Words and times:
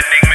vending 0.00 0.29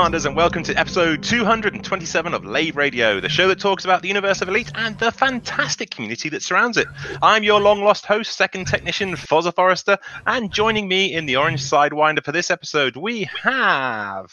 Commanders, 0.00 0.24
and 0.24 0.34
welcome 0.34 0.62
to 0.62 0.74
episode 0.76 1.22
227 1.22 2.32
of 2.32 2.46
Lave 2.46 2.74
Radio, 2.74 3.20
the 3.20 3.28
show 3.28 3.46
that 3.48 3.60
talks 3.60 3.84
about 3.84 4.00
the 4.00 4.08
universe 4.08 4.40
of 4.40 4.48
Elite 4.48 4.72
and 4.74 4.98
the 4.98 5.12
fantastic 5.12 5.90
community 5.90 6.30
that 6.30 6.42
surrounds 6.42 6.78
it. 6.78 6.86
I'm 7.20 7.42
your 7.42 7.60
long 7.60 7.84
lost 7.84 8.06
host, 8.06 8.34
second 8.34 8.66
technician, 8.66 9.12
Fozza 9.12 9.54
Forrester, 9.54 9.98
and 10.26 10.50
joining 10.50 10.88
me 10.88 11.12
in 11.12 11.26
the 11.26 11.36
orange 11.36 11.62
sidewinder 11.62 12.24
for 12.24 12.32
this 12.32 12.50
episode, 12.50 12.96
we 12.96 13.28
have. 13.42 14.30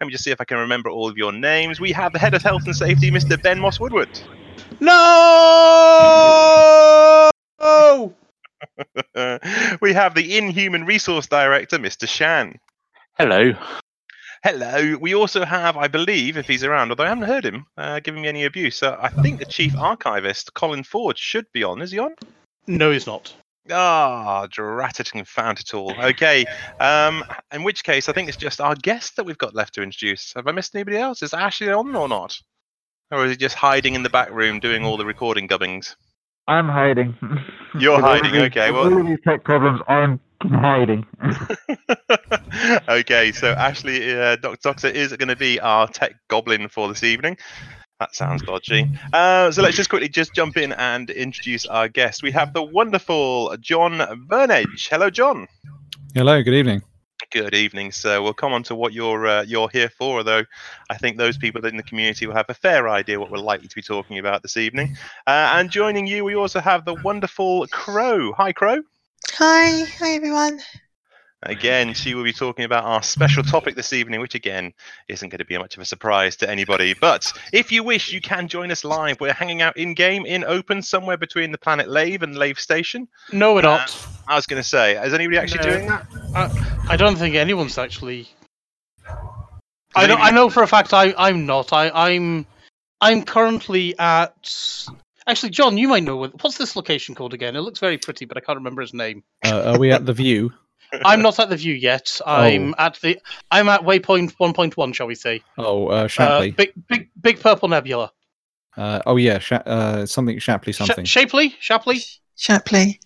Let 0.00 0.06
me 0.06 0.10
just 0.10 0.24
see 0.24 0.30
if 0.30 0.40
I 0.40 0.44
can 0.44 0.56
remember 0.56 0.88
all 0.88 1.06
of 1.06 1.18
your 1.18 1.32
names. 1.32 1.80
We 1.80 1.92
have 1.92 2.14
the 2.14 2.18
head 2.18 2.32
of 2.32 2.40
health 2.40 2.62
and 2.64 2.74
safety, 2.74 3.10
Mr. 3.10 3.40
Ben 3.42 3.60
Moss 3.60 3.78
Woodward. 3.78 4.08
No! 4.80 4.90
we 9.82 9.92
have 9.92 10.14
the 10.14 10.38
inhuman 10.38 10.86
resource 10.86 11.26
director, 11.26 11.78
Mr. 11.78 12.08
Shan. 12.08 12.58
Hello. 13.18 13.52
Hello. 14.42 14.96
We 14.98 15.14
also 15.14 15.44
have, 15.44 15.76
I 15.76 15.86
believe, 15.88 16.38
if 16.38 16.46
he's 16.46 16.64
around, 16.64 16.90
although 16.90 17.04
I 17.04 17.08
haven't 17.08 17.24
heard 17.28 17.44
him 17.44 17.66
uh, 17.76 18.00
giving 18.00 18.22
me 18.22 18.28
any 18.28 18.44
abuse, 18.46 18.82
uh, 18.82 18.96
I 18.98 19.08
think 19.08 19.38
the 19.38 19.44
chief 19.44 19.76
archivist, 19.76 20.54
Colin 20.54 20.82
Ford, 20.82 21.18
should 21.18 21.44
be 21.52 21.62
on. 21.62 21.82
Is 21.82 21.90
he 21.90 21.98
on? 21.98 22.14
No, 22.66 22.90
he's 22.90 23.06
not. 23.06 23.34
Ah, 23.70 24.46
drat 24.50 24.98
it 24.98 25.12
and 25.14 25.28
found 25.28 25.60
it 25.60 25.74
all. 25.74 25.94
Okay. 26.02 26.46
Um, 26.80 27.22
in 27.52 27.64
which 27.64 27.84
case, 27.84 28.08
I 28.08 28.12
think 28.12 28.28
it's 28.28 28.38
just 28.38 28.60
our 28.62 28.74
guest 28.74 29.16
that 29.16 29.24
we've 29.24 29.36
got 29.36 29.54
left 29.54 29.74
to 29.74 29.82
introduce. 29.82 30.32
Have 30.34 30.46
I 30.46 30.52
missed 30.52 30.74
anybody 30.74 30.96
else? 30.96 31.22
Is 31.22 31.34
Ashley 31.34 31.70
on 31.70 31.94
or 31.94 32.08
not? 32.08 32.34
Or 33.10 33.26
is 33.26 33.32
he 33.32 33.36
just 33.36 33.56
hiding 33.56 33.94
in 33.94 34.02
the 34.02 34.08
back 34.10 34.30
room 34.30 34.58
doing 34.58 34.84
all 34.84 34.96
the 34.96 35.04
recording 35.04 35.46
gubbings? 35.48 35.96
I'm 36.48 36.68
hiding. 36.68 37.14
You're 37.78 38.00
hiding, 38.00 38.34
okay, 38.36 38.70
well- 38.70 38.92
all 38.92 39.04
these 39.04 39.18
tech 39.22 39.44
problems, 39.44 39.80
I'm 39.86 40.18
hiding. 40.42 41.06
okay, 42.88 43.32
so 43.32 43.52
Ashley, 43.52 44.18
uh, 44.18 44.36
Dr. 44.36 44.58
Doctor 44.62 44.88
is 44.88 45.14
going 45.16 45.28
to 45.28 45.36
be 45.36 45.60
our 45.60 45.88
tech 45.88 46.14
goblin 46.28 46.68
for 46.68 46.88
this 46.88 47.04
evening. 47.04 47.36
That 48.00 48.14
sounds 48.14 48.42
dodgy. 48.42 48.86
Uh, 49.12 49.50
so 49.50 49.60
let's 49.60 49.76
just 49.76 49.90
quickly 49.90 50.08
just 50.08 50.34
jump 50.34 50.56
in 50.56 50.72
and 50.72 51.10
introduce 51.10 51.66
our 51.66 51.86
guest. 51.86 52.22
We 52.22 52.30
have 52.30 52.54
the 52.54 52.62
wonderful 52.62 53.54
John 53.60 53.98
Vernage. 54.26 54.88
Hello, 54.88 55.10
John. 55.10 55.46
Hello, 56.14 56.42
good 56.42 56.54
evening. 56.54 56.82
Good 57.30 57.54
evening, 57.54 57.92
sir. 57.92 58.22
We'll 58.22 58.32
come 58.32 58.54
on 58.54 58.62
to 58.64 58.74
what 58.74 58.94
you're 58.94 59.26
uh, 59.26 59.42
you're 59.42 59.68
here 59.68 59.90
for, 59.90 60.24
though. 60.24 60.44
I 60.88 60.96
think 60.96 61.18
those 61.18 61.36
people 61.36 61.64
in 61.66 61.76
the 61.76 61.82
community 61.82 62.26
will 62.26 62.34
have 62.34 62.48
a 62.48 62.54
fair 62.54 62.88
idea 62.88 63.20
what 63.20 63.30
we're 63.30 63.38
likely 63.38 63.68
to 63.68 63.74
be 63.74 63.82
talking 63.82 64.18
about 64.18 64.40
this 64.40 64.56
evening. 64.56 64.96
Uh, 65.26 65.52
and 65.54 65.70
joining 65.70 66.06
you, 66.06 66.24
we 66.24 66.34
also 66.34 66.58
have 66.58 66.86
the 66.86 66.94
wonderful 67.04 67.66
Crow. 67.66 68.32
Hi, 68.32 68.52
Crow. 68.52 68.80
Hi, 69.28 69.84
hi 69.98 70.10
everyone. 70.12 70.60
Again, 71.42 71.94
she 71.94 72.14
will 72.14 72.24
be 72.24 72.32
talking 72.32 72.66
about 72.66 72.84
our 72.84 73.02
special 73.02 73.42
topic 73.42 73.74
this 73.74 73.94
evening, 73.94 74.20
which 74.20 74.34
again 74.34 74.74
isn't 75.08 75.30
going 75.30 75.38
to 75.38 75.44
be 75.44 75.56
much 75.56 75.74
of 75.76 75.82
a 75.82 75.86
surprise 75.86 76.36
to 76.36 76.50
anybody. 76.50 76.94
But 76.94 77.32
if 77.52 77.72
you 77.72 77.82
wish, 77.82 78.12
you 78.12 78.20
can 78.20 78.46
join 78.46 78.70
us 78.70 78.84
live. 78.84 79.20
We're 79.20 79.32
hanging 79.32 79.62
out 79.62 79.76
in 79.78 79.94
game, 79.94 80.26
in 80.26 80.44
open, 80.44 80.82
somewhere 80.82 81.16
between 81.16 81.50
the 81.50 81.56
planet 81.58 81.88
Lave 81.88 82.22
and 82.22 82.36
Lave 82.36 82.60
Station. 82.60 83.08
No, 83.32 83.54
we're 83.54 83.60
Uh, 83.60 83.78
not. 83.78 84.06
I 84.28 84.36
was 84.36 84.46
going 84.46 84.62
to 84.62 84.68
say, 84.68 85.02
is 85.02 85.14
anybody 85.14 85.38
actually 85.38 85.66
No. 85.66 85.76
doing 85.76 85.88
that? 85.88 86.06
I 86.90 86.96
don't 86.96 87.16
think 87.16 87.34
anyone's 87.34 87.78
actually. 87.78 88.28
I 89.94 90.06
know. 90.06 90.16
I 90.16 90.30
know 90.30 90.50
for 90.50 90.62
a 90.62 90.68
fact. 90.68 90.92
I. 90.92 91.14
I'm 91.16 91.46
not. 91.46 91.72
I. 91.72 91.90
I'm. 91.90 92.46
I'm 93.00 93.24
currently 93.24 93.98
at. 93.98 94.86
Actually, 95.30 95.50
John, 95.50 95.78
you 95.78 95.86
might 95.86 96.02
know 96.02 96.16
what, 96.16 96.42
what's 96.42 96.58
this 96.58 96.74
location 96.74 97.14
called 97.14 97.32
again. 97.34 97.54
It 97.54 97.60
looks 97.60 97.78
very 97.78 97.98
pretty, 97.98 98.24
but 98.24 98.36
I 98.36 98.40
can't 98.40 98.56
remember 98.58 98.82
his 98.82 98.92
name. 98.92 99.22
Uh, 99.44 99.74
are 99.74 99.78
we 99.78 99.92
at 99.92 100.04
the 100.04 100.12
view? 100.12 100.52
I'm 101.04 101.22
not 101.22 101.38
at 101.38 101.48
the 101.48 101.56
view 101.56 101.72
yet. 101.72 102.20
I'm 102.26 102.74
at 102.78 102.98
the. 103.00 103.16
I'm 103.48 103.68
at 103.68 103.82
waypoint 103.82 104.34
1.1, 104.40 104.92
shall 104.92 105.06
we 105.06 105.14
say? 105.14 105.42
Oh, 105.56 105.86
uh, 105.86 105.90
Uh, 105.90 106.08
Shapley. 106.08 106.50
big, 106.50 106.72
big, 106.88 107.10
big 107.20 107.38
purple 107.38 107.68
nebula. 107.68 108.10
Uh, 108.76 109.00
oh 109.06 109.14
yeah, 109.16 109.38
Sha- 109.38 109.62
uh, 109.66 110.04
something 110.04 110.40
Shapley 110.40 110.72
Sh- 110.72 110.78
something. 110.78 111.04
Shapley, 111.04 111.54
Shapley, 111.60 112.00
Shapley. 112.34 112.98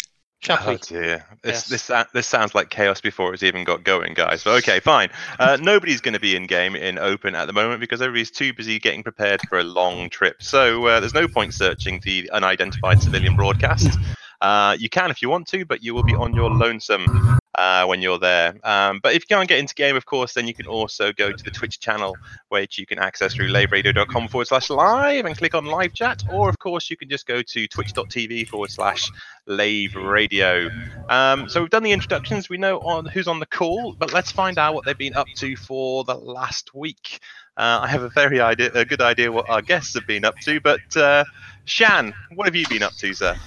Shapley. 0.44 0.74
Oh 0.74 0.78
dear, 0.78 1.24
this 1.42 1.70
Yes. 1.70 1.88
this 1.88 2.06
this 2.12 2.26
sounds 2.26 2.54
like 2.54 2.68
chaos 2.68 3.00
before 3.00 3.32
it's 3.32 3.42
even 3.42 3.64
got 3.64 3.82
going, 3.82 4.12
guys. 4.12 4.44
But 4.44 4.58
okay, 4.58 4.78
fine. 4.78 5.08
Uh, 5.38 5.56
nobody's 5.62 6.02
going 6.02 6.12
to 6.12 6.20
be 6.20 6.36
in 6.36 6.46
game 6.46 6.76
in 6.76 6.98
open 6.98 7.34
at 7.34 7.46
the 7.46 7.54
moment 7.54 7.80
because 7.80 8.02
everybody's 8.02 8.30
too 8.30 8.52
busy 8.52 8.78
getting 8.78 9.02
prepared 9.02 9.40
for 9.48 9.58
a 9.58 9.64
long 9.64 10.10
trip. 10.10 10.42
So 10.42 10.86
uh, 10.86 11.00
there's 11.00 11.14
no 11.14 11.26
point 11.26 11.54
searching 11.54 12.00
the 12.04 12.30
unidentified 12.30 13.00
civilian 13.00 13.36
broadcast. 13.36 13.98
Uh, 14.44 14.76
you 14.78 14.90
can 14.90 15.10
if 15.10 15.22
you 15.22 15.30
want 15.30 15.48
to, 15.48 15.64
but 15.64 15.82
you 15.82 15.94
will 15.94 16.02
be 16.02 16.14
on 16.14 16.34
your 16.34 16.50
lonesome 16.50 17.38
uh, 17.54 17.86
when 17.86 18.02
you're 18.02 18.18
there. 18.18 18.54
Um, 18.62 19.00
but 19.02 19.14
if 19.14 19.22
you 19.22 19.34
can't 19.34 19.48
get 19.48 19.58
into 19.58 19.74
game, 19.74 19.96
of 19.96 20.04
course, 20.04 20.34
then 20.34 20.46
you 20.46 20.52
can 20.52 20.66
also 20.66 21.14
go 21.14 21.32
to 21.32 21.44
the 21.44 21.50
Twitch 21.50 21.80
channel, 21.80 22.14
which 22.50 22.78
you 22.78 22.84
can 22.84 22.98
access 22.98 23.32
through 23.32 23.48
laveradio.com 23.48 24.28
forward 24.28 24.46
slash 24.46 24.68
live 24.68 25.24
and 25.24 25.34
click 25.34 25.54
on 25.54 25.64
live 25.64 25.94
chat. 25.94 26.22
Or, 26.30 26.50
of 26.50 26.58
course, 26.58 26.90
you 26.90 26.96
can 26.98 27.08
just 27.08 27.26
go 27.26 27.40
to 27.40 27.66
twitch.tv 27.66 28.46
forward 28.48 28.70
slash 28.70 29.10
Lave 29.46 29.96
Radio. 29.96 30.68
Um, 31.08 31.48
so 31.48 31.62
we've 31.62 31.70
done 31.70 31.82
the 31.82 31.92
introductions. 31.92 32.50
We 32.50 32.58
know 32.58 32.80
on 32.80 33.06
who's 33.06 33.28
on 33.28 33.40
the 33.40 33.46
call, 33.46 33.94
but 33.94 34.12
let's 34.12 34.30
find 34.30 34.58
out 34.58 34.74
what 34.74 34.84
they've 34.84 34.98
been 34.98 35.14
up 35.14 35.28
to 35.36 35.56
for 35.56 36.04
the 36.04 36.16
last 36.16 36.74
week. 36.74 37.18
Uh, 37.56 37.80
I 37.82 37.86
have 37.86 38.02
a 38.02 38.10
very 38.10 38.42
idea, 38.42 38.70
a 38.74 38.84
good 38.84 39.00
idea 39.00 39.32
what 39.32 39.48
our 39.48 39.62
guests 39.62 39.94
have 39.94 40.06
been 40.06 40.26
up 40.26 40.36
to. 40.40 40.60
But 40.60 40.94
uh, 40.98 41.24
Shan, 41.64 42.12
what 42.34 42.46
have 42.46 42.54
you 42.54 42.68
been 42.68 42.82
up 42.82 42.92
to, 42.96 43.14
sir? 43.14 43.38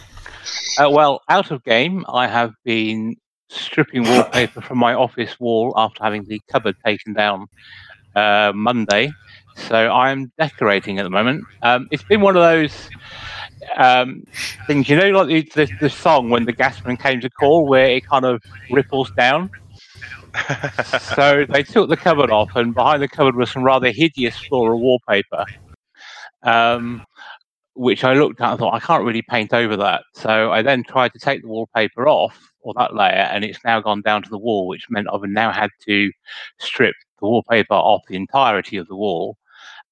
Uh, 0.80 0.90
well, 0.90 1.22
out 1.30 1.52
of 1.52 1.64
game, 1.64 2.06
I 2.08 2.28
have 2.28 2.54
been 2.64 3.16
stripping 3.50 4.04
wallpaper 4.04 4.62
from 4.62 4.78
my 4.78 4.94
office 4.94 5.40
wall 5.40 5.74
after 5.76 6.04
having 6.04 6.26
the 6.26 6.42
cupboard 6.52 6.76
taken 6.86 7.14
down 7.14 7.48
uh, 8.16 8.52
Monday. 8.54 9.12
So 9.56 9.92
I'm 9.92 10.32
decorating 10.38 11.00
at 11.00 11.04
the 11.04 11.10
moment. 11.10 11.46
Um, 11.64 11.88
it's 11.92 12.04
been 12.04 12.22
one 12.22 12.36
of 12.36 12.44
those 12.44 12.90
um, 13.76 14.24
things, 14.68 14.88
you 14.88 14.98
know, 14.98 15.10
like 15.10 15.28
the, 15.28 15.42
the, 15.56 15.72
the 15.82 15.90
song 15.90 16.30
when 16.30 16.46
the 16.46 16.54
gasman 16.54 17.00
came 17.00 17.22
to 17.22 17.30
call, 17.30 17.66
where 17.66 17.90
it 17.90 18.06
kind 18.06 18.26
of 18.26 18.42
ripples 18.70 19.12
down. 19.12 19.50
so 21.16 21.46
they 21.50 21.64
took 21.64 21.90
the 21.90 21.98
cupboard 21.98 22.30
off, 22.30 22.56
and 22.56 22.76
behind 22.76 23.02
the 23.02 23.08
cupboard 23.08 23.36
was 23.36 23.50
some 23.52 23.64
rather 23.64 23.92
hideous 23.92 24.38
floral 24.38 24.80
wallpaper. 24.80 25.46
Um, 26.44 27.04
which 27.78 28.04
I 28.04 28.14
looked 28.14 28.42
at 28.42 28.50
and 28.50 28.60
thought 28.60 28.74
I 28.74 28.80
can't 28.80 29.04
really 29.04 29.22
paint 29.22 29.54
over 29.54 29.78
that. 29.78 30.04
So 30.14 30.52
I 30.52 30.62
then 30.62 30.84
tried 30.84 31.14
to 31.14 31.20
take 31.20 31.44
the 31.44 31.48
wallpaper 31.48 32.08
off 32.08 32.52
or 32.62 32.74
that 32.76 32.96
layer, 32.96 33.30
and 33.32 33.46
it's 33.46 33.64
now 33.64 33.80
gone 33.80 34.02
down 34.02 34.24
to 34.24 34.30
the 34.30 34.38
wall, 34.38 34.68
which 34.68 34.90
meant 34.90 35.08
I've 35.12 35.22
now 35.24 35.52
had 35.52 35.70
to 35.86 36.12
strip 36.60 36.96
the 37.20 37.28
wallpaper 37.28 37.76
off 37.76 38.02
the 38.08 38.16
entirety 38.16 38.78
of 38.78 38.88
the 38.88 38.96
wall. 38.96 39.38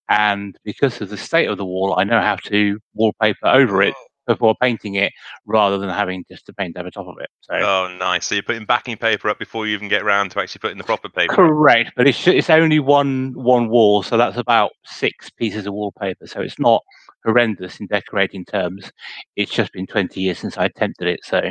And 0.10 0.58
because 0.64 1.00
of 1.02 1.10
the 1.10 1.18
state 1.18 1.48
of 1.48 1.58
the 1.58 1.66
wall, 1.66 1.96
I 1.98 2.04
now 2.04 2.22
have 2.22 2.42
to 2.44 2.80
wallpaper 2.94 3.48
over 3.48 3.82
it 3.82 3.94
oh. 3.96 4.06
before 4.34 4.56
painting 4.62 4.96
it, 4.96 5.14
rather 5.46 5.78
than 5.78 5.90
having 5.90 6.26
just 6.30 6.46
to 6.48 6.54
paint 6.54 6.78
over 6.78 6.90
top 6.90 7.08
of 7.08 7.18
it. 7.20 7.30
So 7.42 7.54
Oh, 7.56 7.96
nice. 7.98 8.28
So 8.28 8.36
you're 8.36 8.44
putting 8.44 8.66
backing 8.66 8.98
paper 8.98 9.30
up 9.30 9.40
before 9.40 9.68
you 9.68 9.76
even 9.76 9.88
get 9.88 10.04
round 10.04 10.32
to 10.32 10.42
actually 10.42 10.60
putting 10.60 10.78
the 10.78 10.84
proper 10.84 11.10
paper. 11.10 11.34
Correct, 11.34 11.92
but 11.96 12.08
it's 12.08 12.28
it's 12.28 12.50
only 12.50 12.80
one 12.80 13.34
one 13.36 13.70
wall, 13.70 14.04
so 14.04 14.18
that's 14.18 14.38
about 14.38 14.72
six 14.86 15.30
pieces 15.30 15.66
of 15.68 15.74
wallpaper. 15.74 16.28
So 16.28 16.42
it's 16.42 16.60
not 16.60 16.84
horrendous 17.26 17.80
in 17.80 17.88
decorating 17.88 18.46
terms. 18.46 18.92
It's 19.36 19.52
just 19.52 19.74
been 19.74 19.88
twenty 19.88 20.22
years 20.22 20.40
since 20.40 20.58
I 20.58 20.66
attempted 20.66 21.08
it, 21.08 21.20
so 21.24 21.42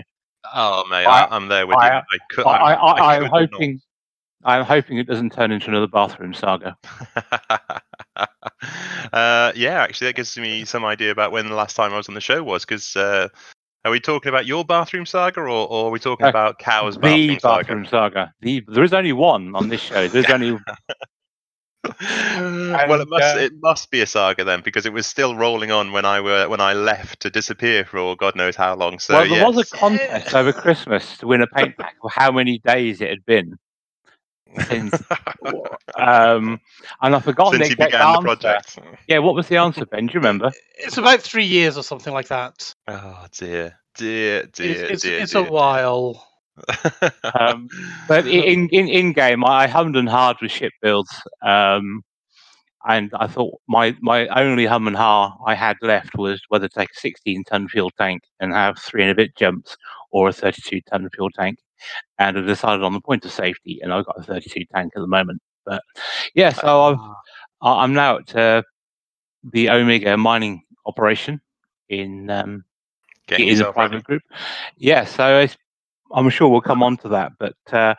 Oh, 0.54 0.84
mate, 0.88 1.06
I- 1.06 1.28
I'm 1.30 1.48
there 1.48 1.66
with 1.66 1.76
I- 1.78 1.88
you. 1.88 1.94
I, 1.94 2.18
could, 2.30 2.46
I, 2.46 2.74
I, 2.74 3.16
am 3.16 3.24
hoping 3.26 3.80
I'm 4.44 4.64
hoping 4.64 4.98
it 4.98 5.06
doesn't 5.06 5.32
turn 5.32 5.52
into 5.52 5.68
another 5.68 5.86
bathroom 5.86 6.34
saga. 6.34 6.76
uh, 9.12 9.52
yeah, 9.54 9.82
actually, 9.82 10.08
that 10.08 10.16
gives 10.16 10.36
me 10.36 10.66
some 10.66 10.84
idea 10.84 11.10
about 11.10 11.32
when 11.32 11.48
the 11.48 11.54
last 11.54 11.76
time 11.76 11.94
I 11.94 11.96
was 11.96 12.08
on 12.08 12.14
the 12.14 12.20
show 12.20 12.42
was. 12.42 12.64
Because 12.66 12.94
uh, 12.94 13.28
are 13.86 13.90
we 13.90 14.00
talking 14.00 14.28
about 14.28 14.44
your 14.44 14.64
bathroom 14.64 15.06
saga, 15.06 15.40
or, 15.40 15.48
or 15.48 15.86
are 15.86 15.90
we 15.90 15.98
talking 15.98 16.26
Uh, 16.26 16.30
about 16.30 16.58
Cow's 16.58 16.96
the 16.96 17.00
bathroom 17.00 17.40
saga? 17.40 17.56
The 17.56 17.62
bathroom 17.62 17.86
saga. 17.86 18.34
The 18.42 18.62
there 18.68 18.84
is 18.84 18.92
only 18.92 19.14
one 19.14 19.54
on 19.56 19.68
this 19.68 19.80
show. 19.80 20.08
There's 20.08 20.28
only 20.28 20.58
well, 22.88 23.00
it 23.00 23.08
must 23.08 23.36
uh, 23.36 23.38
it 23.38 23.52
must 23.60 23.90
be 23.90 24.00
a 24.00 24.06
saga 24.06 24.44
then, 24.44 24.62
because 24.62 24.86
it 24.86 24.92
was 24.92 25.06
still 25.06 25.36
rolling 25.36 25.70
on 25.70 25.92
when 25.92 26.04
I 26.04 26.20
were 26.20 26.48
when 26.48 26.60
I 26.60 26.72
left 26.72 27.20
to 27.20 27.30
disappear 27.30 27.84
for 27.84 28.16
God 28.16 28.36
knows 28.36 28.56
how 28.56 28.74
long. 28.74 28.98
So 28.98 29.14
well, 29.14 29.28
there 29.28 29.44
was 29.44 29.58
a 29.58 29.76
contest 29.76 30.34
over 30.34 30.52
Christmas 30.52 31.18
to 31.18 31.26
win 31.26 31.42
a 31.42 31.46
paint 31.46 31.76
pack 31.78 31.96
of 32.02 32.10
how 32.12 32.30
many 32.32 32.58
days 32.58 33.00
it 33.00 33.10
had 33.10 33.24
been 33.26 33.58
since, 34.66 34.94
um, 35.98 36.60
and 37.02 37.14
I 37.14 37.20
forgot 37.20 37.52
since 37.52 37.68
the 37.68 37.76
began 37.76 38.12
the 38.14 38.20
project. 38.20 38.78
Yeah, 39.08 39.18
what 39.18 39.34
was 39.34 39.48
the 39.48 39.56
answer, 39.56 39.84
Ben? 39.86 40.06
Do 40.06 40.14
you 40.14 40.20
remember? 40.20 40.52
It's 40.78 40.96
about 40.96 41.20
three 41.20 41.44
years 41.44 41.76
or 41.76 41.82
something 41.82 42.12
like 42.12 42.28
that. 42.28 42.74
Oh 42.88 43.26
dear, 43.32 43.78
dear, 43.96 44.40
It's, 44.40 44.58
dear, 44.58 44.84
it's, 44.86 45.02
dear. 45.02 45.18
it's 45.20 45.32
dear. 45.32 45.46
a 45.46 45.50
while. 45.50 46.26
Um, 47.38 47.68
But 48.08 48.26
in 48.26 48.68
in 48.70 48.88
in 48.88 49.12
game, 49.12 49.44
I 49.44 49.66
hummed 49.66 49.96
and 49.96 50.08
hard 50.08 50.36
with 50.40 50.50
ship 50.52 50.72
builds, 50.82 51.10
um, 51.42 52.02
and 52.86 53.10
I 53.18 53.26
thought 53.26 53.60
my 53.68 53.96
my 54.00 54.26
only 54.28 54.66
hum 54.66 54.86
and 54.86 54.96
ha 54.96 55.36
I 55.46 55.54
had 55.54 55.76
left 55.82 56.16
was 56.16 56.40
whether 56.48 56.68
to 56.68 56.74
take 56.80 56.90
a 56.90 57.00
16 57.00 57.44
ton 57.44 57.68
fuel 57.68 57.90
tank 57.98 58.22
and 58.40 58.52
have 58.52 58.78
three 58.78 59.02
and 59.02 59.10
a 59.10 59.14
bit 59.14 59.34
jumps, 59.36 59.76
or 60.10 60.28
a 60.28 60.32
32 60.32 60.80
ton 60.82 61.08
fuel 61.14 61.30
tank, 61.30 61.58
and 62.18 62.38
I 62.38 62.40
decided 62.42 62.82
on 62.84 62.92
the 62.92 63.00
point 63.00 63.24
of 63.24 63.32
safety, 63.32 63.80
and 63.82 63.92
I've 63.92 64.06
got 64.06 64.18
a 64.20 64.22
32 64.22 64.64
tank 64.74 64.92
at 64.96 65.00
the 65.00 65.06
moment. 65.08 65.40
But 65.66 65.82
yeah, 66.34 66.50
so 66.52 66.82
I've 66.82 66.98
I- 67.62 67.82
I'm 67.84 67.94
now 67.94 68.18
at 68.18 68.36
uh, 68.36 68.62
the 69.52 69.70
Omega 69.70 70.16
mining 70.16 70.62
operation 70.86 71.40
in 71.88 72.30
um, 72.30 72.64
Getting 73.26 73.48
in 73.48 73.60
a 73.62 73.72
private 73.72 74.04
group. 74.04 74.22
Yeah, 74.76 75.04
so 75.06 75.38
it's, 75.40 75.56
I'm 76.12 76.28
sure 76.30 76.48
we'll 76.48 76.60
come 76.60 76.82
on 76.82 76.96
to 76.98 77.08
that, 77.08 77.32
but 77.38 77.56
uh, 77.72 77.94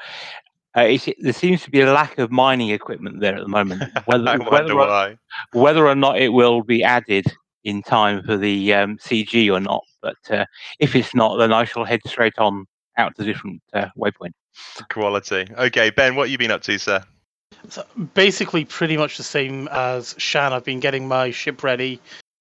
uh, 0.76 0.98
there 1.20 1.34
seems 1.34 1.64
to 1.64 1.72
be 1.72 1.82
a 1.82 1.92
lack 1.92 2.18
of 2.18 2.32
mining 2.32 2.70
equipment 2.70 3.20
there 3.20 3.36
at 3.36 3.42
the 3.42 3.48
moment. 3.48 3.84
Whether, 4.06 4.30
I 4.30 4.38
whether, 4.38 4.52
wonder 4.52 4.74
or, 4.74 4.88
why. 4.88 5.18
whether 5.54 5.88
or 5.88 5.96
not 5.96 6.20
it 6.20 6.30
will 6.30 6.64
be 6.64 6.84
added 6.84 7.26
in 7.64 7.82
time 7.82 8.22
for 8.24 8.38
the 8.38 8.74
um, 8.74 8.98
CG 8.98 9.52
or 9.52 9.60
not, 9.60 9.84
but 10.02 10.18
uh, 10.30 10.46
if 10.80 10.96
it's 10.96 11.16
not, 11.16 11.38
then 11.38 11.52
I 11.52 11.64
shall 11.64 11.84
head 11.84 12.02
straight 12.06 12.38
on 12.38 12.66
out 12.98 13.16
to 13.16 13.24
different 13.24 13.62
uh, 13.74 13.88
waypoint. 13.98 14.34
Quality. 14.90 15.48
Okay, 15.58 15.90
Ben, 15.90 16.16
what 16.16 16.24
have 16.24 16.32
you 16.32 16.38
been 16.38 16.52
up 16.52 16.62
to, 16.64 16.78
sir? 16.78 17.04
So 17.70 17.84
basically, 18.14 18.66
pretty 18.66 18.98
much 18.98 19.18
the 19.18 19.24
same 19.24 19.68
as 19.70 20.14
Shan. 20.18 20.54
I've 20.54 20.64
been 20.64 20.80
getting 20.80 21.08
my 21.08 21.32
ship 21.32 21.64
ready, 21.64 22.00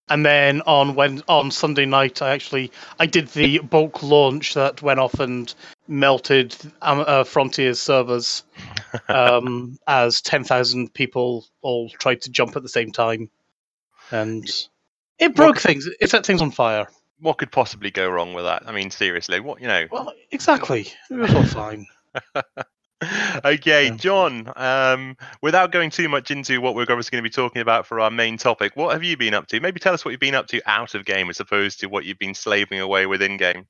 and 0.08 0.24
then 0.24 0.60
on 0.62 0.94
when 0.94 1.22
on 1.28 1.50
Sunday 1.50 1.86
night, 1.86 2.20
I 2.20 2.30
actually 2.30 2.70
I 2.98 3.06
did 3.06 3.28
the 3.28 3.58
bulk 3.58 4.02
launch 4.02 4.54
that 4.54 4.82
went 4.82 5.00
off 5.00 5.18
and 5.20 5.52
melted 5.88 6.56
um, 6.82 7.04
uh, 7.06 7.24
Frontier's 7.24 7.80
servers 7.80 8.42
um, 9.08 9.78
as 9.86 10.20
ten 10.20 10.44
thousand 10.44 10.92
people 10.92 11.46
all 11.62 11.88
tried 11.90 12.22
to 12.22 12.30
jump 12.30 12.56
at 12.56 12.62
the 12.62 12.68
same 12.68 12.92
time, 12.92 13.30
and 14.10 14.48
it 15.18 15.34
broke 15.34 15.58
things. 15.58 15.88
It 16.00 16.10
set 16.10 16.26
things 16.26 16.42
on 16.42 16.50
fire. 16.50 16.86
What 17.20 17.38
could 17.38 17.52
possibly 17.52 17.90
go 17.90 18.08
wrong 18.08 18.34
with 18.34 18.44
that? 18.44 18.64
I 18.66 18.72
mean, 18.72 18.90
seriously, 18.90 19.40
what 19.40 19.60
you 19.60 19.68
know? 19.68 19.86
Well, 19.90 20.12
exactly. 20.30 20.88
It 21.10 21.14
was 21.14 21.34
all 21.34 21.44
fine. 21.46 21.86
okay, 23.44 23.90
John. 23.96 24.52
Um, 24.56 25.16
without 25.42 25.72
going 25.72 25.90
too 25.90 26.08
much 26.08 26.30
into 26.30 26.60
what 26.60 26.74
we're 26.74 26.82
obviously 26.82 27.10
going 27.10 27.24
to 27.24 27.28
be 27.28 27.32
talking 27.32 27.62
about 27.62 27.86
for 27.86 28.00
our 28.00 28.10
main 28.10 28.36
topic, 28.36 28.72
what 28.74 28.92
have 28.92 29.02
you 29.02 29.16
been 29.16 29.34
up 29.34 29.46
to? 29.48 29.60
Maybe 29.60 29.80
tell 29.80 29.94
us 29.94 30.04
what 30.04 30.12
you've 30.12 30.20
been 30.20 30.34
up 30.34 30.46
to 30.48 30.60
out 30.66 30.94
of 30.94 31.04
game, 31.04 31.30
as 31.30 31.40
opposed 31.40 31.80
to 31.80 31.86
what 31.86 32.04
you've 32.04 32.18
been 32.18 32.34
slaving 32.34 32.80
away 32.80 33.06
with 33.06 33.22
in 33.22 33.36
game. 33.36 33.66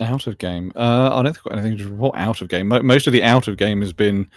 Out 0.00 0.26
of 0.26 0.38
game. 0.38 0.72
Uh, 0.74 1.10
I 1.12 1.22
don't 1.22 1.34
think 1.34 1.46
I've 1.46 1.52
got 1.52 1.58
anything 1.58 1.78
to 1.78 1.88
report 1.88 2.16
out 2.16 2.40
of 2.40 2.48
game. 2.48 2.68
Most 2.68 3.06
of 3.06 3.12
the 3.12 3.22
out 3.22 3.48
of 3.48 3.56
game 3.56 3.80
has 3.82 3.92
been, 3.92 4.28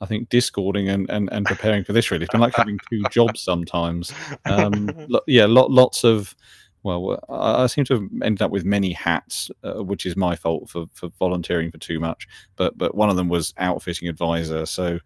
I 0.00 0.06
think, 0.06 0.28
discording 0.28 0.88
and, 0.88 1.10
and, 1.10 1.28
and 1.32 1.44
preparing 1.44 1.84
for 1.84 1.92
this. 1.92 2.10
Really, 2.10 2.24
it's 2.24 2.32
been 2.32 2.40
like 2.40 2.54
having 2.54 2.78
two 2.90 3.02
jobs 3.10 3.40
sometimes. 3.40 4.12
Um, 4.46 5.08
yeah, 5.26 5.46
lot, 5.46 5.70
lots 5.70 6.04
of. 6.04 6.34
Well, 6.82 7.18
I 7.28 7.62
I 7.62 7.66
seem 7.66 7.84
to 7.86 7.94
have 7.94 8.08
ended 8.22 8.42
up 8.42 8.50
with 8.50 8.64
many 8.64 8.92
hats, 8.92 9.50
uh, 9.62 9.82
which 9.82 10.04
is 10.06 10.16
my 10.16 10.34
fault 10.36 10.68
for, 10.68 10.86
for 10.92 11.08
volunteering 11.18 11.70
for 11.70 11.78
too 11.78 12.00
much. 12.00 12.26
But 12.56 12.76
but 12.76 12.94
one 12.94 13.10
of 13.10 13.16
them 13.16 13.28
was 13.28 13.54
outfitting 13.58 14.08
advisor. 14.08 14.66
So 14.66 14.98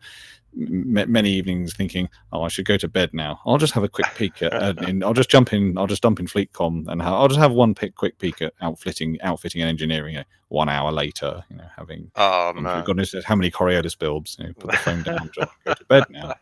m- 0.59 1.13
many 1.13 1.31
evenings 1.33 1.75
thinking, 1.75 2.09
oh, 2.33 2.43
I 2.43 2.49
should 2.49 2.65
go 2.65 2.77
to 2.79 2.89
bed 2.89 3.11
now. 3.13 3.41
I'll 3.45 3.59
just 3.59 3.75
have 3.75 3.85
a 3.85 3.89
quick 3.89 4.07
peek 4.17 4.43
at. 4.43 4.53
Uh, 4.55 4.75
in, 4.89 5.03
I'll 5.03 5.13
just 5.15 5.29
jump 5.31 5.53
in. 5.53 5.77
I'll 5.77 5.87
just 5.87 6.03
dump 6.03 6.19
in 6.21 6.27
FleetCom 6.27 6.89
and 6.89 7.03
ha- 7.03 7.19
I'll 7.21 7.29
just 7.29 7.41
have 7.41 7.53
one 7.53 7.75
pick, 7.75 7.95
quick 7.95 8.19
peek 8.19 8.41
at 8.41 8.55
outfitting, 8.63 9.21
outfitting 9.21 9.61
and 9.61 9.69
engineering. 9.69 10.15
You 10.15 10.21
know, 10.21 10.25
one 10.49 10.69
hour 10.69 10.93
later, 10.93 11.45
you 11.51 11.57
know, 11.57 11.69
having 11.77 12.11
Oh 12.17 12.53
man. 12.55 12.85
goodness 12.85 13.15
how 13.25 13.35
many 13.37 13.51
Coriolis 13.51 13.99
builds. 13.99 14.37
You 14.39 14.47
know, 14.47 14.53
put 14.59 14.71
the 14.71 14.77
phone 14.79 15.03
down, 15.03 15.31
go 15.65 15.75
to 15.75 15.85
bed 15.87 16.05
now. 16.11 16.35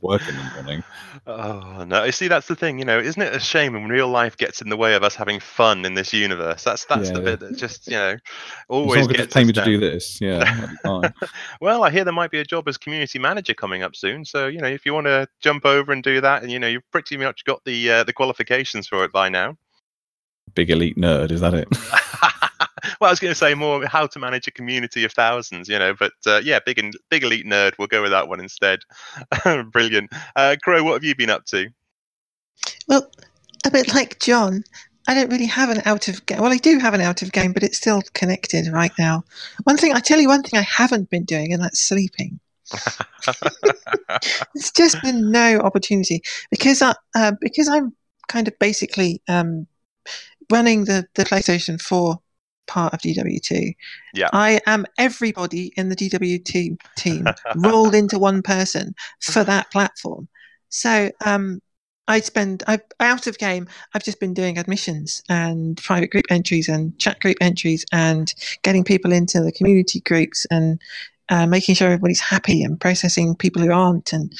Work 0.00 0.28
in 0.28 0.36
the 0.36 0.42
morning. 0.54 0.82
Oh 1.26 1.84
no! 1.86 2.04
You 2.04 2.12
see, 2.12 2.28
that's 2.28 2.46
the 2.46 2.54
thing, 2.54 2.78
you 2.78 2.84
know, 2.84 2.98
isn't 2.98 3.20
it 3.20 3.34
a 3.34 3.40
shame 3.40 3.72
when 3.72 3.88
real 3.88 4.08
life 4.08 4.36
gets 4.36 4.60
in 4.60 4.68
the 4.68 4.76
way 4.76 4.94
of 4.94 5.02
us 5.02 5.14
having 5.14 5.40
fun 5.40 5.84
in 5.84 5.94
this 5.94 6.12
universe? 6.12 6.62
That's 6.64 6.84
that's 6.84 7.10
the 7.10 7.18
Yeah. 7.18 7.24
bit 7.24 7.40
that 7.40 7.56
just, 7.56 7.86
you 7.86 7.94
know, 7.94 8.16
always 8.68 9.06
gets 9.06 9.32
pay 9.32 9.44
me 9.44 9.52
to 9.52 9.64
do 9.64 9.78
this. 9.78 10.20
Yeah, 10.20 10.38
that'd 10.40 10.70
be 10.70 10.76
fine. 10.82 11.12
Well, 11.60 11.84
I 11.84 11.90
hear 11.90 12.04
there 12.04 12.12
might 12.12 12.30
be 12.30 12.40
a 12.40 12.44
job 12.44 12.68
as 12.68 12.76
community 12.76 13.18
manager 13.18 13.54
coming 13.54 13.82
up 13.82 13.96
soon. 13.96 14.24
So 14.24 14.48
you 14.48 14.60
know, 14.60 14.68
if 14.68 14.84
you 14.84 14.92
want 14.92 15.06
to 15.06 15.26
jump 15.40 15.64
over 15.64 15.92
and 15.92 16.02
do 16.02 16.20
that, 16.20 16.42
and 16.42 16.52
you 16.52 16.58
know, 16.58 16.68
you've 16.68 16.90
pretty 16.90 17.16
much 17.16 17.44
got 17.44 17.64
the 17.64 17.90
uh, 17.90 18.04
the 18.04 18.12
qualifications 18.12 18.86
for 18.86 19.04
it 19.04 19.12
by 19.12 19.28
now. 19.28 19.56
Big 20.54 20.70
elite 20.70 20.96
nerd, 20.96 21.30
is 21.30 21.40
that 21.40 21.54
it? 21.54 21.68
well, 23.00 23.08
I 23.08 23.12
was 23.12 23.20
going 23.20 23.32
to 23.32 23.38
say 23.38 23.54
more 23.54 23.86
how 23.86 24.06
to 24.06 24.18
manage 24.18 24.46
a 24.46 24.50
community 24.50 25.04
of 25.04 25.12
thousands, 25.12 25.68
you 25.68 25.78
know, 25.78 25.94
but 25.94 26.12
uh, 26.26 26.40
yeah, 26.44 26.58
big 26.64 26.78
and 26.78 26.94
big 27.10 27.24
elite 27.24 27.46
nerd. 27.46 27.72
We'll 27.78 27.88
go 27.88 28.02
with 28.02 28.10
that 28.10 28.28
one 28.28 28.40
instead. 28.40 28.80
Brilliant. 29.72 30.10
Uh, 30.36 30.56
Crow, 30.62 30.82
what 30.82 30.94
have 30.94 31.04
you 31.04 31.14
been 31.14 31.30
up 31.30 31.44
to? 31.46 31.68
Well, 32.88 33.10
a 33.66 33.70
bit 33.70 33.94
like 33.94 34.20
John, 34.20 34.62
I 35.06 35.14
don't 35.14 35.30
really 35.30 35.46
have 35.46 35.70
an 35.70 35.82
out 35.84 36.08
of 36.08 36.24
game. 36.26 36.40
Well, 36.40 36.52
I 36.52 36.56
do 36.56 36.78
have 36.78 36.94
an 36.94 37.00
out 37.00 37.22
of 37.22 37.32
game, 37.32 37.52
but 37.52 37.62
it's 37.62 37.76
still 37.76 38.02
connected 38.14 38.68
right 38.72 38.92
now. 38.98 39.24
One 39.64 39.76
thing 39.76 39.92
I 39.92 40.00
tell 40.00 40.20
you, 40.20 40.28
one 40.28 40.42
thing 40.42 40.58
I 40.58 40.62
haven't 40.62 41.10
been 41.10 41.24
doing, 41.24 41.52
and 41.52 41.62
that's 41.62 41.80
sleeping. 41.80 42.40
It's 44.54 44.70
just 44.70 45.02
been 45.02 45.30
no 45.30 45.58
opportunity 45.60 46.22
because 46.50 46.80
I 46.80 46.94
uh, 47.16 47.32
because 47.40 47.68
I'm 47.68 47.94
kind 48.28 48.46
of 48.46 48.58
basically 48.58 49.20
um, 49.28 49.66
running 50.50 50.84
the 50.84 51.06
the 51.14 51.24
PlayStation 51.24 51.80
Four 51.80 52.20
part 52.66 52.94
of 52.94 53.00
DW2. 53.00 53.74
Yeah. 54.14 54.28
I 54.32 54.60
am 54.66 54.86
everybody 54.98 55.72
in 55.76 55.88
the 55.88 55.96
DW2 55.96 56.78
team 56.96 57.26
rolled 57.56 57.94
into 57.94 58.18
one 58.18 58.42
person 58.42 58.94
for 59.20 59.44
that 59.44 59.70
platform. 59.70 60.28
So 60.68 61.10
um, 61.24 61.60
I 62.08 62.20
spend 62.20 62.62
I 62.66 62.80
out 63.00 63.26
of 63.26 63.38
game. 63.38 63.68
I've 63.94 64.04
just 64.04 64.20
been 64.20 64.34
doing 64.34 64.58
admissions 64.58 65.22
and 65.28 65.76
private 65.82 66.10
group 66.10 66.26
entries 66.30 66.68
and 66.68 66.98
chat 66.98 67.20
group 67.20 67.36
entries 67.40 67.84
and 67.92 68.32
getting 68.62 68.84
people 68.84 69.12
into 69.12 69.40
the 69.40 69.52
community 69.52 70.00
groups 70.00 70.46
and 70.50 70.80
uh, 71.30 71.46
making 71.46 71.74
sure 71.74 71.88
everybody's 71.88 72.20
happy 72.20 72.62
and 72.62 72.80
processing 72.80 73.34
people 73.36 73.62
who 73.62 73.72
aren't. 73.72 74.12
And 74.12 74.32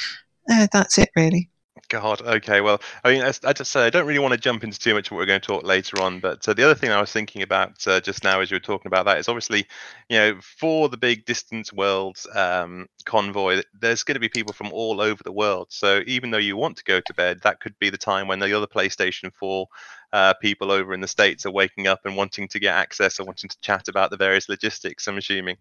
uh, 0.50 0.66
that's 0.72 0.98
it, 0.98 1.10
really. 1.16 1.48
God. 1.88 2.22
Okay. 2.22 2.60
Well, 2.60 2.80
I 3.02 3.12
mean, 3.12 3.22
as 3.22 3.40
I 3.44 3.52
just 3.52 3.70
said, 3.70 3.84
I 3.84 3.90
don't 3.90 4.06
really 4.06 4.18
want 4.18 4.32
to 4.32 4.40
jump 4.40 4.64
into 4.64 4.78
too 4.78 4.94
much 4.94 5.08
of 5.08 5.12
what 5.12 5.18
we're 5.18 5.26
going 5.26 5.40
to 5.40 5.46
talk 5.46 5.64
later 5.64 6.00
on. 6.00 6.20
But 6.20 6.46
uh, 6.48 6.54
the 6.54 6.64
other 6.64 6.74
thing 6.74 6.90
I 6.90 7.00
was 7.00 7.12
thinking 7.12 7.42
about 7.42 7.86
uh, 7.86 8.00
just 8.00 8.24
now, 8.24 8.40
as 8.40 8.50
you 8.50 8.56
were 8.56 8.60
talking 8.60 8.88
about 8.88 9.06
that, 9.06 9.18
is 9.18 9.28
obviously, 9.28 9.66
you 10.08 10.18
know, 10.18 10.38
for 10.40 10.88
the 10.88 10.96
big 10.96 11.24
Distant 11.24 11.72
Worlds 11.72 12.26
um, 12.34 12.86
convoy, 13.04 13.62
there's 13.78 14.02
going 14.02 14.14
to 14.14 14.20
be 14.20 14.28
people 14.28 14.52
from 14.52 14.72
all 14.72 15.00
over 15.00 15.22
the 15.22 15.32
world. 15.32 15.68
So 15.70 16.02
even 16.06 16.30
though 16.30 16.38
you 16.38 16.56
want 16.56 16.76
to 16.78 16.84
go 16.84 17.00
to 17.00 17.14
bed, 17.14 17.40
that 17.42 17.60
could 17.60 17.78
be 17.78 17.90
the 17.90 17.98
time 17.98 18.28
when 18.28 18.38
the 18.38 18.56
other 18.56 18.66
PlayStation 18.66 19.32
4 19.34 19.66
uh, 20.12 20.34
people 20.34 20.70
over 20.70 20.94
in 20.94 21.00
the 21.00 21.08
states 21.08 21.44
are 21.46 21.50
waking 21.50 21.86
up 21.86 22.00
and 22.04 22.16
wanting 22.16 22.48
to 22.48 22.58
get 22.60 22.74
access 22.76 23.18
or 23.18 23.24
wanting 23.24 23.50
to 23.50 23.60
chat 23.60 23.88
about 23.88 24.10
the 24.10 24.16
various 24.16 24.48
logistics. 24.48 25.08
I'm 25.08 25.18
assuming. 25.18 25.56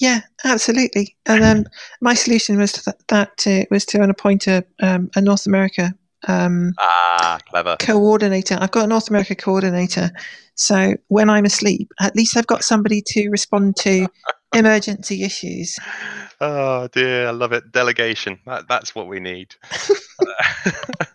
Yeah, 0.00 0.20
absolutely. 0.44 1.16
And 1.26 1.44
um, 1.44 1.64
my 2.00 2.14
solution 2.14 2.58
was 2.58 2.72
to 2.72 2.82
that, 2.86 3.08
that 3.08 3.46
uh, 3.46 3.66
was 3.70 3.84
to 3.86 4.02
appoint 4.02 4.46
a, 4.46 4.64
um, 4.82 5.10
a 5.14 5.20
North 5.20 5.46
America 5.46 5.94
um, 6.28 6.72
Ah, 6.78 7.38
clever. 7.48 7.76
coordinator. 7.78 8.56
I've 8.60 8.70
got 8.70 8.84
a 8.84 8.88
North 8.88 9.08
America 9.10 9.34
coordinator. 9.34 10.10
So 10.54 10.94
when 11.08 11.30
I'm 11.30 11.44
asleep, 11.44 11.90
at 12.00 12.16
least 12.16 12.36
I've 12.36 12.46
got 12.46 12.64
somebody 12.64 13.02
to 13.08 13.28
respond 13.30 13.76
to 13.76 14.08
emergency 14.54 15.22
issues. 15.22 15.76
Oh 16.40 16.88
dear, 16.88 17.28
I 17.28 17.30
love 17.30 17.52
it. 17.52 17.70
Delegation. 17.72 18.40
That, 18.46 18.68
that's 18.68 18.94
what 18.94 19.06
we 19.08 19.20
need. 19.20 19.54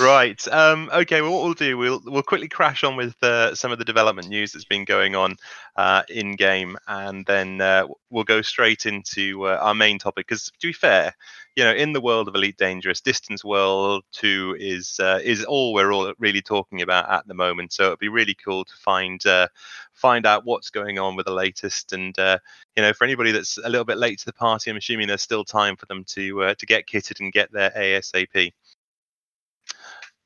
right. 0.00 0.48
Um, 0.48 0.90
okay. 0.92 1.22
Well, 1.22 1.32
what 1.32 1.42
we'll 1.44 1.54
do, 1.54 1.76
we'll 1.76 2.00
we'll 2.04 2.22
quickly 2.22 2.48
crash 2.48 2.84
on 2.84 2.96
with 2.96 3.20
uh, 3.22 3.54
some 3.54 3.72
of 3.72 3.78
the 3.78 3.84
development 3.84 4.28
news 4.28 4.52
that's 4.52 4.64
been 4.64 4.84
going 4.84 5.14
on 5.14 5.36
uh, 5.76 6.02
in 6.08 6.36
game, 6.36 6.76
and 6.88 7.24
then 7.26 7.60
uh, 7.60 7.86
we'll 8.10 8.24
go 8.24 8.42
straight 8.42 8.86
into 8.86 9.46
uh, 9.46 9.58
our 9.60 9.74
main 9.74 9.98
topic. 9.98 10.26
Because 10.26 10.50
to 10.60 10.66
be 10.66 10.72
fair, 10.72 11.14
you 11.56 11.64
know, 11.64 11.72
in 11.72 11.92
the 11.92 12.00
world 12.00 12.28
of 12.28 12.34
Elite 12.34 12.56
Dangerous, 12.56 13.00
Distant 13.00 13.44
Worlds 13.44 14.06
Two 14.12 14.56
is 14.58 14.98
uh, 15.00 15.20
is 15.22 15.44
all 15.44 15.74
we're 15.74 15.92
all 15.92 16.12
really 16.18 16.42
talking 16.42 16.82
about 16.82 17.10
at 17.10 17.26
the 17.26 17.34
moment. 17.34 17.72
So 17.72 17.86
it'd 17.86 17.98
be 17.98 18.08
really 18.08 18.36
cool 18.44 18.64
to 18.64 18.74
find 18.76 19.24
uh, 19.26 19.48
find 19.92 20.26
out 20.26 20.44
what's 20.44 20.70
going 20.70 20.98
on 20.98 21.16
with 21.16 21.26
the 21.26 21.32
latest, 21.32 21.92
and 21.92 22.18
uh, 22.18 22.38
you 22.76 22.82
know, 22.82 22.92
for 22.92 23.04
anybody 23.04 23.32
that's 23.32 23.58
a 23.58 23.68
little 23.68 23.84
bit 23.84 23.98
late 23.98 24.18
to 24.20 24.26
the 24.26 24.32
party, 24.32 24.70
I'm 24.70 24.76
assuming 24.76 25.08
there's 25.08 25.22
still 25.22 25.44
time 25.44 25.76
for 25.76 25.86
them 25.86 26.04
to 26.04 26.42
uh, 26.44 26.54
to 26.54 26.66
get 26.66 26.86
kitted 26.86 27.20
and 27.20 27.32
get 27.32 27.52
there 27.52 27.72
ASAP. 27.76 28.52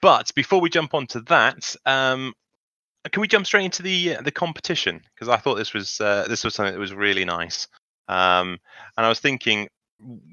But 0.04 0.30
before 0.34 0.60
we 0.60 0.68
jump 0.68 0.92
onto 0.92 1.22
that, 1.28 1.74
um, 1.86 2.34
can 3.10 3.22
we 3.22 3.26
jump 3.26 3.46
straight 3.46 3.64
into 3.64 3.82
the 3.82 4.16
uh, 4.16 4.20
the 4.20 4.30
competition? 4.30 5.00
Because 5.14 5.30
I 5.30 5.38
thought 5.38 5.54
this 5.54 5.72
was 5.72 5.98
uh, 5.98 6.26
this 6.28 6.44
was 6.44 6.54
something 6.54 6.74
that 6.74 6.78
was 6.78 6.92
really 6.92 7.24
nice. 7.24 7.68
Um, 8.06 8.58
and 8.98 9.06
I 9.06 9.08
was 9.08 9.20
thinking 9.20 9.66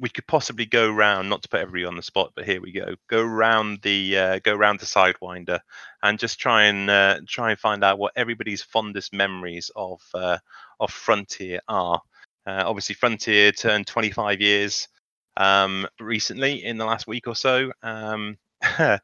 we 0.01 0.09
could 0.09 0.27
possibly 0.27 0.65
go 0.65 0.91
round, 0.91 1.29
not 1.29 1.41
to 1.43 1.47
put 1.47 1.61
everybody 1.61 1.85
on 1.85 1.95
the 1.95 2.01
spot, 2.01 2.33
but 2.35 2.43
here 2.43 2.59
we 2.59 2.73
go. 2.73 2.95
Go 3.07 3.23
round 3.23 3.79
the 3.81 4.17
uh, 4.17 4.39
go 4.39 4.53
round 4.53 4.81
the 4.81 4.85
sidewinder, 4.85 5.59
and 6.03 6.19
just 6.19 6.37
try 6.37 6.63
and 6.63 6.89
uh, 6.89 7.21
try 7.25 7.51
and 7.51 7.59
find 7.59 7.81
out 7.81 7.97
what 7.97 8.11
everybody's 8.17 8.61
fondest 8.61 9.13
memories 9.13 9.71
of 9.73 10.01
uh, 10.13 10.37
of 10.81 10.91
Frontier 10.91 11.61
are. 11.69 12.01
Uh, 12.45 12.63
obviously, 12.65 12.95
Frontier 12.95 13.53
turned 13.53 13.87
25 13.87 14.41
years 14.41 14.89
um, 15.37 15.87
recently 15.97 16.61
in 16.65 16.77
the 16.77 16.83
last 16.83 17.07
week 17.07 17.25
or 17.25 17.35
so. 17.35 17.71
Um, 17.81 18.37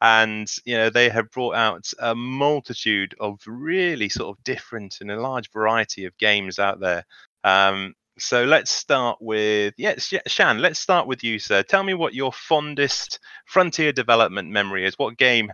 and 0.00 0.50
you 0.64 0.76
know 0.76 0.90
they 0.90 1.08
have 1.08 1.30
brought 1.30 1.54
out 1.54 1.90
a 2.00 2.14
multitude 2.14 3.14
of 3.20 3.40
really 3.46 4.08
sort 4.08 4.36
of 4.36 4.44
different 4.44 4.98
and 5.00 5.10
a 5.10 5.20
large 5.20 5.50
variety 5.50 6.04
of 6.04 6.16
games 6.18 6.58
out 6.58 6.80
there. 6.80 7.04
Um, 7.44 7.94
so 8.18 8.44
let's 8.44 8.70
start 8.70 9.18
with 9.20 9.74
yes, 9.76 10.12
yeah, 10.12 10.20
Shan. 10.26 10.58
Let's 10.58 10.78
start 10.78 11.06
with 11.06 11.24
you, 11.24 11.38
sir. 11.38 11.62
Tell 11.62 11.82
me 11.82 11.94
what 11.94 12.14
your 12.14 12.32
fondest 12.32 13.18
Frontier 13.46 13.92
development 13.92 14.50
memory 14.50 14.86
is. 14.86 14.98
What 14.98 15.16
game 15.16 15.52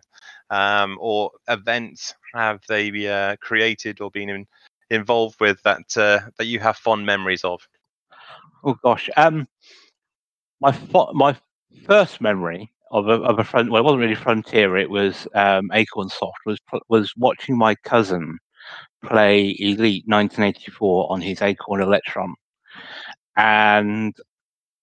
um, 0.51 0.99
or 1.01 1.31
event 1.49 2.15
have 2.35 2.61
they 2.69 3.07
uh, 3.09 3.37
created 3.37 4.01
or 4.01 4.11
been 4.11 4.29
in, 4.29 4.47
involved 4.91 5.41
with 5.41 5.63
that 5.63 5.97
uh, 5.97 6.21
that 6.37 6.47
you 6.47 6.59
have 6.61 6.77
fond 6.77 7.07
memories 7.07 7.45
of? 7.45 7.61
Oh 8.65 8.75
gosh, 8.83 9.09
um, 9.17 9.47
my 10.61 10.73
fo- 10.73 11.13
my 11.13 11.37
first 11.87 12.21
memory 12.21 12.71
of 12.91 13.09
a, 13.09 13.15
of 13.23 13.39
a 13.39 13.45
front. 13.45 13.71
Well, 13.71 13.81
it 13.81 13.85
wasn't 13.85 14.01
really 14.01 14.15
Frontier. 14.15 14.77
It 14.77 14.91
was 14.91 15.27
um, 15.35 15.71
Acornsoft. 15.71 16.33
Was 16.47 16.59
was 16.89 17.13
watching 17.17 17.57
my 17.57 17.75
cousin 17.77 18.39
play 19.05 19.57
Elite 19.59 20.05
1984 20.07 21.13
on 21.13 21.21
his 21.21 21.43
Acorn 21.43 21.81
Electron, 21.81 22.35
and 23.37 24.15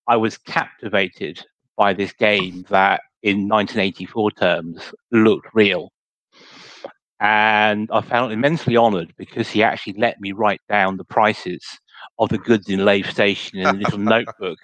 I 0.08 0.18
was 0.18 0.38
captivated 0.38 1.44
by 1.78 1.94
this 1.94 2.14
game 2.14 2.66
that, 2.70 3.02
in 3.24 3.48
1984 3.48 4.32
terms, 4.32 4.94
looked 5.12 5.48
real. 5.54 5.92
And 7.20 7.90
I 7.92 8.02
felt 8.02 8.32
immensely 8.32 8.78
honoured 8.78 9.14
because 9.18 9.50
he 9.50 9.64
actually 9.64 9.94
let 9.98 10.20
me 10.20 10.32
write 10.32 10.62
down 10.70 10.98
the 10.98 11.06
prices 11.06 11.64
of 12.20 12.30
the 12.30 12.38
goods 12.38 12.70
in 12.70 12.86
Lave 12.86 13.10
Station 13.10 13.60
in 13.60 13.68
a 13.68 13.74
little 13.74 13.98
notebook 14.16 14.60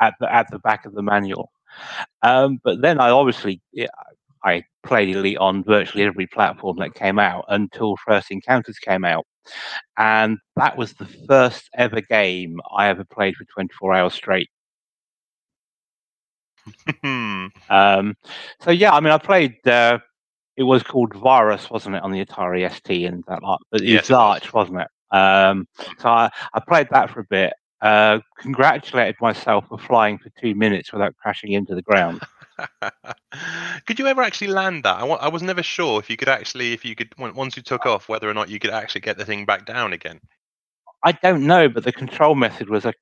at 0.00 0.14
the 0.20 0.32
at 0.32 0.50
the 0.50 0.58
back 0.60 0.86
of 0.86 0.94
the 0.94 1.02
manual. 1.02 1.50
Um, 2.22 2.60
but 2.64 2.80
then 2.82 3.00
I 3.00 3.10
obviously 3.10 3.60
I 4.44 4.64
played 4.82 5.14
Elite 5.14 5.38
on 5.38 5.64
virtually 5.64 6.04
every 6.04 6.26
platform 6.26 6.78
that 6.78 6.94
came 6.94 7.18
out 7.18 7.44
until 7.48 7.96
First 8.06 8.30
Encounters 8.30 8.78
came 8.78 9.04
out, 9.04 9.26
and 9.98 10.38
that 10.56 10.76
was 10.76 10.94
the 10.94 11.06
first 11.28 11.68
ever 11.76 12.00
game 12.00 12.60
I 12.76 12.88
ever 12.88 13.04
played 13.04 13.36
for 13.36 13.44
24 13.44 13.94
hours 13.94 14.14
straight. 14.14 14.48
Um, 17.68 18.14
so 18.60 18.70
yeah, 18.70 18.92
I 18.92 19.00
mean, 19.00 19.12
I 19.12 19.18
played. 19.18 19.56
Uh, 19.66 19.98
it 20.56 20.64
was 20.64 20.82
called 20.82 21.14
Virus, 21.14 21.70
wasn't 21.70 21.96
it, 21.96 22.02
on 22.02 22.12
the 22.12 22.24
Atari 22.24 22.70
ST 22.70 23.04
and 23.06 23.24
that 23.28 23.42
lot? 23.42 23.60
But 23.70 23.82
it 23.82 23.88
Yes, 23.88 24.08
was 24.08 24.10
it 24.10 24.18
was. 24.18 24.40
Zarch, 24.42 24.52
wasn't 24.52 24.80
it? 24.80 25.16
Um, 25.16 25.66
so 25.98 26.08
I, 26.08 26.30
I 26.52 26.60
played 26.60 26.88
that 26.90 27.10
for 27.10 27.20
a 27.20 27.24
bit. 27.24 27.52
Uh, 27.82 28.18
congratulated 28.38 29.16
myself 29.20 29.64
for 29.68 29.78
flying 29.78 30.18
for 30.18 30.30
two 30.40 30.54
minutes 30.54 30.92
without 30.92 31.16
crashing 31.16 31.52
into 31.52 31.74
the 31.74 31.82
ground. 31.82 32.20
could 33.86 33.98
you 33.98 34.06
ever 34.06 34.22
actually 34.22 34.48
land 34.48 34.84
that? 34.84 34.96
I, 34.98 35.04
wa- 35.04 35.18
I 35.20 35.28
was 35.28 35.42
never 35.42 35.62
sure 35.62 35.98
if 35.98 36.10
you 36.10 36.16
could 36.18 36.28
actually, 36.28 36.72
if 36.72 36.84
you 36.84 36.94
could, 36.94 37.08
once 37.18 37.56
you 37.56 37.62
took 37.62 37.86
off, 37.86 38.08
whether 38.08 38.28
or 38.28 38.34
not 38.34 38.50
you 38.50 38.58
could 38.58 38.70
actually 38.70 39.00
get 39.00 39.16
the 39.16 39.24
thing 39.24 39.46
back 39.46 39.64
down 39.64 39.92
again. 39.94 40.20
I 41.02 41.12
don't 41.12 41.46
know, 41.46 41.68
but 41.68 41.84
the 41.84 41.92
control 41.92 42.34
method 42.34 42.68
was 42.68 42.84
a 42.84 42.92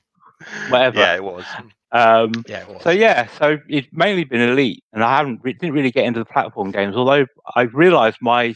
whatever. 0.68 1.00
Yeah, 1.00 1.14
it 1.16 1.24
was. 1.24 1.44
Um, 1.90 2.44
Yeah, 2.48 2.60
it 2.62 2.68
was. 2.68 2.82
so 2.82 2.90
yeah, 2.90 3.26
so 3.38 3.58
it's 3.68 3.88
mainly 3.92 4.24
been 4.24 4.40
elite, 4.40 4.84
and 4.92 5.02
I 5.02 5.16
haven't 5.16 5.40
re- 5.42 5.52
didn't 5.54 5.74
really 5.74 5.90
get 5.90 6.04
into 6.04 6.20
the 6.20 6.24
platform 6.24 6.70
games. 6.70 6.94
Although 6.96 7.26
I 7.56 7.62
realised 7.62 8.18
my 8.20 8.54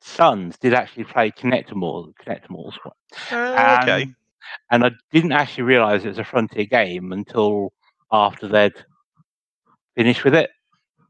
sons 0.00 0.56
did 0.58 0.74
actually 0.74 1.04
play 1.04 1.30
Kinectimals, 1.30 2.12
Kinectimals, 2.26 2.74
Uh, 3.30 3.78
okay. 3.82 4.08
And, 4.70 4.84
I 4.84 4.90
didn't 5.12 5.32
actually 5.32 5.64
realise 5.64 6.04
it 6.04 6.08
was 6.08 6.18
a 6.18 6.24
Frontier 6.24 6.64
game 6.66 7.12
until 7.12 7.72
after 8.10 8.48
they'd 8.48 8.74
finished 9.96 10.24
with 10.24 10.34
it, 10.34 10.50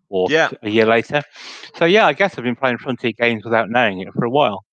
or 0.08 0.28
Yeah. 0.30 0.50
a 0.62 0.68
year 0.68 0.86
later. 0.86 1.22
So 1.76 1.84
yeah, 1.84 2.06
I 2.06 2.12
guess 2.12 2.36
I've 2.36 2.44
been 2.44 2.56
playing 2.56 2.78
Frontier 2.78 3.12
games 3.12 3.44
without 3.44 3.70
knowing 3.70 4.00
it 4.00 4.12
for 4.12 4.24
a 4.24 4.30
while. 4.30 4.64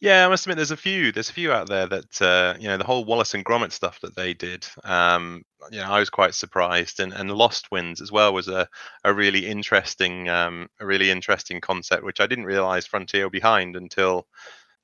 Yeah, 0.00 0.26
I 0.26 0.28
must 0.28 0.46
admit, 0.46 0.56
there's 0.56 0.72
a 0.72 0.76
few. 0.76 1.12
There's 1.12 1.30
a 1.30 1.32
few 1.32 1.52
out 1.52 1.68
there 1.68 1.86
that 1.86 2.20
uh, 2.20 2.54
you 2.58 2.66
know 2.66 2.76
the 2.76 2.82
whole 2.82 3.04
Wallace 3.04 3.34
and 3.34 3.44
Gromit 3.44 3.70
stuff 3.70 4.00
that 4.00 4.16
they 4.16 4.34
did. 4.34 4.66
Um, 4.82 5.42
you 5.70 5.78
know, 5.78 5.84
I 5.88 6.00
was 6.00 6.10
quite 6.10 6.34
surprised, 6.34 6.98
and, 6.98 7.12
and 7.12 7.30
LostWinds 7.30 8.02
as 8.02 8.10
well 8.10 8.34
was 8.34 8.48
a, 8.48 8.66
a 9.04 9.14
really 9.14 9.46
interesting, 9.46 10.28
um, 10.28 10.66
a 10.80 10.86
really 10.86 11.08
interesting 11.08 11.60
concept, 11.60 12.02
which 12.02 12.20
I 12.20 12.26
didn't 12.26 12.46
realize 12.46 12.84
Frontier 12.84 13.26
were 13.26 13.30
behind 13.30 13.76
until 13.76 14.26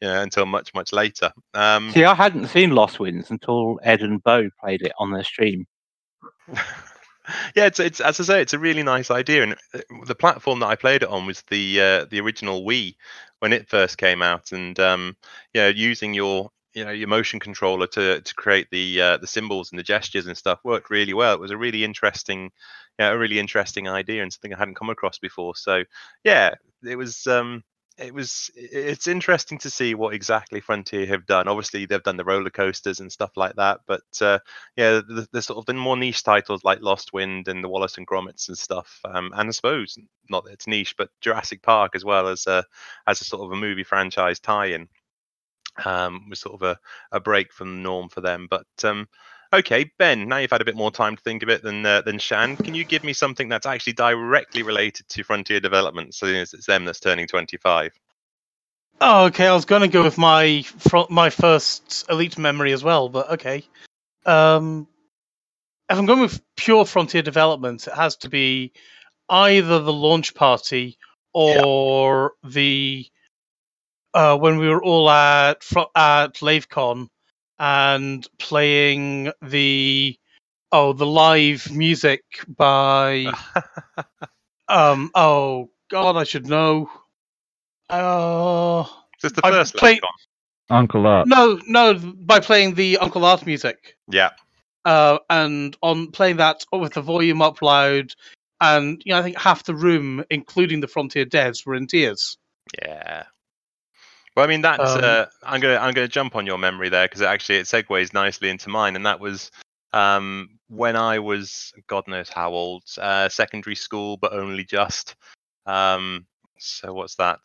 you 0.00 0.08
know 0.08 0.22
until 0.22 0.46
much 0.46 0.72
much 0.74 0.92
later. 0.92 1.32
Um, 1.54 1.90
See, 1.92 2.04
I 2.04 2.14
hadn't 2.14 2.48
seen 2.48 2.70
LostWinds 2.70 3.30
until 3.30 3.78
Ed 3.82 4.02
and 4.02 4.22
Bo 4.22 4.48
played 4.60 4.82
it 4.82 4.92
on 4.98 5.12
their 5.12 5.24
stream. 5.24 5.66
yeah, 7.54 7.66
it's, 7.66 7.80
it's 7.80 8.00
as 8.00 8.20
I 8.20 8.24
say, 8.24 8.42
it's 8.42 8.54
a 8.54 8.58
really 8.58 8.82
nice 8.82 9.10
idea, 9.10 9.42
and 9.42 9.56
uh, 9.74 9.80
the 10.06 10.14
platform 10.14 10.60
that 10.60 10.66
I 10.66 10.76
played 10.76 11.02
it 11.02 11.08
on 11.08 11.26
was 11.26 11.42
the 11.50 11.80
uh, 11.80 12.04
the 12.10 12.20
original 12.20 12.64
Wii 12.64 12.94
when 13.40 13.52
it 13.52 13.68
first 13.68 13.98
came 13.98 14.22
out, 14.22 14.52
and 14.52 14.78
um, 14.80 15.16
you 15.54 15.60
know, 15.60 15.68
using 15.68 16.14
your 16.14 16.50
you 16.74 16.84
know 16.84 16.90
your 16.90 17.08
motion 17.08 17.40
controller 17.40 17.86
to 17.88 18.20
to 18.20 18.34
create 18.34 18.68
the 18.70 19.00
uh, 19.00 19.16
the 19.18 19.26
symbols 19.26 19.70
and 19.70 19.78
the 19.78 19.84
gestures 19.84 20.26
and 20.26 20.36
stuff 20.36 20.60
worked 20.64 20.90
really 20.90 21.14
well. 21.14 21.34
It 21.34 21.40
was 21.40 21.50
a 21.50 21.56
really 21.56 21.84
interesting, 21.84 22.50
yeah, 22.98 23.10
a 23.10 23.18
really 23.18 23.38
interesting 23.38 23.88
idea 23.88 24.22
and 24.22 24.32
something 24.32 24.54
I 24.54 24.58
hadn't 24.58 24.76
come 24.76 24.90
across 24.90 25.18
before. 25.18 25.56
So 25.56 25.84
yeah, 26.24 26.54
it 26.84 26.96
was 26.96 27.26
um, 27.26 27.62
it 27.98 28.14
was 28.14 28.50
it's 28.54 29.06
interesting 29.06 29.58
to 29.58 29.70
see 29.70 29.94
what 29.94 30.14
exactly 30.14 30.60
Frontier 30.60 31.06
have 31.06 31.26
done. 31.26 31.48
Obviously, 31.48 31.86
they've 31.86 32.02
done 32.02 32.16
the 32.16 32.24
roller 32.24 32.50
coasters 32.50 33.00
and 33.00 33.10
stuff 33.10 33.32
like 33.36 33.56
that, 33.56 33.80
but 33.86 34.02
uh, 34.20 34.38
yeah, 34.76 35.00
the, 35.06 35.26
the 35.32 35.42
sort 35.42 35.58
of 35.58 35.66
the 35.66 35.74
more 35.74 35.96
niche 35.96 36.22
titles 36.22 36.64
like 36.64 36.80
Lost 36.80 37.12
Wind 37.12 37.48
and 37.48 37.62
the 37.62 37.68
Wallace 37.68 37.98
and 37.98 38.06
Gromits 38.06 38.48
and 38.48 38.56
stuff, 38.56 39.00
um, 39.04 39.32
and 39.34 39.48
I 39.48 39.50
suppose 39.50 39.98
not 40.30 40.44
that 40.44 40.52
it's 40.52 40.66
niche, 40.66 40.94
but 40.96 41.10
Jurassic 41.20 41.62
Park 41.62 41.96
as 41.96 42.04
well 42.04 42.28
as 42.28 42.46
a 42.46 42.64
as 43.06 43.20
a 43.20 43.24
sort 43.24 43.42
of 43.42 43.52
a 43.52 43.60
movie 43.60 43.84
franchise 43.84 44.40
tie-in 44.40 44.88
um, 45.84 46.28
was 46.28 46.40
sort 46.40 46.54
of 46.54 46.62
a, 46.62 46.78
a 47.12 47.20
break 47.20 47.52
from 47.52 47.76
the 47.76 47.82
norm 47.82 48.08
for 48.08 48.20
them. 48.20 48.46
But 48.50 48.66
um, 48.84 49.08
okay, 49.52 49.90
Ben, 49.98 50.28
now 50.28 50.38
you've 50.38 50.50
had 50.50 50.60
a 50.60 50.64
bit 50.64 50.76
more 50.76 50.90
time 50.90 51.16
to 51.16 51.22
think 51.22 51.42
of 51.42 51.48
it 51.48 51.62
than 51.62 51.84
uh, 51.84 52.02
than 52.02 52.18
Shan. 52.18 52.56
Can 52.56 52.74
you 52.74 52.84
give 52.84 53.04
me 53.04 53.12
something 53.12 53.48
that's 53.48 53.66
actually 53.66 53.94
directly 53.94 54.62
related 54.62 55.08
to 55.10 55.22
Frontier 55.22 55.60
Development? 55.60 56.14
So 56.14 56.26
it's, 56.26 56.54
it's 56.54 56.66
them 56.66 56.84
that's 56.84 57.00
turning 57.00 57.26
25. 57.26 57.92
Oh, 59.00 59.26
okay. 59.26 59.46
I 59.46 59.54
was 59.54 59.64
going 59.64 59.82
to 59.82 59.88
go 59.88 60.02
with 60.02 60.18
my 60.18 60.62
fro- 60.62 61.06
my 61.10 61.30
first 61.30 62.06
elite 62.10 62.38
memory 62.38 62.72
as 62.72 62.82
well, 62.82 63.08
but 63.08 63.30
okay. 63.32 63.64
Um, 64.26 64.88
if 65.88 65.96
I'm 65.96 66.06
going 66.06 66.20
with 66.20 66.42
pure 66.56 66.84
frontier 66.84 67.22
development, 67.22 67.86
it 67.86 67.94
has 67.94 68.16
to 68.18 68.28
be 68.28 68.72
either 69.28 69.80
the 69.80 69.92
launch 69.92 70.34
party 70.34 70.98
or 71.32 72.32
the 72.44 73.06
uh, 74.14 74.36
when 74.36 74.58
we 74.58 74.68
were 74.68 74.82
all 74.82 75.08
at 75.08 75.62
fro- 75.62 75.90
at 75.94 76.34
LaveCon 76.34 77.08
and 77.58 78.26
playing 78.38 79.32
the 79.42 80.16
oh 80.72 80.92
the 80.92 81.06
live 81.06 81.70
music 81.70 82.22
by 82.48 83.32
um 84.68 85.10
oh 85.14 85.70
god 85.90 86.16
I 86.16 86.24
should 86.24 86.46
know. 86.46 86.90
Uh, 87.90 88.84
Just 89.20 89.36
the 89.36 89.42
first 89.42 89.74
play- 89.74 90.00
Uncle 90.70 91.06
Art. 91.06 91.26
no, 91.26 91.58
no, 91.66 91.94
by 91.94 92.40
playing 92.40 92.74
the 92.74 92.98
Uncle 92.98 93.24
Art 93.24 93.46
music. 93.46 93.96
Yeah. 94.10 94.30
Uh, 94.84 95.18
and 95.30 95.74
on 95.82 96.10
playing 96.10 96.36
that 96.36 96.64
with 96.70 96.92
the 96.92 97.00
volume 97.00 97.40
up 97.40 97.62
loud 97.62 98.12
and 98.60 99.00
you 99.04 99.12
know 99.12 99.18
I 99.18 99.22
think 99.22 99.38
half 99.38 99.64
the 99.64 99.74
room, 99.74 100.24
including 100.30 100.80
the 100.80 100.88
Frontier 100.88 101.24
devs, 101.24 101.64
were 101.64 101.74
in 101.74 101.86
tears. 101.86 102.36
Yeah. 102.82 103.24
Well, 104.38 104.44
I 104.44 104.50
mean, 104.50 104.60
that's 104.60 104.94
Um, 104.94 105.02
uh, 105.02 105.26
I'm 105.42 105.60
gonna 105.60 105.78
I'm 105.78 105.92
gonna 105.92 106.06
jump 106.06 106.36
on 106.36 106.46
your 106.46 106.58
memory 106.58 106.90
there 106.90 107.06
because 107.06 107.22
actually 107.22 107.56
it 107.56 107.66
segues 107.66 108.14
nicely 108.14 108.50
into 108.50 108.68
mine, 108.68 108.94
and 108.94 109.04
that 109.04 109.18
was 109.18 109.50
um, 109.92 110.50
when 110.68 110.94
I 110.94 111.18
was 111.18 111.72
God 111.88 112.06
knows 112.06 112.28
how 112.28 112.52
old, 112.52 112.84
uh, 112.98 113.28
secondary 113.30 113.74
school, 113.74 114.16
but 114.16 114.32
only 114.32 114.62
just. 114.62 115.16
Um, 115.66 116.24
so 116.56 116.92
what's 116.94 117.16
that? 117.16 117.40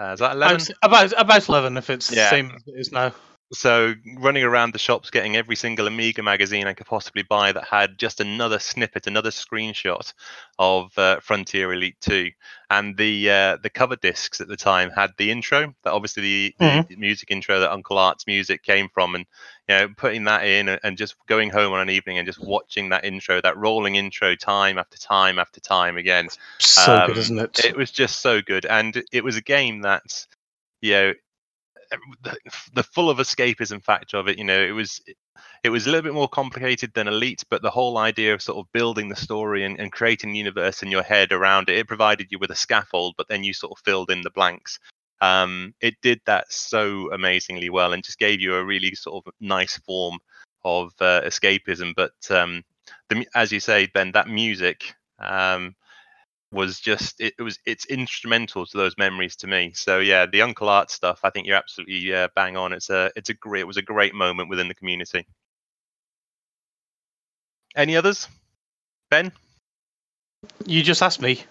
Uh, 0.00 0.12
is 0.12 0.20
that 0.20 0.36
eleven? 0.36 0.60
about 0.80 1.12
about 1.20 1.48
eleven, 1.48 1.76
if 1.76 1.90
it's 1.90 2.08
Yeah. 2.08 2.30
the 2.30 2.36
same 2.36 2.52
as 2.54 2.62
it 2.68 2.78
is 2.78 2.92
now. 2.92 3.12
So 3.52 3.94
running 4.18 4.44
around 4.44 4.72
the 4.72 4.78
shops 4.78 5.10
getting 5.10 5.36
every 5.36 5.56
single 5.56 5.86
amiga 5.86 6.22
magazine 6.22 6.66
i 6.66 6.72
could 6.72 6.86
possibly 6.86 7.22
buy 7.22 7.52
that 7.52 7.64
had 7.64 7.98
just 7.98 8.20
another 8.20 8.58
snippet 8.58 9.06
another 9.06 9.30
screenshot 9.30 10.12
of 10.58 10.96
uh, 10.98 11.18
frontier 11.20 11.72
elite 11.72 11.96
2 12.00 12.30
and 12.70 12.96
the 12.96 13.30
uh, 13.30 13.56
the 13.62 13.70
cover 13.70 13.96
discs 13.96 14.40
at 14.40 14.48
the 14.48 14.56
time 14.56 14.90
had 14.90 15.10
the 15.16 15.30
intro 15.30 15.74
that 15.82 15.92
obviously 15.92 16.22
the, 16.22 16.54
the 16.88 16.96
music 16.96 17.30
intro 17.30 17.60
that 17.60 17.72
uncle 17.72 17.96
art's 17.96 18.26
music 18.26 18.62
came 18.62 18.88
from 18.92 19.14
and 19.14 19.24
you 19.68 19.74
know 19.74 19.88
putting 19.96 20.24
that 20.24 20.44
in 20.46 20.68
and, 20.68 20.98
just 20.98 21.14
going 21.26 21.50
home 21.50 21.72
on 21.72 21.80
an 21.80 21.90
evening 21.90 22.18
and 22.18 22.26
just 22.26 22.42
watching 22.44 22.88
that 22.88 23.04
intro 23.04 23.40
that 23.40 23.56
rolling 23.56 23.94
intro 23.94 24.34
time 24.34 24.78
after 24.78 24.98
time 24.98 25.38
after 25.38 25.60
time 25.60 25.96
again. 25.96 26.28
So 26.58 26.98
good, 27.06 27.16
Um, 27.16 27.18
isn't 27.18 27.38
it? 27.38 27.64
it 27.64 27.76
was 27.76 27.90
just 27.90 28.20
so 28.20 28.42
good. 28.42 28.66
And 28.66 29.02
it 29.12 29.22
was 29.22 29.36
a 29.36 29.42
game 29.42 29.82
that 29.82 30.26
you 30.80 30.92
know 30.92 31.12
the, 32.22 32.36
the 32.74 32.82
full 32.82 33.10
of 33.10 33.18
escapism 33.18 33.82
factor 33.82 34.16
of 34.16 34.28
it 34.28 34.38
you 34.38 34.44
know 34.44 34.60
it 34.60 34.72
was 34.72 35.00
it 35.64 35.70
was 35.70 35.86
a 35.86 35.90
little 35.90 36.02
bit 36.02 36.14
more 36.14 36.28
complicated 36.28 36.92
than 36.94 37.08
elite 37.08 37.44
but 37.50 37.62
the 37.62 37.70
whole 37.70 37.98
idea 37.98 38.34
of 38.34 38.42
sort 38.42 38.58
of 38.58 38.72
building 38.72 39.08
the 39.08 39.16
story 39.16 39.64
and, 39.64 39.78
and 39.78 39.92
creating 39.92 40.32
the 40.32 40.38
universe 40.38 40.82
in 40.82 40.90
your 40.90 41.02
head 41.02 41.32
around 41.32 41.68
it 41.68 41.78
it 41.78 41.88
provided 41.88 42.26
you 42.30 42.38
with 42.38 42.50
a 42.50 42.56
scaffold 42.56 43.14
but 43.16 43.28
then 43.28 43.44
you 43.44 43.52
sort 43.52 43.72
of 43.72 43.82
filled 43.84 44.10
in 44.10 44.22
the 44.22 44.30
blanks. 44.30 44.78
Um, 45.20 45.74
it 45.80 45.96
did 46.00 46.20
that 46.26 46.52
so 46.52 47.12
amazingly 47.12 47.70
well 47.70 47.92
and 47.92 48.04
just 48.04 48.20
gave 48.20 48.40
you 48.40 48.54
a 48.54 48.64
really 48.64 48.94
sort 48.94 49.26
of 49.26 49.32
nice 49.40 49.76
form 49.78 50.18
of 50.64 50.92
uh, 51.00 51.22
escapism 51.22 51.92
but 51.96 52.12
um, 52.30 52.62
the, 53.08 53.26
as 53.34 53.50
you 53.50 53.58
say 53.58 53.86
ben 53.92 54.12
that 54.12 54.28
music 54.28 54.94
um, 55.18 55.74
was 56.50 56.80
just 56.80 57.20
it, 57.20 57.34
it 57.38 57.42
was 57.42 57.58
it's 57.66 57.84
instrumental 57.86 58.64
to 58.66 58.76
those 58.76 58.96
memories 58.96 59.36
to 59.36 59.46
me. 59.46 59.72
So 59.74 59.98
yeah, 59.98 60.26
the 60.26 60.42
Uncle 60.42 60.68
Art 60.68 60.90
stuff. 60.90 61.20
I 61.22 61.30
think 61.30 61.46
you're 61.46 61.56
absolutely 61.56 62.12
uh, 62.14 62.28
bang 62.34 62.56
on. 62.56 62.72
It's 62.72 62.90
a 62.90 63.10
it's 63.16 63.28
a 63.30 63.34
great 63.34 63.60
it 63.60 63.66
was 63.66 63.76
a 63.76 63.82
great 63.82 64.14
moment 64.14 64.48
within 64.48 64.68
the 64.68 64.74
community. 64.74 65.26
Any 67.76 67.96
others? 67.96 68.28
Ben? 69.10 69.30
You 70.66 70.82
just 70.82 71.02
asked 71.02 71.20
me. 71.20 71.42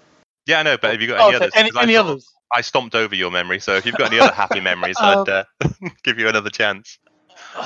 Yeah, 0.46 0.60
I 0.60 0.64
know, 0.64 0.78
but 0.78 0.92
have 0.92 1.02
you 1.02 1.08
got 1.08 1.20
Oh, 1.20 1.28
any 1.28 1.36
okay, 1.36 1.46
others? 1.46 1.54
Any, 1.56 1.72
I 1.76 1.84
any 1.84 1.96
of- 1.96 2.08
others? 2.08 2.28
I 2.54 2.62
stomped 2.62 2.96
over 2.96 3.14
your 3.14 3.30
memory, 3.30 3.60
so 3.60 3.76
if 3.76 3.86
you've 3.86 3.96
got 3.98 4.08
any 4.08 4.22
other 4.22 4.34
happy 4.34 4.62
memories, 4.62 4.96
I'd 5.02 5.28
uh, 5.28 5.44
give 6.04 6.18
you 6.18 6.30
another 6.30 6.50
chance. 6.50 6.98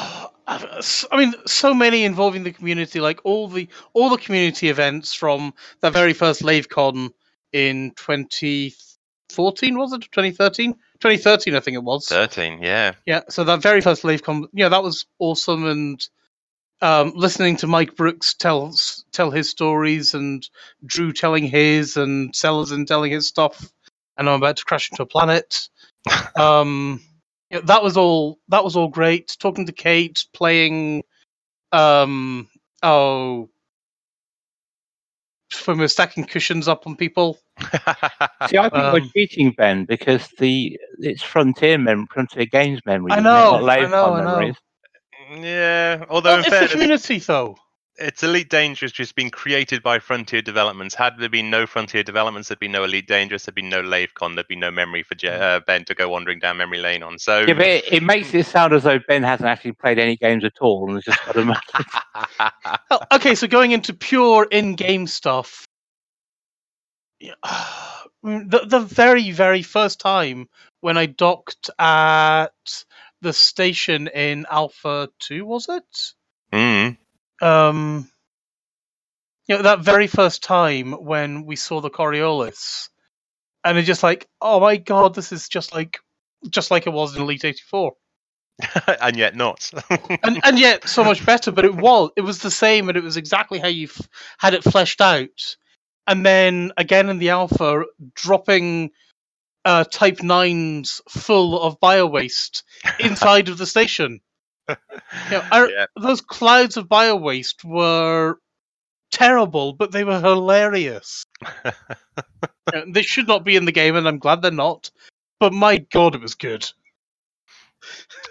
I 0.47 0.89
mean, 1.13 1.33
so 1.45 1.73
many 1.73 2.03
involving 2.03 2.43
the 2.43 2.51
community, 2.51 2.99
like 2.99 3.19
all 3.23 3.47
the 3.47 3.69
all 3.93 4.09
the 4.09 4.17
community 4.17 4.69
events 4.69 5.13
from 5.13 5.53
the 5.81 5.91
very 5.91 6.13
first 6.13 6.41
LaveCon 6.41 7.11
in 7.53 7.91
2014, 7.95 9.77
was 9.77 9.93
it 9.93 10.01
2013? 10.11 10.73
2013, 10.73 11.55
I 11.55 11.59
think 11.59 11.75
it 11.75 11.83
was. 11.83 12.07
Thirteen, 12.07 12.61
yeah. 12.61 12.93
Yeah, 13.05 13.21
so 13.29 13.43
that 13.43 13.61
very 13.61 13.81
first 13.81 14.03
LaveCon, 14.03 14.47
yeah, 14.53 14.69
that 14.69 14.83
was 14.83 15.05
awesome, 15.19 15.65
and 15.65 16.07
um, 16.81 17.13
listening 17.15 17.57
to 17.57 17.67
Mike 17.67 17.95
Brooks 17.95 18.33
tell 18.33 18.73
tell 19.11 19.31
his 19.31 19.49
stories, 19.49 20.13
and 20.13 20.47
Drew 20.85 21.13
telling 21.13 21.45
his, 21.45 21.97
and 21.97 22.33
Sellerson 22.33 22.85
telling 22.87 23.11
his 23.11 23.27
stuff, 23.27 23.71
and 24.17 24.29
I'm 24.29 24.35
about 24.35 24.57
to 24.57 24.65
crash 24.65 24.91
into 24.91 25.03
a 25.03 25.07
planet. 25.07 25.69
um, 26.35 27.01
yeah, 27.49 27.61
that 27.65 27.83
was 27.83 27.97
all. 27.97 28.39
That 28.47 28.63
was 28.63 28.75
all 28.75 28.87
great. 28.87 29.35
Talking 29.39 29.67
to 29.67 29.71
Kate, 29.71 30.25
playing, 30.33 31.03
um, 31.71 32.49
oh, 32.81 33.49
when 35.65 35.77
we're 35.77 35.87
stacking 35.87 36.23
cushions 36.25 36.67
up 36.67 36.87
on 36.87 36.95
people. 36.95 37.37
See, 38.45 38.57
I 38.57 38.69
think 38.69 38.85
Um, 38.85 38.93
we're 38.93 39.01
cheating, 39.13 39.51
Ben, 39.57 39.85
because 39.85 40.27
the 40.39 40.77
it's 40.99 41.21
Frontier 41.21 41.77
mem- 41.77 42.07
Frontier 42.11 42.45
Games 42.45 42.81
memories. 42.85 43.17
I 43.17 43.19
isn't 43.19 43.35
it? 43.35 43.49
know, 43.49 43.69
I 43.77 43.85
know, 43.87 44.13
I 44.15 44.21
know. 44.21 44.51
memories. 44.51 44.55
yeah. 45.31 46.05
Although 46.09 46.31
Well, 46.31 46.39
in 46.39 46.45
it's 46.45 46.49
the 46.59 46.65
fairness, 46.67 46.71
community, 46.71 47.19
though. 47.19 47.57
It's 47.97 48.23
Elite 48.23 48.49
Dangerous 48.49 48.91
just 48.91 49.15
been 49.15 49.29
created 49.29 49.83
by 49.83 49.99
Frontier 49.99 50.41
Developments. 50.41 50.95
Had 50.95 51.17
there 51.19 51.29
been 51.29 51.49
no 51.49 51.67
Frontier 51.67 52.03
Developments, 52.03 52.47
there'd 52.49 52.59
be 52.59 52.67
no 52.67 52.83
Elite 52.83 53.07
Dangerous, 53.07 53.45
there'd 53.45 53.55
be 53.55 53.61
no 53.61 53.81
LaveCon, 53.81 54.35
there'd 54.35 54.47
be 54.47 54.55
no 54.55 54.71
memory 54.71 55.03
for 55.03 55.15
Je- 55.15 55.27
uh, 55.27 55.59
Ben 55.67 55.85
to 55.85 55.95
go 55.95 56.09
wandering 56.09 56.39
down 56.39 56.57
memory 56.57 56.79
lane 56.79 57.03
on. 57.03 57.19
So 57.19 57.41
Yeah, 57.41 57.53
but 57.53 57.67
it, 57.67 57.93
it 57.93 58.03
makes 58.03 58.33
it 58.33 58.45
sound 58.45 58.73
as 58.73 58.83
though 58.83 58.99
Ben 58.99 59.23
hasn't 59.23 59.49
actually 59.49 59.73
played 59.73 59.99
any 59.99 60.15
games 60.15 60.43
at 60.43 60.57
all 60.61 60.87
and 60.87 60.95
has 60.95 61.03
just 61.03 61.25
got 61.25 61.35
them. 61.35 61.53
Oh, 62.89 62.99
okay, 63.13 63.35
so 63.35 63.47
going 63.47 63.71
into 63.71 63.93
pure 63.93 64.45
in-game 64.49 65.07
stuff, 65.07 65.65
mm, 67.23 67.31
the 68.23 68.65
the 68.65 68.79
very 68.81 69.31
very 69.31 69.61
first 69.61 69.99
time 69.99 70.49
when 70.81 70.97
I 70.97 71.05
docked 71.05 71.69
at 71.79 72.49
the 73.21 73.33
station 73.33 74.07
in 74.07 74.45
Alpha 74.49 75.09
Two, 75.19 75.45
was 75.45 75.69
it? 75.69 76.13
Mm. 76.53 76.97
Um, 77.41 78.09
you 79.47 79.57
know 79.57 79.63
that 79.63 79.81
very 79.81 80.07
first 80.07 80.43
time 80.43 80.93
when 80.93 81.45
we 81.45 81.55
saw 81.55 81.81
the 81.81 81.89
Coriolis, 81.89 82.89
and 83.63 83.77
it's 83.77 83.87
just 83.87 84.03
like, 84.03 84.27
oh 84.41 84.59
my 84.59 84.77
god, 84.77 85.15
this 85.15 85.31
is 85.31 85.49
just 85.49 85.73
like 85.73 85.99
just 86.49 86.71
like 86.71 86.87
it 86.87 86.93
was 86.93 87.15
in 87.15 87.21
Elite 87.23 87.45
Eighty 87.45 87.61
Four. 87.69 87.93
and 89.01 89.17
yet 89.17 89.35
not. 89.35 89.71
and 90.23 90.39
and 90.43 90.59
yet 90.59 90.87
so 90.87 91.03
much 91.03 91.25
better. 91.25 91.51
But 91.51 91.65
it 91.65 91.75
was 91.75 92.11
it 92.15 92.21
was 92.21 92.39
the 92.39 92.51
same, 92.51 92.89
and 92.89 92.97
it 92.97 93.03
was 93.03 93.17
exactly 93.17 93.59
how 93.59 93.67
you 93.67 93.87
f- 93.87 94.07
had 94.37 94.53
it 94.53 94.63
fleshed 94.63 95.01
out. 95.01 95.57
And 96.07 96.25
then 96.25 96.71
again 96.77 97.09
in 97.09 97.19
the 97.19 97.29
alpha, 97.29 97.83
dropping 98.15 98.91
uh, 99.65 99.83
Type 99.85 100.23
Nines 100.23 101.01
full 101.09 101.61
of 101.61 101.79
bio 101.79 102.05
waste 102.05 102.63
inside 102.99 103.49
of 103.49 103.57
the 103.57 103.65
station. 103.65 104.21
You 105.29 105.31
know, 105.31 105.43
I- 105.51 105.67
yeah. 105.67 105.85
Those 105.99 106.21
clouds 106.21 106.77
of 106.77 106.89
bio 106.89 107.15
waste 107.15 107.63
were 107.63 108.37
terrible, 109.11 109.73
but 109.73 109.91
they 109.91 110.03
were 110.03 110.19
hilarious. 110.19 111.25
Uh, 112.73 112.83
they 112.87 113.01
should 113.01 113.27
not 113.27 113.43
be 113.43 113.55
in 113.55 113.65
the 113.65 113.71
game, 113.71 113.95
and 113.95 114.07
I'm 114.07 114.19
glad 114.19 114.41
they're 114.41 114.51
not. 114.51 114.91
But 115.39 115.51
my 115.51 115.77
god, 115.77 116.15
it 116.15 116.21
was 116.21 116.35
good. 116.35 116.71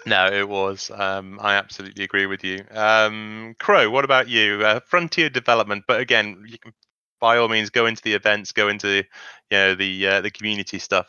No, 0.05 0.27
it 0.27 0.47
was. 0.47 0.89
Um, 0.89 1.37
I 1.41 1.55
absolutely 1.55 2.03
agree 2.03 2.25
with 2.25 2.43
you. 2.43 2.63
Um, 2.71 3.55
Crow, 3.59 3.89
what 3.89 4.05
about 4.05 4.29
you? 4.29 4.65
Uh, 4.65 4.79
frontier 4.79 5.29
development, 5.29 5.83
but 5.87 5.99
again, 5.99 6.43
you 6.47 6.57
can 6.57 6.73
by 7.19 7.37
all 7.37 7.47
means 7.47 7.69
go 7.69 7.85
into 7.85 8.01
the 8.01 8.13
events, 8.13 8.51
go 8.51 8.67
into 8.67 8.89
you 8.97 9.03
know 9.51 9.75
the 9.75 10.07
uh, 10.07 10.21
the 10.21 10.31
community 10.31 10.79
stuff. 10.79 11.07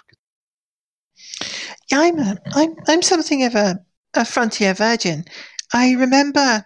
Yeah, 1.90 2.00
I'm 2.00 2.18
a, 2.18 2.36
I'm 2.54 2.76
I'm 2.86 3.02
something 3.02 3.44
of 3.44 3.54
a, 3.54 3.80
a 4.14 4.24
frontier 4.24 4.74
virgin. 4.74 5.24
I 5.72 5.92
remember 5.92 6.64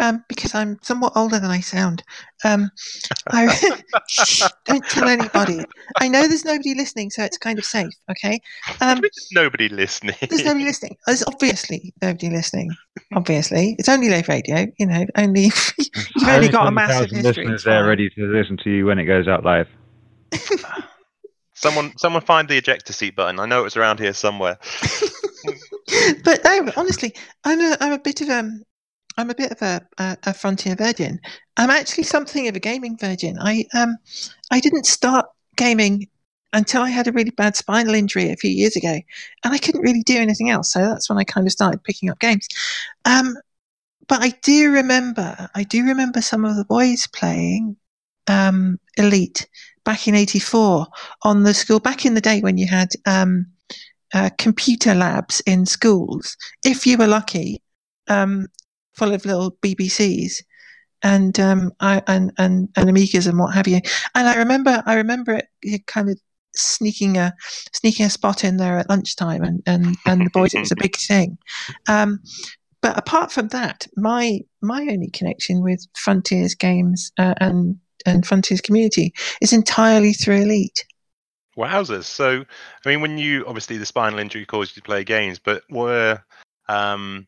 um, 0.00 0.24
because 0.28 0.54
I'm 0.54 0.78
somewhat 0.82 1.12
older 1.16 1.38
than 1.38 1.50
I 1.50 1.60
sound. 1.60 2.02
Um, 2.44 2.70
I, 3.28 3.48
Shh, 4.08 4.42
don't 4.64 4.84
tell 4.88 5.08
anybody. 5.08 5.64
I 6.00 6.08
know 6.08 6.26
there's 6.28 6.44
nobody 6.44 6.74
listening, 6.74 7.10
so 7.10 7.24
it's 7.24 7.38
kind 7.38 7.58
of 7.58 7.64
safe. 7.64 7.92
Okay. 8.10 8.40
Um, 8.80 9.00
There's 9.00 9.28
nobody 9.32 9.68
listening. 9.68 10.14
there's 10.28 10.44
nobody 10.44 10.64
listening. 10.64 10.96
There's 11.06 11.24
obviously 11.24 11.92
nobody 12.00 12.30
listening. 12.30 12.70
Obviously, 13.14 13.74
it's 13.78 13.88
only 13.88 14.08
live 14.08 14.28
radio. 14.28 14.66
You 14.78 14.86
know, 14.86 15.04
only 15.16 15.50
you've 15.78 16.28
only 16.28 16.48
got 16.48 16.68
a 16.68 16.70
massive 16.70 17.10
history. 17.10 17.44
listeners 17.44 17.64
there 17.64 17.86
ready 17.86 18.08
to 18.10 18.26
listen 18.26 18.56
to 18.64 18.70
you 18.70 18.86
when 18.86 18.98
it 18.98 19.04
goes 19.04 19.26
out 19.26 19.44
live. 19.44 19.68
someone, 21.54 21.92
someone 21.96 22.22
find 22.22 22.48
the 22.48 22.56
ejector 22.56 22.92
seat 22.92 23.16
button. 23.16 23.40
I 23.40 23.46
know 23.46 23.64
it's 23.64 23.76
around 23.76 23.98
here 23.98 24.12
somewhere. 24.12 24.58
but 26.24 26.40
no, 26.44 26.70
honestly, 26.76 27.14
I'm 27.44 27.60
a 27.60 27.76
I'm 27.80 27.92
a 27.92 27.98
bit 27.98 28.20
of 28.20 28.28
um 28.28 28.62
I'm 29.16 29.30
a 29.30 29.34
bit 29.34 29.50
of 29.50 29.62
a, 29.62 29.80
a, 29.98 30.16
a 30.24 30.34
frontier 30.34 30.76
virgin. 30.76 31.20
I'm 31.56 31.70
actually 31.70 32.04
something 32.04 32.46
of 32.48 32.56
a 32.56 32.60
gaming 32.60 32.96
virgin. 32.98 33.36
I 33.40 33.64
um 33.74 33.96
I 34.50 34.60
didn't 34.60 34.86
start 34.86 35.26
gaming 35.56 36.08
until 36.52 36.82
I 36.82 36.90
had 36.90 37.08
a 37.08 37.12
really 37.12 37.30
bad 37.30 37.56
spinal 37.56 37.94
injury 37.94 38.30
a 38.30 38.36
few 38.36 38.50
years 38.50 38.76
ago, 38.76 38.98
and 39.44 39.54
I 39.54 39.58
couldn't 39.58 39.82
really 39.82 40.02
do 40.02 40.16
anything 40.16 40.50
else. 40.50 40.72
So 40.72 40.80
that's 40.80 41.08
when 41.08 41.18
I 41.18 41.24
kind 41.24 41.46
of 41.46 41.52
started 41.52 41.84
picking 41.84 42.10
up 42.10 42.18
games. 42.20 42.46
Um, 43.04 43.34
but 44.08 44.22
I 44.22 44.30
do 44.42 44.70
remember 44.72 45.48
I 45.54 45.62
do 45.64 45.84
remember 45.84 46.22
some 46.22 46.44
of 46.44 46.56
the 46.56 46.64
boys 46.64 47.06
playing 47.08 47.76
um, 48.26 48.78
Elite 48.96 49.48
back 49.84 50.06
in 50.06 50.14
'84 50.14 50.86
on 51.22 51.42
the 51.42 51.54
school. 51.54 51.80
Back 51.80 52.04
in 52.06 52.14
the 52.14 52.20
day 52.20 52.40
when 52.40 52.58
you 52.58 52.66
had 52.66 52.90
um, 53.06 53.46
uh, 54.14 54.30
computer 54.38 54.94
labs 54.94 55.40
in 55.46 55.66
schools, 55.66 56.36
if 56.64 56.86
you 56.86 56.96
were 56.96 57.06
lucky, 57.06 57.62
um, 58.08 58.46
full 58.94 59.12
of 59.12 59.24
little 59.24 59.52
BBCs. 59.62 60.42
and 61.02 61.38
um, 61.38 61.72
I, 61.80 62.02
and 62.06 62.32
and 62.38 62.68
and 62.76 62.90
Amigas 62.90 63.28
and 63.28 63.38
what 63.38 63.54
have 63.54 63.68
you. 63.68 63.80
And 64.14 64.28
I 64.28 64.36
remember 64.36 64.82
I 64.86 64.94
remember 64.94 65.40
it, 65.62 65.86
kind 65.86 66.10
of 66.10 66.18
sneaking 66.54 67.16
a 67.16 67.34
sneaking 67.72 68.06
a 68.06 68.10
spot 68.10 68.44
in 68.44 68.56
there 68.56 68.78
at 68.78 68.88
lunchtime, 68.88 69.42
and 69.42 69.62
and 69.66 69.96
and 70.06 70.26
the 70.26 70.30
boys 70.30 70.54
it 70.54 70.60
was 70.60 70.72
a 70.72 70.76
big 70.76 70.96
thing. 70.96 71.38
Um, 71.88 72.20
but 72.80 72.96
apart 72.98 73.32
from 73.32 73.48
that, 73.48 73.86
my 73.96 74.40
my 74.62 74.80
only 74.80 75.10
connection 75.10 75.62
with 75.62 75.86
Frontiers 75.96 76.54
games 76.54 77.12
uh, 77.18 77.34
and 77.38 77.78
and 78.06 78.26
Frontiers 78.26 78.60
community 78.60 79.12
is 79.40 79.52
entirely 79.52 80.12
through 80.12 80.42
Elite. 80.42 80.84
Wowzers! 81.58 82.04
So, 82.04 82.44
I 82.84 82.88
mean, 82.88 83.00
when 83.00 83.18
you 83.18 83.44
obviously 83.46 83.76
the 83.76 83.86
spinal 83.86 84.18
injury 84.18 84.46
caused 84.46 84.76
you 84.76 84.80
to 84.80 84.86
play 84.86 85.04
games, 85.04 85.38
but 85.38 85.62
were 85.68 86.22
um, 86.68 87.26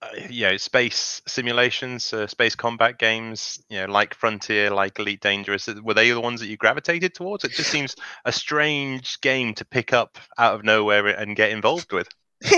uh, 0.00 0.08
you 0.30 0.46
know 0.46 0.56
space 0.56 1.20
simulations, 1.26 2.12
uh, 2.12 2.26
space 2.26 2.54
combat 2.54 2.98
games, 2.98 3.62
you 3.68 3.80
know, 3.80 3.92
like 3.92 4.14
Frontier, 4.14 4.70
like 4.70 4.98
Elite 4.98 5.20
Dangerous, 5.20 5.68
uh, 5.68 5.74
were 5.82 5.94
they 5.94 6.10
the 6.10 6.20
ones 6.20 6.40
that 6.40 6.46
you 6.46 6.56
gravitated 6.56 7.14
towards? 7.14 7.44
It 7.44 7.52
just 7.52 7.70
seems 7.70 7.96
a 8.24 8.32
strange 8.32 9.20
game 9.20 9.54
to 9.54 9.64
pick 9.64 9.92
up 9.92 10.18
out 10.38 10.54
of 10.54 10.64
nowhere 10.64 11.06
and 11.08 11.36
get 11.36 11.50
involved 11.50 11.92
with. 11.92 12.08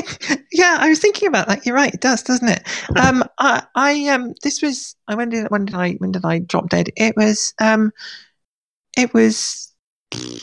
yeah, 0.53 0.77
I 0.79 0.91
was 0.91 0.99
thinking 0.99 1.29
about 1.29 1.49
that. 1.49 1.65
You're 1.65 1.75
right. 1.75 1.95
It 1.95 2.03
does, 2.03 2.23
doesn't 2.23 2.49
it? 2.49 2.63
Um, 2.97 3.25
I, 3.39 3.63
I 3.75 4.09
um, 4.09 4.35
this 4.43 4.61
was. 4.61 4.95
I 5.09 5.15
when 5.15 5.31
did 5.31 5.51
when 5.51 5.65
did 5.65 5.75
I 5.75 5.93
when 5.93 6.13
did 6.13 6.25
I 6.25 6.41
drop 6.41 6.69
dead? 6.69 6.91
It 6.97 7.17
was 7.17 7.55
um, 7.61 7.93
it 8.97 9.15
was 9.15 9.70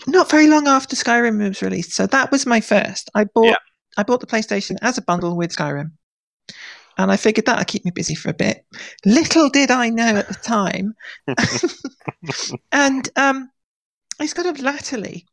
not 0.07 0.29
very 0.29 0.47
long 0.47 0.67
after 0.67 0.95
Skyrim 0.95 1.45
was 1.47 1.61
released. 1.61 1.91
So 1.93 2.07
that 2.07 2.31
was 2.31 2.45
my 2.45 2.61
first. 2.61 3.09
I 3.15 3.25
bought 3.25 3.45
Yeah. 3.45 3.55
I 3.97 4.03
bought 4.03 4.19
the 4.21 4.27
PlayStation 4.27 4.77
as 4.81 4.97
a 4.97 5.01
bundle 5.01 5.35
with 5.35 5.55
Skyrim, 5.55 5.91
and 6.99 7.11
I 7.11 7.17
figured 7.17 7.45
that'd 7.47 7.67
keep 7.67 7.83
me 7.83 7.91
busy 7.91 8.13
for 8.15 8.29
a 8.29 8.33
bit. 8.33 8.63
Little 9.05 9.49
did 9.49 9.71
I 9.71 9.89
know 9.89 10.15
at 10.17 10.27
the 10.27 10.35
time, 10.35 10.93
and 12.71 13.09
um, 13.15 13.49
it's 14.19 14.33
kind 14.33 14.47
of 14.47 14.59
latterly. 14.61 15.25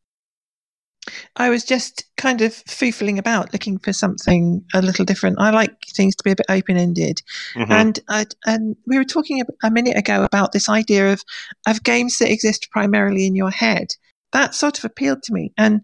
I 1.37 1.51
was 1.51 1.65
just 1.65 2.05
kind 2.17 2.41
of 2.41 2.53
foofling 2.65 3.19
about, 3.19 3.53
looking 3.53 3.79
for 3.79 3.93
something 3.93 4.65
a 4.73 4.81
little 4.81 5.05
different. 5.05 5.39
I 5.39 5.51
like 5.51 5.75
things 5.95 6.17
to 6.17 6.25
be 6.25 6.31
a 6.31 6.37
bit 6.37 6.47
open 6.49 6.79
ended, 6.79 7.21
Mhm. 7.55 7.71
and 7.71 8.01
I, 8.09 8.25
and 8.47 8.77
we 8.87 8.97
were 8.97 9.05
talking 9.05 9.43
a- 9.43 9.67
a 9.67 9.71
minute 9.71 9.99
ago 9.99 10.25
about 10.25 10.53
this 10.53 10.69
idea 10.71 11.13
of 11.13 11.23
of 11.67 11.83
games 11.83 12.17
that 12.19 12.31
exist 12.31 12.69
primarily 12.71 13.27
in 13.27 13.35
your 13.37 13.51
head. 13.51 13.89
That 14.35 14.55
sort 14.55 14.79
of 14.79 14.85
appealed 14.85 15.23
to 15.23 15.33
me, 15.33 15.53
and 15.57 15.81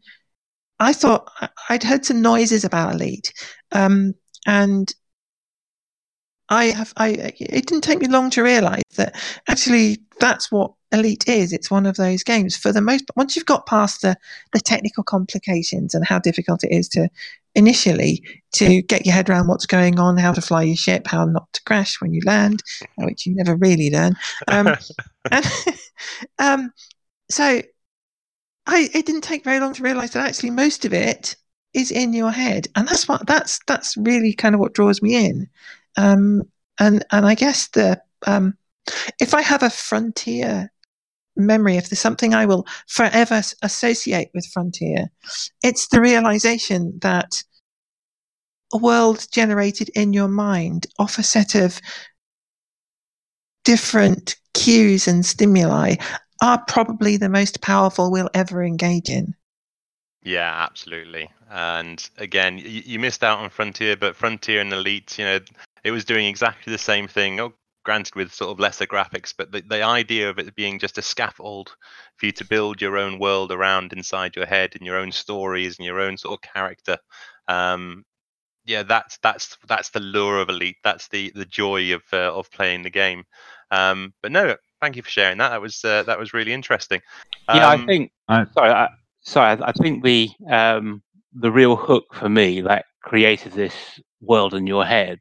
I 0.79 0.93
thought 0.93 1.31
I'd 1.69 1.83
heard 1.83 2.05
some 2.05 2.21
noises 2.21 2.65
about 2.65 2.95
Elite, 2.95 3.33
um, 3.73 4.15
and 4.47 4.93
I 6.49 6.67
have 6.67 6.93
I. 6.97 7.33
It 7.39 7.67
didn't 7.67 7.83
take 7.83 8.01
me 8.01 8.09
long 8.09 8.29
to 8.31 8.43
realise 8.43 8.83
that 8.97 9.15
actually 9.49 9.99
that's 10.19 10.51
what 10.51 10.73
Elite 10.93 11.29
is. 11.29 11.53
It's 11.53 11.71
one 11.71 11.87
of 11.87 11.97
those 11.97 12.25
games. 12.25 12.57
For 12.57 12.73
the 12.73 12.81
most, 12.81 13.05
once 13.15 13.37
you've 13.37 13.47
got 13.47 13.67
past 13.67 14.03
the 14.03 14.17
the 14.53 14.61
technical 14.61 15.05
complications 15.05 15.95
and 15.95 16.05
how 16.05 16.19
difficult 16.19 16.65
it 16.65 16.73
is 16.73 16.89
to 16.91 17.09
initially 17.55 18.23
to 18.53 18.83
get 18.83 19.07
your 19.07 19.15
head 19.15 19.31
around 19.31 19.49
what's 19.49 19.67
going 19.67 19.99
on, 19.99 20.17
how 20.17 20.33
to 20.33 20.41
fly 20.41 20.63
your 20.63 20.77
ship, 20.77 21.07
how 21.07 21.25
not 21.25 21.53
to 21.53 21.63
crash 21.65 22.01
when 22.01 22.13
you 22.13 22.21
land, 22.25 22.63
which 22.99 23.27
you 23.27 23.35
never 23.35 23.55
really 23.57 23.91
learn. 23.91 24.15
Um, 24.49 24.77
and, 25.31 25.47
um, 26.39 26.73
so 27.31 27.63
I 28.71 28.89
it 28.95 29.05
didn't 29.05 29.23
take 29.23 29.43
very 29.45 29.59
long 29.59 29.75
to 29.75 29.83
realise 29.83 30.13
that 30.13 30.27
actually 30.27 30.51
most 30.51 30.85
of 30.85 30.93
it 30.93 31.35
is 31.75 31.91
in 31.91 32.13
your 32.13 32.31
head, 32.31 32.69
and 32.77 32.87
that's 32.87 33.09
what 33.09 33.27
that's 33.27 33.59
that's 33.67 33.97
really 33.97 34.33
kind 34.33 34.55
of 34.55 34.61
what 34.61 34.75
draws 34.75 35.03
me 35.03 35.27
in. 35.27 35.49
Um, 35.97 36.43
and 36.79 37.05
and 37.11 37.27
I 37.27 37.35
guess 37.35 37.69
the 37.69 38.01
um, 38.27 38.57
if 39.21 39.35
I 39.35 39.43
have 39.43 39.65
a 39.65 39.71
frontier 39.71 40.73
memory, 41.37 41.77
if 41.77 41.91
there's 41.91 41.99
something 41.99 42.33
I 42.33 42.47
will 42.47 42.65
forever 42.87 43.43
associate 43.63 44.31
with 44.35 44.47
frontier, 44.47 45.11
it's 45.65 45.89
the 45.89 46.01
realization 46.01 46.97
that 47.03 47.43
a 48.73 48.79
world 48.79 49.27
generated 49.33 49.91
in 49.97 50.13
your 50.13 50.29
mind 50.29 50.87
off 51.01 51.19
a 51.19 51.25
set 51.25 51.57
of 51.57 51.81
different 53.65 54.37
cues 54.55 55.09
and 55.09 55.27
stimuli 55.27 55.97
are 56.41 56.63
probably 56.67 57.17
the 57.17 57.29
most 57.29 57.61
powerful 57.61 58.11
we'll 58.11 58.31
ever 58.35 58.63
engage 58.63 59.09
in. 59.09 59.35
Yeah, 60.23 60.53
absolutely. 60.65 61.31
And 61.51 62.09
again, 62.19 62.59
you, 62.59 62.83
you 62.85 62.99
missed 62.99 63.25
out 63.25 63.39
on 63.39 63.51
Frontier, 63.51 63.97
but 63.97 64.17
Frontier 64.17 64.61
and 64.61 64.73
Elite, 64.73 65.19
you 65.19 65.25
know, 65.25 65.39
it 65.83 65.91
was 65.91 66.05
doing 66.05 66.27
exactly 66.27 66.71
the 66.71 66.79
same 66.79 67.09
thing. 67.09 67.41
Oh, 67.41 67.55
granted, 67.85 68.15
with 68.15 68.33
sort 68.33 68.51
of 68.51 68.61
lesser 68.61 68.87
graphics, 68.87 69.33
but 69.37 69.51
the, 69.51 69.63
the 69.63 69.83
idea 69.83 70.29
of 70.29 70.39
it 70.39 70.55
being 70.55 70.79
just 70.79 70.99
a 70.99 71.03
scaffold 71.03 71.75
for 72.17 72.27
you 72.27 72.33
to 72.33 72.45
build 72.45 72.81
your 72.81 72.99
own 72.99 73.19
world 73.19 73.51
around 73.51 73.93
inside 73.93 74.37
your 74.37 74.47
head 74.47 74.75
and 74.75 74.85
your 74.85 74.99
own 74.99 75.11
stories 75.11 75.79
and 75.79 75.87
your 75.87 76.01
own 76.01 76.19
sort 76.19 76.35
of 76.35 76.53
character. 76.53 76.99
Um, 77.49 78.05
yeah, 78.67 78.83
that's 78.83 79.19
that's 79.23 79.57
that's 79.67 79.91
the 79.91 80.01
lure 80.01 80.41
of 80.41 80.51
Elite. 80.51 80.77
That's 80.85 81.09
the 81.09 81.33
the 81.35 81.47
joy 81.47 81.95
of 81.95 82.03
uh, 82.13 82.33
of 82.33 82.51
playing 82.51 82.83
the 82.83 82.91
game. 82.91 83.25
Um, 83.71 84.13
but 84.23 84.33
no, 84.33 84.57
thank 84.81 84.97
you 84.97 85.03
for 85.03 85.11
sharing 85.11 85.39
that. 85.39 85.51
That 85.51 85.61
was 85.61 85.85
uh, 85.85 86.03
that 86.05 86.19
was 86.19 86.33
really 86.33 86.53
interesting. 86.53 87.01
Yeah, 87.49 87.69
I 87.69 87.75
Um, 87.75 87.87
think. 87.87 88.13
I- 88.29 88.47
sorry, 88.55 88.71
I, 88.71 88.89
sorry. 89.21 89.61
I, 89.61 89.69
I 89.69 89.73
think 89.73 90.05
the 90.05 90.31
um, 90.51 91.03
the 91.35 91.51
real 91.51 91.77
hook 91.77 92.05
for 92.15 92.29
me 92.29 92.61
that 92.63 92.85
created 93.03 93.53
this 93.53 93.75
world 94.21 94.55
in 94.55 94.67
your 94.67 94.85
head 94.85 95.19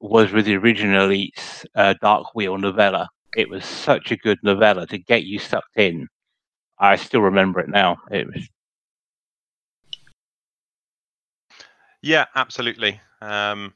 was 0.00 0.32
with 0.32 0.44
the 0.46 0.56
original 0.56 1.04
Elite's 1.06 1.66
uh, 1.74 1.94
Dark 2.00 2.34
Wheel 2.34 2.58
novella. 2.58 3.08
It 3.36 3.48
was 3.48 3.64
such 3.64 4.10
a 4.10 4.16
good 4.16 4.38
novella 4.42 4.86
to 4.88 4.98
get 4.98 5.24
you 5.24 5.38
sucked 5.38 5.76
in. 5.76 6.08
I 6.78 6.96
still 6.96 7.20
remember 7.22 7.60
it 7.60 7.68
now. 7.68 7.96
It 8.10 8.26
was 8.26 8.48
Yeah, 12.02 12.26
absolutely. 12.36 13.00
Um, 13.20 13.74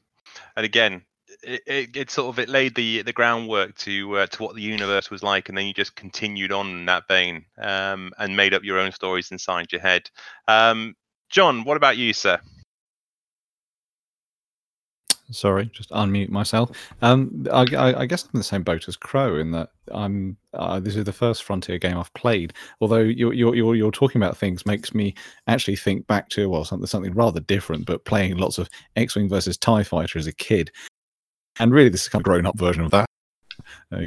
and 0.55 0.65
again, 0.65 1.03
it, 1.43 1.61
it, 1.67 1.97
it 1.97 2.11
sort 2.11 2.29
of 2.29 2.39
it 2.39 2.49
laid 2.49 2.75
the 2.75 3.01
the 3.01 3.13
groundwork 3.13 3.75
to 3.77 4.17
uh, 4.17 4.27
to 4.27 4.43
what 4.43 4.55
the 4.55 4.61
universe 4.61 5.09
was 5.09 5.23
like, 5.23 5.49
and 5.49 5.57
then 5.57 5.65
you 5.65 5.73
just 5.73 5.95
continued 5.95 6.51
on 6.51 6.67
in 6.69 6.85
that 6.85 7.07
vein 7.07 7.45
um, 7.57 8.11
and 8.17 8.35
made 8.35 8.53
up 8.53 8.63
your 8.63 8.79
own 8.79 8.91
stories 8.91 9.31
inside 9.31 9.71
your 9.71 9.81
head. 9.81 10.09
Um, 10.47 10.95
John, 11.29 11.63
what 11.63 11.77
about 11.77 11.97
you, 11.97 12.13
sir? 12.13 12.39
Sorry, 15.31 15.69
just 15.73 15.89
unmute 15.89 16.29
myself. 16.29 16.71
Um, 17.01 17.47
I, 17.51 17.65
I, 17.75 18.01
I 18.01 18.05
guess 18.05 18.23
I'm 18.23 18.31
in 18.33 18.39
the 18.39 18.43
same 18.43 18.61
boat 18.61 18.87
as 18.87 18.95
Crow 18.95 19.37
in 19.37 19.51
that 19.51 19.69
I'm. 19.91 20.37
Uh, 20.53 20.79
this 20.79 20.95
is 20.95 21.05
the 21.05 21.13
first 21.13 21.43
Frontier 21.43 21.79
game 21.79 21.97
I've 21.97 22.13
played. 22.13 22.53
Although 22.81 22.99
you're 22.99 23.33
you're 23.33 23.55
you're, 23.55 23.75
you're 23.75 23.91
talking 23.91 24.21
about 24.21 24.37
things 24.37 24.65
makes 24.65 24.93
me 24.93 25.15
actually 25.47 25.75
think 25.75 26.05
back 26.07 26.29
to 26.29 26.49
well 26.49 26.65
something 26.65 26.87
something 26.87 27.13
rather 27.13 27.39
different, 27.39 27.85
but 27.85 28.05
playing 28.05 28.37
lots 28.37 28.57
of 28.57 28.69
X-wing 28.95 29.27
versus 29.27 29.57
Tie 29.57 29.83
Fighter 29.83 30.19
as 30.19 30.27
a 30.27 30.33
kid, 30.33 30.71
and 31.59 31.71
really 31.71 31.89
this 31.89 32.03
is 32.03 32.09
kind 32.09 32.21
of 32.21 32.25
a 32.25 32.29
grown 32.29 32.45
up 32.45 32.57
version 32.57 32.83
of 32.83 32.91
that. 32.91 33.05
Uh, 33.91 33.97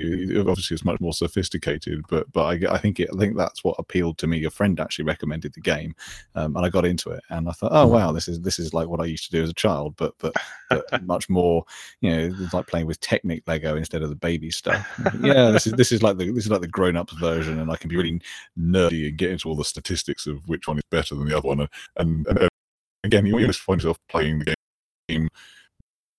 obviously, 0.40 0.74
it's 0.74 0.85
much 0.85 1.00
more 1.00 1.12
sophisticated, 1.12 2.02
but 2.09 2.30
but 2.32 2.44
I, 2.44 2.74
I 2.74 2.78
think 2.78 3.00
it, 3.00 3.09
I 3.12 3.18
think 3.18 3.37
that's 3.37 3.62
what 3.62 3.76
appealed 3.78 4.18
to 4.18 4.26
me. 4.26 4.44
A 4.44 4.50
friend 4.50 4.78
actually 4.80 5.04
recommended 5.04 5.54
the 5.54 5.61
game, 5.61 5.94
um, 6.35 6.56
and 6.56 6.66
I 6.66 6.68
got 6.68 6.85
into 6.85 7.11
it, 7.11 7.22
and 7.30 7.48
I 7.48 7.52
thought, 7.52 7.72
oh 7.72 7.87
wow, 7.87 8.12
this 8.12 8.28
is 8.28 8.40
this 8.40 8.59
is 8.59 8.74
like 8.74 8.88
what 8.88 9.00
I 9.00 9.04
used 9.04 9.24
to 9.26 9.30
do 9.30 9.42
as 9.42 9.50
a 9.50 9.54
child, 9.54 9.94
but 9.96 10.14
but, 10.18 10.35
but 10.70 11.02
much 11.04 11.28
more, 11.28 11.64
you 12.00 12.11
know, 12.11 12.35
it's 12.38 12.54
like 12.54 12.66
playing 12.66 12.87
with 12.87 13.00
Technic 13.00 13.44
Lego 13.46 13.76
instead 13.76 14.02
of 14.02 14.09
the 14.09 14.16
baby 14.16 14.50
stuff. 14.50 14.87
yeah, 15.20 15.50
this 15.50 15.66
is 15.66 15.74
this 15.74 15.92
is 15.92 16.02
like 16.02 16.18
the 16.18 16.30
this 16.32 16.44
is 16.44 16.50
like 16.50 16.61
the 16.61 16.68
grown 16.68 16.96
up 16.96 17.11
version, 17.12 17.59
and 17.59 17.70
I 17.70 17.76
can 17.76 17.88
be 17.88 17.96
really 17.96 18.20
nerdy 18.59 19.09
and 19.09 19.18
get 19.18 19.30
into 19.30 19.48
all 19.48 19.56
the 19.56 19.64
statistics 19.64 20.26
of 20.26 20.46
which 20.48 20.66
one 20.66 20.78
is 20.78 20.85
better 20.90 21.14
than 21.14 21.28
the 21.28 21.37
other 21.37 21.48
one, 21.48 21.61
and 21.61 21.68
and, 21.96 22.26
and 22.26 22.48
again, 23.04 23.26
you 23.26 23.46
just 23.46 23.61
find 23.61 23.80
yourself 23.80 23.98
playing 24.09 24.40
the 24.40 24.54
game 25.09 25.28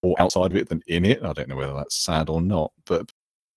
more 0.03 0.15
outside 0.19 0.51
of 0.51 0.57
it 0.57 0.69
than 0.69 0.83
in 0.87 1.05
it. 1.05 1.23
I 1.23 1.33
don't 1.33 1.49
know 1.49 1.55
whether 1.55 1.73
that's 1.73 1.95
sad 1.95 2.29
or 2.29 2.41
not, 2.41 2.71
but 2.85 3.11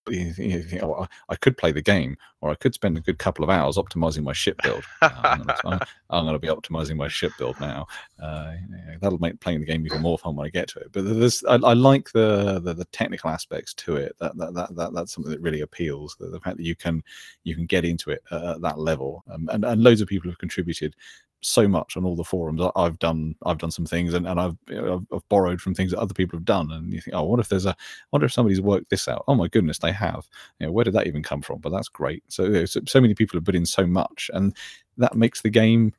you 0.08 0.32
think, 0.32 0.82
oh, 0.82 1.06
I 1.28 1.36
could 1.36 1.56
play 1.56 1.72
the 1.72 1.82
game, 1.82 2.16
or 2.40 2.50
I 2.50 2.54
could 2.54 2.74
spend 2.74 2.96
a 2.96 3.00
good 3.00 3.18
couple 3.18 3.44
of 3.44 3.50
hours 3.50 3.76
optimizing 3.76 4.22
my 4.22 4.32
ship 4.32 4.60
build. 4.62 4.82
I'm 5.02 5.44
going 5.44 6.32
to 6.32 6.38
be 6.38 6.48
optimizing 6.48 6.96
my 6.96 7.06
ship 7.06 7.32
build 7.38 7.60
now. 7.60 7.86
Uh, 8.20 8.54
that'll 9.00 9.18
make 9.18 9.38
playing 9.40 9.60
the 9.60 9.66
game 9.66 9.84
even 9.86 10.00
more 10.00 10.18
fun 10.18 10.36
when 10.36 10.46
I 10.46 10.50
get 10.50 10.68
to 10.68 10.80
it. 10.80 10.90
But 10.92 11.04
there's, 11.04 11.44
I, 11.44 11.54
I 11.54 11.74
like 11.74 12.10
the, 12.12 12.60
the 12.60 12.74
the 12.74 12.86
technical 12.86 13.30
aspects 13.30 13.74
to 13.74 13.96
it. 13.96 14.16
That 14.20 14.36
that, 14.38 14.54
that, 14.54 14.74
that 14.74 14.94
that's 14.94 15.12
something 15.12 15.30
that 15.30 15.42
really 15.42 15.60
appeals. 15.60 16.16
The, 16.18 16.28
the 16.28 16.40
fact 16.40 16.56
that 16.56 16.66
you 16.66 16.74
can 16.74 17.02
you 17.44 17.54
can 17.54 17.66
get 17.66 17.84
into 17.84 18.10
it 18.10 18.22
uh, 18.30 18.52
at 18.52 18.62
that 18.62 18.78
level, 18.78 19.22
um, 19.30 19.48
and 19.52 19.64
and 19.64 19.82
loads 19.82 20.00
of 20.00 20.08
people 20.08 20.30
have 20.30 20.38
contributed 20.38 20.96
so 21.42 21.66
much 21.66 21.96
on 21.96 22.04
all 22.04 22.16
the 22.16 22.24
forums. 22.24 22.60
I- 22.60 22.70
I've 22.76 22.98
done 22.98 23.34
I've 23.46 23.58
done 23.58 23.70
some 23.70 23.86
things, 23.86 24.14
and, 24.14 24.26
and 24.26 24.40
I've, 24.40 24.56
you 24.68 24.80
know, 24.80 24.94
I've 24.96 25.16
I've 25.16 25.28
borrowed 25.28 25.60
from 25.60 25.74
things 25.74 25.90
that 25.90 25.98
other 26.00 26.14
people 26.14 26.38
have 26.38 26.44
done, 26.44 26.70
and 26.70 26.92
you 26.92 27.00
think, 27.00 27.16
oh, 27.16 27.24
what 27.24 27.40
if 27.40 27.48
there's 27.48 27.66
a, 27.66 27.76
wonder 28.12 28.26
if 28.26 28.32
somebody's 28.32 28.60
worked 28.60 28.90
this 28.90 29.08
out? 29.08 29.24
Oh 29.28 29.34
my 29.34 29.48
goodness, 29.48 29.78
they 29.78 29.92
have. 29.92 30.28
You 30.58 30.66
know, 30.66 30.72
where 30.72 30.84
did 30.84 30.94
that 30.94 31.06
even 31.06 31.22
come 31.22 31.42
from? 31.42 31.58
But 31.60 31.70
that's 31.70 31.88
great. 31.88 32.22
So 32.28 32.44
you 32.44 32.50
know, 32.50 32.64
so, 32.66 32.80
so 32.86 33.00
many 33.00 33.14
people 33.14 33.38
have 33.38 33.44
put 33.44 33.54
in 33.54 33.66
so 33.66 33.86
much, 33.86 34.30
and 34.34 34.54
that 34.98 35.16
makes 35.16 35.40
the 35.42 35.50
game 35.50 35.92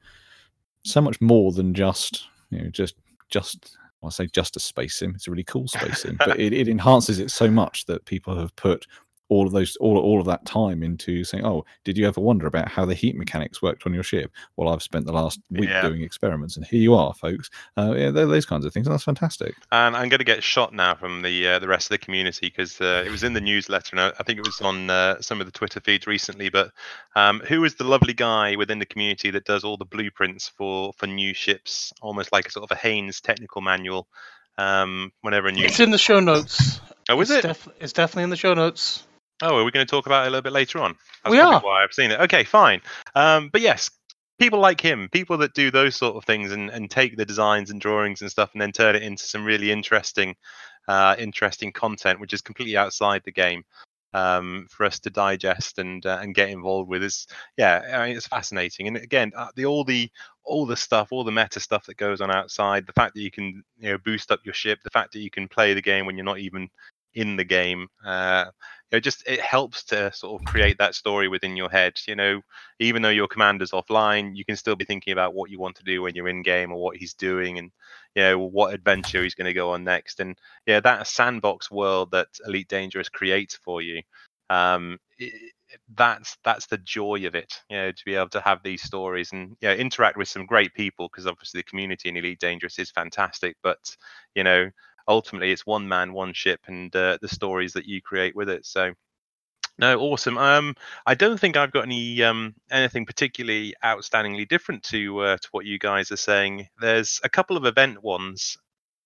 so 0.84 1.02
much 1.02 1.20
more 1.22 1.52
than 1.52 1.74
just 1.74 2.28
you 2.50 2.60
know 2.64 2.70
just 2.70 2.96
just 3.30 3.78
I 4.04 4.10
say 4.10 4.28
just 4.28 4.58
a 4.58 4.60
space 4.60 4.96
sim. 4.96 5.14
It's 5.16 5.28
a 5.28 5.32
really 5.32 5.44
cool 5.44 5.68
space 5.68 6.02
sim, 6.04 6.18
but 6.18 6.40
it, 6.40 6.54
it 6.54 6.68
enhances 6.68 7.20
it 7.20 7.32
so 7.32 7.50
much 7.50 7.86
that 7.86 8.06
people 8.06 8.36
have 8.36 8.56
put 8.56 8.88
all 9.32 9.48
of 9.48 9.54
those 9.54 9.78
all, 9.78 9.98
all 9.98 10.20
of 10.20 10.26
that 10.26 10.46
time 10.46 10.84
into 10.84 11.24
saying, 11.24 11.46
"Oh, 11.46 11.64
did 11.86 11.98
you 11.98 12.06
ever 12.06 12.20
wonder 12.20 12.48
about 12.48 12.68
how 12.68 12.84
the 12.86 12.94
heat 12.94 13.16
mechanics 13.16 13.62
worked 13.62 13.86
on 13.86 13.94
your 13.94 14.04
ship?" 14.04 14.30
Well, 14.58 14.68
I've 14.68 14.84
spent 14.84 15.06
the 15.06 15.14
last 15.14 15.40
week 15.50 15.70
Yeah. 15.70 15.88
doing 15.88 16.02
experiments, 16.02 16.58
and 16.58 16.66
here 16.66 16.82
you 16.82 16.94
are, 16.94 17.14
folks. 17.14 17.50
Uh, 17.78 17.94
yeah, 17.96 18.12
those 18.12 18.46
kinds 18.46 18.66
of 18.66 18.74
things. 18.74 18.88
And 18.88 18.94
that's 18.94 19.06
fantastic. 19.06 19.56
And 19.72 19.96
I'm 19.96 20.10
going 20.10 20.20
to 20.20 20.26
get 20.26 20.44
shot 20.44 20.74
now 20.74 20.96
from 20.96 21.22
the 21.22 21.48
uh, 21.48 21.60
the 21.60 21.68
rest 21.70 21.86
of 21.86 21.90
the 21.92 21.98
community 22.06 22.50
because 22.50 22.82
uh, 22.82 23.04
it 23.06 23.10
was 23.10 23.24
in 23.24 23.32
the 23.32 23.40
newsletter 23.42 23.90
and 23.96 24.02
I, 24.02 24.12
I 24.20 24.24
think 24.24 24.38
it 24.40 24.46
was 24.46 24.60
on 24.60 24.90
uh, 24.90 25.22
some 25.22 25.40
of 25.40 25.48
the 25.48 25.52
Twitter 25.54 25.80
feeds 25.80 26.06
recently. 26.08 26.50
But 26.50 26.72
um, 27.16 27.40
who 27.48 27.64
is 27.64 27.76
the 27.76 27.86
lovely 27.86 28.14
guy 28.14 28.58
within 28.58 28.80
the 28.80 28.86
community 28.86 29.32
that 29.32 29.46
does 29.46 29.64
all 29.64 29.78
the 29.78 29.86
blueprints 29.86 30.50
for 30.50 30.92
for 30.98 31.08
new 31.08 31.34
ships, 31.34 31.94
almost 32.02 32.34
like 32.34 32.48
a 32.48 32.52
sort 32.52 32.70
of 32.70 32.76
a 32.78 32.80
Haynes 32.80 33.22
technical 33.22 33.62
manual? 33.62 34.08
Um, 34.58 35.14
whenever 35.22 35.48
a 35.48 35.52
new 35.54 35.64
It's 35.64 35.80
in 35.80 35.92
the 35.92 35.98
show 35.98 36.20
notes. 36.20 36.82
oh, 37.10 37.20
is 37.22 37.32
it's 37.32 37.46
it? 37.46 37.48
def- 37.48 37.68
it's 37.80 37.94
definitely 37.94 38.24
in 38.24 38.30
the 38.30 38.36
show 38.36 38.54
notes. 38.54 39.08
Oh, 39.42 39.58
are 39.58 39.64
we 39.64 39.72
going 39.72 39.86
to 39.86 39.90
talk 39.90 40.06
about 40.06 40.26
it 40.26 40.28
a 40.28 40.32
little 40.32 40.42
bit 40.42 40.54
later 40.54 40.80
on? 40.80 40.96
That's 41.24 41.32
We 41.32 41.40
are. 41.40 41.60
Why 41.62 41.84
I've 41.84 41.94
seen 41.94 42.12
it. 42.12 42.20
Okay, 42.22 42.44
fine. 42.44 42.82
Um, 43.16 43.50
but 43.52 43.62
yes, 43.62 43.90
people 44.40 44.60
like 44.60 44.82
him, 44.82 45.10
people 45.12 45.38
that 45.40 45.54
do 45.54 45.72
those 45.72 45.96
sort 45.96 46.16
of 46.16 46.26
things 46.26 46.52
and, 46.52 46.70
and 46.70 46.90
take 46.90 47.18
the 47.18 47.26
designs 47.26 47.70
and 47.70 47.82
drawings 47.82 48.22
and 48.22 48.32
stuff 48.32 48.52
and 48.54 48.62
then 48.62 48.72
turn 48.72 48.96
it 48.96 49.04
into 49.04 49.24
some 49.24 49.44
really 49.44 49.72
interesting, 49.72 50.36
uh, 50.88 51.16
interesting 51.18 51.72
content, 51.72 52.20
which 52.20 52.34
is 52.34 52.42
completely 52.42 52.78
outside 52.78 53.22
the 53.26 53.32
game 53.32 53.64
um, 54.14 54.68
for 54.70 54.86
us 54.86 55.00
to 55.00 55.10
digest 55.10 55.80
and 55.80 56.06
uh, 56.06 56.20
and 56.22 56.36
get 56.36 56.50
involved 56.50 56.90
with. 56.90 57.04
Is 57.04 57.28
yeah, 57.58 57.82
I 57.94 58.08
mean, 58.08 58.18
it's 58.18 58.28
fascinating. 58.28 58.88
And 58.88 58.98
again, 58.98 59.32
uh, 59.36 59.50
the 59.56 59.66
all 59.66 59.84
the 59.84 60.10
all 60.44 60.66
the 60.66 60.76
stuff, 60.76 61.10
all 61.12 61.24
the 61.24 61.32
meta 61.32 61.60
stuff 61.60 61.86
that 61.86 61.98
goes 61.98 62.22
on 62.22 62.32
outside, 62.32 62.86
the 62.86 62.94
fact 62.94 63.16
that 63.16 63.22
you 63.22 63.32
can 63.32 63.64
you 63.78 63.92
know 63.92 63.98
boost 63.98 64.32
up 64.32 64.42
your 64.44 64.54
ship, 64.54 64.80
the 64.84 64.90
fact 64.90 65.14
that 65.14 65.20
you 65.22 65.32
can 65.32 65.48
play 65.48 65.74
the 65.74 65.82
game 65.82 66.06
when 66.06 66.18
you're 66.18 66.26
not 66.26 66.40
even 66.40 66.70
in 67.14 67.36
the 67.36 67.44
game. 67.44 67.88
Uh, 68.06 68.46
you 68.92 68.98
know, 68.98 69.00
just 69.00 69.24
it 69.28 69.40
helps 69.40 69.84
to 69.86 70.12
sort 70.14 70.42
of 70.42 70.46
create 70.46 70.78
that 70.78 70.96
story 70.96 71.28
within 71.28 71.56
your 71.56 71.70
head. 71.70 72.00
You 72.08 72.16
know, 72.16 72.42
even 72.80 73.02
though 73.02 73.10
your 73.10 73.28
commander's 73.28 73.72
offline, 73.72 74.36
you 74.36 74.46
can 74.46 74.56
still 74.56 74.76
be 74.76 74.86
thinking 74.86 75.14
about 75.14 75.34
what 75.34 75.50
you 75.50 75.60
want 75.60 75.78
to 75.78 75.84
do 75.84 76.02
when 76.02 76.16
you're 76.16 76.28
in 76.28 76.44
game 76.44 76.72
or 76.72 76.82
what 76.82 76.98
he's 76.98 77.14
doing, 77.14 77.58
and 77.58 77.72
you 78.16 78.24
know 78.24 78.40
what 78.40 78.74
adventure 78.74 79.24
he's 79.24 79.36
going 79.36 79.46
to 79.46 79.54
go 79.54 79.72
on 79.72 79.84
next. 79.84 80.20
And 80.20 80.38
yeah, 80.66 80.80
that 80.82 81.08
sandbox 81.08 81.72
world 81.72 82.12
that 82.12 82.28
Elite 82.46 82.68
Dangerous 82.68 83.10
creates 83.10 83.56
for 83.56 83.82
you. 83.82 84.02
Um, 84.50 85.00
i 85.20 85.32
that's 85.96 86.38
that's 86.44 86.68
the 86.68 86.78
joy 86.80 87.26
of 87.26 87.36
it, 87.36 87.54
you 87.70 87.78
know, 87.78 87.92
to 87.92 88.06
be 88.06 88.16
able 88.16 88.30
to 88.30 88.42
have 88.42 88.64
these 88.64 88.82
stories 88.82 89.32
and 89.32 89.56
you 89.62 89.70
know, 89.70 89.74
interact 89.74 90.18
with 90.18 90.28
some 90.28 90.46
great 90.46 90.74
people 90.74 91.08
because 91.10 91.28
obviously 91.28 91.60
the 91.60 91.64
community 91.70 92.10
in 92.10 92.18
Elite 92.18 92.40
Dangerous 92.40 92.80
is 92.80 92.92
fantastic. 92.92 93.56
But 93.64 93.96
you 94.36 94.44
know, 94.44 94.70
ultimately 95.08 95.52
it's 95.52 95.66
one 95.66 95.88
man, 95.88 96.14
one 96.14 96.34
ship, 96.34 96.62
and 96.68 96.96
uh, 96.96 97.18
the 97.22 97.28
stories 97.28 97.74
that 97.74 97.86
you 97.86 98.02
create 98.02 98.36
with 98.36 98.50
it. 98.50 98.66
So 98.66 98.94
no, 99.78 100.00
awesome. 100.00 100.38
Um, 100.38 100.76
I 101.06 101.16
don't 101.16 101.40
think 101.40 101.58
I've 101.58 101.72
got 101.72 101.86
any 101.86 102.22
um 102.24 102.54
anything 102.70 103.06
particularly 103.06 103.74
outstandingly 103.84 104.48
different 104.48 104.84
to 104.84 105.20
uh, 105.20 105.38
to 105.38 105.48
what 105.52 105.66
you 105.66 105.80
guys 105.80 106.12
are 106.12 106.18
saying. 106.18 106.68
There's 106.80 107.20
a 107.24 107.30
couple 107.30 107.58
of 107.58 107.66
event 107.66 108.04
ones, 108.04 108.58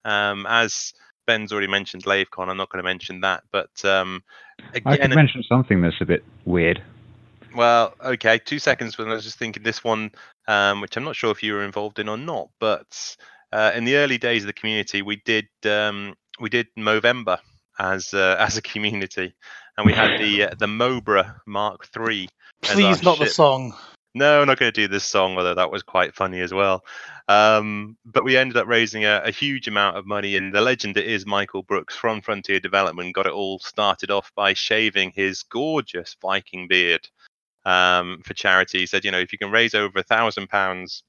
um, 0.04 0.46
as 0.50 0.94
Ben's 1.26 1.52
already 1.52 1.68
mentioned 1.68 2.04
LaveCon. 2.04 2.50
I'm 2.50 2.58
not 2.58 2.70
going 2.70 2.84
to 2.84 2.88
mention 2.88 3.22
that, 3.22 3.44
but 3.52 3.86
um, 3.86 4.24
I 4.74 4.80
could 4.80 4.94
again, 4.94 5.16
mention 5.16 5.44
something 5.44 5.82
that's 5.82 6.02
a 6.02 6.06
bit 6.06 6.24
weird. 6.46 6.82
well, 7.56 7.94
okay, 8.04 8.38
two 8.38 8.60
seconds. 8.60 8.98
When 8.98 9.08
I 9.08 9.14
was 9.14 9.24
just 9.24 9.40
thinking 9.40 9.64
this 9.64 9.84
one, 9.84 10.12
um, 10.48 10.82
which 10.82 10.98
I'm 10.98 11.04
not 11.04 11.16
sure 11.16 11.32
if 11.32 11.42
you 11.42 11.54
were 11.54 11.64
involved 11.64 12.00
in 12.00 12.10
or 12.10 12.18
not, 12.18 12.50
but 12.60 13.16
uh, 13.56 13.72
in 13.74 13.86
the 13.86 13.96
early 13.96 14.18
days 14.18 14.44
of 14.44 14.48
the 14.48 14.54
community, 14.54 15.02
we 15.02 15.16
did 15.16 15.48
um, 15.64 16.14
we 16.42 16.50
did 16.50 16.68
Movember 16.78 17.40
as 17.80 18.14
uh, 18.14 18.36
as 18.38 18.58
a 18.58 18.62
community, 18.62 19.34
and 19.78 19.86
we 19.86 19.94
had 19.94 20.20
the 20.20 20.44
uh, 20.44 20.56
the 20.60 20.66
Mobra 20.66 21.36
Mark 21.48 21.88
III. 21.98 22.28
our 22.68 22.76
Please, 22.76 23.02
not 23.02 23.18
the 23.18 23.28
song. 23.28 23.74
No, 24.14 24.42
I'm 24.42 24.48
not 24.48 24.60
going 24.60 24.72
to 24.72 24.82
do 24.82 24.88
this 24.90 25.06
song, 25.06 25.38
although 25.38 25.56
that 25.56 25.72
was 25.72 25.84
quite 25.84 26.16
funny 26.16 26.42
as 26.42 26.54
well. 26.54 26.84
Um, 27.28 27.98
but 28.06 28.24
we 28.24 28.38
ended 28.38 28.56
up 28.58 28.68
raising 28.68 29.04
a, 29.04 29.22
a 29.26 29.32
huge 29.32 29.68
amount 29.70 29.98
of 29.98 30.06
money, 30.06 30.36
and 30.36 30.54
the 30.54 30.62
legend 30.62 30.98
it 30.98 31.06
is 31.06 31.26
Michael 31.26 31.64
Brooks 31.64 31.96
from 31.96 32.22
Frontier 32.22 32.60
Development 32.60 33.16
got 33.16 33.26
it 33.26 33.34
all 33.34 33.60
started 33.60 34.12
off 34.12 34.32
by 34.36 34.54
shaving 34.54 35.12
his 35.16 35.44
gorgeous 35.44 36.16
Viking 36.22 36.68
beard 36.68 37.08
um, 37.66 38.22
for 38.26 38.34
charity. 38.34 38.80
He 38.80 38.86
said, 38.86 39.06
you 39.06 39.12
know, 39.12 39.20
if 39.20 39.32
you 39.32 39.38
can 39.38 39.52
raise 39.52 39.74
over 39.74 40.00
a 40.00 40.04
thousand 40.04 40.50
pounds 40.50 41.04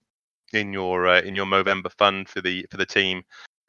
in 0.52 0.72
your 0.72 1.08
uh, 1.08 1.20
in 1.20 1.34
your 1.34 1.46
Movember 1.46 1.92
fund 1.98 2.28
for 2.28 2.40
the 2.40 2.66
for 2.70 2.76
the 2.76 2.86
team, 2.86 3.22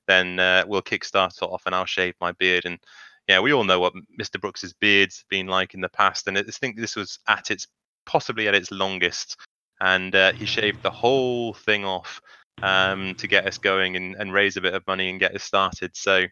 then 0.07 0.39
uh, 0.39 0.63
we'll 0.67 0.81
kickstart 0.81 1.41
off, 1.41 1.63
and 1.65 1.75
I'll 1.75 1.85
shave 1.85 2.15
my 2.21 2.31
beard. 2.33 2.65
And 2.65 2.79
yeah, 3.27 3.39
we 3.39 3.53
all 3.53 3.63
know 3.63 3.79
what 3.79 3.93
Mr. 4.19 4.39
Brooks's 4.39 4.73
beard's 4.73 5.25
been 5.29 5.47
like 5.47 5.73
in 5.73 5.81
the 5.81 5.89
past, 5.89 6.27
and 6.27 6.37
I 6.37 6.43
think 6.43 6.77
this 6.77 6.95
was 6.95 7.19
at 7.27 7.51
its 7.51 7.67
possibly 8.07 8.47
at 8.47 8.55
its 8.55 8.71
longest. 8.71 9.37
And 9.79 10.15
uh, 10.15 10.33
he 10.33 10.45
shaved 10.45 10.81
the 10.81 10.89
whole 10.89 11.53
thing 11.53 11.85
off 11.85 12.19
um, 12.63 13.13
to 13.15 13.27
get 13.27 13.45
us 13.45 13.59
going 13.59 13.95
and, 13.95 14.15
and 14.15 14.33
raise 14.33 14.57
a 14.57 14.61
bit 14.61 14.73
of 14.73 14.87
money 14.87 15.11
and 15.11 15.19
get 15.19 15.35
us 15.35 15.43
started. 15.43 15.95
So, 15.95 16.25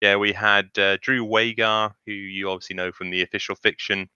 yeah, 0.00 0.16
we 0.16 0.32
had 0.32 0.70
uh, 0.78 0.96
Drew 1.02 1.22
Wagar, 1.22 1.94
who 2.06 2.12
you 2.12 2.48
obviously 2.48 2.76
know 2.76 2.92
from 2.92 3.10
the 3.10 3.20
official 3.20 3.54
fiction. 3.56 4.08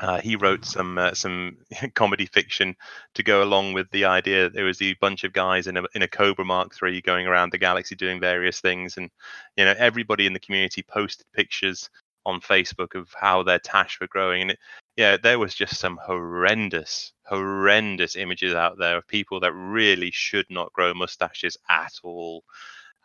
Uh, 0.00 0.20
he 0.20 0.36
wrote 0.36 0.64
some 0.64 0.98
uh, 0.98 1.14
some 1.14 1.56
comedy 1.94 2.26
fiction 2.26 2.76
to 3.14 3.22
go 3.22 3.42
along 3.42 3.72
with 3.72 3.90
the 3.90 4.04
idea 4.04 4.44
that 4.44 4.52
there 4.52 4.64
was 4.64 4.82
a 4.82 4.94
bunch 4.94 5.24
of 5.24 5.32
guys 5.32 5.66
in 5.66 5.76
a 5.76 5.84
in 5.94 6.02
a 6.02 6.08
Cobra 6.08 6.44
Mark 6.44 6.72
III 6.82 7.00
going 7.00 7.26
around 7.26 7.50
the 7.50 7.58
galaxy 7.58 7.94
doing 7.94 8.20
various 8.20 8.60
things, 8.60 8.96
and 8.96 9.10
you 9.56 9.64
know 9.64 9.74
everybody 9.78 10.26
in 10.26 10.32
the 10.32 10.40
community 10.40 10.82
posted 10.82 11.26
pictures 11.32 11.88
on 12.26 12.40
Facebook 12.40 12.94
of 12.94 13.08
how 13.18 13.42
their 13.42 13.58
tash 13.58 13.98
were 14.00 14.08
growing, 14.08 14.42
and 14.42 14.50
it, 14.52 14.58
yeah, 14.96 15.16
there 15.16 15.38
was 15.38 15.54
just 15.54 15.78
some 15.78 15.98
horrendous, 16.02 17.12
horrendous 17.26 18.16
images 18.16 18.54
out 18.54 18.78
there 18.78 18.96
of 18.96 19.06
people 19.06 19.40
that 19.40 19.52
really 19.52 20.10
should 20.10 20.46
not 20.50 20.72
grow 20.72 20.92
mustaches 20.94 21.56
at 21.68 21.92
all. 22.02 22.44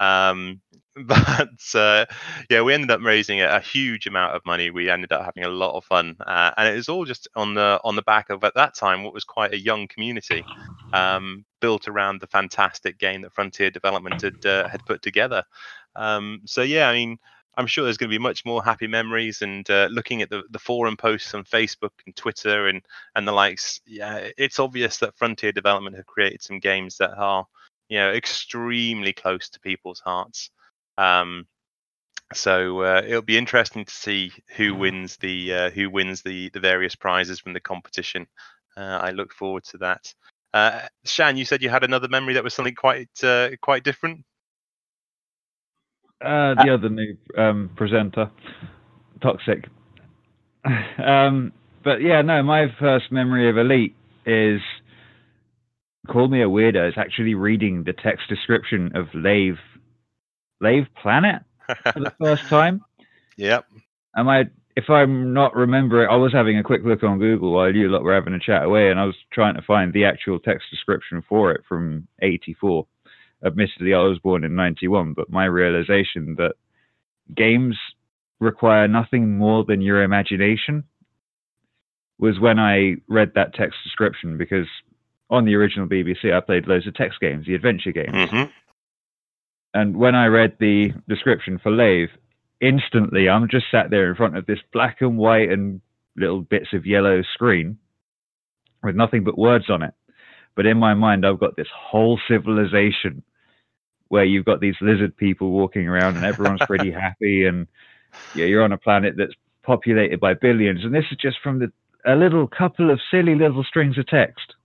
Um, 0.01 0.59
but 1.05 1.49
uh, 1.73 2.05
yeah, 2.49 2.61
we 2.61 2.73
ended 2.73 2.91
up 2.91 2.99
raising 3.01 3.41
a, 3.41 3.61
huge 3.61 4.07
amount 4.07 4.35
of 4.35 4.45
money. 4.45 4.69
We 4.71 4.89
ended 4.89 5.13
up 5.13 5.23
having 5.23 5.45
a 5.45 5.49
lot 5.49 5.77
of 5.77 5.85
fun, 5.85 6.17
uh, 6.19 6.51
and 6.57 6.67
it 6.67 6.75
was 6.75 6.89
all 6.89 7.05
just 7.05 7.29
on 7.35 7.53
the 7.53 7.79
on 7.85 7.95
the 7.95 8.01
back 8.01 8.29
of 8.29 8.43
at 8.43 8.55
that 8.55 8.75
time 8.75 9.03
what 9.03 9.13
was 9.13 9.23
quite 9.23 9.53
a 9.53 9.59
young 9.59 9.87
community, 9.87 10.43
um, 10.91 11.45
built 11.61 11.87
around 11.87 12.19
the 12.19 12.27
fantastic 12.27 12.97
game 12.97 13.21
that 13.21 13.33
Frontier 13.33 13.71
Development 13.71 14.21
had 14.21 14.45
uh, 14.45 14.67
had 14.67 14.85
put 14.85 15.01
together. 15.01 15.43
Um, 15.95 16.41
so 16.45 16.61
yeah, 16.61 16.89
I 16.89 16.93
mean, 16.93 17.17
I'm 17.55 17.67
sure 17.67 17.83
there's 17.83 17.97
going 17.97 18.09
to 18.09 18.17
be 18.17 18.21
much 18.21 18.43
more 18.43 18.63
happy 18.63 18.87
memories. 18.87 19.41
And 19.41 19.69
uh, 19.69 19.87
looking 19.91 20.21
at 20.21 20.29
the, 20.29 20.43
the 20.49 20.59
forum 20.59 20.97
posts 20.97 21.33
on 21.33 21.43
Facebook 21.45 21.91
and 22.05 22.15
Twitter 22.15 22.67
and 22.67 22.81
and 23.15 23.27
the 23.27 23.31
likes, 23.31 23.79
yeah, 23.85 24.29
it's 24.37 24.59
obvious 24.59 24.97
that 24.97 25.17
Frontier 25.17 25.53
Development 25.53 25.95
have 25.95 26.05
created 26.05 26.41
some 26.41 26.59
games 26.59 26.97
that 26.97 27.13
are, 27.17 27.45
you 27.91 27.97
know, 27.97 28.13
extremely 28.13 29.11
close 29.11 29.49
to 29.49 29.59
people's 29.59 29.99
hearts. 29.99 30.49
Um, 30.97 31.45
so 32.33 32.79
uh, 32.83 33.01
it'll 33.05 33.21
be 33.21 33.37
interesting 33.37 33.83
to 33.83 33.93
see 33.93 34.31
who 34.55 34.73
wins 34.73 35.17
the 35.17 35.53
uh, 35.53 35.69
who 35.71 35.89
wins 35.89 36.21
the 36.21 36.47
the 36.53 36.61
various 36.61 36.95
prizes 36.95 37.41
from 37.41 37.51
the 37.51 37.59
competition. 37.59 38.27
Uh, 38.77 38.99
I 39.01 39.11
look 39.11 39.33
forward 39.33 39.65
to 39.65 39.77
that. 39.79 40.13
Uh, 40.53 40.87
Shan, 41.03 41.35
you 41.35 41.43
said 41.43 41.61
you 41.61 41.69
had 41.69 41.83
another 41.83 42.07
memory 42.07 42.33
that 42.35 42.45
was 42.45 42.53
something 42.53 42.75
quite 42.75 43.09
uh, 43.23 43.49
quite 43.61 43.83
different. 43.83 44.23
Uh, 46.21 46.55
the 46.63 46.73
other 46.73 46.87
new 46.87 47.17
um, 47.37 47.71
presenter, 47.75 48.31
Toxic. 49.21 49.67
um, 51.03 51.51
but 51.83 52.01
yeah, 52.01 52.21
no, 52.21 52.41
my 52.41 52.67
first 52.79 53.11
memory 53.11 53.49
of 53.49 53.57
Elite 53.57 53.95
is 54.25 54.61
call 56.07 56.27
me 56.27 56.41
a 56.41 56.47
weirdo. 56.47 56.87
It's 56.87 56.97
actually 56.97 57.35
reading 57.35 57.83
the 57.83 57.93
text 57.93 58.27
description 58.29 58.91
of 58.95 59.07
Lave, 59.13 59.59
Lave 60.59 60.87
Planet 61.01 61.41
for 61.93 61.99
the 61.99 62.13
first 62.19 62.47
time. 62.47 62.81
yep. 63.37 63.65
Am 64.15 64.27
I? 64.27 64.45
If 64.75 64.89
I'm 64.89 65.33
not 65.33 65.53
remembering, 65.55 66.09
I 66.09 66.15
was 66.15 66.31
having 66.31 66.57
a 66.57 66.63
quick 66.63 66.81
look 66.85 67.03
on 67.03 67.19
Google 67.19 67.53
while 67.53 67.75
you 67.75 67.89
lot 67.89 68.03
were 68.03 68.13
having 68.13 68.33
a 68.33 68.39
chat 68.39 68.63
away, 68.63 68.89
and 68.89 68.99
I 68.99 69.05
was 69.05 69.15
trying 69.33 69.55
to 69.55 69.61
find 69.61 69.91
the 69.91 70.05
actual 70.05 70.39
text 70.39 70.67
description 70.71 71.23
for 71.27 71.51
it 71.51 71.61
from 71.67 72.07
'84. 72.21 72.87
Admittedly, 73.45 73.93
I 73.93 73.99
was 73.99 74.19
born 74.19 74.43
in 74.43 74.55
'91, 74.55 75.13
but 75.13 75.29
my 75.29 75.45
realization 75.45 76.35
that 76.37 76.53
games 77.35 77.77
require 78.39 78.87
nothing 78.87 79.37
more 79.37 79.63
than 79.63 79.81
your 79.81 80.03
imagination 80.03 80.83
was 82.17 82.39
when 82.39 82.59
I 82.59 82.95
read 83.07 83.31
that 83.35 83.53
text 83.53 83.77
description 83.83 84.37
because 84.37 84.67
on 85.31 85.45
the 85.45 85.55
original 85.55 85.87
BBC, 85.87 86.31
I 86.33 86.41
played 86.41 86.67
loads 86.67 86.85
of 86.85 86.93
text 86.93 87.19
games, 87.19 87.47
the 87.47 87.55
adventure 87.55 87.91
games. 87.91 88.29
hmm 88.29 88.43
And 89.73 89.97
when 89.97 90.13
I 90.13 90.27
read 90.27 90.57
the 90.59 90.91
description 91.07 91.57
for 91.57 91.71
Lave, 91.71 92.09
instantly 92.59 93.27
I'm 93.29 93.47
just 93.49 93.65
sat 93.71 93.89
there 93.89 94.09
in 94.09 94.15
front 94.15 94.37
of 94.37 94.45
this 94.45 94.59
black 94.71 94.97
and 95.01 95.17
white 95.17 95.49
and 95.49 95.81
little 96.15 96.41
bits 96.41 96.67
of 96.73 96.85
yellow 96.85 97.23
screen 97.33 97.77
with 98.83 98.95
nothing 98.95 99.23
but 99.23 99.37
words 99.37 99.69
on 99.69 99.81
it. 99.81 99.93
But 100.55 100.65
in 100.65 100.77
my 100.77 100.93
mind, 100.93 101.25
I've 101.25 101.39
got 101.39 101.55
this 101.55 101.69
whole 101.73 102.19
civilization 102.27 103.23
where 104.09 104.25
you've 104.25 104.45
got 104.45 104.59
these 104.59 104.75
lizard 104.81 105.15
people 105.15 105.51
walking 105.51 105.87
around 105.87 106.17
and 106.17 106.25
everyone's 106.25 106.61
pretty 106.67 106.91
happy. 107.05 107.45
And 107.45 107.67
yeah, 108.33 108.45
you're 108.45 108.63
on 108.63 108.73
a 108.73 108.77
planet 108.77 109.15
that's 109.17 109.33
populated 109.63 110.19
by 110.19 110.33
billions, 110.33 110.83
and 110.83 110.93
this 110.93 111.05
is 111.11 111.17
just 111.17 111.37
from 111.41 111.59
the 111.59 111.71
a 112.05 112.15
little 112.15 112.47
couple 112.47 112.89
of 112.89 112.99
silly 113.11 113.35
little 113.35 113.63
strings 113.63 113.97
of 113.97 114.07
text. 114.07 114.55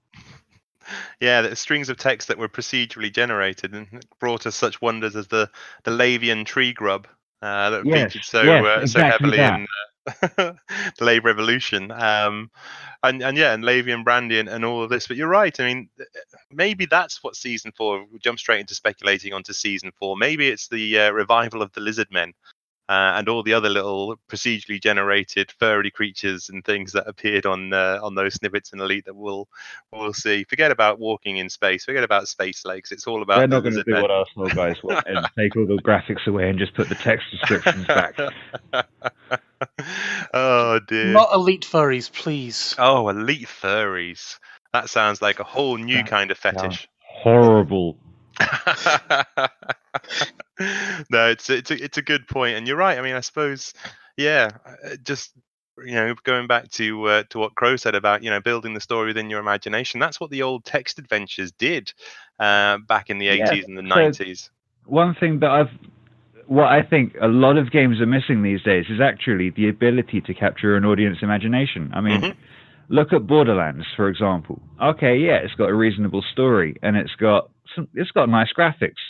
Yeah, 1.20 1.42
the 1.42 1.56
strings 1.56 1.88
of 1.88 1.96
text 1.96 2.28
that 2.28 2.38
were 2.38 2.48
procedurally 2.48 3.12
generated 3.12 3.74
and 3.74 4.04
brought 4.20 4.46
us 4.46 4.56
such 4.56 4.80
wonders 4.80 5.16
as 5.16 5.28
the 5.28 5.50
the 5.84 5.90
Lavian 5.90 6.44
tree 6.44 6.72
grub 6.72 7.06
uh, 7.42 7.70
that 7.70 7.84
Yes, 7.84 8.12
featured 8.12 8.24
so 8.24 8.42
yes, 8.42 8.64
uh, 8.64 8.86
so 8.86 9.00
exactly 9.00 9.38
heavily 9.38 9.44
in 9.44 9.66
uh, 9.66 10.52
the 10.98 11.04
Lave 11.04 11.24
Revolution. 11.24 11.90
Um, 11.90 12.50
and 13.02 13.22
and 13.22 13.36
yeah, 13.36 13.52
and 13.52 13.64
Lavian 13.64 14.04
Brandy 14.04 14.38
and, 14.38 14.48
and 14.48 14.64
all 14.64 14.82
of 14.82 14.90
this. 14.90 15.06
But 15.06 15.16
you're 15.16 15.28
right. 15.28 15.58
I 15.60 15.66
mean, 15.66 15.88
maybe 16.50 16.86
that's 16.86 17.22
what 17.22 17.36
season 17.36 17.72
four. 17.76 18.04
We 18.10 18.18
jump 18.18 18.38
straight 18.38 18.60
into 18.60 18.74
speculating 18.74 19.32
onto 19.32 19.52
season 19.52 19.92
four. 19.98 20.16
Maybe 20.16 20.48
it's 20.48 20.68
the 20.68 20.98
uh, 20.98 21.10
revival 21.10 21.62
of 21.62 21.72
the 21.72 21.80
Lizard 21.80 22.08
Men. 22.10 22.32
Uh, 22.88 23.14
and 23.16 23.28
all 23.28 23.42
the 23.42 23.52
other 23.52 23.68
little 23.68 24.14
procedurally 24.28 24.80
generated 24.80 25.50
furry 25.58 25.90
creatures 25.90 26.50
and 26.50 26.64
things 26.64 26.92
that 26.92 27.08
appeared 27.08 27.44
on 27.44 27.72
uh, 27.72 27.98
on 28.00 28.14
those 28.14 28.34
snippets 28.34 28.72
in 28.72 28.80
Elite 28.80 29.06
that 29.06 29.16
we'll 29.16 29.48
we'll 29.92 30.12
see. 30.12 30.44
Forget 30.44 30.70
about 30.70 31.00
walking 31.00 31.38
in 31.38 31.50
space. 31.50 31.84
Forget 31.84 32.04
about 32.04 32.28
space 32.28 32.64
legs. 32.64 32.92
It's 32.92 33.08
all 33.08 33.22
about 33.22 33.38
They're 33.38 33.48
not 33.48 33.64
going 33.64 33.74
to 33.74 33.82
do 33.82 33.90
men. 33.90 34.02
what 34.02 34.12
Arsenal 34.12 34.48
guys 34.50 34.76
want 34.84 35.04
and 35.06 35.26
take 35.36 35.56
all 35.56 35.66
the 35.66 35.82
graphics 35.82 36.28
away 36.28 36.48
and 36.48 36.58
just 36.58 36.74
put 36.74 36.88
the 36.88 36.94
text 36.94 37.26
descriptions 37.32 37.86
back. 37.88 38.16
oh 40.34 40.78
dear. 40.86 41.12
Not 41.12 41.32
elite 41.32 41.66
furries, 41.68 42.12
please. 42.12 42.76
Oh, 42.78 43.08
elite 43.08 43.48
furries. 43.48 44.38
That 44.72 44.88
sounds 44.88 45.20
like 45.20 45.40
a 45.40 45.44
whole 45.44 45.76
new 45.76 45.96
That 45.96 46.06
kind 46.06 46.30
of 46.30 46.38
fetish. 46.38 46.88
Horrible. 47.00 47.98
no, 51.10 51.28
it's 51.28 51.50
it's 51.50 51.70
a, 51.70 51.82
it's 51.82 51.98
a 51.98 52.02
good 52.02 52.26
point, 52.28 52.56
and 52.56 52.66
you're 52.66 52.76
right. 52.76 52.98
I 52.98 53.02
mean, 53.02 53.14
I 53.14 53.20
suppose, 53.20 53.74
yeah, 54.16 54.50
uh, 54.66 54.96
just 55.02 55.32
you 55.84 55.94
know, 55.94 56.14
going 56.24 56.46
back 56.46 56.70
to 56.72 57.04
uh, 57.04 57.22
to 57.30 57.38
what 57.38 57.54
Crow 57.54 57.76
said 57.76 57.94
about 57.94 58.22
you 58.22 58.30
know 58.30 58.40
building 58.40 58.74
the 58.74 58.80
story 58.80 59.08
within 59.08 59.28
your 59.30 59.40
imagination. 59.40 60.00
That's 60.00 60.20
what 60.20 60.30
the 60.30 60.42
old 60.42 60.64
text 60.64 60.98
adventures 60.98 61.52
did 61.52 61.92
uh, 62.40 62.78
back 62.88 63.10
in 63.10 63.18
the 63.18 63.26
Yeah, 63.26 63.50
80s 63.50 63.66
and 63.66 63.76
the 63.76 63.82
so- 63.82 63.88
90s. 63.88 64.50
One 64.86 65.14
thing 65.18 65.40
that 65.40 65.50
I've, 65.50 65.70
what 66.46 66.66
I 66.66 66.80
think 66.82 67.14
a 67.20 67.26
lot 67.26 67.56
of 67.58 67.72
games 67.72 68.00
are 68.00 68.06
missing 68.06 68.42
these 68.42 68.62
days 68.62 68.86
is 68.88 69.00
actually 69.00 69.50
the 69.50 69.68
ability 69.68 70.20
to 70.22 70.32
capture 70.34 70.76
an 70.76 70.84
audience 70.84 71.18
imagination. 71.22 71.90
I 71.92 72.00
mean, 72.00 72.22
Mhm. 72.22 72.36
look 72.88 73.12
at 73.12 73.26
Borderlands, 73.26 73.84
for 73.96 74.08
example. 74.08 74.62
Okay, 74.80 75.16
yeah, 75.18 75.38
it's 75.42 75.54
got 75.54 75.68
a 75.70 75.74
reasonable 75.74 76.22
story 76.32 76.76
and 76.82 76.96
it's 76.96 77.14
got 77.16 77.50
some, 77.74 77.88
it's 77.94 78.12
got 78.12 78.28
nice 78.28 78.52
graphics. 78.56 79.02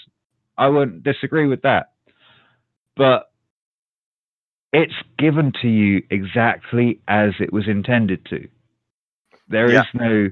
I 0.59 0.69
wouldn't 0.69 1.03
disagree 1.03 1.47
with 1.47 1.63
that, 1.63 1.93
but 2.97 3.31
it's 4.73 4.95
given 5.19 5.53
to 5.63 5.69
you 5.69 6.03
exactly 6.11 7.01
as 7.09 7.31
it 7.41 7.53
was 7.53 7.69
intended 7.69 8.25
to. 8.27 8.49
There 9.49 9.67
is 9.67 9.73
Yeah. 9.73 9.85
no 9.95 10.31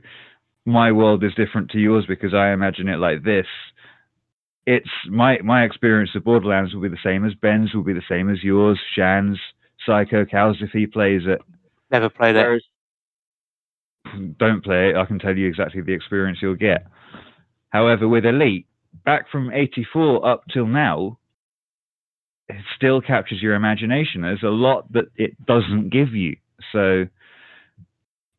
my 0.67 0.93
world 0.93 1.23
is 1.23 1.35
different 1.35 1.71
to 1.71 1.79
yours 1.79 2.07
because 2.07 2.33
I 2.33 2.53
imagine 2.53 2.89
it 2.89 2.97
like 2.97 3.23
this. 3.23 3.47
It's 4.67 4.89
my 5.09 5.39
my 5.43 5.65
experience 5.65 6.15
of 6.15 6.25
Borderlands 6.25 6.75
will 6.75 6.81
be 6.81 6.89
the 6.89 6.97
same 7.05 7.25
as 7.25 7.35
Ben's, 7.35 7.75
will 7.75 7.83
be 7.83 7.93
the 7.93 8.03
same 8.09 8.31
as 8.31 8.43
yours, 8.43 8.81
Shan's, 8.95 9.39
Psycho 9.85 10.25
Cal's 10.25 10.63
if 10.63 10.71
he 10.71 10.87
plays 10.87 11.27
it. 11.27 11.41
Never 11.91 12.09
played 12.09 12.37
it. 12.37 12.41
Whereas, 12.43 12.63
don't 14.39 14.65
play 14.65 14.91
it. 14.91 14.97
I 14.97 15.05
can 15.05 15.19
tell 15.19 15.37
you 15.37 15.47
exactly 15.47 15.83
the 15.83 15.93
experience 15.93 16.39
you'll 16.41 16.55
get. 16.55 16.87
However, 17.71 18.09
with 18.09 18.25
Elite, 18.25 18.67
back 19.05 19.31
from 19.31 19.53
'84 19.53 20.27
up 20.27 20.45
till 20.53 20.67
now, 20.67 21.19
it 22.49 22.63
still 22.77 23.01
captures 23.01 23.43
your 23.43 23.55
imagination. 23.55 24.23
There's 24.23 24.43
a 24.43 24.49
lot 24.49 24.93
that 24.93 25.07
it 25.17 25.45
doesn't 25.47 25.91
give 25.91 26.15
you, 26.15 26.37
so 26.73 27.07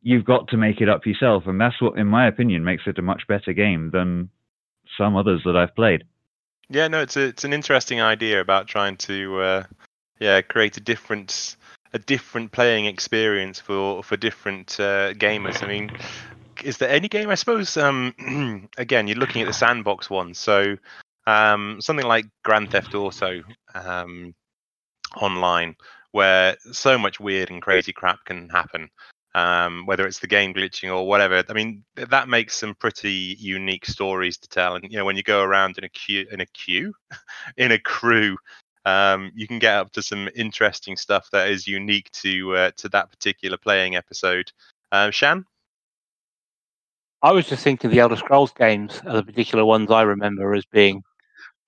you've 0.02 0.24
got 0.24 0.48
to 0.48 0.56
make 0.56 0.80
it 0.80 0.88
up 0.88 1.04
yourself, 1.06 1.44
and 1.46 1.60
that's 1.60 1.80
what, 1.82 1.98
in 1.98 2.06
my 2.06 2.28
opinion, 2.28 2.64
makes 2.64 2.84
it 2.86 2.98
a 2.98 3.02
much 3.02 3.26
better 3.26 3.52
game 3.52 3.90
than 3.92 4.30
some 4.96 5.16
others 5.16 5.42
that 5.44 5.56
I've 5.56 5.74
played. 5.74 6.04
Yeah, 6.68 6.88
no, 6.88 7.00
it's 7.00 7.16
a, 7.16 7.22
it's 7.22 7.44
an 7.44 7.52
interesting 7.52 8.00
idea 8.00 8.40
about 8.40 8.66
trying 8.68 8.96
to 8.98 9.40
uh, 9.40 9.62
yeah 10.18 10.40
create 10.42 10.76
a 10.76 10.80
different 10.80 11.56
a 11.92 11.98
different 11.98 12.52
playing 12.52 12.86
experience 12.86 13.60
for 13.60 14.02
for 14.02 14.16
different 14.16 14.78
uh, 14.78 15.12
gamers. 15.14 15.62
I 15.62 15.66
mean, 15.66 15.90
is 16.64 16.78
there 16.78 16.88
any 16.88 17.08
game? 17.08 17.30
I 17.30 17.34
suppose 17.34 17.76
um, 17.76 18.68
again 18.78 19.06
you're 19.06 19.16
looking 19.18 19.42
at 19.42 19.48
the 19.48 19.54
sandbox 19.54 20.10
one, 20.10 20.34
so 20.34 20.76
um, 21.26 21.80
something 21.80 22.06
like 22.06 22.26
Grand 22.44 22.70
Theft 22.70 22.94
Auto 22.94 23.42
um, 23.74 24.34
online, 25.20 25.76
where 26.12 26.56
so 26.72 26.98
much 26.98 27.20
weird 27.20 27.50
and 27.50 27.62
crazy 27.62 27.92
crap 27.92 28.24
can 28.24 28.48
happen. 28.48 28.88
Um, 29.34 29.84
whether 29.84 30.06
it's 30.06 30.20
the 30.20 30.26
game 30.26 30.54
glitching 30.54 30.90
or 30.90 31.06
whatever, 31.06 31.44
I 31.46 31.52
mean 31.52 31.84
that 31.94 32.28
makes 32.28 32.56
some 32.56 32.74
pretty 32.74 33.36
unique 33.38 33.84
stories 33.84 34.38
to 34.38 34.48
tell. 34.48 34.76
And 34.76 34.90
you 34.90 34.96
know, 34.98 35.04
when 35.04 35.16
you 35.16 35.22
go 35.22 35.42
around 35.42 35.76
in 35.76 35.84
a 35.84 35.90
queue, 35.90 36.26
in 36.30 36.40
a 36.40 36.46
queue, 36.46 36.94
in 37.56 37.72
a 37.72 37.78
crew, 37.78 38.36
um, 38.86 39.32
you 39.34 39.46
can 39.46 39.58
get 39.58 39.74
up 39.74 39.92
to 39.92 40.02
some 40.02 40.28
interesting 40.34 40.96
stuff 40.96 41.28
that 41.32 41.50
is 41.50 41.66
unique 41.66 42.10
to 42.12 42.56
uh, 42.56 42.70
to 42.78 42.88
that 42.90 43.10
particular 43.10 43.58
playing 43.58 43.96
episode. 43.96 44.50
Uh, 44.92 45.10
Shan, 45.10 45.44
I 47.22 47.32
was 47.32 47.48
just 47.48 47.64
thinking 47.64 47.90
the 47.90 48.00
Elder 48.00 48.16
Scrolls 48.16 48.52
games 48.52 49.00
are 49.06 49.16
the 49.16 49.22
particular 49.22 49.64
ones 49.64 49.90
I 49.90 50.02
remember 50.02 50.54
as 50.54 50.64
being 50.66 51.02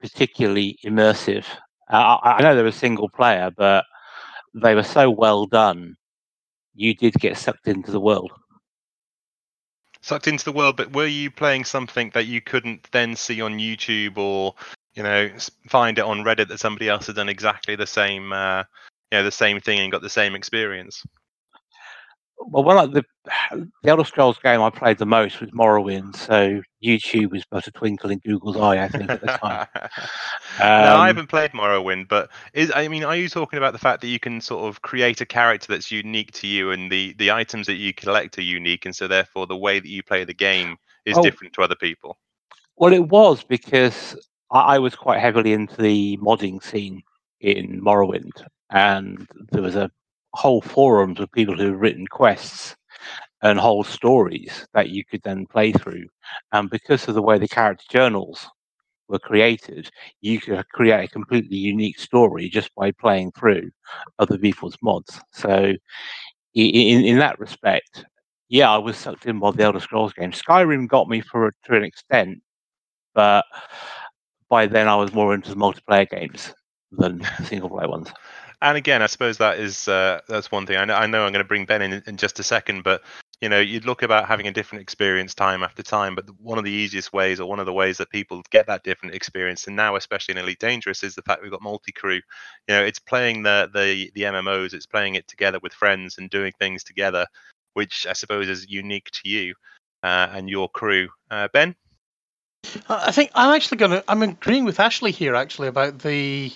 particularly 0.01 0.79
immersive. 0.85 1.45
Uh, 1.91 2.19
I, 2.23 2.33
I 2.35 2.43
know 2.43 2.55
they 2.55 2.63
were 2.63 2.73
single 2.73 3.09
player, 3.09 3.51
but 3.57 3.85
they 4.55 4.75
were 4.75 4.83
so 4.83 5.11
well 5.11 5.47
done. 5.47 5.97
You 6.75 6.95
did 6.95 7.15
get 7.15 7.37
sucked 7.37 7.67
into 7.67 7.91
the 7.91 8.01
world. 8.01 8.33
sucked 10.01 10.29
into 10.29 10.45
the 10.45 10.53
world, 10.53 10.77
but 10.77 10.93
were 10.95 11.07
you 11.07 11.31
playing 11.31 11.65
something 11.65 12.11
that 12.15 12.27
you 12.27 12.41
couldn't 12.41 12.89
then 12.93 13.17
see 13.17 13.41
on 13.41 13.59
YouTube 13.59 14.17
or 14.17 14.55
you 14.95 15.03
know 15.03 15.31
find 15.69 15.99
it 15.99 16.05
on 16.05 16.25
Reddit 16.25 16.49
that 16.49 16.61
somebody 16.61 16.89
else 16.89 17.07
had 17.07 17.17
done 17.17 17.29
exactly 17.29 17.77
the 17.77 17.87
same, 17.87 18.33
uh, 18.33 18.65
you 19.13 19.19
know, 19.19 19.25
the 19.25 19.31
same 19.31 19.61
thing 19.61 19.81
and 19.81 19.93
got 19.93 20.03
the 20.03 20.11
same 20.11 20.35
experience? 20.35 21.05
Well, 22.39 22.65
one 22.65 22.79
of 22.79 22.93
the 22.93 23.05
the 23.53 23.91
Elder 23.91 24.05
Scrolls 24.05 24.39
game 24.39 24.61
I 24.61 24.71
played 24.71 24.99
the 24.99 25.07
most 25.07 25.41
was 25.41 25.51
Morrowind, 25.51 26.17
so 26.17 26.63
YouTube 26.85 27.31
was 27.33 27.45
but 27.51 27.67
a 27.67 27.73
twinkle 27.73 28.11
in 28.11 28.19
Google's 28.21 28.57
eye, 28.57 28.83
I 28.85 28.89
think, 28.89 29.13
at 29.15 29.21
the 29.21 29.29
time. 29.29 29.67
no, 30.77 30.97
I 30.97 31.07
Um, 31.09 31.09
haven't 31.09 31.29
played 31.29 31.53
Morrowind, 31.53 32.09
but 32.09 32.31
is 32.53 32.73
I 32.75 32.89
mean, 32.89 33.05
are 33.05 33.17
you 33.17 33.29
talking 33.29 33.59
about 33.59 33.73
the 33.73 33.79
fact 33.79 34.01
that 34.03 34.09
you 34.09 34.19
can 34.21 34.41
sort 34.41 34.69
of 34.69 34.83
create 34.83 35.21
a 35.21 35.27
character 35.27 35.67
that's 35.69 35.91
unique 35.91 36.33
to 36.33 36.47
you, 36.47 36.71
and 36.71 36.91
the 36.91 37.15
the 37.19 37.31
items 37.31 37.67
that 37.67 37.75
you 37.77 37.93
collect 37.95 38.39
are 38.39 38.43
unique, 38.43 38.85
and 38.87 38.95
so 38.97 39.09
therefore 39.09 39.47
the 39.47 39.57
way 39.57 39.81
that 39.81 39.89
you 39.89 40.03
play 40.03 40.25
the 40.25 40.35
game 40.35 40.77
is 41.05 41.17
Oh. 41.17 41.23
different 41.23 41.53
to 41.55 41.63
other 41.63 41.77
people? 41.77 42.19
Well, 42.77 42.93
it 42.93 43.09
was 43.09 43.45
because 43.45 44.17
I, 44.51 44.77
I 44.77 44.79
was 44.79 44.95
quite 44.95 45.21
heavily 45.21 45.53
into 45.53 45.77
the 45.81 46.17
modding 46.19 46.63
scene 46.63 47.03
in 47.41 47.81
Morrowind, 47.83 48.45
and 48.71 49.27
there 49.51 49.63
was 49.63 49.77
a 49.77 49.91
whole 50.39 50.61
forums 50.61 51.19
of 51.19 51.33
people 51.33 51.57
who 51.57 51.65
had 51.65 51.81
written 51.81 52.07
quests 52.07 52.77
and 53.43 53.59
whole 53.59 53.83
stories 53.83 54.67
that 54.73 54.91
you 54.91 55.05
could 55.05 55.21
then 55.25 55.45
play 55.47 55.73
through. 55.73 56.05
And 56.53 56.71
because 56.71 57.09
of 57.09 57.17
the 57.17 57.23
way 57.23 57.39
the 57.39 57.49
character 57.49 57.85
journals 57.91 58.47
were 59.09 59.19
created, 59.19 59.91
you 60.21 60.39
could 60.39 60.65
create 60.73 61.05
a 61.05 61.13
completely 61.13 61.57
unique 61.57 61.99
story 61.99 62.49
just 62.49 62.73
by 62.77 62.93
playing 62.93 63.33
through 63.33 63.69
other 64.21 64.39
people's 64.39 64.77
mods. 64.81 65.21
So, 65.33 65.75
in 66.55 67.05
in 67.05 67.19
that 67.19 67.41
respect, 67.41 68.05
yeah, 68.49 68.71
I 68.71 68.79
was 68.79 68.97
sucked 68.97 69.27
in 69.27 69.41
by 69.41 69.51
the 69.51 69.65
Elder 69.65 69.81
Scrolls 69.81 70.13
game. 70.13 70.31
Skyrim 70.31 70.87
got 70.89 71.09
me 71.09 71.21
for 71.21 71.53
to 71.65 71.75
an 71.75 71.83
extent, 71.83 72.39
but 73.13 73.45
by 74.49 74.67
then 74.67 74.87
I 74.87 74.95
was 74.95 75.13
more 75.13 75.35
into 75.35 75.57
multiplayer 75.57 76.09
games 76.09 76.55
than 76.93 77.23
single 77.45 77.71
player 77.71 77.89
ones. 77.89 78.13
And 78.61 78.77
again, 78.77 79.03
I 79.03 79.07
suppose 79.07 79.39
that 79.39 79.59
is 79.59 79.87
uh, 79.87 80.21
that's 80.29 80.51
one 80.51 80.67
thing. 80.67 80.77
I 80.77 80.85
know, 80.85 80.95
I 80.95 81.07
know 81.07 81.25
I'm 81.25 81.33
going 81.33 81.45
to 81.45 81.49
bring 81.49 81.65
Ben 81.65 81.83
in 81.83 82.03
in 82.07 82.17
just 82.17 82.41
a 82.41 82.43
second, 82.43 82.83
but 82.83 83.03
you 83.41 83.49
know, 83.49 83.61
you'd 83.61 83.85
look 83.85 84.03
about 84.03 84.27
having 84.27 84.49
a 84.49 84.53
different 84.53 84.83
experience 84.83 85.33
time 85.33 85.63
after 85.63 85.83
time. 85.83 86.17
But 86.17 86.29
one 86.41 86.59
of 86.59 86.65
the 86.65 86.73
easiest 86.73 87.13
ways, 87.13 87.39
or 87.39 87.49
one 87.49 87.61
of 87.61 87.67
the 87.67 87.73
ways 87.73 87.99
that 87.99 88.11
people 88.11 88.43
get 88.51 88.67
that 88.67 88.83
different 88.83 89.15
experience, 89.15 89.69
and 89.69 89.77
now 89.77 89.95
especially 89.95 90.33
in 90.33 90.39
Elite 90.39 90.59
Dangerous, 90.59 91.05
is 91.05 91.15
the 91.15 91.23
fact 91.23 91.41
we've 91.41 91.53
got 91.53 91.63
multi-crew. 91.63 92.15
You 92.15 92.21
know, 92.69 92.83
it's 92.83 92.99
playing 92.99 93.45
the 93.45 93.71
the 93.73 94.11
the 94.15 94.23
MMOs, 94.23 94.75
it's 94.75 94.87
playing 94.87 95.15
it 95.15 95.29
together 95.29 95.61
with 95.63 95.73
friends 95.73 96.19
and 96.19 96.29
doing 96.29 96.53
things 96.59 96.83
together, 96.83 97.27
which 97.75 98.09
I 98.09 98.13
suppose 98.13 98.49
is 98.49 98.69
unique 98.69 99.09
to 99.13 99.29
you 99.29 99.55
uh, 100.03 100.31
and 100.33 100.51
your 100.51 100.69
crew. 100.69 101.09
Uh, 101.31 101.47
ben, 101.53 101.77
I 102.89 103.07
I 103.07 103.11
think 103.13 103.31
I'm 103.37 103.55
actually 103.55 103.79
going 103.79 103.93
to. 103.93 104.05
I'm 104.09 104.23
agreeing 104.23 104.65
with 104.65 104.81
Ashley 104.81 105.13
here, 105.13 105.37
actually, 105.37 105.69
about 105.69 106.01
the 106.01 106.53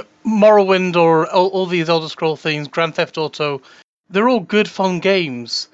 know, 0.00 0.06
Morrowind 0.24 0.96
or 0.96 1.30
all, 1.30 1.48
all 1.48 1.66
these 1.66 1.88
Elder 1.88 2.08
Scroll 2.08 2.36
things, 2.36 2.68
Grand 2.68 2.94
Theft 2.94 3.18
Auto. 3.18 3.60
They're 4.08 4.28
all 4.28 4.40
good, 4.40 4.68
fun 4.68 5.00
games, 5.00 5.68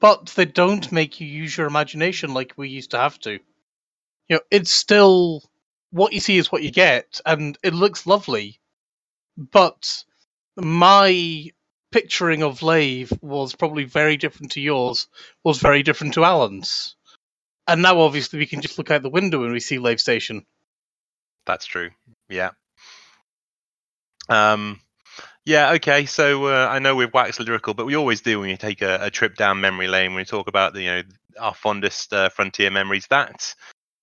but 0.00 0.26
they 0.36 0.44
don't 0.44 0.90
make 0.92 1.20
you 1.20 1.26
use 1.26 1.56
your 1.56 1.66
imagination 1.66 2.34
like 2.34 2.54
we 2.56 2.68
used 2.68 2.90
to 2.92 2.98
have 2.98 3.18
to. 3.20 3.32
You 4.28 4.36
know, 4.36 4.40
it's 4.50 4.72
still 4.72 5.42
what 5.90 6.12
you 6.12 6.20
see 6.20 6.38
is 6.38 6.50
what 6.50 6.62
you 6.62 6.70
get, 6.70 7.20
and 7.26 7.58
it 7.62 7.74
looks 7.74 8.06
lovely. 8.06 8.60
But 9.36 10.04
my 10.56 11.50
picturing 11.90 12.42
of 12.42 12.62
Lave 12.62 13.12
was 13.20 13.54
probably 13.54 13.84
very 13.84 14.16
different 14.16 14.52
to 14.52 14.60
yours, 14.60 15.08
was 15.44 15.58
very 15.58 15.82
different 15.82 16.14
to 16.14 16.24
Alan's. 16.24 16.96
And 17.66 17.82
now, 17.82 18.00
obviously, 18.00 18.38
we 18.38 18.46
can 18.46 18.60
just 18.60 18.78
look 18.78 18.90
out 18.90 19.02
the 19.02 19.10
window 19.10 19.44
and 19.44 19.52
we 19.52 19.60
see 19.60 19.78
Lave 19.78 20.00
Station. 20.00 20.44
That's 21.46 21.66
true. 21.66 21.90
Yeah. 22.28 22.50
Um, 24.30 24.80
yeah. 25.44 25.72
Okay. 25.72 26.06
So 26.06 26.46
uh, 26.46 26.68
I 26.70 26.78
know 26.80 26.96
we've 26.96 27.14
waxed 27.14 27.40
lyrical, 27.40 27.74
but 27.74 27.86
we 27.86 27.96
always 27.96 28.22
do 28.22 28.40
when 28.40 28.50
you 28.50 28.58
take 28.58 28.82
a, 28.82 28.98
a 29.02 29.10
trip 29.10 29.36
down 29.36 29.60
memory 29.60 29.88
lane. 29.88 30.12
When 30.12 30.20
we 30.22 30.26
talk 30.26 30.48
about 30.48 30.74
the, 30.74 30.82
you 30.82 30.90
know 30.90 31.02
our 31.40 31.54
fondest 31.54 32.12
uh, 32.14 32.30
frontier 32.30 32.70
memories. 32.70 33.06
That 33.10 33.54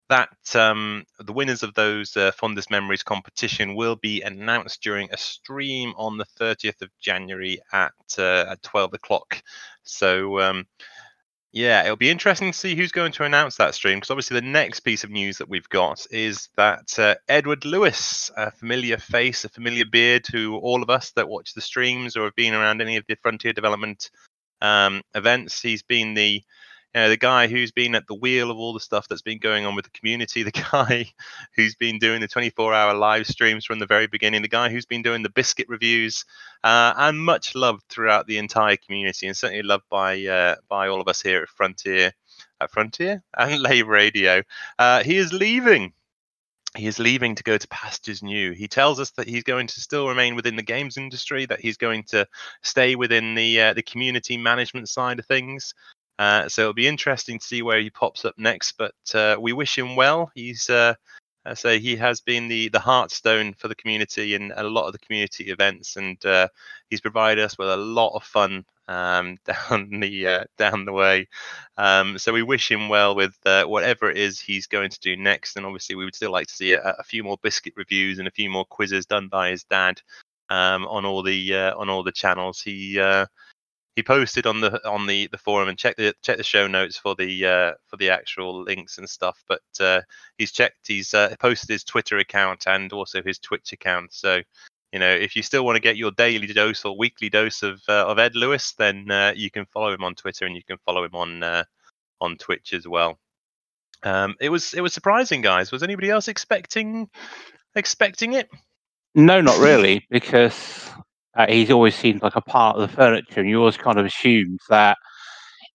that 0.10 0.56
um, 0.56 1.06
the 1.20 1.34
winners 1.34 1.64
of 1.64 1.74
those 1.76 2.18
uh, 2.18 2.32
fondest 2.32 2.72
memories 2.72 3.04
competition 3.04 3.76
will 3.76 3.98
be 3.98 4.22
announced 4.22 4.84
during 4.84 5.10
a 5.12 5.18
stream 5.18 5.94
on 5.98 6.18
the 6.18 6.26
30th 6.40 6.82
of 6.82 6.90
January 7.02 7.60
at 7.74 7.94
uh, 8.20 8.46
at 8.52 8.64
12 8.64 8.94
o'clock. 8.96 9.42
So. 9.84 10.40
Um, 10.42 10.66
yeah, 11.58 11.84
it'll 11.84 11.96
be 11.96 12.12
interesting 12.12 12.52
to 12.52 12.58
see 12.58 12.76
who's 12.76 12.92
going 12.92 13.12
to 13.14 13.24
announce 13.24 13.56
that 13.56 13.74
stream 13.74 13.98
because 13.98 14.12
obviously 14.12 14.40
the 14.40 14.46
next 14.46 14.82
piece 14.82 15.04
of 15.04 15.10
news 15.10 15.40
that 15.40 15.50
we've 15.50 15.68
got 15.70 16.06
is 16.12 16.50
that 16.56 17.00
uh, 17.00 17.16
Edward 17.28 17.66
Lewis, 17.66 18.30
a 18.38 18.52
familiar 18.52 19.00
face, 19.00 19.44
a 19.44 19.50
familiar 19.50 19.84
beard 19.84 20.24
to 20.26 20.58
all 20.58 20.84
of 20.84 20.92
us 20.92 21.14
that 21.14 21.28
watch 21.28 21.56
the 21.56 21.62
streams 21.62 22.16
or 22.16 22.26
have 22.26 22.36
been 22.36 22.54
around 22.54 22.80
any 22.80 22.96
of 22.98 23.06
the 23.08 23.18
Frontier 23.24 23.54
Development 23.54 24.12
um, 24.62 25.02
events, 25.16 25.60
he's 25.60 25.82
been 25.82 26.14
the 26.14 26.44
you 26.96 27.02
know, 27.02 27.10
the 27.10 27.18
guy 27.18 27.48
who's 27.48 27.72
been 27.72 27.96
at 27.96 28.08
the 28.08 28.16
wheel 28.16 28.50
of 28.50 28.58
all 28.58 28.74
the 28.74 28.80
stuff 28.80 29.08
that's 29.08 29.22
been 29.22 29.40
going 29.40 29.66
on 29.66 29.76
with 29.76 29.86
the 29.86 29.92
community, 29.92 30.44
the 30.44 30.52
guy 30.52 31.12
who's 31.56 31.76
been 31.76 32.00
doing 32.00 32.22
the 32.22 32.28
24 32.28 32.74
hour 32.74 32.94
live 32.94 33.28
streams 33.28 33.66
from 33.66 33.80
the 33.80 33.86
very 33.86 34.08
beginning, 34.08 34.42
the 34.42 34.48
guy 34.48 34.70
who's 34.70 34.86
been 34.86 35.02
doing 35.02 35.24
the 35.24 35.30
biscuit 35.30 35.68
reviews, 35.70 36.26
uh, 36.64 36.94
and 36.98 37.20
much 37.20 37.56
loved 37.56 37.84
throughout 37.90 38.28
the 38.28 38.38
entire 38.38 38.78
community, 38.78 39.28
and 39.28 39.38
certainly 39.38 39.64
loved 39.64 39.86
by 39.90 40.26
uh, 40.26 40.56
by 40.70 40.88
all 40.88 41.02
of 41.02 41.08
us 41.08 41.22
here 41.22 41.42
at 41.42 41.50
Frontier, 41.50 42.14
at 42.62 42.72
Frontier 42.72 43.24
and 43.38 43.62
Lave 43.62 43.88
Radio. 43.88 44.44
Uh, 44.80 45.04
he 45.04 45.18
is 45.18 45.34
leaving. 45.34 45.94
He 46.76 46.86
is 46.86 47.00
leaving 47.00 47.34
to 47.36 47.44
go 47.44 47.58
to 47.58 47.68
pastures 47.70 48.22
new. 48.22 48.52
He 48.52 48.68
tells 48.68 49.00
us 49.00 49.12
that 49.12 49.28
he's 49.28 49.44
going 49.44 49.68
to 49.68 49.82
still 49.82 50.08
remain 50.08 50.36
within 50.36 50.56
the 50.56 50.62
games 50.62 50.98
industry, 50.98 51.46
that 51.46 51.60
he's 51.60 51.78
going 51.78 52.04
to 52.10 52.28
stay 52.62 52.96
within 52.96 53.36
the 53.36 53.62
uh, 53.62 53.74
the 53.74 53.82
community 53.82 54.38
management 54.38 54.90
side 54.90 55.18
of 55.18 55.26
things. 55.26 55.74
Uh, 56.20 56.50
so 56.50 56.64
it'll 56.64 56.74
be 56.74 56.88
interesting 56.88 57.40
to 57.40 57.46
see 57.46 57.62
where 57.62 57.80
he 57.80 57.90
pops 57.90 58.26
up 58.26 58.36
next. 58.38 58.74
But 58.78 58.96
uh, 59.14 59.38
we 59.40 59.54
wish 59.54 59.78
him 59.78 59.96
well. 59.96 60.32
He's, 60.34 60.70
uh, 60.70 60.96
I 61.46 61.54
say, 61.54 61.80
he 61.80 61.96
has 61.98 62.22
been 62.22 62.48
the 62.48 62.70
the 62.70 62.80
heartstone 62.80 63.58
for 63.58 63.68
the 63.68 63.76
community 63.76 64.34
in 64.34 64.52
a 64.56 64.64
lot 64.64 64.88
of 64.88 64.94
the 64.94 65.00
community 65.00 65.46
events, 65.46 65.96
and 65.96 66.24
uh, 66.26 66.48
he's 66.90 67.02
provided 67.02 67.44
us 67.44 67.58
with 67.58 67.70
a 67.70 67.78
lot 67.78 68.16
of 68.16 68.24
fun 68.24 68.66
um, 68.88 69.38
down 69.46 70.00
the 70.00 70.28
uh, 70.28 70.44
down 70.58 70.86
the 70.86 70.94
way. 70.94 71.28
Um, 71.78 72.18
so 72.18 72.34
we 72.34 72.44
wish 72.44 72.72
him 72.72 72.90
well 72.90 73.16
with 73.16 73.38
uh, 73.46 73.66
whatever 73.66 74.10
it 74.10 74.18
is 74.18 74.40
he's 74.40 74.68
going 74.68 74.90
to 74.90 75.00
do 75.00 75.16
next. 75.16 75.56
And 75.56 75.66
obviously, 75.66 75.96
we 75.96 76.06
would 76.06 76.16
still 76.16 76.32
like 76.32 76.48
to 76.48 76.54
see 76.54 76.74
a, 76.74 76.82
a 76.82 77.04
few 77.04 77.24
more 77.24 77.38
biscuit 77.44 77.74
reviews 77.78 78.20
and 78.20 78.28
a 78.28 78.32
few 78.32 78.50
more 78.50 78.66
quizzes 78.66 79.06
done 79.06 79.28
by 79.28 79.52
his 79.52 79.64
dad 79.66 80.02
um, 80.50 80.88
on 80.88 81.06
all 81.06 81.22
the 81.22 81.54
on 81.54 81.90
all 81.90 82.04
the 82.04 82.12
channels. 82.12 82.60
He 82.60 83.00
he 83.98 84.04
posted 84.04 84.46
on 84.46 84.62
the 84.62 84.88
on 84.88 85.08
the 85.08 85.26
the 85.32 85.40
forum 85.40 85.68
and 85.68 85.78
check 85.78 85.96
the 85.98 86.14
check 86.22 86.38
the 86.38 86.44
show 86.44 86.68
notes 86.68 86.96
for 86.96 87.16
the 87.16 87.46
uh, 87.48 87.74
for 87.88 87.98
the 87.98 88.12
actual 88.12 88.62
links 88.62 89.00
and 89.00 89.10
stuff. 89.10 89.44
But 89.48 89.64
uh, 89.80 90.02
he's 90.38 90.52
checked 90.52 90.88
he's 90.88 91.16
uh, 91.16 91.36
posted 91.40 91.72
his 91.72 91.84
Twitter 91.84 92.20
account 92.20 92.68
and 92.68 92.94
also 92.94 93.24
his 93.24 93.40
Twitch 93.40 93.74
account. 93.74 94.14
So 94.14 94.42
you 94.94 95.00
know 95.00 95.10
if 95.10 95.36
you 95.36 95.42
still 95.42 95.66
want 95.66 95.78
to 95.78 95.82
get 95.82 95.98
your 95.98 96.12
daily 96.12 96.46
dose 96.46 96.86
or 96.86 96.96
weekly 96.96 97.28
dose 97.28 97.64
of 97.64 97.82
uh, 97.90 98.06
of 98.06 98.20
Ed 98.20 98.36
Lewis, 98.36 98.74
then 98.78 99.10
uh, 99.10 99.34
you 99.36 99.50
can 99.50 99.66
follow 99.66 99.92
him 99.92 100.04
on 100.04 100.14
Twitter 100.14 100.46
and 100.46 100.56
you 100.56 100.64
can 100.64 100.78
follow 100.86 101.04
him 101.04 101.16
on 101.16 101.42
uh, 101.42 101.64
on 102.22 102.38
Twitch 102.38 102.74
as 102.74 102.88
well. 102.88 103.18
Um, 104.04 104.36
it 104.40 104.50
was 104.50 104.76
it 104.76 104.82
was 104.82 104.94
surprising, 104.94 105.42
guys. 105.42 105.72
Was 105.72 105.82
anybody 105.82 106.12
else 106.12 106.28
expecting 106.28 107.10
expecting 107.76 108.34
it? 108.34 108.48
No, 109.16 109.42
not 109.42 109.58
really, 109.58 110.06
because 110.12 110.92
uh, 111.38 111.46
he's 111.48 111.70
always 111.72 111.96
seemed 111.96 112.24
like 112.24 112.36
a 112.36 112.42
part 112.42 112.76
of 112.76 112.82
the 112.90 112.96
furniture, 112.96 113.40
and 113.40 113.50
you 113.50 113.60
always 113.60 113.78
kind 113.78 114.00
of 114.00 114.06
assumed 114.06 114.60
that 114.70 114.98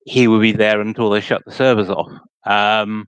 he 0.05 0.27
would 0.27 0.43
be 0.43 0.53
there 0.53 0.81
until 0.81 1.09
they 1.09 1.21
shut 1.21 1.43
the 1.47 1.53
servers 1.53 1.89
off. 1.89 2.11
Um, 2.45 3.07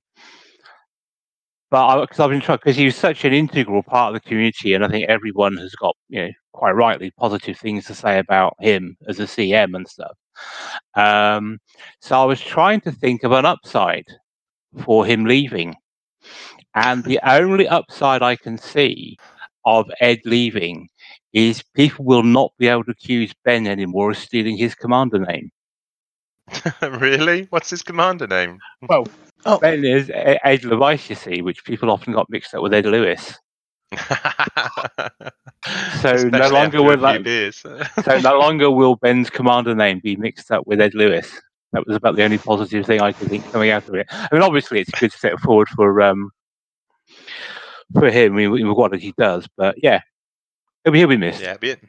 but 1.70 2.02
because 2.02 2.20
I've 2.20 2.30
been 2.30 2.40
trying, 2.40 2.58
because 2.58 2.76
he 2.76 2.84
was 2.84 2.94
such 2.94 3.24
an 3.24 3.32
integral 3.32 3.82
part 3.82 4.14
of 4.14 4.22
the 4.22 4.28
community, 4.28 4.74
and 4.74 4.84
I 4.84 4.88
think 4.88 5.08
everyone 5.08 5.56
has 5.56 5.74
got, 5.74 5.96
you 6.08 6.22
know, 6.22 6.30
quite 6.52 6.72
rightly 6.72 7.10
positive 7.18 7.58
things 7.58 7.86
to 7.86 7.94
say 7.94 8.20
about 8.20 8.54
him 8.60 8.96
as 9.08 9.18
a 9.18 9.24
CM 9.24 9.74
and 9.74 9.88
stuff. 9.88 10.16
Um, 10.94 11.58
so 12.00 12.20
I 12.20 12.24
was 12.24 12.40
trying 12.40 12.80
to 12.82 12.92
think 12.92 13.24
of 13.24 13.32
an 13.32 13.44
upside 13.44 14.06
for 14.84 15.04
him 15.04 15.24
leaving, 15.24 15.74
and 16.76 17.02
the 17.02 17.18
only 17.24 17.66
upside 17.66 18.22
I 18.22 18.36
can 18.36 18.56
see 18.56 19.18
of 19.64 19.90
Ed 20.00 20.20
leaving 20.24 20.88
is 21.32 21.62
people 21.74 22.04
will 22.04 22.22
not 22.22 22.52
be 22.58 22.68
able 22.68 22.84
to 22.84 22.92
accuse 22.92 23.34
Ben 23.44 23.66
anymore 23.66 24.10
of 24.10 24.18
stealing 24.18 24.56
his 24.56 24.74
commander 24.74 25.18
name. 25.18 25.50
really? 26.82 27.46
What's 27.50 27.70
his 27.70 27.82
commander 27.82 28.26
name? 28.26 28.58
Well, 28.88 29.06
Oh. 29.46 29.58
Ben 29.58 29.84
is 29.84 30.10
Ed 30.14 30.64
Levice, 30.64 31.10
you 31.10 31.16
see, 31.16 31.42
which 31.42 31.64
people 31.64 31.90
often 31.90 32.14
got 32.14 32.30
mixed 32.30 32.54
up 32.54 32.62
with 32.62 32.72
Ed 32.72 32.86
Lewis. 32.86 33.38
So 36.00 36.12
no 36.28 36.48
longer 36.50 36.82
will 36.82 36.92
a 36.92 37.18
that, 37.18 37.54
so 38.04 38.18
no 38.18 38.38
longer 38.38 38.70
will 38.70 38.96
Ben's 38.96 39.30
commander 39.30 39.74
name 39.74 39.98
be 40.00 40.14
mixed 40.16 40.50
up 40.50 40.66
with 40.66 40.78
Ed 40.78 40.92
Lewis. 40.92 41.40
That 41.72 41.86
was 41.86 41.96
about 41.96 42.16
the 42.16 42.22
only 42.22 42.36
positive 42.36 42.84
thing 42.84 43.00
I 43.00 43.12
could 43.12 43.28
think 43.28 43.50
coming 43.50 43.70
out 43.70 43.88
of 43.88 43.94
it. 43.94 44.06
I 44.10 44.28
mean, 44.30 44.42
obviously, 44.42 44.80
it's 44.80 44.90
a 44.90 45.00
good 45.00 45.12
step 45.12 45.38
forward 45.40 45.68
for 45.70 46.02
um 46.02 46.30
for 47.94 48.10
him 48.10 48.38
in, 48.38 48.58
in 48.58 48.68
what 48.74 48.94
he 48.94 49.12
does, 49.16 49.48
but 49.56 49.76
yeah, 49.82 50.00
he'll 50.84 50.92
be, 50.92 50.98
he'll 50.98 51.08
be 51.08 51.16
missed. 51.16 51.40
yeah, 51.40 51.56
be 51.56 51.70
it. 51.70 51.80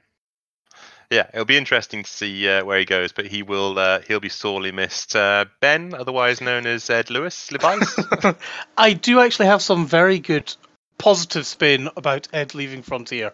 Yeah, 1.12 1.28
it'll 1.34 1.46
be 1.46 1.58
interesting 1.58 2.04
to 2.04 2.10
see 2.10 2.50
uh, 2.50 2.66
where 2.66 2.80
he 2.80 2.86
goes, 2.86 3.12
but 3.12 3.28
he 3.28 3.44
will 3.44 3.78
uh, 3.78 4.02
he'll 4.02 4.20
be 4.20 4.30
sorely 4.30 4.72
missed. 4.72 5.16
Uh, 5.16 5.46
ben, 5.62 5.94
otherwise 5.94 6.42
known 6.42 6.66
as 6.66 6.90
Ed 6.90 7.10
Lewis, 7.10 7.52
Levice. 7.52 8.00
I 8.78 8.94
do 8.94 9.20
actually 9.20 9.48
have 9.48 9.62
some 9.62 9.86
very 9.86 10.20
good 10.20 10.56
positive 10.98 11.46
spin 11.46 11.90
about 11.96 12.28
Ed 12.34 12.56
leaving 12.56 12.82
Frontier. 12.82 13.34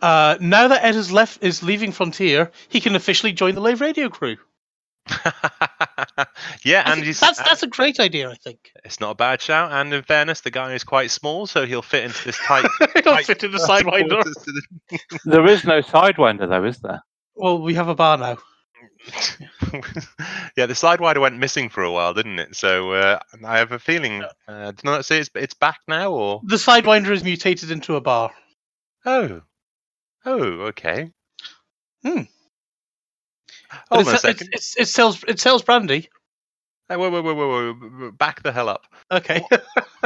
Uh, 0.00 0.36
now 0.40 0.68
that 0.68 0.84
Ed 0.84 0.94
has 0.94 1.12
left 1.12 1.42
is 1.42 1.62
leaving 1.62 1.92
Frontier, 1.92 2.50
he 2.68 2.80
can 2.80 2.96
officially 2.96 3.32
join 3.32 3.54
the 3.54 3.60
Lave 3.60 3.80
Radio 3.80 4.08
crew. 4.08 4.36
yeah, 6.64 6.82
I 6.86 6.92
and 6.92 7.02
he's 7.04 7.20
that's 7.20 7.38
that's 7.38 7.62
a 7.62 7.66
great 7.66 7.98
idea. 8.00 8.30
I 8.30 8.34
think 8.34 8.70
it's 8.84 9.00
not 9.00 9.10
a 9.10 9.14
bad 9.14 9.40
shout. 9.40 9.72
And 9.72 9.92
in 9.92 10.02
fairness, 10.02 10.40
the 10.40 10.50
guy 10.50 10.72
is 10.74 10.84
quite 10.84 11.10
small, 11.10 11.46
so 11.46 11.64
he'll 11.66 11.82
fit 11.82 12.04
into 12.04 12.24
this 12.24 12.38
tight. 12.38 12.66
he'll 12.94 13.02
tight 13.02 13.26
fit 13.26 13.42
in 13.44 13.52
the 13.52 13.58
sidewinder. 13.68 14.10
quarters 14.22 14.34
the- 14.90 14.98
There 15.24 15.46
is 15.46 15.64
no 15.64 15.80
sidewinder, 15.82 16.48
though, 16.48 16.64
is 16.64 16.78
there? 16.80 17.02
Well, 17.34 17.60
we 17.62 17.74
have 17.74 17.88
a 17.88 17.94
bar 17.94 18.18
now. 18.18 18.38
yeah, 20.56 20.66
the 20.66 20.74
sidewinder 20.74 21.20
went 21.20 21.38
missing 21.38 21.68
for 21.68 21.82
a 21.82 21.90
while, 21.90 22.14
didn't 22.14 22.38
it? 22.38 22.54
So 22.54 22.92
uh, 22.92 23.18
I 23.44 23.58
have 23.58 23.72
a 23.72 23.78
feeling. 23.78 24.22
Uh, 24.46 24.70
did 24.72 24.84
not 24.84 25.04
say 25.04 25.18
it's 25.18 25.30
it's 25.34 25.54
back 25.54 25.80
now, 25.88 26.12
or 26.12 26.40
The 26.44 26.56
sidewinder 26.56 27.10
is 27.10 27.24
mutated 27.24 27.70
into 27.70 27.96
a 27.96 28.00
bar. 28.00 28.30
oh, 29.04 29.40
oh, 30.24 30.42
okay. 30.68 31.10
Hmm. 32.04 32.22
Hold 33.90 34.08
on 34.08 34.14
a 34.14 34.18
second. 34.18 34.50
it's, 34.52 34.76
it's, 34.76 34.90
it 34.90 34.92
sells 34.92 35.24
it 35.26 35.40
sells 35.40 35.62
brandy. 35.62 36.08
Hey, 36.88 36.96
whoa, 36.96 37.10
whoa, 37.10 37.22
whoa, 37.22 37.34
whoa, 37.34 37.72
whoa, 37.74 38.10
back 38.10 38.42
the 38.42 38.52
hell 38.52 38.68
up. 38.68 38.86
Okay. 39.10 39.42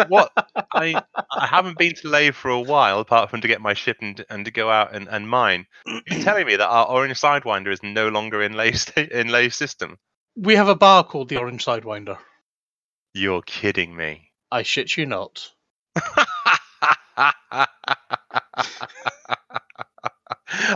What? 0.08 0.30
I 0.72 1.02
I 1.32 1.46
haven't 1.46 1.78
been 1.78 1.94
to 1.94 2.08
Lave 2.08 2.36
for 2.36 2.50
a 2.50 2.60
while, 2.60 3.00
apart 3.00 3.30
from 3.30 3.40
to 3.40 3.48
get 3.48 3.60
my 3.60 3.74
ship 3.74 3.96
and 4.00 4.24
and 4.30 4.44
to 4.44 4.50
go 4.50 4.70
out 4.70 4.94
and, 4.94 5.08
and 5.08 5.28
mine. 5.28 5.66
You're 5.86 6.00
telling 6.22 6.46
me 6.46 6.56
that 6.56 6.68
our 6.68 6.86
orange 6.86 7.20
sidewinder 7.20 7.72
is 7.72 7.82
no 7.82 8.08
longer 8.08 8.42
in 8.42 8.52
Lave 8.52 8.78
sta- 8.80 9.08
in 9.10 9.28
Lave 9.28 9.54
system? 9.54 9.98
we 10.36 10.54
have 10.54 10.68
a 10.68 10.76
bar 10.76 11.02
called 11.02 11.30
the 11.30 11.38
Orange 11.38 11.64
Sidewinder. 11.64 12.18
You're 13.14 13.42
kidding 13.42 13.96
me. 13.96 14.30
I 14.52 14.62
shit 14.62 14.96
you 14.96 15.06
not. 15.06 15.50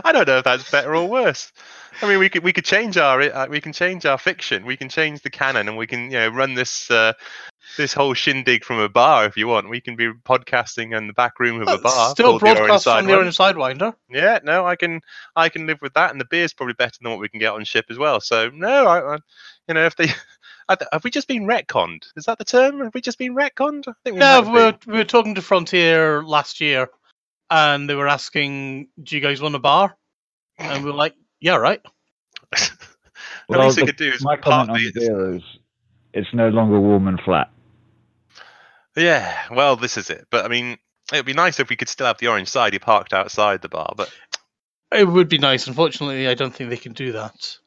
I 0.03 0.10
don't 0.23 0.35
know 0.35 0.37
if 0.39 0.43
that's 0.43 0.71
better 0.71 0.95
or 0.95 1.07
worse. 1.07 1.51
I 2.01 2.07
mean, 2.07 2.19
we 2.19 2.29
could 2.29 2.43
we 2.43 2.53
could 2.53 2.65
change 2.65 2.97
our 2.97 3.21
uh, 3.21 3.47
we 3.47 3.61
can 3.61 3.73
change 3.73 4.05
our 4.05 4.17
fiction. 4.17 4.65
We 4.65 4.77
can 4.77 4.89
change 4.89 5.21
the 5.21 5.29
canon, 5.29 5.67
and 5.67 5.77
we 5.77 5.87
can 5.87 6.05
you 6.05 6.17
know 6.17 6.29
run 6.29 6.55
this 6.55 6.89
uh, 6.89 7.13
this 7.77 7.93
whole 7.93 8.13
shindig 8.13 8.63
from 8.63 8.79
a 8.79 8.89
bar 8.89 9.25
if 9.25 9.37
you 9.37 9.47
want. 9.47 9.69
We 9.69 9.81
can 9.81 9.95
be 9.95 10.11
podcasting 10.25 10.97
in 10.97 11.07
the 11.07 11.13
back 11.13 11.39
room 11.39 11.61
of 11.61 11.67
a 11.67 11.77
bar. 11.77 12.11
Still 12.11 12.39
called 12.39 12.41
the 12.41 12.45
Orange 12.47 12.59
broadcast 12.59 12.85
from 12.85 13.05
the. 13.05 13.15
Orange 13.15 13.37
Sidewinder. 13.37 13.93
Yeah, 14.09 14.39
no, 14.43 14.65
I 14.65 14.75
can 14.75 15.01
I 15.35 15.49
can 15.49 15.67
live 15.67 15.81
with 15.81 15.93
that, 15.93 16.11
and 16.11 16.19
the 16.19 16.25
beer's 16.25 16.53
probably 16.53 16.73
better 16.73 16.97
than 17.01 17.11
what 17.11 17.19
we 17.19 17.29
can 17.29 17.39
get 17.39 17.53
on 17.53 17.63
ship 17.65 17.85
as 17.89 17.97
well. 17.97 18.19
So 18.21 18.49
no, 18.49 18.87
I, 18.87 19.15
I 19.15 19.17
you 19.67 19.73
know 19.73 19.85
if 19.85 19.95
they. 19.95 20.07
Have 20.93 21.03
we 21.03 21.11
just 21.11 21.27
been 21.27 21.43
retconned? 21.43 22.05
Is 22.15 22.25
that 22.25 22.37
the 22.37 22.45
term? 22.45 22.79
Have 22.79 22.93
we 22.93 23.01
just 23.01 23.17
been 23.17 23.35
retconned? 23.35 23.89
I 23.89 23.93
think 24.05 24.13
we 24.13 24.19
No, 24.19 24.41
we 24.41 24.51
were, 24.51 24.77
we 24.87 24.93
were 24.93 25.03
talking 25.03 25.35
to 25.35 25.41
Frontier 25.41 26.23
last 26.23 26.61
year, 26.61 26.87
and 27.49 27.89
they 27.89 27.95
were 27.95 28.07
asking, 28.07 28.87
"Do 29.03 29.15
you 29.15 29.21
guys 29.21 29.41
want 29.41 29.55
a 29.55 29.59
bar?" 29.59 29.97
And 30.61 30.83
we 30.83 30.91
were 30.91 30.97
like, 30.97 31.15
Yeah, 31.39 31.55
right. 31.57 31.81
the 32.51 32.71
Well, 33.47 33.61
least 33.65 33.77
they 33.77 33.85
could 33.85 33.95
do 33.97 34.09
is 34.09 34.23
My 34.23 34.37
comment 34.37 34.69
on 34.69 34.79
partly. 34.79 34.91
the 34.91 35.35
is 35.35 35.43
it's 36.13 36.33
no 36.33 36.49
longer 36.49 36.79
warm 36.79 37.07
and 37.07 37.19
flat. 37.21 37.49
Yeah, 38.95 39.37
well, 39.51 39.75
this 39.75 39.97
is 39.97 40.09
it. 40.09 40.27
But 40.29 40.45
I 40.45 40.49
mean, 40.49 40.77
it'd 41.13 41.25
be 41.25 41.33
nice 41.33 41.59
if 41.59 41.69
we 41.69 41.75
could 41.77 41.89
still 41.89 42.07
have 42.07 42.17
the 42.17 42.27
orange 42.27 42.49
side. 42.49 42.73
He 42.73 42.79
parked 42.79 43.13
outside 43.13 43.61
the 43.61 43.69
bar, 43.69 43.93
but 43.95 44.11
It 44.91 45.07
would 45.07 45.29
be 45.29 45.37
nice. 45.37 45.67
Unfortunately, 45.67 46.27
I 46.27 46.33
don't 46.33 46.53
think 46.53 46.69
they 46.69 46.77
can 46.77 46.93
do 46.93 47.13
that. 47.13 47.57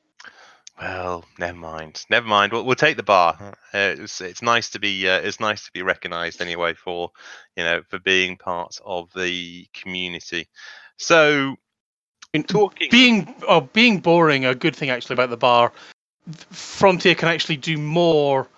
well, 0.79 1.25
never 1.39 1.57
mind. 1.57 2.05
Never 2.11 2.27
mind. 2.27 2.53
We'll, 2.53 2.65
we'll 2.67 2.75
take 2.75 2.97
the 2.99 3.03
bar. 3.03 3.37
Uh, 3.73 3.95
it's 3.99 4.21
it's 4.21 4.43
nice 4.43 4.71
to 4.71 4.79
be 4.81 5.09
uh, 5.09 5.21
it's 5.21 5.41
nice 5.41 5.65
to 5.65 5.73
be 5.73 5.83
recognised 5.83 6.43
anyway 6.43 6.75
for 6.75 7.11
you 7.57 7.65
know 7.65 7.83
for 7.89 7.99
being 7.99 8.37
part 8.37 8.79
of 8.85 9.11
the 9.15 9.67
community. 9.73 10.49
So 10.99 11.57
Talking. 12.43 12.89
being 12.91 13.35
oh, 13.47 13.61
being 13.61 14.01
boring, 14.01 14.45
a 14.45 14.55
good 14.55 14.75
thing 14.75 14.91
actually 14.91 15.15
about 15.15 15.31
the 15.31 15.37
bar. 15.37 15.73
Frontier 16.51 17.15
can 17.15 17.29
actually 17.29 17.57
do 17.57 17.77
more 17.79 18.49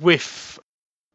with 0.00 0.58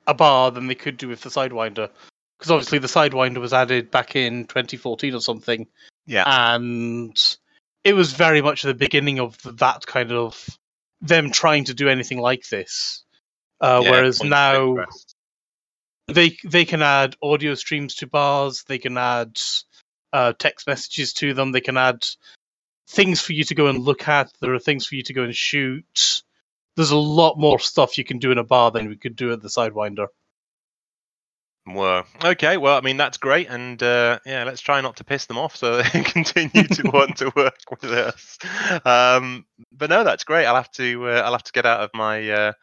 a 0.07 0.13
bar 0.13 0.51
than 0.51 0.68
they 0.68 0.76
could 0.76 0.97
do 0.97 1.07
with 1.07 1.22
the 1.22 1.30
Sidewinder, 1.30 1.89
because 2.38 2.51
obviously 2.51 2.80
the 2.80 2.88
Sidewinder 2.88 3.38
was 3.39 3.53
added 3.53 3.91
back 3.91 4.16
in 4.16 4.45
2014 4.45 5.16
or 5.16 5.22
something, 5.22 5.68
yeah. 6.05 6.24
and 6.28 7.38
it 7.84 7.93
was 7.93 8.13
very 8.13 8.41
much 8.41 8.61
the 8.61 8.74
beginning 8.74 9.20
of 9.20 9.38
that 9.57 9.86
kind 9.86 10.11
of 10.11 10.47
them 11.01 11.32
trying 11.32 11.66
to 11.66 11.74
do 11.74 11.89
anything 11.89 12.20
like 12.20 12.47
this. 12.47 13.03
Uh, 13.59 13.82
yeah, 13.84 13.91
whereas 13.91 14.24
now 14.24 14.86
they 16.07 16.38
they 16.43 16.66
can 16.66 16.82
add 16.82 17.16
audio 17.22 17.55
streams 17.55 17.95
to 17.95 18.07
bars 18.07 18.63
they 18.68 18.78
can 18.78 18.97
add 18.97 19.39
uh, 20.16 20.34
text 20.39 20.66
messages 20.66 21.11
to 21.13 21.34
them 21.34 21.51
they 21.51 21.61
can 21.61 21.76
add 21.76 22.05
things 22.88 23.20
for 23.20 23.34
you 23.34 23.43
to 23.43 23.55
go 23.55 23.68
and 23.68 23.80
look 23.80 24.07
at 24.07 24.32
there 24.39 24.53
are 24.53 24.59
things 24.59 24.86
for 24.86 24.95
you 24.95 25.03
to 25.03 25.13
go 25.13 25.24
and 25.24 25.36
shoot 25.36 26.24
there's 26.78 26.91
a 26.91 26.97
lot 26.97 27.38
more 27.38 27.59
stuff 27.59 27.97
you 27.97 28.05
can 28.05 28.20
do 28.20 28.32
in 28.32 28.38
a 28.38 28.43
bar 28.43 28.72
than 28.72 28.88
we 28.88 28.95
could 28.95 29.16
do 29.16 29.34
at 29.34 29.41
the 29.41 29.49
sidewinder 29.49 30.07
Well, 31.68 32.05
okay. 32.24 32.57
Well, 32.57 32.78
I 32.78 32.82
mean 32.82 32.97
that's 32.97 33.18
great, 33.18 33.49
and 33.49 33.82
uh, 33.82 34.20
yeah, 34.24 34.43
let's 34.43 34.61
try 34.61 34.82
not 34.82 34.97
to 34.97 35.03
piss 35.03 35.26
them 35.26 35.39
off 35.39 35.55
so 35.55 35.78
they 35.82 36.03
continue 36.03 36.68
to 36.68 36.84
want 36.93 37.18
to 37.18 37.32
work 37.36 37.57
with 37.72 37.91
us. 37.91 38.38
Um, 38.86 39.47
but 39.72 39.89
no, 39.89 40.03
that's 40.03 40.24
great. 40.24 40.45
I'll 40.45 40.61
have 40.61 40.72
to 40.74 41.09
uh, 41.09 41.22
I'll 41.26 41.32
have 41.32 41.49
to 41.49 41.51
get 41.51 41.66
out 41.66 41.82
of 41.82 41.89
my 41.95 42.30
uh, 42.30 42.53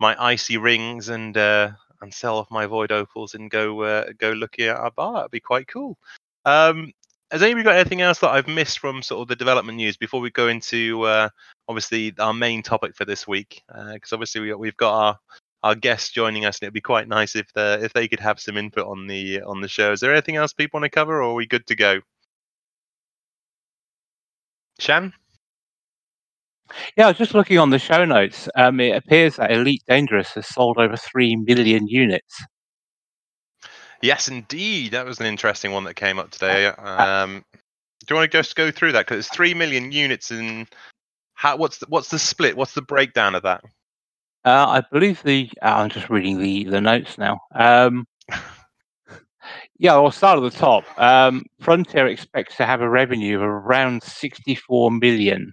my 0.00 0.16
icy 0.18 0.56
rings 0.56 1.10
and 1.10 1.36
uh, 1.36 1.70
and 2.00 2.12
sell 2.12 2.38
off 2.38 2.50
my 2.50 2.66
void 2.66 2.90
opals 2.90 3.34
and 3.34 3.50
go 3.50 3.82
uh, 3.82 4.06
go 4.18 4.30
looking 4.32 4.66
at 4.66 4.76
our 4.76 4.90
bar. 4.90 5.14
That'd 5.14 5.30
be 5.30 5.40
quite 5.40 5.68
cool. 5.68 5.96
Um, 6.44 6.92
has 7.30 7.42
anybody 7.42 7.64
got 7.64 7.76
anything 7.76 8.00
else 8.00 8.18
that 8.20 8.30
I've 8.30 8.48
missed 8.48 8.78
from 8.80 9.02
sort 9.02 9.22
of 9.22 9.28
the 9.28 9.36
development 9.36 9.76
news 9.76 9.96
before 9.96 10.20
we 10.20 10.30
go 10.30 10.48
into 10.48 11.02
uh, 11.04 11.28
obviously 11.68 12.12
our 12.18 12.34
main 12.34 12.62
topic 12.62 12.96
for 12.96 13.04
this 13.04 13.26
week? 13.28 13.62
Because 13.68 14.12
obviously 14.12 14.40
we, 14.40 14.54
we've 14.54 14.76
got 14.76 14.92
our 14.94 15.18
our 15.62 15.74
guests 15.74 16.10
joining 16.10 16.46
us, 16.46 16.58
and 16.58 16.66
it'd 16.66 16.74
be 16.74 16.80
quite 16.80 17.06
nice 17.08 17.36
if 17.36 17.52
the, 17.52 17.78
if 17.82 17.92
they 17.92 18.08
could 18.08 18.20
have 18.20 18.40
some 18.40 18.56
input 18.56 18.86
on 18.86 19.06
the 19.06 19.42
on 19.42 19.60
the 19.60 19.68
show. 19.68 19.92
Is 19.92 20.00
there 20.00 20.12
anything 20.12 20.36
else 20.36 20.52
people 20.52 20.80
want 20.80 20.90
to 20.90 20.94
cover, 20.94 21.22
or 21.22 21.30
are 21.30 21.34
we 21.34 21.46
good 21.46 21.66
to 21.66 21.76
go? 21.76 22.00
Shan? 24.78 25.12
Yeah, 26.96 27.06
I 27.06 27.08
was 27.08 27.18
just 27.18 27.34
looking 27.34 27.58
on 27.58 27.70
the 27.70 27.78
show 27.78 28.04
notes. 28.04 28.48
Um, 28.56 28.80
it 28.80 28.96
appears 28.96 29.36
that 29.36 29.50
Elite 29.50 29.82
Dangerous 29.88 30.30
has 30.34 30.46
sold 30.46 30.78
over 30.78 30.96
3 30.96 31.36
million 31.36 31.86
units. 31.88 32.42
Yes, 34.02 34.28
indeed. 34.28 34.92
That 34.92 35.04
was 35.04 35.20
an 35.20 35.26
interesting 35.26 35.72
one 35.72 35.84
that 35.84 35.94
came 35.94 36.18
up 36.18 36.30
today. 36.30 36.66
Um, 36.66 37.44
do 37.54 38.14
you 38.14 38.16
want 38.16 38.30
to 38.30 38.38
just 38.38 38.56
go 38.56 38.70
through 38.70 38.92
that? 38.92 39.06
Because 39.06 39.26
it's 39.26 39.34
three 39.34 39.52
million 39.54 39.92
units, 39.92 40.30
and 40.30 40.66
how? 41.34 41.56
What's 41.56 41.78
the, 41.78 41.86
what's 41.88 42.08
the 42.08 42.18
split? 42.18 42.56
What's 42.56 42.74
the 42.74 42.82
breakdown 42.82 43.34
of 43.34 43.42
that? 43.42 43.62
Uh, 44.44 44.66
I 44.68 44.82
believe 44.90 45.22
the. 45.22 45.50
Uh, 45.62 45.74
I'm 45.76 45.90
just 45.90 46.08
reading 46.08 46.38
the, 46.40 46.64
the 46.64 46.80
notes 46.80 47.18
now. 47.18 47.40
Um, 47.54 48.06
yeah, 49.78 49.92
I'll 49.92 50.10
start 50.10 50.42
at 50.42 50.50
the 50.50 50.58
top. 50.58 50.84
Um, 50.96 51.44
Frontier 51.60 52.06
expects 52.06 52.56
to 52.56 52.64
have 52.64 52.80
a 52.80 52.88
revenue 52.88 53.36
of 53.36 53.42
around 53.42 54.02
64 54.02 54.92
million 54.92 55.52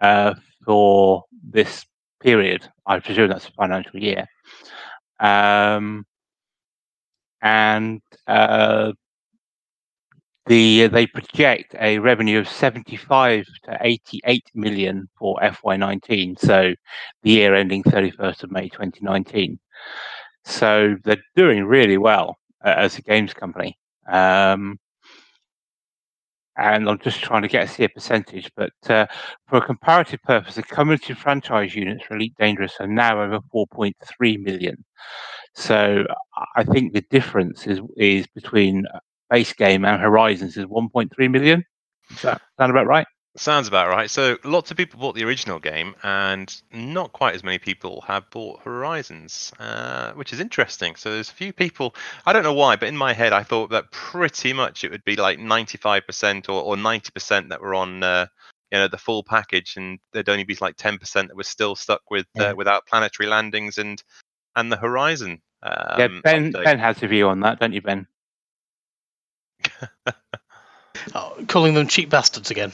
uh, 0.00 0.34
for 0.64 1.24
this 1.42 1.84
period. 2.20 2.68
I 2.86 3.00
presume 3.00 3.28
that's 3.28 3.48
a 3.48 3.52
financial 3.52 4.00
year. 4.00 4.26
Um, 5.18 6.06
and 7.42 8.00
uh, 8.26 8.92
the 10.46 10.86
they 10.86 11.06
project 11.06 11.74
a 11.80 11.98
revenue 11.98 12.38
of 12.38 12.48
75 12.48 13.46
to 13.64 13.78
88 13.80 14.44
million 14.54 15.08
for 15.18 15.38
FY19, 15.42 16.38
so 16.38 16.74
the 17.22 17.30
year 17.30 17.54
ending 17.54 17.82
31st 17.82 18.44
of 18.44 18.50
May 18.50 18.68
2019. 18.68 19.58
So 20.44 20.96
they're 21.04 21.22
doing 21.34 21.64
really 21.64 21.98
well 21.98 22.36
uh, 22.64 22.74
as 22.76 22.96
a 22.98 23.02
games 23.02 23.34
company. 23.34 23.76
Um, 24.08 24.78
and 26.56 26.88
I'm 26.88 26.98
just 26.98 27.22
trying 27.22 27.42
to 27.42 27.48
get 27.48 27.64
a 27.64 27.68
see 27.68 27.84
a 27.84 27.88
percentage, 27.88 28.50
but 28.56 28.72
uh, 28.88 29.06
for 29.46 29.58
a 29.58 29.66
comparative 29.66 30.22
purpose, 30.22 30.54
the 30.54 30.62
cumulative 30.62 31.18
franchise 31.18 31.74
units 31.74 32.04
for 32.04 32.16
Elite 32.16 32.34
Dangerous 32.38 32.76
are 32.80 32.86
now 32.86 33.22
over 33.22 33.40
4.3 33.54 34.42
million. 34.42 34.84
So 35.56 36.04
I 36.54 36.64
think 36.64 36.92
the 36.92 37.00
difference 37.10 37.66
is 37.66 37.80
is 37.96 38.26
between 38.28 38.84
base 39.30 39.54
game 39.54 39.84
and 39.86 40.00
Horizons 40.00 40.56
is 40.58 40.66
1.3 40.66 41.30
million. 41.30 41.64
Does 42.10 42.22
that 42.22 42.42
sound 42.58 42.70
about 42.70 42.86
right? 42.86 43.06
Sounds 43.38 43.66
about 43.66 43.88
right. 43.88 44.10
So 44.10 44.36
lots 44.44 44.70
of 44.70 44.76
people 44.76 45.00
bought 45.00 45.14
the 45.14 45.24
original 45.24 45.58
game, 45.58 45.94
and 46.02 46.54
not 46.72 47.12
quite 47.12 47.34
as 47.34 47.42
many 47.42 47.58
people 47.58 48.02
have 48.02 48.28
bought 48.30 48.60
Horizons, 48.62 49.50
uh, 49.58 50.12
which 50.12 50.32
is 50.34 50.40
interesting. 50.40 50.94
So 50.94 51.10
there's 51.10 51.30
a 51.30 51.34
few 51.34 51.52
people. 51.54 51.94
I 52.26 52.32
don't 52.34 52.44
know 52.44 52.54
why, 52.54 52.76
but 52.76 52.88
in 52.88 52.96
my 52.96 53.14
head, 53.14 53.32
I 53.32 53.42
thought 53.42 53.70
that 53.70 53.90
pretty 53.90 54.52
much 54.52 54.84
it 54.84 54.90
would 54.90 55.04
be 55.04 55.16
like 55.16 55.38
95% 55.38 56.48
or, 56.50 56.62
or 56.62 56.76
90% 56.76 57.48
that 57.48 57.60
were 57.60 57.74
on, 57.74 58.02
uh, 58.02 58.26
you 58.72 58.78
know, 58.78 58.88
the 58.88 58.98
full 58.98 59.22
package, 59.24 59.74
and 59.76 59.98
there'd 60.12 60.28
only 60.28 60.44
be 60.44 60.56
like 60.60 60.76
10% 60.76 60.98
that 61.28 61.36
was 61.36 61.48
still 61.48 61.76
stuck 61.76 62.02
with 62.10 62.26
Yeah. 62.34 62.50
uh, 62.50 62.54
without 62.54 62.86
planetary 62.86 63.28
landings 63.28 63.78
and 63.78 64.02
and 64.54 64.72
the 64.72 64.76
Horizon. 64.76 65.42
Um, 65.66 65.98
yeah, 65.98 66.20
Ben 66.22 66.52
update. 66.52 66.64
Ben 66.64 66.78
has 66.78 67.02
a 67.02 67.06
view 67.08 67.28
on 67.28 67.40
that, 67.40 67.58
don't 67.60 67.72
you, 67.72 67.82
Ben? 67.82 68.06
oh, 71.14 71.36
calling 71.48 71.74
them 71.74 71.88
cheap 71.88 72.08
bastards 72.10 72.50
again 72.50 72.72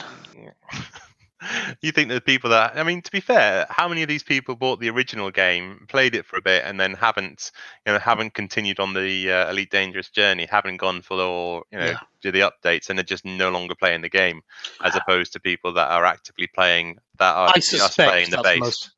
you 1.81 1.91
think 1.91 2.09
the 2.09 2.21
people 2.21 2.49
that 2.49 2.77
I 2.77 2.83
mean, 2.83 3.01
to 3.01 3.11
be 3.11 3.19
fair, 3.19 3.65
how 3.69 3.87
many 3.87 4.01
of 4.01 4.07
these 4.09 4.23
people 4.23 4.55
bought 4.55 4.79
the 4.79 4.89
original 4.89 5.31
game, 5.31 5.85
played 5.89 6.15
it 6.15 6.25
for 6.25 6.37
a 6.37 6.41
bit, 6.41 6.63
and 6.65 6.79
then 6.79 6.93
haven't, 6.93 7.51
you 7.85 7.91
know, 7.93 7.99
haven't 7.99 8.33
continued 8.33 8.79
on 8.79 8.93
the 8.93 9.31
uh, 9.31 9.49
Elite 9.49 9.69
Dangerous 9.69 10.09
journey, 10.09 10.47
haven't 10.49 10.77
gone 10.77 11.01
for 11.01 11.17
the, 11.17 11.61
you 11.71 11.79
know, 11.83 11.91
Yeah. 11.91 11.99
do 12.21 12.31
the 12.31 12.39
updates, 12.49 12.89
and 12.89 12.99
are 12.99 13.03
just 13.03 13.25
no 13.25 13.49
longer 13.49 13.75
playing 13.75 14.01
the 14.01 14.09
game, 14.09 14.41
as 14.83 14.95
opposed 14.95 15.33
to 15.33 15.39
people 15.39 15.73
that 15.73 15.91
are 15.91 16.05
actively 16.05 16.47
playing 16.47 16.97
that 17.19 17.35
are 17.35 17.49
i 17.49 17.59
just 17.59 17.95
playing 17.95 18.29
suspect 18.29 18.31
the 18.31 18.37
that's 18.37 18.47
base. 18.47 18.59
most 18.59 18.91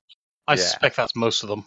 i 0.48 0.54
Yeah. 0.54 0.58
suspect 0.62 0.96
that's 0.98 1.16
most 1.16 1.44
of 1.44 1.50
them 1.50 1.66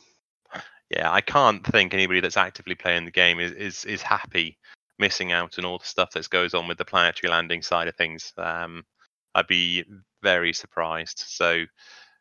yeah, 0.91 1.13
I 1.13 1.21
can't 1.21 1.65
think 1.67 1.93
anybody 1.93 2.21
that's 2.21 2.37
actively 2.37 2.75
playing 2.75 3.05
the 3.05 3.11
game 3.11 3.41
is 3.41 3.53
is 3.53 3.85
is 3.85 4.03
happy 4.03 4.59
missing 4.99 5.33
out 5.33 5.59
on 5.59 5.65
all 5.65 5.79
the 5.79 5.85
stuff 5.85 6.13
that 6.13 6.29
goes 6.31 6.55
on 6.55 6.67
with 6.67 6.79
the 6.79 6.85
planetary 6.85 7.31
landing 7.31 7.63
side 7.63 7.89
of 7.89 7.97
things. 7.97 8.33
Um, 8.37 8.85
I'd 9.35 9.47
be 9.47 9.85
very 10.23 10.53
surprised. 10.53 11.23
So, 11.27 11.65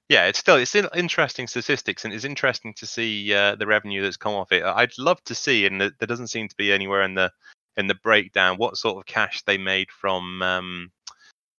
yeah, 0.09 0.25
it's 0.25 0.39
still 0.39 0.57
it's 0.57 0.75
in- 0.75 0.89
interesting 0.95 1.47
statistics, 1.47 2.05
and 2.05 2.13
it's 2.13 2.25
interesting 2.25 2.73
to 2.75 2.85
see 2.85 3.33
uh, 3.33 3.55
the 3.55 3.67
revenue 3.67 4.01
that's 4.03 4.17
come 4.17 4.33
off 4.33 4.51
it. 4.51 4.63
I'd 4.63 4.97
love 4.97 5.23
to 5.25 5.35
see, 5.35 5.65
and 5.65 5.79
there 5.81 5.91
doesn't 6.01 6.27
seem 6.27 6.47
to 6.49 6.55
be 6.55 6.71
anywhere 6.71 7.03
in 7.03 7.15
the 7.15 7.31
in 7.77 7.87
the 7.87 7.95
breakdown 7.95 8.57
what 8.57 8.75
sort 8.75 8.97
of 8.97 9.05
cash 9.05 9.43
they 9.43 9.57
made 9.57 9.89
from 9.91 10.41
um, 10.41 10.91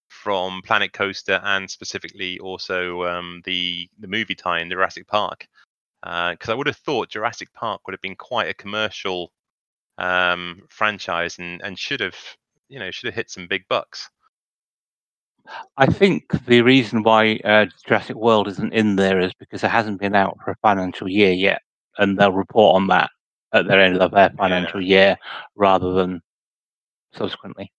from 0.09 0.61
Planet 0.63 0.93
Coaster 0.93 1.41
and 1.45 1.71
specifically 1.71 2.39
also 2.39 3.05
um, 3.05 3.41
the 3.45 3.89
the 3.99 4.09
movie 4.09 4.35
tie 4.35 4.61
in 4.61 4.71
Jurassic 4.71 5.07
Park 5.07 5.47
because 6.09 6.49
I 6.49 6.55
would 6.55 6.67
have 6.67 6.77
thought 6.77 7.11
Jurassic 7.11 7.53
Park 7.53 7.83
would 7.87 7.93
have 7.93 8.01
been 8.01 8.17
quite 8.17 8.49
a 8.49 8.55
commercial 8.55 9.31
um, 9.99 10.63
franchise 10.71 11.39
and, 11.39 11.61
and 11.63 11.79
should 11.79 12.01
have 12.01 12.17
you 12.69 12.79
know 12.79 12.91
should 12.91 13.09
have 13.09 13.15
hit 13.15 13.31
some 13.31 13.47
big 13.47 13.65
bucks. 13.69 14.09
I 15.77 15.87
think 15.87 16.25
the 16.47 16.63
reason 16.63 17.03
why 17.03 17.41
uh, 17.45 17.67
Jurassic 17.87 18.17
World 18.17 18.49
isn't 18.49 18.73
in 18.73 18.97
there 18.97 19.21
is 19.21 19.33
because 19.39 19.65
it 19.65 19.71
hasn't 19.71 20.01
been 20.01 20.15
out 20.15 20.37
for 20.45 20.51
a 20.51 20.57
financial 20.63 21.09
year 21.09 21.33
yet, 21.33 21.63
and 21.99 22.19
they'll 22.19 22.33
report 22.33 22.77
on 22.77 22.87
that 22.89 23.11
at 23.53 23.67
their 23.67 23.81
end 23.81 23.99
of 23.99 24.11
their 24.13 24.31
financial 24.31 24.81
year 24.81 25.17
rather 25.57 25.93
than 25.93 26.21
subsequently. 27.13 27.73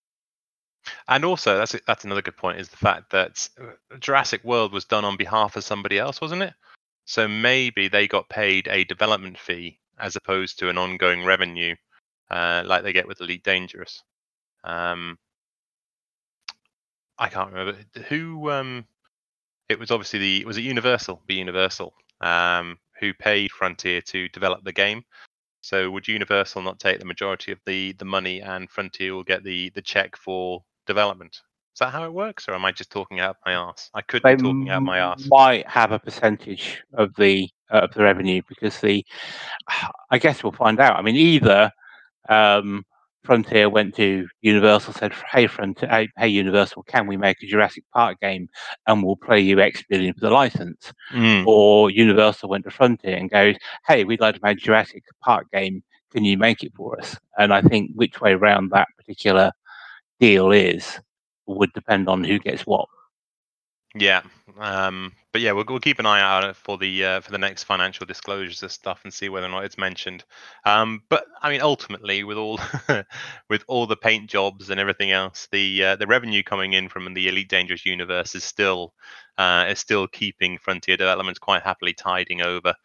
And 1.08 1.26
also, 1.26 1.58
that's 1.58 1.76
that's 1.88 2.06
another 2.06 2.22
good 2.22 2.38
point 2.38 2.60
is 2.60 2.70
the 2.70 2.78
fact 2.78 3.12
that 3.12 3.48
uh, 3.62 3.98
Jurassic 4.00 4.44
World 4.44 4.72
was 4.74 4.86
done 4.86 5.06
on 5.06 5.18
behalf 5.18 5.56
of 5.56 5.64
somebody 5.64 6.00
else, 6.00 6.22
wasn't 6.22 6.44
it? 6.44 6.54
So 7.10 7.28
maybe 7.28 7.88
they 7.88 8.08
got 8.08 8.30
paid 8.30 8.68
a 8.68 8.84
development 8.84 9.40
fee 9.40 9.80
as 9.98 10.16
opposed 10.16 10.60
to 10.60 10.70
an 10.70 10.78
ongoing 10.78 11.26
revenue, 11.26 11.76
uh, 12.30 12.62
like 12.68 12.84
they 12.84 12.94
get 12.94 13.08
with 13.08 13.20
Elite 13.20 13.44
Dangerous. 13.44 14.04
Um, 14.64 15.18
I 17.18 17.28
can't 17.30 17.52
remember 17.52 17.80
who. 18.10 18.52
Um, 18.52 18.86
it 19.70 19.80
was 19.80 19.90
obviously 19.90 20.20
the 20.20 20.46
was 20.46 20.60
it 20.60 20.62
Universal, 20.62 21.24
be 21.26 21.34
Universal, 21.34 21.96
um, 22.22 22.78
who 23.00 23.12
paid 23.16 23.52
Frontier 23.54 24.02
to 24.02 24.30
develop 24.30 24.64
the 24.64 24.72
game. 24.72 25.04
So 25.62 25.90
would 25.90 26.08
Universal 26.08 26.62
not 26.62 26.80
take 26.80 27.00
the 27.00 27.06
majority 27.06 27.52
of 27.52 27.60
the 27.66 27.94
the 27.94 28.06
money, 28.06 28.40
and 28.44 28.70
Frontier 28.70 29.16
will 29.16 29.24
get 29.24 29.44
the 29.44 29.72
the 29.72 29.82
check 29.82 30.16
for 30.16 30.64
development? 30.86 31.42
Is 31.80 31.86
that 31.86 31.94
how 31.94 32.04
it 32.04 32.12
works, 32.12 32.50
or 32.50 32.56
am 32.56 32.66
I 32.66 32.74
just 32.74 32.92
talking 32.92 33.22
out 33.22 33.38
my 33.46 33.54
ass? 33.54 33.90
I 33.94 34.02
could 34.02 34.22
They 34.22 34.36
be 34.36 34.42
talking 34.42 34.70
out 34.70 34.84
my 34.84 35.00
ass. 35.00 35.26
might 35.30 35.66
have 35.66 35.94
a 35.94 36.00
percentage 36.00 36.84
of 36.96 37.16
the 37.16 37.48
uh, 37.72 37.84
of 37.84 37.94
the 37.94 38.04
revenue 38.04 38.42
because 38.50 38.82
the 38.82 39.06
I 40.12 40.18
guess 40.18 40.44
we'll 40.44 40.52
find 40.52 40.82
out. 40.82 40.98
I 40.98 41.02
mean, 41.02 41.16
either 41.16 41.72
um, 42.28 42.84
Frontier 43.24 43.70
went 43.70 43.96
to 43.96 44.28
Universal, 44.42 44.92
said, 44.96 45.14
"Hey, 45.32 45.48
Frontier, 45.48 46.08
hey, 46.18 46.28
Universal, 46.28 46.84
can 46.84 47.08
we 47.08 47.16
make 47.16 47.42
a 47.42 47.48
Jurassic 47.48 47.86
Park 47.94 48.20
game 48.20 48.50
and 48.86 49.02
we'll 49.02 49.16
play 49.16 49.40
you 49.40 49.62
X 49.62 49.82
billion 49.90 50.14
for 50.16 50.20
the 50.20 50.32
license?" 50.32 50.92
Mm. 51.14 51.48
Or 51.48 51.90
Universal 51.90 52.50
went 52.50 52.66
to 52.66 52.72
Frontier 52.72 53.16
and 53.16 53.30
goes, 53.30 53.56
"Hey, 53.88 54.04
we'd 54.04 54.20
like 54.20 54.36
to 54.36 54.42
make 54.44 54.58
a 54.58 54.60
Jurassic 54.60 55.04
Park 55.24 55.48
game. 55.54 55.82
Can 56.12 56.26
you 56.26 56.38
make 56.38 56.62
it 56.62 56.74
for 56.76 57.00
us?" 57.00 57.16
And 57.38 57.54
I 57.54 57.62
think 57.62 57.92
which 57.96 58.20
way 58.20 58.34
round 58.34 58.72
that 58.72 58.90
particular 58.98 59.54
deal 60.20 60.52
is 60.52 61.00
would 61.58 61.74
depend 61.74 62.08
on 62.08 62.24
who 62.24 62.40
gets 62.40 62.66
what. 62.66 62.88
Yeah, 63.96 64.22
um, 64.60 65.14
but 65.32 65.42
yeah, 65.42 65.52
we'll, 65.52 65.66
we'll 65.68 65.80
keep 65.80 65.98
an 65.98 66.06
eye 66.06 66.22
out 66.22 66.56
for 66.56 66.78
the 66.78 67.04
uh, 67.04 67.22
for 67.22 67.32
the 67.32 67.40
next 67.40 67.64
financial 67.64 68.06
disclosures 68.06 68.62
and 68.62 68.72
stuff, 68.72 69.02
and 69.04 69.12
see 69.12 69.30
whether 69.30 69.48
or 69.48 69.50
not 69.50 69.66
it's 69.66 69.80
mentioned. 69.80 70.24
Um, 70.64 71.02
but 71.10 71.26
I 71.42 71.50
mean, 71.50 71.62
ultimately, 71.62 72.24
with 72.24 72.38
all 72.38 72.60
with 73.50 73.64
all 73.68 73.88
the 73.88 73.96
paint 73.96 74.30
jobs 74.30 74.70
and 74.70 74.80
everything 74.80 75.10
else, 75.12 75.48
the 75.52 75.84
uh, 75.84 75.96
the 75.96 76.06
revenue 76.06 76.44
coming 76.44 76.74
in 76.74 76.88
from 76.88 77.12
the 77.14 77.28
Elite 77.28 77.50
Dangerous 77.50 77.84
universe 77.84 78.36
is 78.36 78.44
still 78.44 78.94
uh, 79.40 79.66
is 79.68 79.80
still 79.80 80.08
keeping 80.08 80.60
Frontier 80.60 80.98
Developments 80.98 81.40
quite 81.40 81.64
happily 81.64 81.94
tiding 81.94 82.42
over. 82.44 82.76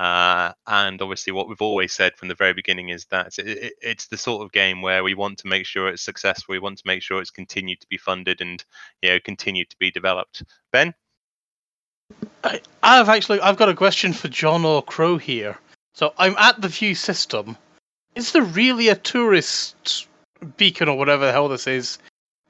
Uh, 0.00 0.54
and 0.66 1.02
obviously, 1.02 1.30
what 1.30 1.46
we've 1.46 1.60
always 1.60 1.92
said 1.92 2.16
from 2.16 2.28
the 2.28 2.34
very 2.34 2.54
beginning 2.54 2.88
is 2.88 3.04
that 3.10 3.38
it, 3.38 3.46
it, 3.46 3.72
it's 3.82 4.06
the 4.06 4.16
sort 4.16 4.42
of 4.42 4.50
game 4.50 4.80
where 4.80 5.04
we 5.04 5.12
want 5.12 5.36
to 5.36 5.46
make 5.46 5.66
sure 5.66 5.88
it's 5.88 6.00
successful. 6.00 6.54
We 6.54 6.58
want 6.58 6.78
to 6.78 6.86
make 6.86 7.02
sure 7.02 7.20
it's 7.20 7.30
continued 7.30 7.82
to 7.82 7.86
be 7.86 7.98
funded 7.98 8.40
and 8.40 8.64
you 9.02 9.10
know 9.10 9.20
continued 9.20 9.68
to 9.68 9.76
be 9.78 9.90
developed. 9.90 10.42
Ben. 10.72 10.94
I, 12.42 12.62
I've 12.82 13.10
actually 13.10 13.42
I've 13.42 13.58
got 13.58 13.68
a 13.68 13.74
question 13.74 14.14
for 14.14 14.28
John 14.28 14.64
or 14.64 14.82
Crow 14.82 15.18
here. 15.18 15.58
So 15.92 16.14
I'm 16.16 16.34
at 16.38 16.62
the 16.62 16.68
view 16.68 16.94
system. 16.94 17.58
Is 18.14 18.32
there 18.32 18.42
really 18.42 18.88
a 18.88 18.96
tourist 18.96 20.08
beacon 20.56 20.88
or 20.88 20.96
whatever 20.96 21.26
the 21.26 21.32
hell 21.32 21.48
this 21.48 21.66
is 21.66 21.98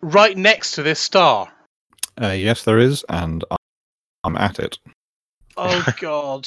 right 0.03 0.39
next 0.39 0.73
to 0.77 0.85
this 0.85 1.01
star? 1.01 1.51
Uh, 2.23 2.29
yes, 2.29 2.63
there 2.63 2.79
is, 2.79 3.05
and 3.09 3.43
I- 3.51 3.57
I'm 4.23 4.37
at 4.37 4.61
it. 4.61 4.79
Oh 5.57 5.85
God, 6.01 6.47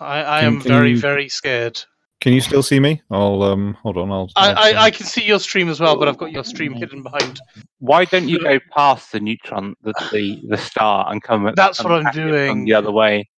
I, 0.00 0.38
I 0.38 0.40
Can- 0.40 0.54
am 0.54 0.60
can 0.60 0.68
very 0.68 0.90
you- 0.90 0.98
very 0.98 1.28
scared. 1.28 1.82
Can 2.20 2.32
you 2.32 2.40
still 2.40 2.62
see 2.62 2.78
me? 2.78 3.02
I'll 3.10 3.42
um 3.42 3.74
hold 3.82 3.96
on. 3.96 4.12
I'll. 4.12 4.30
I, 4.36 4.50
I'll 4.50 4.58
I, 4.58 4.70
turn- 4.72 4.80
I 4.82 4.90
can 4.92 5.06
see 5.06 5.24
your 5.24 5.40
stream 5.40 5.68
as 5.68 5.80
well, 5.80 5.98
but 5.98 6.06
I've 6.06 6.18
got 6.18 6.30
your 6.30 6.44
stream 6.44 6.72
hidden 6.72 7.02
behind. 7.02 7.40
Why 7.80 8.04
don't 8.04 8.28
you 8.28 8.38
go 8.38 8.60
past 8.70 9.10
the 9.10 9.18
neutron, 9.18 9.74
the 9.82 9.92
the, 10.12 10.40
the 10.48 10.56
star, 10.56 11.10
and 11.10 11.20
come? 11.20 11.48
at- 11.48 11.56
That's 11.56 11.80
come 11.80 11.90
what 11.90 11.98
I'm 11.98 12.04
back 12.04 12.14
in 12.16 12.22
from 12.22 12.30
doing. 12.30 12.64
the 12.64 12.74
other 12.74 12.92
way, 12.92 13.28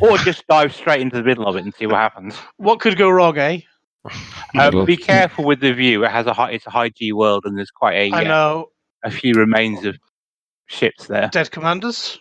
or 0.00 0.18
just 0.18 0.44
dive 0.48 0.74
straight 0.74 1.00
into 1.02 1.16
the 1.18 1.22
middle 1.22 1.46
of 1.46 1.54
it 1.54 1.62
and 1.62 1.72
see 1.72 1.86
what 1.86 1.96
happens. 1.98 2.34
What 2.56 2.80
could 2.80 2.98
go 2.98 3.08
wrong, 3.10 3.38
eh? 3.38 3.60
Uh, 4.04 4.70
Well- 4.74 4.84
be 4.84 4.96
careful 5.14 5.44
with 5.44 5.60
the 5.60 5.72
view. 5.72 6.04
It 6.04 6.10
has 6.10 6.26
a 6.26 6.32
high, 6.34 6.50
it's 6.50 6.66
a 6.66 6.70
high 6.70 6.88
G 6.88 7.12
world, 7.12 7.44
and 7.46 7.56
there's 7.56 7.70
quite 7.70 7.94
a 7.94 8.10
I 8.10 8.22
uh, 8.22 8.24
know. 8.24 8.70
a 9.04 9.10
few 9.12 9.34
remains 9.34 9.84
of 9.84 9.96
ships 10.66 11.06
there. 11.06 11.28
Dead 11.28 11.52
commanders. 11.52 12.18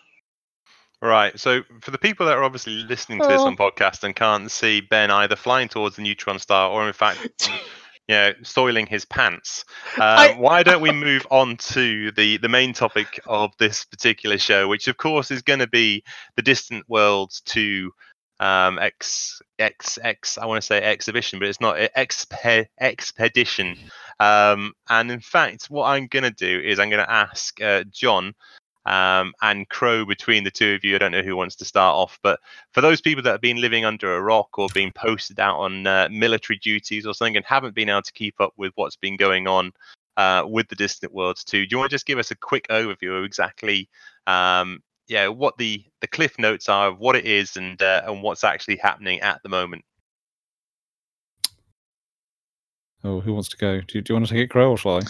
Right. 1.01 1.39
So 1.39 1.61
for 1.81 1.91
the 1.91 1.97
people 1.99 2.25
that 2.25 2.37
are 2.37 2.43
obviously 2.43 2.73
listening 2.83 3.21
to 3.21 3.27
this 3.27 3.41
Oh. 3.41 3.45
on 3.47 3.55
podcast 3.55 4.03
and 4.03 4.15
can't 4.15 4.49
see 4.49 4.81
Ben 4.81 5.11
either 5.11 5.35
flying 5.35 5.67
towards 5.67 5.95
the 5.95 6.01
neutron 6.01 6.39
star 6.39 6.71
or 6.71 6.87
in 6.87 6.93
fact, 6.93 7.49
you 8.07 8.15
know, 8.15 8.33
soiling 8.41 8.87
his 8.87 9.05
pants, 9.05 9.63
um, 9.97 10.01
I- 10.01 10.35
why 10.39 10.63
don't 10.63 10.81
we 10.81 10.91
move 10.91 11.27
on 11.29 11.57
to 11.57 12.11
the 12.13 12.37
the 12.37 12.49
main 12.49 12.73
topic 12.73 13.19
of 13.27 13.51
this 13.59 13.85
particular 13.85 14.37
show, 14.39 14.67
which 14.67 14.87
of 14.87 14.97
course 14.97 15.29
is 15.29 15.43
going 15.43 15.59
to 15.59 15.67
be 15.67 16.03
the 16.35 16.41
Distant 16.41 16.83
Worlds 16.89 17.41
2 17.41 17.91
um, 18.39 18.79
X 18.79 19.39
X 19.59 19.99
X. 20.01 20.37
I 20.39 20.45
want 20.47 20.59
to 20.61 20.65
say 20.65 20.81
exhibition, 20.81 21.37
but 21.37 21.47
it's 21.47 21.61
not 21.61 21.77
expe- 21.95 22.67
expedition. 22.79 23.77
Um, 24.19 24.73
and 24.89 25.11
in 25.11 25.19
fact, 25.19 25.65
what 25.69 25.85
I'm 25.85 26.07
going 26.07 26.23
to 26.23 26.31
do 26.31 26.59
is 26.59 26.79
I'm 26.79 26.89
going 26.89 27.05
to 27.05 27.11
ask 27.11 27.61
uh, 27.61 27.83
John 27.91 28.33
um, 28.88 29.33
and 29.41 29.67
Crow 29.69 30.05
between 30.05 30.45
the 30.45 30.51
two 30.51 30.73
of 30.73 30.83
you. 30.83 30.95
I 30.95 30.97
don't 30.97 31.11
know 31.11 31.21
who 31.21 31.35
wants 31.35 31.55
to 31.57 31.65
start 31.65 31.95
off, 31.95 32.17
but 32.23 32.39
for 32.71 32.81
those 32.81 33.01
people 33.01 33.21
that 33.23 33.31
have 33.31 33.41
been 33.41 33.61
living 33.61 33.83
under 33.83 34.15
a 34.15 34.21
rock 34.21 34.57
or 34.57 34.67
being 34.73 34.93
posted 34.93 35.39
out 35.39 35.57
on 35.57 35.85
uh, 35.85 36.07
military 36.09 36.57
duties 36.57 37.05
or 37.05 37.13
something 37.13 37.35
and 37.35 37.45
haven't 37.45 37.75
been 37.75 37.89
able 37.89 38.01
to 38.01 38.13
keep 38.13 38.39
up 38.39 38.53
with 38.55 38.71
what's 38.75 38.95
been 38.95 39.17
going 39.17 39.45
on 39.45 39.73
uh, 40.15 40.43
with 40.47 40.69
the 40.69 40.75
Distant 40.75 41.13
Worlds 41.13 41.43
2, 41.43 41.65
do 41.65 41.67
you 41.69 41.77
want 41.77 41.91
to 41.91 41.93
just 41.93 42.05
give 42.05 42.17
us 42.17 42.31
a 42.31 42.35
quick 42.35 42.67
overview 42.69 43.19
of 43.19 43.25
exactly, 43.25 43.89
um, 44.25 44.81
yeah, 45.07 45.27
what 45.27 45.57
the 45.57 45.83
the 46.01 46.07
cliff 46.07 46.39
notes 46.39 46.69
are 46.69 46.88
of 46.88 46.99
what 46.99 47.15
it 47.15 47.25
is 47.25 47.55
and 47.55 47.81
uh, 47.81 48.03
and 48.05 48.23
what's 48.23 48.43
actually 48.43 48.77
happening 48.77 49.19
at 49.19 49.41
the 49.43 49.49
moment? 49.49 49.85
Oh, 53.03 53.19
who 53.19 53.33
wants 53.33 53.49
to 53.49 53.57
go? 53.57 53.79
Do 53.79 53.97
you, 53.97 54.01
do 54.01 54.13
you 54.13 54.15
want 54.15 54.27
to 54.27 54.33
take 54.33 54.43
it, 54.43 54.49
Crow, 54.49 54.71
or 54.71 54.77
shall 54.77 54.97
I? 54.97 55.01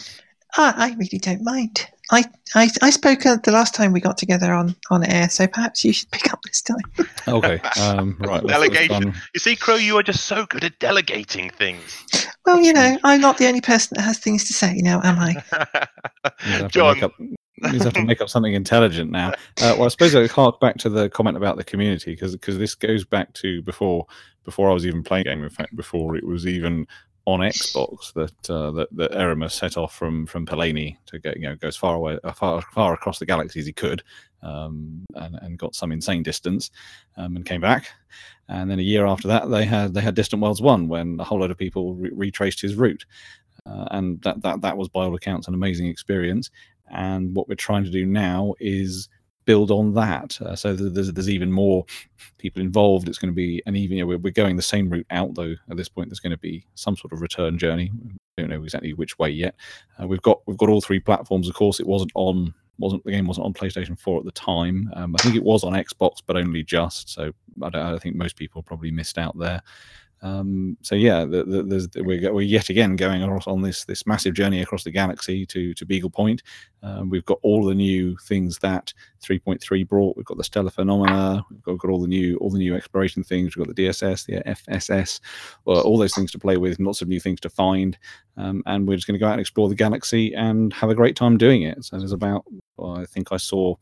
I 0.57 0.95
really 0.97 1.19
don't 1.19 1.43
mind. 1.43 1.87
I, 2.11 2.23
I, 2.55 2.69
I 2.81 2.89
spoke 2.89 3.25
uh, 3.25 3.37
the 3.43 3.51
last 3.51 3.75
time 3.75 3.91
we 3.91 3.99
got 3.99 4.17
together 4.17 4.53
on, 4.53 4.75
on 4.91 5.03
air, 5.03 5.29
so 5.29 5.45
perhaps 5.47 5.83
you 5.83 5.91
should 5.91 6.09
pick 6.11 6.31
up 6.31 6.41
this 6.43 6.61
time. 6.61 6.77
Okay. 7.27 7.59
Um, 7.81 8.15
right. 8.21 8.41
let's- 8.41 8.43
let's 8.45 8.73
Delegation. 8.73 9.13
You 9.33 9.39
see, 9.41 9.55
Crow, 9.57 9.75
you 9.75 9.97
are 9.97 10.03
just 10.03 10.25
so 10.27 10.45
good 10.45 10.63
at 10.63 10.79
delegating 10.79 11.49
things. 11.49 12.05
Well, 12.45 12.61
you 12.61 12.71
know, 12.71 12.97
I'm 13.03 13.19
not 13.19 13.37
the 13.37 13.47
only 13.47 13.59
person 13.59 13.95
that 13.95 14.03
has 14.03 14.17
things 14.17 14.45
to 14.45 14.53
say 14.53 14.75
now, 14.77 15.01
am 15.03 15.19
I? 15.19 15.31
You'd 16.45 16.51
have 16.53 16.61
to 16.61 16.67
John. 16.69 16.93
make 16.93 17.03
up, 17.03 17.11
you'd 17.19 17.81
have 17.83 17.93
to 17.93 18.05
make 18.05 18.21
up 18.21 18.29
something 18.29 18.53
intelligent 18.53 19.11
now. 19.11 19.31
Uh, 19.61 19.75
well, 19.77 19.83
I 19.83 19.87
suppose 19.89 20.15
I 20.15 20.27
hark 20.27 20.61
back 20.61 20.77
to 20.77 20.89
the 20.89 21.09
comment 21.09 21.35
about 21.35 21.57
the 21.57 21.65
community 21.65 22.15
because 22.15 22.57
this 22.57 22.75
goes 22.75 23.03
back 23.03 23.33
to 23.33 23.61
before 23.63 24.05
before 24.45 24.69
I 24.69 24.73
was 24.73 24.85
even 24.85 25.03
playing 25.03 25.25
game. 25.25 25.43
In 25.43 25.49
fact, 25.49 25.75
before 25.75 26.15
it 26.15 26.25
was 26.25 26.47
even 26.47 26.87
on 27.27 27.41
Xbox 27.41 28.13
that 28.13 28.49
uh, 28.49 28.71
that, 28.71 28.87
that 28.95 29.51
set 29.51 29.75
off 29.75 29.93
from 29.93 30.25
from 30.25 30.45
Pallaeni 30.45 30.95
to 31.07 31.19
get 31.19 31.35
you 31.35 31.43
know 31.43 31.55
go 31.57 31.67
as 31.67 31.75
far 31.75 31.93
away 31.95 32.17
far 32.33 32.61
far 32.73 32.93
across 32.93 33.19
the 33.19 33.25
galaxy 33.25 33.59
as 33.59 33.65
he 33.65 33.73
could, 33.73 34.01
um, 34.41 35.05
and 35.15 35.37
and 35.41 35.59
got 35.59 35.75
some 35.75 35.91
insane 35.91 36.23
distance, 36.23 36.71
um, 37.17 37.35
and 37.35 37.45
came 37.45 37.61
back. 37.61 37.89
And 38.47 38.71
then 38.71 38.79
a 38.79 38.83
year 38.83 39.05
after 39.05 39.27
that, 39.27 39.49
they 39.49 39.65
had 39.65 39.93
they 39.93 39.99
had 39.99 40.15
Distant 40.15 40.41
Worlds 40.41 40.61
One 40.61 40.87
when 40.87 41.19
a 41.19 41.25
whole 41.25 41.39
load 41.39 41.51
of 41.51 41.57
people 41.57 41.95
re- 41.95 42.11
retraced 42.13 42.61
his 42.61 42.75
route, 42.75 43.05
uh, 43.65 43.89
and 43.91 44.21
that 44.21 44.41
that 44.41 44.61
that 44.61 44.77
was 44.77 44.87
by 44.87 45.03
all 45.03 45.15
accounts 45.15 45.49
an 45.49 45.53
amazing 45.53 45.87
experience. 45.87 46.49
And 46.89 47.35
what 47.35 47.49
we're 47.49 47.55
trying 47.55 47.83
to 47.83 47.91
do 47.91 48.05
now 48.05 48.53
is 48.61 49.09
build 49.47 49.71
on 49.71 49.93
that. 49.95 50.39
Uh, 50.39 50.55
so 50.55 50.75
there's 50.75 51.11
there's 51.11 51.29
even 51.29 51.51
more 51.51 51.85
people 52.37 52.61
involved. 52.61 53.07
It's 53.09 53.17
going 53.17 53.31
to 53.31 53.35
be 53.35 53.63
an 53.65 53.75
even. 53.75 53.97
You 53.97 54.03
know, 54.03 54.07
we're, 54.07 54.17
we're 54.19 54.31
going 54.31 54.57
the 54.57 54.61
same 54.61 54.89
route 54.89 55.07
out 55.09 55.33
though. 55.33 55.55
At 55.71 55.77
this 55.77 55.89
point, 55.89 56.09
there's 56.09 56.19
going 56.19 56.31
to 56.31 56.37
be 56.37 56.67
some 56.75 56.95
sort 56.95 57.13
of 57.13 57.21
return 57.21 57.57
journey. 57.57 57.89
We 58.03 58.43
don't 58.43 58.49
know 58.51 58.61
exactly 58.61 58.93
which 58.93 59.17
way 59.17 59.29
yet. 59.29 59.55
Uh, 59.99 60.05
we've 60.05 60.21
got 60.21 60.41
we've 60.45 60.57
got 60.57 60.69
all 60.69 60.81
three 60.81 60.99
platforms. 60.99 61.49
Of 61.49 61.55
course, 61.55 61.79
it 61.79 61.87
wasn't 61.87 62.11
on 62.13 62.53
wasn't 62.77 63.03
the 63.05 63.11
game 63.11 63.25
wasn't 63.25 63.45
on 63.45 63.53
PlayStation 63.53 63.97
4 63.97 64.19
at 64.19 64.25
the 64.25 64.31
time. 64.31 64.91
Um, 64.93 65.15
I 65.15 65.23
think 65.23 65.35
it 65.35 65.43
was 65.43 65.63
on 65.63 65.73
Xbox, 65.73 66.21
but 66.23 66.37
only 66.37 66.63
just. 66.63 67.09
So 67.09 67.31
I, 67.63 67.69
don't, 67.69 67.81
I 67.81 67.97
think 67.97 68.15
most 68.15 68.35
people 68.35 68.61
probably 68.61 68.91
missed 68.91 69.17
out 69.17 69.35
there. 69.39 69.63
Um, 70.21 70.77
so 70.81 70.95
yeah, 70.95 71.25
the, 71.25 71.43
the, 71.43 72.03
we're, 72.03 72.33
we're 72.33 72.41
yet 72.41 72.69
again 72.69 72.95
going 72.95 73.21
on 73.21 73.61
this 73.61 73.85
this 73.85 74.07
massive 74.07 74.33
journey 74.33 74.61
across 74.61 74.83
the 74.83 74.91
galaxy 74.91 75.45
to 75.47 75.73
to 75.73 75.85
Beagle 75.85 76.09
Point. 76.09 76.43
Um, 76.83 77.09
we've 77.09 77.25
got 77.25 77.39
all 77.41 77.65
the 77.65 77.75
new 77.75 78.17
things 78.17 78.59
that 78.59 78.93
3.3 79.23 79.87
brought. 79.87 80.15
We've 80.15 80.25
got 80.25 80.37
the 80.37 80.43
stellar 80.43 80.69
phenomena. 80.69 81.43
We've 81.49 81.61
got, 81.61 81.77
got 81.79 81.91
all 81.91 82.01
the 82.01 82.07
new 82.07 82.37
all 82.37 82.49
the 82.49 82.59
new 82.59 82.75
exploration 82.75 83.23
things. 83.23 83.55
We've 83.55 83.65
got 83.65 83.75
the 83.75 83.85
DSS, 83.85 84.25
the 84.25 84.41
FSS, 84.51 85.19
well, 85.65 85.81
all 85.81 85.97
those 85.97 86.15
things 86.15 86.31
to 86.31 86.39
play 86.39 86.57
with, 86.57 86.79
lots 86.79 87.01
of 87.01 87.07
new 87.07 87.19
things 87.19 87.39
to 87.41 87.49
find. 87.49 87.97
Um, 88.37 88.61
and 88.65 88.87
we're 88.87 88.95
just 88.95 89.07
going 89.07 89.15
to 89.15 89.19
go 89.19 89.27
out 89.27 89.33
and 89.33 89.41
explore 89.41 89.67
the 89.69 89.75
galaxy 89.75 90.33
and 90.35 90.71
have 90.73 90.89
a 90.89 90.95
great 90.95 91.15
time 91.15 91.37
doing 91.37 91.63
it. 91.63 91.83
So 91.83 91.97
there's 91.97 92.11
about, 92.11 92.45
well, 92.77 92.97
I 92.97 93.05
think 93.05 93.31
I 93.31 93.37
saw, 93.37 93.75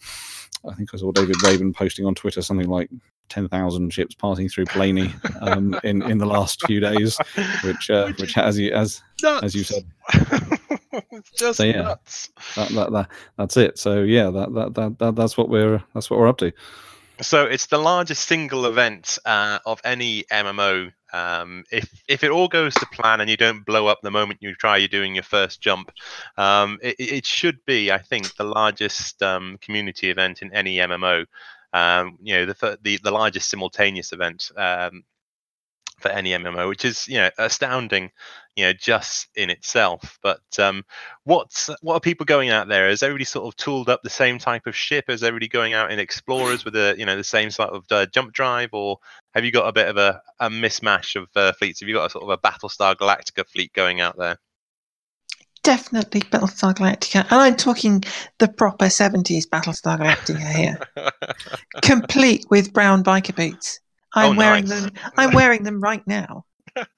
I 0.70 0.74
think 0.74 0.94
I 0.94 0.98
saw 0.98 1.12
David 1.12 1.36
Raven 1.44 1.74
posting 1.74 2.06
on 2.06 2.16
Twitter 2.16 2.42
something 2.42 2.70
like 2.70 2.90
10,000 3.30 3.94
ships 3.94 4.16
passing 4.16 4.50
through 4.50 4.66
Pallaeni 4.66 5.12
um, 5.42 5.80
in 5.84 6.02
in 6.04 6.18
the 6.18 6.26
last 6.26 6.66
few 6.66 6.80
days, 6.80 7.18
which 7.64 7.90
uh, 7.90 8.12
which 8.20 8.38
as 8.38 8.58
you 8.60 8.72
as 8.72 9.02
as 9.44 9.56
you 9.56 9.64
said, 9.64 9.86
just 11.36 11.58
So, 11.58 11.64
yeah. 11.64 11.82
nuts. 11.82 12.30
that, 12.56 12.70
that, 12.70 12.92
that 12.92 13.10
that's 13.38 13.58
it. 13.58 13.78
So 13.78 14.04
yeah, 14.04 14.30
that, 14.30 14.54
that 14.54 14.74
that 14.76 15.00
that 15.00 15.16
that's 15.16 15.38
what 15.38 15.50
we're 15.50 15.84
that's 15.94 16.10
what 16.10 16.20
we're 16.20 16.28
up 16.28 16.38
to. 16.38 16.52
So 17.22 17.46
it's 17.46 17.68
the 17.68 17.78
largest 17.78 18.28
single 18.28 18.66
event 18.66 19.18
uh, 19.26 19.60
of 19.66 19.80
any 19.86 20.24
MMO 20.24 20.92
Um, 21.14 21.64
if 21.72 22.04
if 22.10 22.26
it 22.26 22.32
all 22.32 22.50
goes 22.50 22.74
to 22.74 22.86
plan 22.88 23.22
and 23.22 23.30
you 23.30 23.38
don't 23.38 23.66
blow 23.66 23.88
up 23.88 24.00
the 24.02 24.12
moment 24.12 24.42
you 24.42 24.54
try 24.54 24.76
you're 24.76 24.90
doing 24.90 25.16
your 25.16 25.24
first 25.24 25.62
jump, 25.62 25.92
um, 26.38 26.78
it, 26.84 26.96
it 27.00 27.12
it 27.20 27.26
should 27.26 27.64
be, 27.66 27.90
I 27.90 28.00
think, 28.00 28.36
the 28.36 28.44
largest 28.44 29.24
um, 29.24 29.58
community 29.62 30.10
event 30.10 30.42
in 30.42 30.54
any 30.54 30.76
MMO. 30.78 31.26
Um, 31.76 32.18
you 32.22 32.36
know, 32.36 32.46
the, 32.46 32.80
the 32.82 32.98
the 33.04 33.12
largest 33.12 33.50
simultaneous 33.50 34.14
event 34.14 34.50
um, 34.56 35.04
for 36.00 36.08
any 36.08 36.30
MMO, 36.32 36.70
which 36.70 36.86
is 36.86 37.06
you 37.06 37.18
know 37.18 37.30
astounding, 37.38 38.12
you 38.56 38.64
know, 38.64 38.72
just 38.72 39.28
in 39.36 39.50
itself. 39.50 40.18
But 40.24 40.40
um, 40.58 40.86
what's 41.26 41.70
what 41.82 41.96
are 41.96 42.00
people 42.00 42.26
going 42.26 42.50
out 42.50 42.70
there? 42.70 42.88
Is 42.88 43.04
everybody 43.04 43.26
sort 43.26 43.46
of 43.46 43.58
tooled 43.58 43.90
up 43.90 44.04
the 44.04 44.10
same 44.10 44.40
type 44.40 44.68
of 44.68 44.76
ship? 44.76 45.10
Is 45.10 45.22
everybody 45.22 45.50
going 45.50 45.74
out 45.74 45.92
in 45.92 46.00
explorers 46.00 46.64
with 46.64 46.78
a 46.78 46.96
you 46.98 47.06
know 47.06 47.18
the 47.18 47.26
same 47.26 47.52
sort 47.52 47.72
of 47.72 47.84
uh, 47.92 48.06
jump 48.06 48.32
drive, 48.32 48.70
or 48.72 49.00
have 49.34 49.44
you 49.44 49.52
got 49.52 49.68
a 49.68 49.74
bit 49.74 49.90
of 49.90 49.98
a, 49.98 50.22
a 50.40 50.50
mismatch 50.50 51.22
of 51.22 51.28
uh, 51.36 51.52
fleets? 51.52 51.82
Have 51.82 51.90
you 51.90 51.96
got 51.96 52.06
a 52.06 52.10
sort 52.10 52.24
of 52.24 52.30
a 52.30 52.38
Battlestar 52.38 52.96
Galactica 52.96 53.46
fleet 53.46 53.74
going 53.74 54.00
out 54.00 54.18
there? 54.18 54.38
Definitely 55.66 56.22
Battlestar 56.22 56.76
Galactica. 56.76 57.24
And 57.32 57.42
I'm 57.42 57.56
talking 57.56 58.04
the 58.38 58.48
proper 58.48 58.86
70s 58.86 59.48
Battlestar 59.48 59.98
Galactica 60.00 60.54
here. 60.54 60.80
Complete 61.82 62.46
with 62.52 62.72
brown 62.72 63.04
biker 63.04 63.36
boots. 63.36 63.80
I'm 64.14 64.36
Oh, 64.36 64.38
wearing 64.38 64.66
nice. 64.66 64.82
them 64.84 64.92
I'm 65.18 65.34
wearing 65.34 65.64
them 65.64 65.82
right 65.82 66.06
now. 66.08 66.46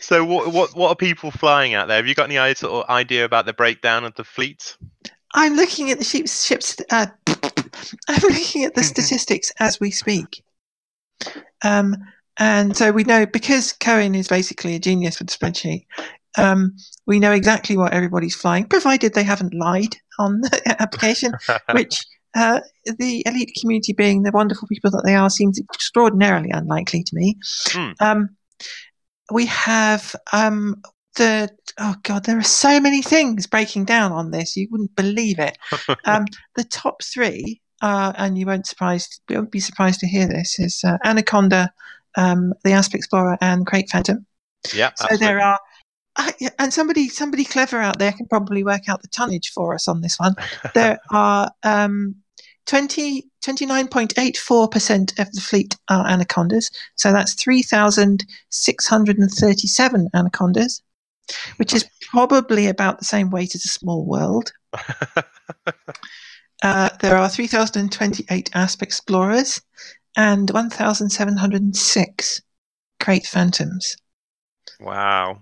so 0.00 0.24
what 0.24 0.52
what 0.52 0.76
what 0.76 0.88
are 0.90 0.96
people 0.96 1.30
flying 1.30 1.74
out 1.74 1.88
there? 1.88 1.96
Have 1.96 2.06
you 2.06 2.14
got 2.14 2.30
any 2.30 2.54
sort 2.54 2.84
of 2.84 2.90
idea 2.90 3.24
about 3.24 3.46
the 3.46 3.52
breakdown 3.52 4.04
of 4.04 4.14
the 4.14 4.24
fleet? 4.24 4.76
I'm 5.34 5.56
looking 5.56 5.90
at 5.90 5.98
the 5.98 6.04
ship's 6.04 6.44
ships 6.44 6.76
uh, 6.90 7.06
I'm 8.08 8.22
looking 8.22 8.64
at 8.64 8.74
the 8.74 8.82
statistics 8.84 9.52
as 9.58 9.80
we 9.80 9.90
speak. 9.90 10.42
Um, 11.62 11.96
and 12.38 12.76
so 12.76 12.92
we 12.92 13.04
know 13.04 13.26
because 13.26 13.72
Cohen 13.72 14.14
is 14.14 14.28
basically 14.28 14.74
a 14.74 14.78
genius 14.78 15.18
with 15.18 15.28
the 15.28 15.36
spreadsheet. 15.36 15.84
Um, 16.38 16.76
we 17.06 17.18
know 17.18 17.32
exactly 17.32 17.76
what 17.76 17.92
everybody's 17.92 18.34
flying, 18.34 18.66
provided 18.66 19.14
they 19.14 19.24
haven't 19.24 19.54
lied 19.54 19.96
on 20.18 20.40
the 20.40 20.76
application, 20.80 21.32
which 21.72 22.04
uh, 22.34 22.60
the 22.98 23.22
elite 23.26 23.56
community, 23.60 23.92
being 23.92 24.22
the 24.22 24.30
wonderful 24.30 24.68
people 24.68 24.90
that 24.90 25.02
they 25.04 25.14
are, 25.14 25.30
seems 25.30 25.58
extraordinarily 25.58 26.50
unlikely 26.50 27.02
to 27.02 27.16
me. 27.16 27.36
Hmm. 27.68 27.90
Um, 28.00 28.28
we 29.32 29.46
have 29.46 30.14
um, 30.32 30.82
the 31.16 31.50
oh 31.78 31.94
god, 32.02 32.24
there 32.24 32.38
are 32.38 32.42
so 32.42 32.80
many 32.80 33.02
things 33.02 33.46
breaking 33.46 33.84
down 33.84 34.12
on 34.12 34.30
this. 34.30 34.56
You 34.56 34.68
wouldn't 34.70 34.94
believe 34.96 35.38
it. 35.38 35.58
um, 36.04 36.26
the 36.56 36.64
top 36.64 37.02
three, 37.02 37.60
uh, 37.82 38.12
and 38.16 38.38
you 38.38 38.46
won't 38.46 38.66
surprised, 38.66 39.20
you 39.28 39.36
won't 39.36 39.50
be 39.50 39.60
surprised 39.60 40.00
to 40.00 40.06
hear 40.06 40.26
this, 40.26 40.58
is 40.58 40.82
uh, 40.84 40.98
Anaconda, 41.04 41.72
um, 42.16 42.52
the 42.64 42.72
Asp 42.72 42.94
Explorer, 42.94 43.38
and 43.40 43.66
Krait 43.66 43.88
Phantom. 43.88 44.26
yeah, 44.74 44.90
So 44.96 45.16
there 45.16 45.40
are, 45.40 45.58
yeah, 46.38 46.50
and 46.58 46.72
somebody 46.72 47.08
somebody 47.08 47.44
clever 47.44 47.78
out 47.78 47.98
there 47.98 48.12
can 48.12 48.26
probably 48.26 48.62
work 48.64 48.88
out 48.88 49.02
the 49.02 49.08
tonnage 49.08 49.50
for 49.50 49.74
us 49.74 49.88
on 49.88 50.00
this 50.00 50.18
one. 50.18 50.34
There 50.74 50.98
are 51.10 51.50
um, 51.62 52.14
20, 52.66 53.28
29.84% 53.44 55.18
of 55.18 55.32
the 55.32 55.40
fleet 55.40 55.76
are 55.88 56.06
anacondas. 56.06 56.70
So 56.94 57.10
that's 57.12 57.34
3,637 57.34 60.08
anacondas, 60.14 60.82
which 61.56 61.74
is 61.74 61.84
probably 62.10 62.66
about 62.66 62.98
the 62.98 63.04
same 63.04 63.30
weight 63.30 63.54
as 63.54 63.64
a 63.64 63.68
small 63.68 64.04
world. 64.06 64.52
Uh, 66.62 66.90
there 67.00 67.16
are 67.16 67.28
3,028 67.28 68.50
Asp 68.54 68.82
Explorers 68.82 69.62
and 70.14 70.50
1,706 70.50 72.42
Krait 73.00 73.26
Phantoms. 73.26 73.96
Wow. 74.78 75.40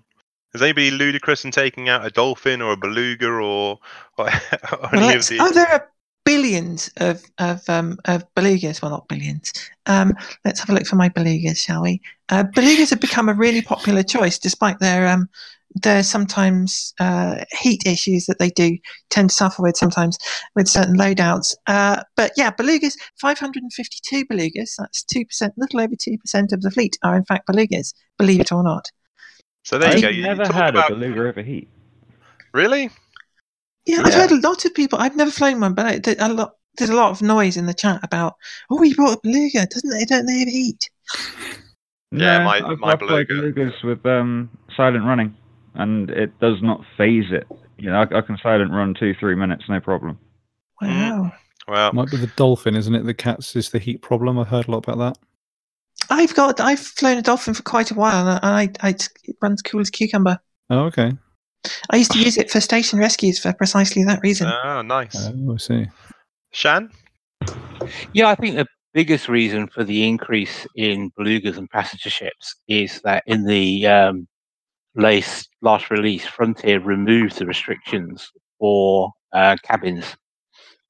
Is 0.58 0.62
anybody 0.62 0.90
ludicrous 0.90 1.44
in 1.44 1.52
taking 1.52 1.88
out 1.88 2.04
a 2.04 2.10
dolphin 2.10 2.60
or 2.60 2.72
a 2.72 2.76
beluga 2.76 3.28
or, 3.28 3.78
or, 4.18 4.26
or 4.26 4.28
Well, 4.92 5.08
any 5.08 5.14
of 5.16 5.28
the? 5.28 5.38
oh, 5.38 5.52
there 5.52 5.68
are 5.68 5.88
billions 6.24 6.90
of 6.96 7.24
of 7.38 7.62
um, 7.68 7.96
of 8.06 8.24
belugas. 8.34 8.82
Well, 8.82 8.90
not 8.90 9.06
billions. 9.06 9.52
Um, 9.86 10.14
let's 10.44 10.58
have 10.58 10.68
a 10.68 10.72
look 10.72 10.84
for 10.84 10.96
my 10.96 11.10
belugas, 11.10 11.58
shall 11.58 11.82
we? 11.82 12.00
Uh, 12.28 12.42
belugas 12.42 12.90
have 12.90 12.98
become 12.98 13.28
a 13.28 13.34
really 13.34 13.62
popular 13.62 14.02
choice, 14.02 14.36
despite 14.36 14.80
their 14.80 15.06
um, 15.06 15.28
their 15.76 16.02
sometimes 16.02 16.92
uh, 16.98 17.44
heat 17.60 17.86
issues 17.86 18.26
that 18.26 18.40
they 18.40 18.50
do 18.50 18.78
tend 19.10 19.30
to 19.30 19.36
suffer 19.36 19.62
with 19.62 19.76
sometimes 19.76 20.18
with 20.56 20.66
certain 20.66 20.96
loadouts. 20.96 21.54
Uh, 21.68 22.02
but 22.16 22.32
yeah, 22.36 22.50
belugas, 22.50 22.94
552 23.20 24.24
belugas. 24.26 24.72
That's 24.76 25.04
two 25.04 25.24
percent, 25.24 25.54
little 25.56 25.78
over 25.78 25.94
two 25.94 26.18
percent 26.18 26.52
of 26.52 26.62
the 26.62 26.72
fleet 26.72 26.98
are 27.04 27.16
in 27.16 27.24
fact 27.24 27.46
belugas. 27.46 27.94
Believe 28.18 28.40
it 28.40 28.50
or 28.50 28.64
not. 28.64 28.90
So 29.64 29.78
there 29.78 29.90
you 29.90 29.96
I've 29.96 30.02
go. 30.02 30.08
You, 30.08 30.16
you 30.16 30.22
never 30.28 30.44
talk 30.44 30.54
had 30.54 30.70
about 30.70 30.90
a 30.90 30.94
beluga 30.94 31.28
overheat. 31.28 31.68
really. 32.52 32.90
Yeah, 33.86 34.02
I've 34.04 34.12
Yeah. 34.12 34.20
heard 34.22 34.32
a 34.32 34.40
lot 34.48 34.64
of 34.64 34.74
people. 34.74 34.98
I've 34.98 35.16
never 35.16 35.30
flown 35.30 35.60
one, 35.60 35.74
but 35.74 35.86
I 35.86 35.98
did 35.98 36.20
a 36.20 36.28
lot. 36.28 36.54
There's 36.76 36.90
a 36.90 36.94
lot 36.94 37.10
of 37.10 37.22
noise 37.22 37.56
in 37.56 37.66
the 37.66 37.74
chat 37.74 38.00
about, 38.04 38.34
oh, 38.70 38.82
you 38.82 38.94
bought 38.96 39.18
a 39.18 39.20
beluga, 39.22 39.66
doesn't 39.66 39.90
they? 39.90 40.04
Don't 40.04 40.26
they 40.26 40.42
overheat? 40.42 40.88
Yeah, 42.12 42.38
No, 42.38 42.44
my- 42.44 42.60
I've, 42.60 42.78
my 42.78 42.92
I've 42.92 42.98
played 43.00 43.28
beluga. 43.28 43.52
belugas 43.52 43.84
with 43.84 44.04
um, 44.06 44.50
silent 44.76 45.04
running, 45.04 45.36
and 45.74 46.08
it 46.10 46.38
does 46.40 46.56
not 46.62 46.82
phase 46.96 47.30
it. 47.30 47.46
You 47.78 47.90
know, 47.90 48.02
I, 48.02 48.18
I 48.18 48.20
can 48.22 48.38
silent 48.42 48.70
run 48.70 48.94
two, 48.98 49.14
three 49.18 49.34
minutes, 49.34 49.64
no 49.68 49.80
problem. 49.80 50.18
Wow. 50.80 51.32
Well, 51.66 51.92
Might 51.92 52.10
be 52.10 52.16
the 52.16 52.28
dolphin, 52.28 52.76
isn't 52.76 52.94
it? 52.94 53.04
The 53.04 53.14
cats 53.14 53.54
is 53.56 53.70
the 53.70 53.78
heat 53.78 54.00
problem. 54.02 54.38
I've 54.38 54.48
heard 54.48 54.68
a 54.68 54.70
lot 54.70 54.86
about 54.88 54.98
that. 54.98 55.18
I've 56.10 56.34
got. 56.34 56.60
I've 56.60 56.80
flown 56.80 57.18
a 57.18 57.22
dolphin 57.22 57.54
for 57.54 57.62
quite 57.62 57.90
a 57.90 57.94
while, 57.94 58.28
and 58.28 58.40
I, 58.42 58.70
I 58.80 58.90
it 58.90 59.36
runs 59.42 59.62
cool 59.62 59.80
as 59.80 59.90
cucumber. 59.90 60.38
Oh, 60.70 60.80
okay. 60.86 61.12
I 61.90 61.96
used 61.96 62.12
to 62.12 62.18
use 62.18 62.38
it 62.38 62.50
for 62.50 62.60
station 62.60 62.98
rescues 62.98 63.38
for 63.38 63.52
precisely 63.52 64.04
that 64.04 64.20
reason. 64.22 64.48
oh, 64.64 64.82
nice. 64.82 65.16
Oh, 65.16 65.54
I 65.54 65.56
see. 65.56 65.86
Shan? 66.52 66.90
Yeah, 68.12 68.28
I 68.28 68.34
think 68.34 68.56
the 68.56 68.66
biggest 68.94 69.28
reason 69.28 69.66
for 69.66 69.84
the 69.84 70.06
increase 70.06 70.66
in 70.76 71.10
belugas 71.18 71.58
and 71.58 71.68
passenger 71.70 72.10
ships 72.10 72.56
is 72.68 73.00
that 73.02 73.22
in 73.26 73.44
the 73.44 73.86
um, 73.86 74.28
last, 74.94 75.48
last 75.62 75.90
release, 75.90 76.24
Frontier 76.24 76.80
removed 76.80 77.38
the 77.38 77.46
restrictions 77.46 78.30
for 78.58 79.12
uh, 79.32 79.56
cabins. 79.62 80.16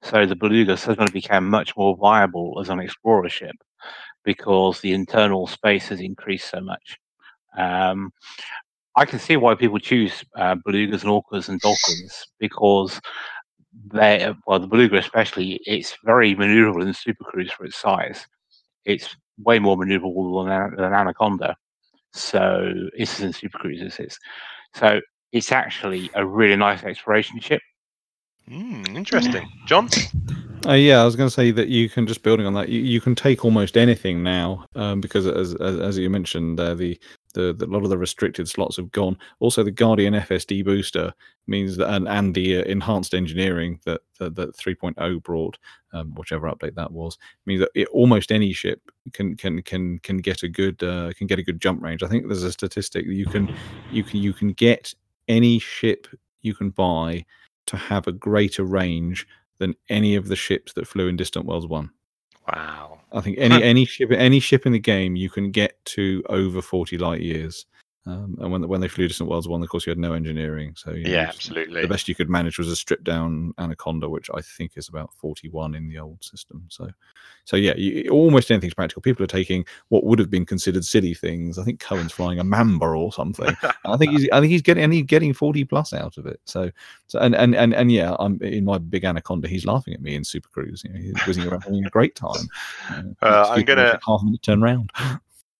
So 0.02 0.26
the 0.26 0.36
beluga 0.36 0.76
suddenly 0.76 1.10
became 1.10 1.48
much 1.48 1.76
more 1.76 1.96
viable 1.96 2.58
as 2.60 2.68
an 2.68 2.78
explorer 2.78 3.28
ship 3.28 3.56
because 4.24 4.80
the 4.80 4.92
internal 4.92 5.46
space 5.46 5.88
has 5.88 6.00
increased 6.00 6.50
so 6.50 6.60
much. 6.60 6.98
Um, 7.56 8.12
I 8.96 9.04
can 9.04 9.18
see 9.18 9.36
why 9.36 9.54
people 9.54 9.78
choose 9.78 10.24
uh, 10.36 10.56
belugas 10.66 11.02
and 11.04 11.10
orcas 11.12 11.48
and 11.48 11.60
dolphins 11.60 12.26
because 12.38 13.00
they, 13.92 14.32
well, 14.46 14.58
the 14.58 14.66
beluga 14.66 14.96
especially, 14.98 15.60
it's 15.66 15.96
very 16.04 16.34
maneuverable 16.34 16.82
in 16.86 16.92
Super 16.94 17.24
Cruise 17.24 17.52
for 17.52 17.64
its 17.64 17.78
size. 17.78 18.26
It's 18.84 19.16
way 19.38 19.58
more 19.58 19.76
maneuverable 19.76 20.44
than, 20.44 20.52
an- 20.52 20.76
than 20.76 20.92
anaconda. 20.92 21.56
So 22.12 22.72
this 22.98 23.18
is 23.18 23.24
in 23.24 23.32
Super 23.32 23.58
Cruises. 23.58 23.98
It's 23.98 24.18
so 24.74 25.00
it's 25.32 25.52
actually 25.52 26.10
a 26.14 26.26
really 26.26 26.56
nice 26.56 26.84
exploration 26.84 27.40
ship. 27.40 27.62
Mm, 28.48 28.96
interesting. 28.96 29.46
John? 29.66 29.88
Uh, 30.66 30.72
yeah, 30.72 31.00
I 31.00 31.04
was 31.04 31.16
going 31.16 31.28
to 31.28 31.34
say 31.34 31.50
that 31.50 31.68
you 31.68 31.88
can 31.88 32.06
just 32.06 32.22
building 32.22 32.46
on 32.46 32.54
that. 32.54 32.68
You, 32.68 32.80
you 32.80 33.00
can 33.00 33.14
take 33.14 33.44
almost 33.44 33.76
anything 33.76 34.22
now 34.22 34.64
um, 34.74 35.00
because, 35.00 35.26
as, 35.26 35.54
as 35.54 35.78
as 35.78 35.98
you 35.98 36.10
mentioned, 36.10 36.58
uh, 36.58 36.74
the, 36.74 36.98
the 37.34 37.52
the 37.52 37.66
a 37.66 37.68
lot 37.68 37.84
of 37.84 37.90
the 37.90 37.98
restricted 37.98 38.48
slots 38.48 38.76
have 38.76 38.90
gone. 38.90 39.16
Also, 39.38 39.62
the 39.62 39.70
Guardian 39.70 40.14
FSD 40.14 40.64
booster 40.64 41.12
means 41.46 41.76
that, 41.76 41.92
and, 41.94 42.08
and 42.08 42.34
the 42.34 42.58
uh, 42.58 42.62
enhanced 42.62 43.14
engineering 43.14 43.80
that 43.84 44.00
that, 44.18 44.34
that 44.34 44.56
3.0 44.56 45.22
brought, 45.22 45.58
um, 45.92 46.12
whichever 46.14 46.50
update 46.50 46.74
that 46.74 46.90
was, 46.90 47.18
means 47.46 47.60
that 47.60 47.70
it, 47.74 47.88
almost 47.88 48.32
any 48.32 48.52
ship 48.52 48.80
can 49.12 49.36
can 49.36 49.62
can 49.62 49.98
can 50.00 50.18
get 50.18 50.42
a 50.42 50.48
good 50.48 50.82
uh, 50.82 51.12
can 51.16 51.26
get 51.26 51.38
a 51.38 51.44
good 51.44 51.60
jump 51.60 51.82
range. 51.82 52.02
I 52.02 52.08
think 52.08 52.26
there's 52.26 52.42
a 52.42 52.52
statistic 52.52 53.06
that 53.06 53.14
you 53.14 53.26
can 53.26 53.54
you 53.92 54.02
can 54.02 54.20
you 54.20 54.32
can 54.32 54.52
get 54.52 54.92
any 55.28 55.58
ship 55.58 56.08
you 56.42 56.54
can 56.54 56.70
buy 56.70 57.24
to 57.68 57.76
have 57.76 58.06
a 58.06 58.12
greater 58.12 58.64
range 58.64 59.26
than 59.58 59.74
any 59.88 60.14
of 60.14 60.28
the 60.28 60.36
ships 60.36 60.72
that 60.74 60.86
flew 60.86 61.08
in 61.08 61.16
Distant 61.16 61.46
Worlds 61.46 61.66
One. 61.66 61.90
Wow. 62.52 63.00
I 63.12 63.20
think 63.20 63.38
any 63.38 63.62
any 63.62 63.84
ship 63.84 64.10
any 64.10 64.40
ship 64.40 64.66
in 64.66 64.72
the 64.72 64.78
game 64.78 65.16
you 65.16 65.30
can 65.30 65.50
get 65.50 65.82
to 65.86 66.22
over 66.28 66.60
forty 66.60 66.98
light 66.98 67.20
years. 67.20 67.66
Um, 68.06 68.38
and 68.40 68.50
when 68.50 68.66
when 68.68 68.80
they 68.80 68.88
flew 68.88 69.06
Distant 69.06 69.28
Worlds 69.28 69.48
One, 69.48 69.62
of 69.62 69.68
course, 69.68 69.84
you 69.86 69.90
had 69.90 69.98
no 69.98 70.14
engineering, 70.14 70.72
so 70.76 70.92
you 70.92 71.04
know, 71.04 71.10
Yeah, 71.10 71.26
absolutely. 71.28 71.82
The 71.82 71.88
best 71.88 72.08
you 72.08 72.14
could 72.14 72.30
manage 72.30 72.56
was 72.56 72.68
a 72.68 72.76
stripped 72.76 73.04
down 73.04 73.52
Anaconda, 73.58 74.08
which 74.08 74.30
I 74.32 74.40
think 74.40 74.72
is 74.76 74.88
about 74.88 75.12
forty 75.12 75.50
one 75.50 75.74
in 75.74 75.88
the 75.88 75.98
old 75.98 76.24
system. 76.24 76.64
So, 76.68 76.88
so 77.44 77.56
yeah, 77.56 77.74
you, 77.76 78.08
almost 78.10 78.50
anything's 78.50 78.72
practical. 78.72 79.02
People 79.02 79.24
are 79.24 79.26
taking 79.26 79.66
what 79.88 80.04
would 80.04 80.18
have 80.20 80.30
been 80.30 80.46
considered 80.46 80.86
silly 80.86 81.12
things. 81.12 81.58
I 81.58 81.64
think 81.64 81.80
Cohen's 81.80 82.12
flying 82.12 82.38
a 82.38 82.44
Mamba 82.44 82.86
or 82.86 83.12
something. 83.12 83.54
I 83.84 83.96
think 83.98 84.12
he's 84.12 84.26
I 84.32 84.40
think 84.40 84.52
he's 84.52 84.62
getting 84.62 84.84
and 84.84 84.92
he's 84.92 85.04
getting 85.04 85.34
forty 85.34 85.64
plus 85.64 85.92
out 85.92 86.16
of 86.16 86.24
it. 86.24 86.40
So, 86.46 86.70
so 87.08 87.18
and 87.18 87.34
and 87.34 87.54
and, 87.54 87.74
and 87.74 87.92
yeah, 87.92 88.16
I'm 88.18 88.40
in 88.40 88.64
my 88.64 88.78
big 88.78 89.04
Anaconda. 89.04 89.48
He's 89.48 89.66
laughing 89.66 89.92
at 89.92 90.00
me 90.00 90.14
in 90.14 90.24
Super 90.24 90.48
Cruise. 90.48 90.82
You 90.82 90.94
know, 90.94 90.98
he's 91.00 91.26
whizzing 91.26 91.46
around 91.46 91.62
having 91.64 91.84
a 91.84 91.90
great 91.90 92.14
time. 92.14 92.48
You 92.90 92.96
know, 93.02 93.14
Uh, 93.20 93.48
I'm 93.50 93.64
gonna- 93.64 93.98
half 94.06 94.22
a 94.22 94.24
minute 94.24 94.42
to 94.42 94.50
turn 94.50 94.62
round. 94.62 94.90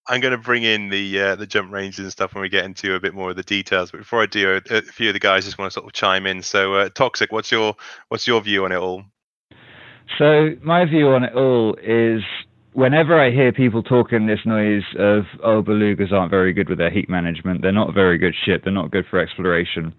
I'm 0.09 0.21
going 0.21 0.33
to 0.33 0.39
bring 0.39 0.63
in 0.63 0.89
the 0.89 1.21
uh, 1.21 1.37
the 1.37 1.47
jump 1.47 1.71
ranges 1.71 2.01
and 2.01 2.11
stuff 2.11 2.35
when 2.35 2.43
we 2.43 2.49
get 2.49 2.65
into 2.65 2.95
a 2.95 3.01
bit 3.01 3.15
more 3.15 3.31
of 3.31 3.37
the 3.37 3.43
details. 3.43 3.91
But 3.91 3.99
before 3.99 4.23
I 4.23 4.27
do, 4.27 4.61
a, 4.71 4.75
a 4.75 4.83
few 4.83 5.11
of 5.11 5.13
the 5.13 5.21
guys 5.21 5.45
just 5.45 5.59
want 5.59 5.71
to 5.71 5.75
sort 5.75 5.87
of 5.87 5.93
chime 5.93 6.27
in. 6.27 6.43
So, 6.43 6.75
uh, 6.75 6.89
toxic, 6.89 7.31
what's 7.31 7.53
your 7.53 7.75
what's 8.09 8.27
your 8.27 8.41
view 8.41 8.65
on 8.65 8.73
it 8.73 8.79
all? 8.79 9.05
So 10.17 10.57
my 10.63 10.87
view 10.87 11.09
on 11.09 11.25
it 11.25 11.35
all 11.35 11.77
is 11.83 12.23
whenever 12.73 13.21
I 13.21 13.31
hear 13.31 13.53
people 13.53 13.83
talking 13.83 14.27
this 14.27 14.41
noise 14.47 14.85
of 14.99 15.25
oh 15.45 15.63
belugas 15.63 16.13
aren't 16.13 16.31
very 16.31 16.55
good 16.55 16.71
with 16.71 16.79
their 16.79 16.91
heat 16.91 17.11
management, 17.11 17.61
they're 17.61 17.73
not 17.73 17.93
very 17.93 18.17
good 18.17 18.35
ship, 18.47 18.63
they're 18.65 18.73
not 18.73 18.91
good 18.91 19.05
for 19.11 19.19
exploration. 19.19 19.95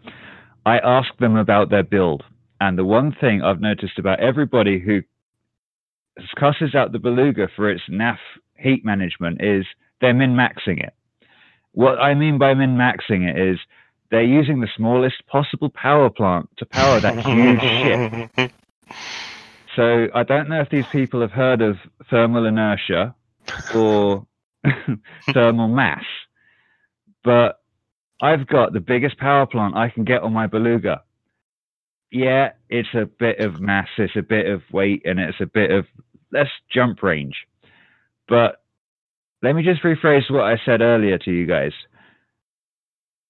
I 0.66 0.80
ask 0.80 1.10
them 1.20 1.36
about 1.36 1.70
their 1.70 1.84
build, 1.84 2.24
and 2.60 2.78
the 2.78 2.86
one 2.86 3.16
thing 3.22 3.44
I've 3.44 3.62
noticed 3.62 4.00
about 4.00 4.20
everybody 4.20 4.80
who 4.80 5.02
cusses 6.38 6.74
out 6.74 6.92
the 6.92 7.00
beluga 7.00 7.48
for 7.56 7.70
its 7.70 7.84
NAF 7.90 8.18
heat 8.58 8.84
management 8.84 9.42
is 9.42 9.66
they're 10.02 10.14
min 10.14 10.36
maxing 10.36 10.84
it. 10.84 10.94
What 11.74 12.00
I 12.00 12.14
mean 12.14 12.38
by 12.38 12.54
min 12.54 12.76
maxing 12.76 13.28
it 13.30 13.40
is 13.40 13.60
they're 14.12 14.24
using 14.24 14.60
the 14.60 14.68
smallest 14.76 15.26
possible 15.28 15.70
power 15.70 16.10
plant 16.10 16.50
to 16.58 16.66
power 16.66 17.00
that 17.00 17.20
huge 17.26 17.62
ship. 18.40 18.52
So 19.76 20.08
I 20.14 20.24
don't 20.24 20.50
know 20.50 20.62
if 20.62 20.70
these 20.70 20.88
people 20.88 21.22
have 21.22 21.32
heard 21.32 21.62
of 21.62 21.78
thermal 22.10 22.46
inertia 22.46 23.16
or 23.74 24.26
thermal 25.34 25.68
mass, 25.68 26.04
but 27.24 27.62
I've 28.22 28.48
got 28.48 28.74
the 28.74 28.80
biggest 28.80 29.18
power 29.18 29.46
plant 29.46 29.76
I 29.76 29.90
can 29.90 30.04
get 30.04 30.24
on 30.24 30.34
my 30.34 30.48
beluga. 30.48 31.04
Yeah, 32.12 32.54
it's 32.70 32.90
a 32.94 33.06
bit 33.06 33.40
of 33.40 33.62
mass, 33.62 33.88
it's 33.98 34.16
a 34.16 34.24
bit 34.24 34.48
of 34.48 34.64
weight, 34.72 35.04
and 35.06 35.20
it's 35.20 35.40
a 35.40 35.46
bit 35.46 35.72
of 35.72 35.86
less 36.32 36.50
jump 36.70 37.04
range. 37.04 37.36
But 38.28 38.62
let 39.42 39.56
me 39.56 39.64
just 39.64 39.84
rephrase 39.84 40.30
what 40.30 40.44
I 40.44 40.58
said 40.66 40.82
earlier 40.82 41.18
to 41.20 41.32
you 41.32 41.46
guys. 41.46 41.72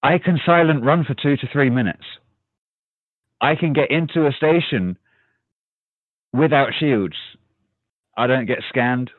I 0.02 0.18
can 0.18 0.40
silent 0.46 0.84
run 0.84 1.04
for 1.04 1.14
two 1.14 1.38
to 1.38 1.48
three 1.52 1.70
minutes. 1.70 2.04
I 3.42 3.56
can 3.56 3.74
get 3.74 3.92
into 3.92 4.28
a 4.28 4.32
station 4.32 4.98
without 6.34 6.70
shields. 6.80 7.16
I 8.18 8.28
don't 8.28 8.46
get 8.46 8.60
scanned. 8.70 9.12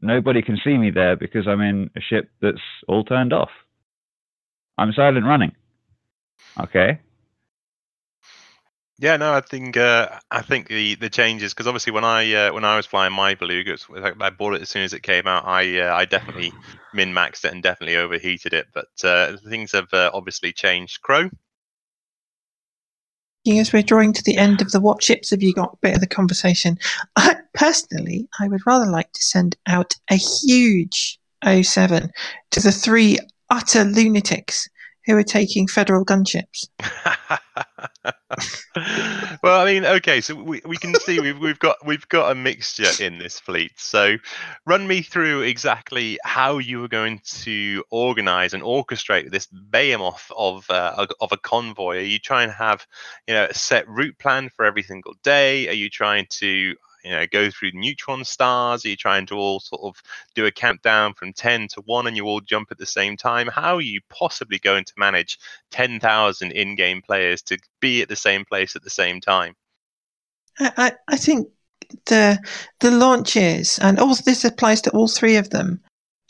Nobody 0.00 0.42
can 0.42 0.58
see 0.62 0.76
me 0.76 0.90
there 0.90 1.16
because 1.16 1.46
I'm 1.48 1.60
in 1.60 1.90
a 1.96 2.00
ship 2.00 2.30
that's 2.42 2.60
all 2.88 3.04
turned 3.04 3.32
off. 3.32 3.50
I'm 4.76 4.92
silent 4.92 5.24
running. 5.24 5.52
Okay. 6.60 7.00
Yeah, 9.04 9.18
no, 9.18 9.34
I 9.34 9.42
think 9.42 9.76
uh, 9.76 10.08
I 10.30 10.40
think 10.40 10.68
the 10.68 10.94
the 10.94 11.10
changes 11.10 11.52
because 11.52 11.66
obviously 11.66 11.92
when 11.92 12.04
I 12.04 12.32
uh, 12.32 12.54
when 12.54 12.64
I 12.64 12.74
was 12.74 12.86
flying 12.86 13.12
my 13.12 13.34
belugas, 13.34 13.84
I 14.18 14.30
bought 14.30 14.54
it 14.54 14.62
as 14.62 14.70
soon 14.70 14.82
as 14.82 14.94
it 14.94 15.02
came 15.02 15.26
out. 15.26 15.44
I 15.44 15.78
uh, 15.78 15.94
I 15.94 16.06
definitely 16.06 16.52
min 16.94 17.12
maxed 17.12 17.44
it 17.44 17.52
and 17.52 17.62
definitely 17.62 17.96
overheated 17.96 18.54
it, 18.54 18.68
but 18.72 18.88
uh, 19.04 19.36
things 19.46 19.72
have 19.72 19.92
uh, 19.92 20.10
obviously 20.14 20.54
changed. 20.54 21.02
Crow, 21.02 21.28
As 23.46 23.74
we're 23.74 23.82
drawing 23.82 24.14
to 24.14 24.22
the 24.22 24.38
end 24.38 24.62
of 24.62 24.70
the 24.70 24.80
what 24.80 25.02
ships 25.02 25.28
have 25.32 25.42
you 25.42 25.52
got 25.52 25.78
bit 25.82 25.96
of 25.96 26.00
the 26.00 26.06
conversation. 26.06 26.78
I, 27.16 27.36
personally, 27.52 28.26
I 28.40 28.48
would 28.48 28.66
rather 28.66 28.90
like 28.90 29.12
to 29.12 29.22
send 29.22 29.54
out 29.66 29.96
a 30.10 30.16
huge 30.16 31.20
07 31.44 32.10
to 32.52 32.60
the 32.60 32.72
three 32.72 33.18
utter 33.50 33.84
lunatics 33.84 34.66
who 35.04 35.14
are 35.14 35.22
taking 35.22 35.66
federal 35.66 36.06
gunships. 36.06 36.68
well, 39.42 39.60
I 39.60 39.64
mean, 39.64 39.84
okay, 39.84 40.20
so 40.20 40.34
we, 40.34 40.60
we 40.64 40.76
can 40.76 40.94
see 40.94 41.20
we've 41.20 41.38
we've 41.38 41.58
got 41.58 41.76
we've 41.84 42.08
got 42.08 42.32
a 42.32 42.34
mixture 42.34 42.90
in 43.00 43.18
this 43.18 43.38
fleet. 43.38 43.72
So, 43.76 44.16
run 44.66 44.86
me 44.86 45.02
through 45.02 45.42
exactly 45.42 46.18
how 46.24 46.58
you 46.58 46.80
were 46.80 46.88
going 46.88 47.20
to 47.24 47.84
organize 47.90 48.54
and 48.54 48.62
orchestrate 48.62 49.30
this 49.30 49.46
behemoth 49.46 50.30
of 50.36 50.68
uh, 50.70 51.06
of 51.20 51.32
a 51.32 51.36
convoy. 51.36 51.98
Are 51.98 52.00
you 52.00 52.18
trying 52.18 52.48
to 52.48 52.54
have 52.54 52.86
you 53.28 53.34
know 53.34 53.46
a 53.48 53.54
set 53.54 53.88
route 53.88 54.18
plan 54.18 54.50
for 54.50 54.64
every 54.64 54.82
single 54.82 55.14
day? 55.22 55.68
Are 55.68 55.74
you 55.74 55.88
trying 55.88 56.26
to 56.30 56.74
you 57.04 57.10
know 57.10 57.26
go 57.30 57.50
through 57.50 57.72
neutron 57.74 58.24
stars? 58.24 58.84
Are 58.84 58.88
you 58.88 58.96
trying 58.96 59.26
to 59.26 59.36
all 59.36 59.60
sort 59.60 59.82
of 59.82 60.02
do 60.34 60.46
a 60.46 60.50
countdown 60.50 61.14
from 61.14 61.32
ten 61.32 61.68
to 61.68 61.80
one, 61.82 62.06
and 62.06 62.16
you 62.16 62.24
all 62.24 62.40
jump 62.40 62.68
at 62.70 62.78
the 62.78 62.86
same 62.86 63.16
time? 63.16 63.48
How 63.48 63.76
are 63.76 63.80
you 63.82 64.00
possibly 64.08 64.58
going 64.58 64.84
to 64.84 64.92
manage 64.96 65.38
ten 65.70 66.00
thousand 66.00 66.52
in-game 66.52 67.02
players 67.02 67.42
to 67.42 67.58
be 67.80 68.02
at 68.02 68.08
the 68.08 68.16
same 68.16 68.44
place 68.44 68.74
at 68.74 68.82
the 68.82 68.90
same 68.90 69.20
time? 69.20 69.54
I, 70.58 70.72
I, 70.76 70.92
I 71.08 71.16
think 71.16 71.48
the 72.06 72.38
the 72.80 72.90
launches 72.90 73.78
and 73.78 73.98
all 73.98 74.14
this 74.14 74.44
applies 74.44 74.80
to 74.82 74.90
all 74.90 75.08
three 75.08 75.36
of 75.36 75.50
them. 75.50 75.80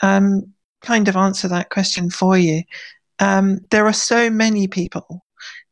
Um, 0.02 0.52
kind 0.82 1.08
of 1.08 1.16
answer 1.16 1.48
that 1.48 1.70
question 1.70 2.10
for 2.10 2.36
you. 2.36 2.62
Um, 3.18 3.60
there 3.70 3.86
are 3.86 3.92
so 3.92 4.28
many 4.28 4.68
people 4.68 5.24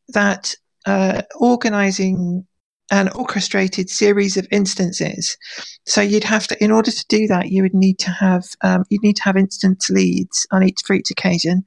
that 0.08 0.54
uh, 0.86 1.22
organizing 1.38 2.46
an 2.92 3.08
orchestrated 3.08 3.88
series 3.88 4.36
of 4.36 4.46
instances. 4.52 5.36
So 5.86 6.02
you'd 6.02 6.24
have 6.24 6.46
to, 6.48 6.62
in 6.62 6.70
order 6.70 6.90
to 6.90 7.04
do 7.08 7.26
that, 7.26 7.48
you 7.48 7.62
would 7.62 7.74
need 7.74 7.98
to 8.00 8.10
have 8.10 8.44
um, 8.60 8.84
you'd 8.90 9.02
need 9.02 9.16
to 9.16 9.22
have 9.24 9.36
instance 9.36 9.88
leads 9.88 10.46
on 10.52 10.62
each 10.62 10.82
for 10.86 10.92
each 10.94 11.10
occasion, 11.10 11.64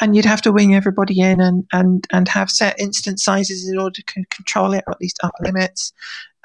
and 0.00 0.14
you'd 0.14 0.24
have 0.24 0.42
to 0.42 0.52
wing 0.52 0.74
everybody 0.74 1.20
in 1.20 1.40
and 1.40 1.64
and 1.72 2.06
and 2.12 2.28
have 2.28 2.50
set 2.50 2.78
instance 2.78 3.24
sizes 3.24 3.68
in 3.68 3.78
order 3.78 4.02
to 4.02 4.24
control 4.30 4.74
it, 4.74 4.84
or 4.86 4.92
at 4.92 5.00
least 5.00 5.20
upper 5.22 5.44
limits. 5.44 5.92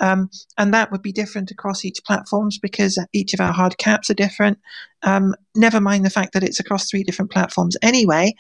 Um, 0.02 0.30
and 0.58 0.74
that 0.74 0.92
would 0.92 1.02
be 1.02 1.12
different 1.12 1.52
across 1.52 1.84
each 1.84 2.00
platforms 2.06 2.58
because 2.58 2.98
each 3.12 3.34
of 3.34 3.42
our 3.42 3.52
hard 3.52 3.78
caps 3.80 4.10
are 4.10 4.14
different. 4.14 4.58
Um, 5.04 5.36
never 5.56 5.82
mind 5.82 6.06
the 6.06 6.10
fact 6.10 6.34
that 6.34 6.44
it's 6.44 6.60
across 6.60 6.90
three 6.90 7.04
different 7.04 7.32
platforms 7.32 7.76
anyway. 7.82 8.34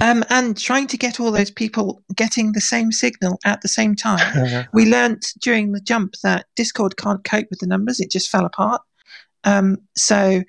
Um, 0.00 0.24
and 0.30 0.56
trying 0.56 0.86
to 0.88 0.96
get 0.96 1.18
all 1.18 1.32
those 1.32 1.50
people 1.50 2.02
getting 2.14 2.52
the 2.52 2.60
same 2.60 2.92
signal 2.92 3.38
at 3.44 3.62
the 3.62 3.68
same 3.68 3.96
time. 3.96 4.66
we 4.72 4.86
learnt 4.86 5.26
during 5.40 5.72
the 5.72 5.80
jump 5.80 6.14
that 6.22 6.46
Discord 6.54 6.96
can't 6.96 7.24
cope 7.24 7.46
with 7.50 7.58
the 7.58 7.66
numbers; 7.66 7.98
it 7.98 8.10
just 8.10 8.30
fell 8.30 8.44
apart. 8.44 8.80
Um, 9.44 9.78
so 9.96 10.42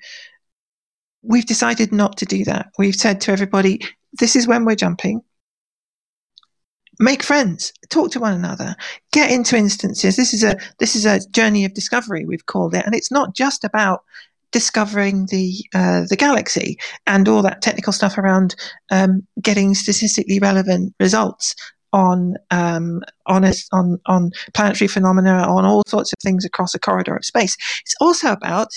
we've 1.22 1.46
decided 1.46 1.92
not 1.92 2.16
to 2.18 2.26
do 2.26 2.44
that. 2.44 2.70
We've 2.78 2.94
said 2.94 3.20
to 3.22 3.32
everybody, 3.32 3.80
"This 4.12 4.36
is 4.36 4.46
when 4.46 4.64
we're 4.64 4.76
jumping. 4.76 5.22
Make 7.00 7.22
friends, 7.22 7.72
talk 7.88 8.12
to 8.12 8.20
one 8.20 8.34
another, 8.34 8.76
get 9.10 9.30
into 9.30 9.56
instances. 9.56 10.16
This 10.16 10.32
is 10.32 10.44
a 10.44 10.56
this 10.78 10.94
is 10.94 11.06
a 11.06 11.26
journey 11.30 11.64
of 11.64 11.74
discovery. 11.74 12.24
We've 12.24 12.46
called 12.46 12.74
it, 12.74 12.86
and 12.86 12.94
it's 12.94 13.10
not 13.10 13.34
just 13.34 13.64
about." 13.64 14.04
Discovering 14.52 15.26
the 15.26 15.64
uh, 15.74 16.02
the 16.08 16.16
galaxy 16.16 16.78
and 17.06 17.28
all 17.28 17.42
that 17.42 17.62
technical 17.62 17.92
stuff 17.92 18.18
around 18.18 18.54
um, 18.90 19.26
getting 19.40 19.74
statistically 19.74 20.38
relevant 20.38 20.94
results 21.00 21.54
on 21.92 22.34
um, 22.50 23.00
on, 23.26 23.44
a, 23.44 23.52
on 23.72 23.98
on 24.06 24.30
planetary 24.54 24.88
phenomena, 24.88 25.44
on 25.48 25.64
all 25.64 25.82
sorts 25.86 26.12
of 26.12 26.18
things 26.22 26.44
across 26.44 26.74
a 26.74 26.78
corridor 26.78 27.16
of 27.16 27.24
space. 27.24 27.56
It's 27.82 27.94
also 28.00 28.32
about 28.32 28.68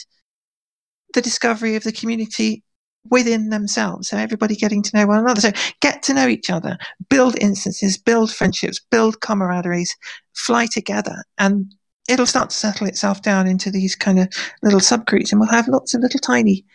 the 1.14 1.22
discovery 1.22 1.76
of 1.76 1.84
the 1.84 1.92
community 1.92 2.64
within 3.10 3.50
themselves. 3.50 4.10
So 4.10 4.18
everybody 4.18 4.56
getting 4.56 4.82
to 4.84 4.98
know 4.98 5.08
one 5.08 5.20
another. 5.20 5.42
So 5.42 5.52
get 5.82 6.04
to 6.04 6.14
know 6.14 6.28
each 6.28 6.50
other, 6.50 6.78
build 7.10 7.38
instances, 7.40 7.98
build 7.98 8.34
friendships, 8.34 8.80
build 8.92 9.20
camaraderies, 9.20 9.90
fly 10.34 10.68
together, 10.68 11.24
and 11.38 11.74
it'll 12.08 12.26
start 12.26 12.50
to 12.50 12.56
settle 12.56 12.88
itself 12.88 13.22
down 13.22 13.48
into 13.48 13.72
these 13.72 13.96
kind 13.96 14.20
of 14.20 14.28
little 14.62 14.80
subgroups, 14.80 15.32
and 15.32 15.40
we'll 15.40 15.50
have 15.50 15.68
lots 15.68 15.94
of 15.94 16.02
little 16.02 16.20
tiny 16.20 16.66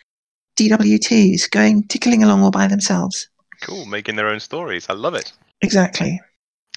DWTs 0.57 1.49
going 1.49 1.83
tickling 1.83 2.23
along 2.23 2.41
all 2.43 2.51
by 2.51 2.67
themselves. 2.67 3.29
Cool, 3.61 3.85
making 3.85 4.15
their 4.15 4.27
own 4.27 4.39
stories. 4.39 4.87
I 4.89 4.93
love 4.93 5.15
it. 5.15 5.31
Exactly. 5.61 6.19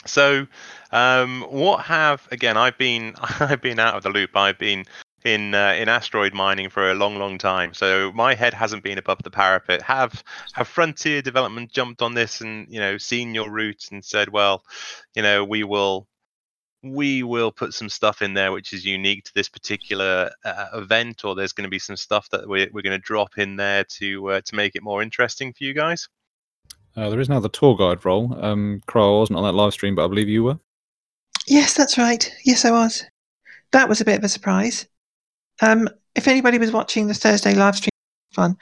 So, 0.04 0.46
um, 0.90 1.42
what 1.48 1.84
have 1.84 2.26
again? 2.32 2.56
I've 2.56 2.78
been 2.78 3.14
I've 3.40 3.62
been 3.62 3.78
out 3.78 3.94
of 3.94 4.02
the 4.02 4.10
loop. 4.10 4.36
I've 4.36 4.58
been 4.58 4.84
in 5.24 5.54
uh, 5.54 5.74
in 5.78 5.88
asteroid 5.88 6.34
mining 6.34 6.68
for 6.68 6.90
a 6.90 6.94
long, 6.94 7.16
long 7.16 7.38
time. 7.38 7.74
So 7.74 8.12
my 8.12 8.34
head 8.34 8.54
hasn't 8.54 8.82
been 8.82 8.98
above 8.98 9.22
the 9.22 9.30
parapet. 9.30 9.82
Have 9.82 10.22
have 10.52 10.68
Frontier 10.68 11.22
Development 11.22 11.70
jumped 11.70 12.02
on 12.02 12.14
this 12.14 12.40
and 12.40 12.66
you 12.68 12.80
know 12.80 12.98
seen 12.98 13.34
your 13.34 13.50
roots 13.50 13.90
and 13.90 14.04
said, 14.04 14.30
well, 14.30 14.64
you 15.14 15.22
know, 15.22 15.44
we 15.44 15.64
will 15.64 16.06
we 16.82 17.22
will 17.22 17.52
put 17.52 17.74
some 17.74 17.88
stuff 17.88 18.22
in 18.22 18.34
there 18.34 18.52
which 18.52 18.72
is 18.72 18.84
unique 18.84 19.24
to 19.24 19.34
this 19.34 19.48
particular 19.48 20.30
uh, 20.44 20.66
event, 20.74 21.24
or 21.24 21.34
there's 21.34 21.52
going 21.52 21.64
to 21.64 21.70
be 21.70 21.78
some 21.78 21.96
stuff 21.96 22.28
that 22.30 22.48
we're, 22.48 22.68
we're 22.72 22.82
going 22.82 22.98
to 22.98 22.98
drop 22.98 23.38
in 23.38 23.56
there 23.56 23.84
to 23.84 24.30
uh, 24.30 24.40
to 24.44 24.54
make 24.54 24.74
it 24.74 24.82
more 24.82 25.02
interesting 25.02 25.52
for 25.52 25.64
you 25.64 25.74
guys. 25.74 26.08
Uh, 26.96 27.08
there 27.08 27.20
is 27.20 27.28
now 27.28 27.40
the 27.40 27.48
tour 27.48 27.76
guide 27.76 28.04
role. 28.04 28.36
Um, 28.44 28.82
Crow, 28.86 29.16
I 29.16 29.20
wasn't 29.20 29.38
on 29.38 29.44
that 29.44 29.52
live 29.52 29.72
stream, 29.72 29.94
but 29.94 30.04
I 30.04 30.08
believe 30.08 30.28
you 30.28 30.44
were. 30.44 30.58
Yes, 31.46 31.74
that's 31.74 31.96
right. 31.96 32.30
Yes, 32.44 32.64
I 32.64 32.70
was. 32.70 33.04
That 33.72 33.88
was 33.88 34.00
a 34.00 34.04
bit 34.04 34.18
of 34.18 34.24
a 34.24 34.28
surprise. 34.28 34.86
Um, 35.60 35.88
if 36.14 36.28
anybody 36.28 36.58
was 36.58 36.72
watching 36.72 37.06
the 37.06 37.14
Thursday 37.14 37.54
live 37.54 37.76
stream, 37.76 37.90
fun. 38.34 38.56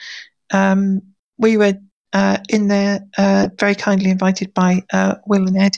Um, 0.53 1.03
we 1.39 1.57
were 1.57 1.75
uh, 2.13 2.39
in 2.49 2.69
there, 2.69 3.01
uh, 3.19 3.49
very 3.59 3.75
kindly 3.75 4.11
invited 4.11 4.53
by 4.55 4.83
uh, 4.93 5.17
Will 5.27 5.47
and 5.47 5.57
Ed, 5.57 5.77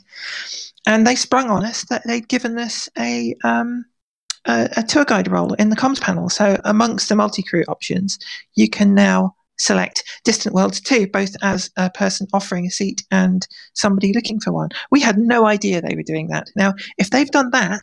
and 0.87 1.07
they 1.07 1.14
sprung 1.14 1.51
on 1.51 1.64
us 1.64 1.85
that 1.85 2.03
they'd 2.07 2.28
given 2.28 2.59
us 2.59 2.89
a, 2.99 3.35
um, 3.45 3.85
a 4.47 4.68
a 4.78 4.83
tour 4.83 5.05
guide 5.05 5.30
role 5.30 5.53
in 5.55 5.68
the 5.68 5.76
comms 5.76 6.01
panel. 6.01 6.28
So 6.28 6.59
amongst 6.64 7.09
the 7.09 7.16
multi 7.16 7.43
crew 7.43 7.64
options, 7.68 8.18
you 8.55 8.68
can 8.68 8.95
now 8.95 9.35
select 9.59 10.03
Distant 10.24 10.55
Worlds 10.55 10.80
2, 10.80 11.09
both 11.09 11.35
as 11.43 11.70
a 11.76 11.91
person 11.91 12.26
offering 12.33 12.66
a 12.66 12.70
seat 12.70 13.03
and 13.11 13.47
somebody 13.74 14.12
looking 14.12 14.41
for 14.41 14.53
one. 14.53 14.70
We 14.91 15.01
had 15.01 15.18
no 15.18 15.47
idea 15.47 15.80
they 15.80 15.95
were 15.95 16.03
doing 16.03 16.28
that. 16.28 16.49
Now, 16.57 16.74
if 16.99 17.11
they've 17.11 17.30
done 17.30 17.51
that, 17.51 17.83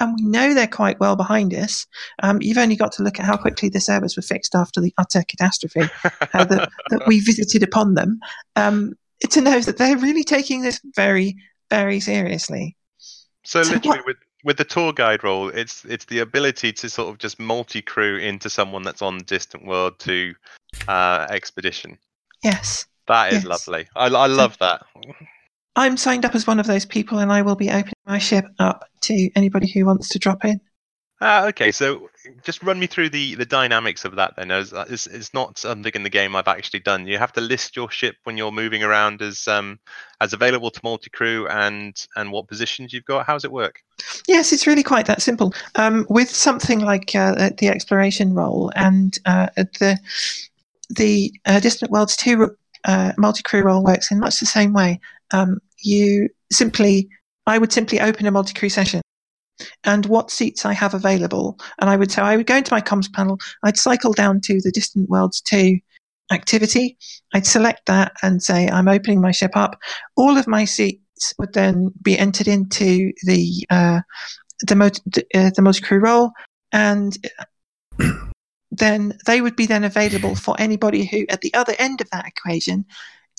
and 0.00 0.16
we 0.16 0.22
know 0.24 0.54
they're 0.54 0.66
quite 0.66 0.98
well 0.98 1.16
behind 1.16 1.52
us. 1.54 1.86
Um, 2.22 2.40
you've 2.40 2.58
only 2.58 2.76
got 2.76 2.92
to 2.92 3.02
look 3.02 3.20
at 3.20 3.26
how 3.26 3.36
quickly 3.36 3.68
the 3.68 3.80
servers 3.80 4.16
were 4.16 4.22
fixed 4.22 4.54
after 4.54 4.80
the 4.80 4.94
utter 4.98 5.22
catastrophe 5.28 5.82
uh, 6.34 6.44
that, 6.44 6.70
that 6.90 7.06
we 7.06 7.20
visited 7.20 7.62
upon 7.62 7.94
them 7.94 8.18
um, 8.56 8.94
to 9.30 9.40
know 9.40 9.60
that 9.60 9.76
they're 9.76 9.98
really 9.98 10.24
taking 10.24 10.62
this 10.62 10.80
very, 10.96 11.36
very 11.68 12.00
seriously. 12.00 12.76
So 13.44 13.62
So 13.62 13.74
literally 13.74 13.98
what- 13.98 14.06
with 14.06 14.16
with 14.42 14.56
the 14.56 14.64
tour 14.64 14.94
guide 14.94 15.22
role, 15.22 15.48
it's 15.50 15.84
it's 15.84 16.06
the 16.06 16.20
ability 16.20 16.72
to 16.72 16.88
sort 16.88 17.10
of 17.10 17.18
just 17.18 17.38
multi-crew 17.38 18.16
into 18.16 18.48
someone 18.48 18.82
that's 18.82 19.02
on 19.02 19.18
Distant 19.24 19.66
World 19.66 19.98
to 19.98 20.34
uh, 20.88 21.26
expedition. 21.28 21.98
Yes. 22.42 22.86
That 23.06 23.34
is 23.34 23.42
Yes. 23.42 23.44
lovely. 23.44 23.86
I, 23.94 24.06
I 24.06 24.26
love 24.28 24.56
that. 24.60 24.80
I'm 25.76 25.96
signed 25.96 26.24
up 26.24 26.34
as 26.34 26.46
one 26.46 26.60
of 26.60 26.66
those 26.66 26.84
people, 26.84 27.18
and 27.18 27.32
I 27.32 27.42
will 27.42 27.56
be 27.56 27.70
opening 27.70 27.94
my 28.06 28.18
ship 28.18 28.44
up 28.58 28.88
to 29.02 29.30
anybody 29.36 29.70
who 29.70 29.86
wants 29.86 30.08
to 30.10 30.18
drop 30.18 30.44
in. 30.44 30.60
Ah, 31.22 31.46
okay. 31.48 31.70
So 31.70 32.08
just 32.42 32.62
run 32.62 32.80
me 32.80 32.86
through 32.86 33.10
the 33.10 33.34
the 33.34 33.44
dynamics 33.44 34.06
of 34.06 34.16
that 34.16 34.34
then. 34.36 34.50
As 34.50 34.72
uh, 34.72 34.86
it's, 34.88 35.06
it's 35.06 35.34
not 35.34 35.58
something 35.58 35.92
in 35.94 36.02
the 36.02 36.08
game 36.08 36.34
I've 36.34 36.48
actually 36.48 36.80
done. 36.80 37.06
You 37.06 37.18
have 37.18 37.32
to 37.34 37.42
list 37.42 37.76
your 37.76 37.90
ship 37.90 38.16
when 38.24 38.38
you're 38.38 38.50
moving 38.50 38.82
around 38.82 39.20
as 39.20 39.46
um 39.46 39.78
as 40.22 40.32
available 40.32 40.70
to 40.70 40.80
multi-crew 40.82 41.46
and 41.48 41.94
and 42.16 42.32
what 42.32 42.48
positions 42.48 42.94
you've 42.94 43.04
got. 43.04 43.26
How 43.26 43.34
does 43.34 43.44
it 43.44 43.52
work? 43.52 43.82
Yes, 44.26 44.50
it's 44.50 44.66
really 44.66 44.82
quite 44.82 45.04
that 45.06 45.20
simple. 45.20 45.52
Um, 45.74 46.06
with 46.08 46.30
something 46.30 46.80
like 46.80 47.14
uh, 47.14 47.50
the 47.58 47.68
exploration 47.68 48.32
role 48.32 48.72
and 48.74 49.18
uh, 49.26 49.48
the 49.56 49.98
the 50.88 51.34
uh, 51.44 51.60
Distant 51.60 51.90
Worlds 51.90 52.16
two 52.16 52.56
uh, 52.84 53.12
multi 53.18 53.42
crew 53.42 53.62
role 53.62 53.84
works 53.84 54.10
in 54.10 54.18
much 54.20 54.40
the 54.40 54.46
same 54.46 54.72
way. 54.72 55.00
Um, 55.32 55.58
you 55.78 56.28
simply, 56.52 57.08
I 57.46 57.58
would 57.58 57.72
simply 57.72 58.00
open 58.00 58.26
a 58.26 58.30
multi 58.30 58.54
crew 58.54 58.68
session. 58.68 59.00
And 59.84 60.06
what 60.06 60.30
seats 60.30 60.64
I 60.64 60.72
have 60.72 60.94
available, 60.94 61.58
and 61.80 61.90
I 61.90 61.96
would 61.96 62.10
so 62.10 62.22
I 62.22 62.36
would 62.36 62.46
go 62.46 62.56
into 62.56 62.72
my 62.72 62.80
comms 62.80 63.12
panel. 63.12 63.38
I'd 63.62 63.76
cycle 63.76 64.14
down 64.14 64.40
to 64.42 64.60
the 64.60 64.70
Distant 64.70 65.10
Worlds 65.10 65.42
two 65.42 65.78
activity. 66.32 66.96
I'd 67.34 67.46
select 67.46 67.86
that 67.86 68.12
and 68.22 68.42
say 68.42 68.68
I'm 68.68 68.88
opening 68.88 69.20
my 69.20 69.32
ship 69.32 69.52
up. 69.54 69.78
All 70.16 70.38
of 70.38 70.46
my 70.46 70.64
seats 70.64 71.34
would 71.38 71.52
then 71.52 71.92
be 72.02 72.18
entered 72.18 72.48
into 72.48 73.12
the 73.24 73.66
uh, 73.68 74.00
the 74.66 75.00
uh, 75.34 75.50
the 75.54 75.62
multi 75.62 75.80
crew 75.80 75.98
role, 75.98 76.30
and 76.72 77.16
then 78.70 79.18
they 79.26 79.40
would 79.40 79.56
be 79.56 79.66
then 79.66 79.84
available 79.84 80.34
for 80.34 80.54
anybody 80.58 81.04
who, 81.04 81.26
at 81.28 81.40
the 81.40 81.52
other 81.54 81.74
end 81.78 82.00
of 82.00 82.08
that 82.10 82.26
equation, 82.26 82.84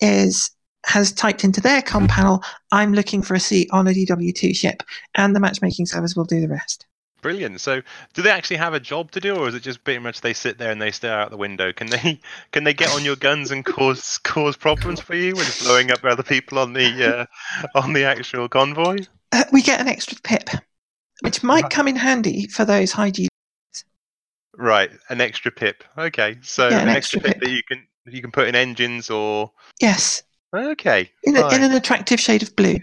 is 0.02 0.52
has 0.86 1.12
typed 1.12 1.44
into 1.44 1.62
their 1.62 1.82
com 1.82 2.08
panel, 2.08 2.44
"I'm 2.72 2.94
looking 2.94 3.22
for 3.22 3.36
a 3.36 3.40
seat 3.40 3.70
on 3.72 3.88
a 3.88 3.94
DW2 3.94 4.54
ship," 4.54 4.84
and 5.16 5.36
the 5.36 5.40
matchmaking 5.40 5.86
service 5.86 6.16
will 6.16 6.26
do 6.26 6.42
the 6.42 6.48
rest. 6.48 6.86
Brilliant. 7.22 7.62
So, 7.62 7.82
do 8.14 8.22
they 8.24 8.32
actually 8.32 8.58
have 8.58 8.74
a 8.74 8.80
job 8.80 9.12
to 9.12 9.20
do, 9.20 9.36
or 9.36 9.48
is 9.48 9.54
it 9.54 9.62
just 9.62 9.84
pretty 9.84 10.00
much 10.00 10.22
they 10.22 10.34
sit 10.34 10.58
there 10.58 10.72
and 10.72 10.82
they 10.82 10.90
stare 10.90 11.20
out 11.20 11.30
the 11.30 11.38
window? 11.38 11.72
Can 11.72 11.88
they 11.88 12.20
can 12.52 12.64
they 12.64 12.74
get 12.74 12.94
on 12.94 13.06
your 13.06 13.16
guns 13.16 13.52
and 13.52 13.64
cause 13.64 14.18
cause 14.20 14.58
problems 14.58 15.00
for 15.00 15.16
you 15.16 15.36
when 15.36 15.46
blowing 15.62 15.92
up 15.92 16.04
other 16.04 16.24
people 16.24 16.58
on 16.58 16.74
the 16.74 17.28
uh, 17.76 17.80
on 17.80 17.94
the 17.94 18.04
actual 18.04 18.50
convoy? 18.50 19.00
Uh, 19.32 19.44
we 19.54 19.62
get 19.62 19.80
an 19.80 19.88
extra 19.88 20.18
pip, 20.24 20.50
which 21.22 21.44
might 21.44 21.70
come 21.70 21.88
in 21.88 21.96
handy 21.96 22.48
for 22.48 22.66
those 22.66 22.92
high 22.92 23.12
G. 23.12 23.28
Right, 24.58 24.92
an 25.10 25.22
extra 25.22 25.52
pip. 25.52 25.84
Okay, 25.98 26.38
so 26.42 26.70
Yeah, 26.70 26.82
an, 26.82 26.90
an 26.90 26.96
extra, 26.96 27.20
extra 27.20 27.34
pip, 27.34 27.44
that 27.44 27.50
you 27.52 27.62
can 27.68 27.88
you 28.06 28.22
can 28.22 28.32
put 28.32 28.48
in 28.48 28.56
engines 28.56 29.12
or 29.12 29.52
Yes, 29.80 30.24
okay, 30.54 31.10
in, 31.24 31.38
a, 31.38 31.48
in 31.50 31.64
an 31.64 31.74
attractive 31.74 32.20
shade 32.20 32.44
of 32.44 32.56
blue. 32.56 32.78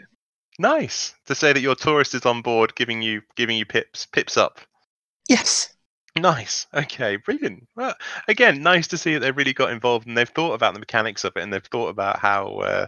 nice 0.59 1.15
to 1.27 1.35
say 1.35 1.53
that 1.53 1.61
your 1.61 1.75
tourist 1.75 2.15
is 2.15 2.27
on 2.27 2.43
board, 2.43 2.75
giving 2.75 3.03
you 3.03 3.23
giving 3.37 3.57
you 3.57 3.67
pips 3.67 4.07
pips 4.07 4.37
up. 4.37 4.61
Yes. 5.29 5.75
Nice. 6.17 6.67
Okay, 6.75 7.17
brilliant. 7.17 7.69
Well, 7.77 7.95
again, 8.27 8.63
nice 8.63 8.89
to 8.89 8.99
see 8.99 9.15
that 9.15 9.21
they've 9.21 9.37
really 9.37 9.53
got 9.53 9.71
involved 9.71 10.07
and 10.07 10.17
they've 10.17 10.29
thought 10.29 10.55
about 10.55 10.75
the 10.75 10.81
mechanics 10.81 11.25
of 11.25 11.37
it 11.37 11.43
and 11.43 11.53
they've 11.53 11.63
thought 11.63 11.89
about 11.89 12.19
how 12.19 12.49
uh, 12.59 12.87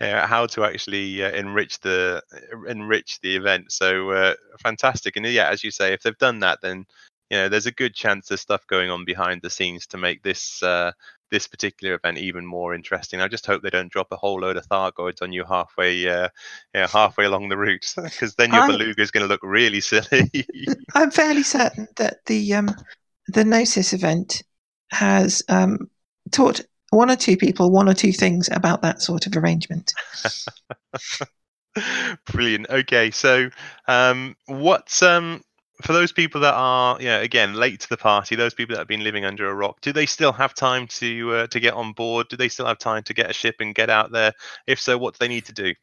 uh, 0.00 0.26
how 0.26 0.46
to 0.46 0.64
actually 0.64 1.22
uh, 1.22 1.30
enrich 1.30 1.78
the 1.80 2.22
enrich 2.66 3.20
the 3.20 3.36
event. 3.36 3.70
So 3.72 4.10
uh, 4.10 4.34
fantastic. 4.60 5.16
And 5.16 5.26
yeah, 5.26 5.48
as 5.48 5.62
you 5.62 5.70
say, 5.70 5.92
if 5.92 6.02
they've 6.02 6.18
done 6.18 6.40
that, 6.40 6.60
then 6.62 6.86
you 7.30 7.36
know 7.36 7.48
there's 7.48 7.66
a 7.66 7.72
good 7.72 7.94
chance 7.94 8.28
there's 8.28 8.40
stuff 8.40 8.66
going 8.66 8.90
on 8.90 9.04
behind 9.04 9.42
the 9.42 9.50
scenes 9.50 9.86
to 9.88 9.98
make 9.98 10.22
this 10.22 10.62
uh, 10.62 10.92
this 11.32 11.48
particular 11.48 11.94
event 11.94 12.18
even 12.18 12.46
more 12.46 12.74
interesting. 12.74 13.20
I 13.20 13.26
just 13.26 13.46
hope 13.46 13.62
they 13.62 13.70
don't 13.70 13.90
drop 13.90 14.12
a 14.12 14.16
whole 14.16 14.38
load 14.40 14.58
of 14.58 14.68
Thargoids 14.68 15.22
on 15.22 15.32
you 15.32 15.44
halfway 15.44 16.06
uh, 16.08 16.28
yeah, 16.74 16.86
halfway 16.86 17.24
along 17.24 17.48
the 17.48 17.56
route 17.56 17.94
because 18.04 18.36
then 18.36 18.52
your 18.52 18.62
I- 18.62 18.68
beluga 18.68 19.00
is 19.00 19.10
going 19.10 19.22
to 19.22 19.28
look 19.28 19.42
really 19.42 19.80
silly. 19.80 20.30
I'm 20.94 21.10
fairly 21.10 21.42
certain 21.42 21.88
that 21.96 22.18
the 22.26 22.54
um, 22.54 22.76
the 23.28 23.44
Gnosis 23.44 23.94
event 23.94 24.42
has 24.92 25.42
um, 25.48 25.90
taught 26.30 26.60
one 26.90 27.10
or 27.10 27.16
two 27.16 27.38
people 27.38 27.70
one 27.70 27.88
or 27.88 27.94
two 27.94 28.12
things 28.12 28.50
about 28.52 28.82
that 28.82 29.00
sort 29.00 29.26
of 29.26 29.34
arrangement. 29.34 29.92
Brilliant. 32.26 32.68
Okay, 32.68 33.10
so 33.10 33.48
um, 33.88 34.36
what's 34.46 35.02
um 35.02 35.42
for 35.82 35.92
those 35.92 36.12
people 36.12 36.40
that 36.40 36.54
are 36.54 36.96
yeah 37.00 37.18
again 37.18 37.54
late 37.54 37.80
to 37.80 37.88
the 37.88 37.96
party, 37.96 38.36
those 38.36 38.54
people 38.54 38.74
that 38.74 38.80
have 38.80 38.88
been 38.88 39.04
living 39.04 39.24
under 39.24 39.48
a 39.48 39.54
rock, 39.54 39.80
do 39.80 39.92
they 39.92 40.06
still 40.06 40.32
have 40.32 40.54
time 40.54 40.86
to 40.88 41.34
uh, 41.34 41.46
to 41.48 41.60
get 41.60 41.74
on 41.74 41.92
board? 41.92 42.28
Do 42.28 42.36
they 42.36 42.48
still 42.48 42.66
have 42.66 42.78
time 42.78 43.02
to 43.04 43.14
get 43.14 43.30
a 43.30 43.32
ship 43.32 43.56
and 43.60 43.74
get 43.74 43.90
out 43.90 44.12
there? 44.12 44.32
If 44.66 44.80
so, 44.80 44.96
what 44.98 45.14
do 45.14 45.18
they 45.20 45.28
need 45.28 45.44
to 45.46 45.52
do? 45.52 45.74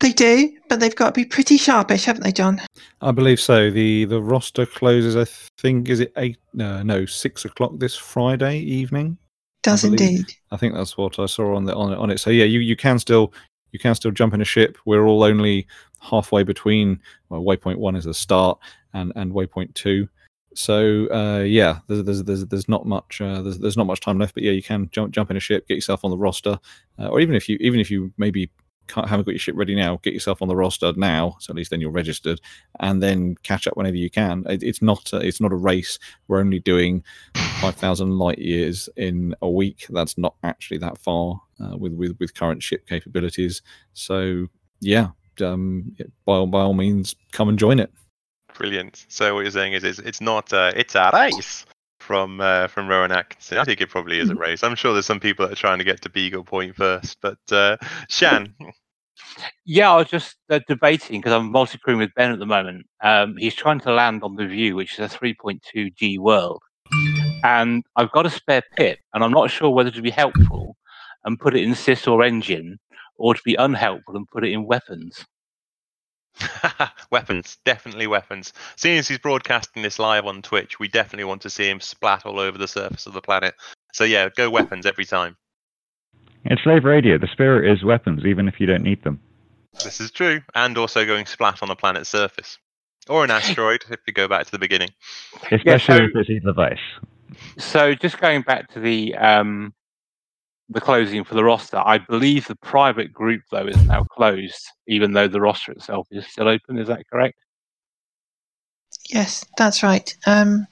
They 0.00 0.12
do, 0.12 0.52
but 0.68 0.80
they've 0.80 0.94
got 0.96 1.14
to 1.14 1.20
be 1.20 1.24
pretty 1.24 1.56
sharpish, 1.56 2.04
haven't 2.06 2.24
they, 2.24 2.32
John? 2.32 2.60
I 3.02 3.12
believe 3.12 3.38
so. 3.38 3.70
the 3.70 4.04
The 4.04 4.20
roster 4.20 4.66
closes. 4.66 5.16
I 5.16 5.24
think 5.60 5.88
is 5.88 6.00
it 6.00 6.12
eight? 6.16 6.38
No, 6.54 6.82
no, 6.82 7.06
six 7.06 7.44
o'clock 7.44 7.72
this 7.78 7.96
Friday 7.96 8.58
evening. 8.58 9.16
Does 9.62 9.82
believe- 9.82 10.00
indeed. 10.00 10.26
I 10.50 10.56
think 10.56 10.74
that's 10.74 10.96
what 10.96 11.20
I 11.20 11.26
saw 11.26 11.54
on 11.54 11.64
the 11.64 11.74
on 11.76 11.92
it. 11.92 11.98
On 11.98 12.10
it. 12.10 12.18
So 12.18 12.30
yeah, 12.30 12.44
you, 12.46 12.58
you 12.58 12.74
can 12.74 12.98
still 12.98 13.32
you 13.72 13.78
can 13.78 13.94
still 13.94 14.10
jump 14.10 14.34
in 14.34 14.40
a 14.40 14.44
ship. 14.44 14.78
We're 14.84 15.04
all 15.04 15.24
only 15.24 15.66
halfway 16.00 16.42
between. 16.42 17.00
Well, 17.28 17.42
waypoint 17.42 17.76
one 17.76 17.96
is 17.96 18.04
the 18.04 18.14
start, 18.14 18.58
and 18.94 19.12
and 19.16 19.32
waypoint 19.32 19.74
two. 19.74 20.08
So 20.54 21.08
uh, 21.10 21.42
yeah, 21.42 21.78
there's, 21.88 22.04
there's 22.04 22.24
there's 22.24 22.46
there's 22.46 22.68
not 22.68 22.86
much 22.86 23.20
uh, 23.20 23.42
there's 23.42 23.58
there's 23.58 23.76
not 23.76 23.86
much 23.86 24.00
time 24.00 24.18
left. 24.18 24.34
But 24.34 24.42
yeah, 24.42 24.52
you 24.52 24.62
can 24.62 24.88
jump 24.92 25.12
jump 25.12 25.30
in 25.30 25.36
a 25.36 25.40
ship, 25.40 25.66
get 25.66 25.74
yourself 25.74 26.04
on 26.04 26.10
the 26.10 26.18
roster, 26.18 26.58
uh, 26.98 27.08
or 27.08 27.20
even 27.20 27.34
if 27.34 27.48
you 27.48 27.56
even 27.60 27.80
if 27.80 27.90
you 27.90 28.12
maybe 28.18 28.50
can't, 28.88 29.08
haven't 29.08 29.24
got 29.24 29.32
your 29.32 29.38
ship 29.38 29.54
ready 29.56 29.74
now, 29.74 29.98
get 30.02 30.12
yourself 30.12 30.42
on 30.42 30.48
the 30.48 30.56
roster 30.56 30.92
now. 30.96 31.36
So 31.40 31.50
at 31.50 31.56
least 31.56 31.70
then 31.70 31.80
you're 31.80 31.90
registered, 31.90 32.40
and 32.80 33.02
then 33.02 33.36
catch 33.42 33.66
up 33.66 33.76
whenever 33.76 33.96
you 33.96 34.10
can. 34.10 34.44
It, 34.48 34.62
it's 34.62 34.82
not 34.82 35.12
a, 35.12 35.18
it's 35.18 35.40
not 35.40 35.52
a 35.52 35.56
race. 35.56 35.98
We're 36.28 36.40
only 36.40 36.58
doing 36.58 37.04
five 37.60 37.74
thousand 37.74 38.18
light 38.18 38.38
years 38.38 38.88
in 38.96 39.34
a 39.42 39.48
week. 39.48 39.86
That's 39.90 40.18
not 40.18 40.34
actually 40.42 40.78
that 40.78 40.98
far 40.98 41.40
uh, 41.60 41.76
with 41.76 41.92
with 41.92 42.16
with 42.18 42.34
current 42.34 42.62
ship 42.62 42.86
capabilities. 42.86 43.62
So 43.92 44.48
yeah, 44.80 45.08
um, 45.40 45.96
by 46.24 46.34
all 46.34 46.46
by 46.46 46.60
all 46.60 46.74
means, 46.74 47.14
come 47.32 47.48
and 47.48 47.58
join 47.58 47.78
it. 47.78 47.92
Brilliant. 48.54 49.06
So 49.08 49.34
what 49.34 49.40
you're 49.40 49.50
saying 49.50 49.72
is, 49.72 49.84
is 49.84 49.98
it's 50.00 50.20
not 50.20 50.52
uh, 50.52 50.72
it's 50.76 50.94
a 50.94 51.10
race 51.14 51.64
from 52.02 52.40
uh, 52.40 52.66
from 52.66 52.88
Rowan 52.88 53.12
Atkinson. 53.12 53.58
I 53.58 53.64
think 53.64 53.80
it 53.80 53.88
probably 53.88 54.18
is 54.18 54.28
a 54.28 54.34
race. 54.34 54.62
I'm 54.62 54.74
sure 54.74 54.92
there's 54.92 55.06
some 55.06 55.20
people 55.20 55.46
that 55.46 55.52
are 55.52 55.60
trying 55.60 55.78
to 55.78 55.84
get 55.84 56.02
to 56.02 56.10
Beagle 56.10 56.44
Point 56.44 56.74
first, 56.76 57.18
but 57.22 57.38
uh, 57.50 57.76
Shan, 58.08 58.54
Yeah, 59.64 59.92
I 59.92 59.96
was 59.96 60.08
just 60.08 60.36
uh, 60.50 60.60
debating 60.68 61.20
because 61.20 61.32
I'm 61.32 61.50
multi-crewing 61.50 62.00
with 62.00 62.14
Ben 62.14 62.32
at 62.32 62.38
the 62.38 62.46
moment. 62.46 62.86
Um, 63.02 63.36
he's 63.38 63.54
trying 63.54 63.80
to 63.80 63.92
land 63.92 64.22
on 64.22 64.36
the 64.36 64.46
View, 64.46 64.74
which 64.74 64.98
is 64.98 65.14
a 65.14 65.18
3.2 65.18 65.94
G 65.94 66.18
world, 66.18 66.62
and 67.44 67.84
I've 67.96 68.12
got 68.12 68.26
a 68.26 68.30
spare 68.30 68.62
pip, 68.76 68.98
and 69.14 69.22
I'm 69.22 69.30
not 69.30 69.50
sure 69.50 69.70
whether 69.70 69.90
to 69.90 70.02
be 70.02 70.10
helpful 70.10 70.76
and 71.24 71.38
put 71.38 71.54
it 71.54 71.62
in 71.62 71.70
sys 71.70 72.10
or 72.10 72.22
engine, 72.24 72.78
or 73.16 73.34
to 73.34 73.40
be 73.44 73.54
unhelpful 73.54 74.16
and 74.16 74.26
put 74.28 74.44
it 74.44 74.52
in 74.52 74.66
weapons. 74.66 75.24
weapons, 77.10 77.58
definitely 77.64 78.06
weapons. 78.06 78.52
Seeing 78.76 78.98
as 78.98 79.08
he's 79.08 79.18
broadcasting 79.18 79.82
this 79.82 79.98
live 79.98 80.26
on 80.26 80.42
Twitch, 80.42 80.78
we 80.78 80.88
definitely 80.88 81.24
want 81.24 81.42
to 81.42 81.50
see 81.50 81.68
him 81.68 81.80
splat 81.80 82.26
all 82.26 82.38
over 82.38 82.58
the 82.58 82.68
surface 82.68 83.06
of 83.06 83.12
the 83.12 83.20
planet. 83.20 83.54
So 83.92 84.04
yeah, 84.04 84.28
go 84.36 84.50
weapons 84.50 84.86
every 84.86 85.04
time. 85.04 85.36
It's 86.44 86.62
Lave 86.66 86.84
Radio. 86.84 87.18
The 87.18 87.28
spirit 87.28 87.70
is 87.70 87.84
weapons, 87.84 88.24
even 88.24 88.48
if 88.48 88.58
you 88.58 88.66
don't 88.66 88.82
need 88.82 89.02
them. 89.04 89.20
This 89.84 90.00
is 90.00 90.10
true, 90.10 90.40
and 90.54 90.76
also 90.76 91.06
going 91.06 91.26
splat 91.26 91.62
on 91.62 91.70
a 91.70 91.76
planet's 91.76 92.08
surface 92.08 92.58
or 93.08 93.24
an 93.24 93.30
asteroid 93.30 93.84
if 93.90 94.00
you 94.06 94.12
go 94.12 94.28
back 94.28 94.46
to 94.46 94.50
the 94.52 94.58
beginning. 94.58 94.90
Especially 95.50 95.78
so- 95.78 96.04
if 96.04 96.10
it's 96.14 96.30
a 96.30 96.40
device. 96.40 96.78
So 97.56 97.94
just 97.94 98.18
going 98.20 98.42
back 98.42 98.70
to 98.72 98.80
the 98.80 99.14
um, 99.14 99.72
the 100.68 100.80
closing 100.80 101.24
for 101.24 101.34
the 101.34 101.44
roster, 101.44 101.78
I 101.84 101.98
believe 101.98 102.46
the 102.46 102.56
private 102.56 103.12
group 103.12 103.42
though 103.50 103.66
is 103.66 103.82
now 103.86 104.04
closed, 104.04 104.66
even 104.88 105.12
though 105.12 105.28
the 105.28 105.40
roster 105.40 105.72
itself 105.72 106.06
is 106.10 106.26
still 106.26 106.48
open. 106.48 106.78
Is 106.78 106.88
that 106.88 107.02
correct? 107.10 107.38
Yes, 109.10 109.44
that's 109.58 109.82
right. 109.82 110.14
Um, 110.26 110.66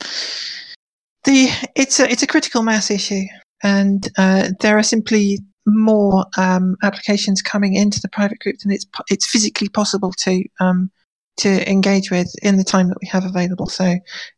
the 1.24 1.48
it's 1.76 2.00
a 2.00 2.10
it's 2.10 2.22
a 2.22 2.26
critical 2.26 2.62
mass 2.62 2.90
issue. 2.90 3.24
and 3.62 4.08
uh, 4.16 4.48
there 4.60 4.78
are 4.78 4.82
simply 4.82 5.38
more 5.66 6.24
um, 6.38 6.76
applications 6.82 7.42
coming 7.42 7.74
into 7.74 8.00
the 8.00 8.08
private 8.08 8.38
group 8.38 8.58
than 8.58 8.72
it's 8.72 8.86
it's 9.10 9.26
physically 9.26 9.68
possible 9.68 10.12
to 10.12 10.44
um, 10.60 10.90
to 11.36 11.68
engage 11.70 12.10
with 12.10 12.32
in 12.42 12.56
the 12.56 12.64
time 12.64 12.88
that 12.88 12.98
we 13.00 13.08
have 13.08 13.24
available. 13.24 13.66
So 13.66 13.96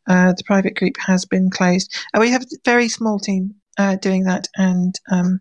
uh, 0.08 0.32
the 0.32 0.44
private 0.44 0.76
group 0.76 0.94
has 1.04 1.24
been 1.24 1.50
closed. 1.50 1.94
Uh, 2.14 2.20
we 2.20 2.30
have 2.30 2.42
a 2.42 2.56
very 2.64 2.88
small 2.88 3.18
team 3.18 3.54
uh, 3.78 3.96
doing 3.96 4.24
that, 4.24 4.48
and 4.56 4.98
um, 5.10 5.40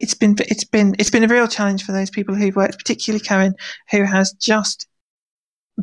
it's 0.00 0.14
been 0.14 0.36
it's 0.38 0.64
been 0.64 0.94
it's 0.98 1.10
been 1.10 1.24
a 1.24 1.28
real 1.28 1.48
challenge 1.48 1.84
for 1.84 1.92
those 1.92 2.10
people 2.10 2.34
who've 2.34 2.56
worked, 2.56 2.78
particularly 2.78 3.24
Karen, 3.24 3.54
who 3.90 4.04
has 4.04 4.32
just 4.32 4.86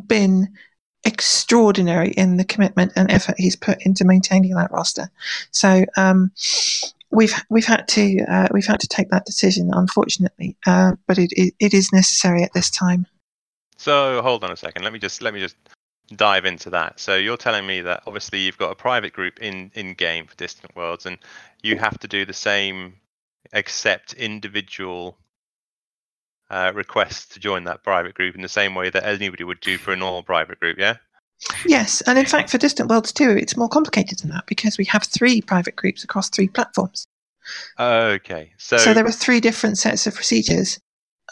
been 0.06 0.48
extraordinary 1.04 2.10
in 2.10 2.36
the 2.36 2.44
commitment 2.44 2.92
and 2.96 3.10
effort 3.10 3.34
he's 3.38 3.56
put 3.56 3.84
into 3.84 4.04
maintaining 4.04 4.54
that 4.54 4.70
roster. 4.72 5.10
So 5.50 5.84
um, 5.96 6.32
we've 7.10 7.34
we've 7.50 7.66
had 7.66 7.86
to 7.88 8.24
uh, 8.28 8.48
we've 8.52 8.66
had 8.66 8.80
to 8.80 8.88
take 8.88 9.10
that 9.10 9.26
decision, 9.26 9.70
unfortunately, 9.72 10.56
uh, 10.66 10.92
but 11.06 11.18
it, 11.18 11.32
it 11.32 11.54
it 11.60 11.74
is 11.74 11.92
necessary 11.92 12.42
at 12.42 12.52
this 12.52 12.70
time. 12.70 13.06
So 13.76 14.22
hold 14.22 14.44
on 14.44 14.50
a 14.50 14.56
second. 14.56 14.82
Let 14.82 14.92
me 14.92 14.98
just 14.98 15.22
let 15.22 15.34
me 15.34 15.40
just 15.40 15.56
dive 16.14 16.44
into 16.44 16.70
that. 16.70 17.00
So 17.00 17.16
you're 17.16 17.36
telling 17.36 17.66
me 17.66 17.80
that 17.82 18.02
obviously 18.06 18.40
you've 18.40 18.58
got 18.58 18.70
a 18.70 18.74
private 18.74 19.12
group 19.12 19.40
in 19.40 19.70
in 19.74 19.94
game 19.94 20.26
for 20.26 20.36
Distant 20.36 20.74
Worlds, 20.76 21.06
and 21.06 21.18
you 21.62 21.78
have 21.78 21.98
to 22.00 22.08
do 22.08 22.24
the 22.24 22.32
same, 22.32 22.94
accept 23.52 24.12
individual 24.14 25.16
uh, 26.50 26.72
requests 26.74 27.26
to 27.28 27.40
join 27.40 27.64
that 27.64 27.82
private 27.82 28.14
group 28.14 28.34
in 28.34 28.42
the 28.42 28.48
same 28.48 28.74
way 28.74 28.90
that 28.90 29.04
anybody 29.04 29.44
would 29.44 29.60
do 29.60 29.78
for 29.78 29.92
a 29.92 29.96
normal 29.96 30.22
private 30.22 30.60
group. 30.60 30.78
Yeah. 30.78 30.96
Yes, 31.66 32.00
and 32.02 32.18
in 32.18 32.26
fact, 32.26 32.50
for 32.50 32.58
Distant 32.58 32.88
Worlds 32.88 33.12
2, 33.12 33.30
it's 33.30 33.56
more 33.56 33.68
complicated 33.68 34.18
than 34.20 34.30
that 34.30 34.46
because 34.46 34.78
we 34.78 34.84
have 34.86 35.02
three 35.02 35.40
private 35.40 35.76
groups 35.76 36.04
across 36.04 36.30
three 36.30 36.48
platforms. 36.48 37.06
Okay. 37.78 38.52
So, 38.56 38.76
So, 38.78 38.94
there 38.94 39.04
are 39.04 39.12
three 39.12 39.40
different 39.40 39.76
sets 39.76 40.06
of 40.06 40.14
procedures, 40.14 40.78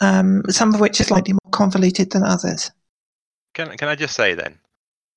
um, 0.01 0.43
some 0.49 0.73
of 0.73 0.79
which 0.79 0.99
are 0.99 1.05
slightly 1.05 1.33
more 1.33 1.51
convoluted 1.51 2.11
than 2.11 2.23
others. 2.23 2.71
can 3.53 3.75
can 3.77 3.87
I 3.87 3.95
just 3.95 4.15
say 4.15 4.33
then, 4.33 4.59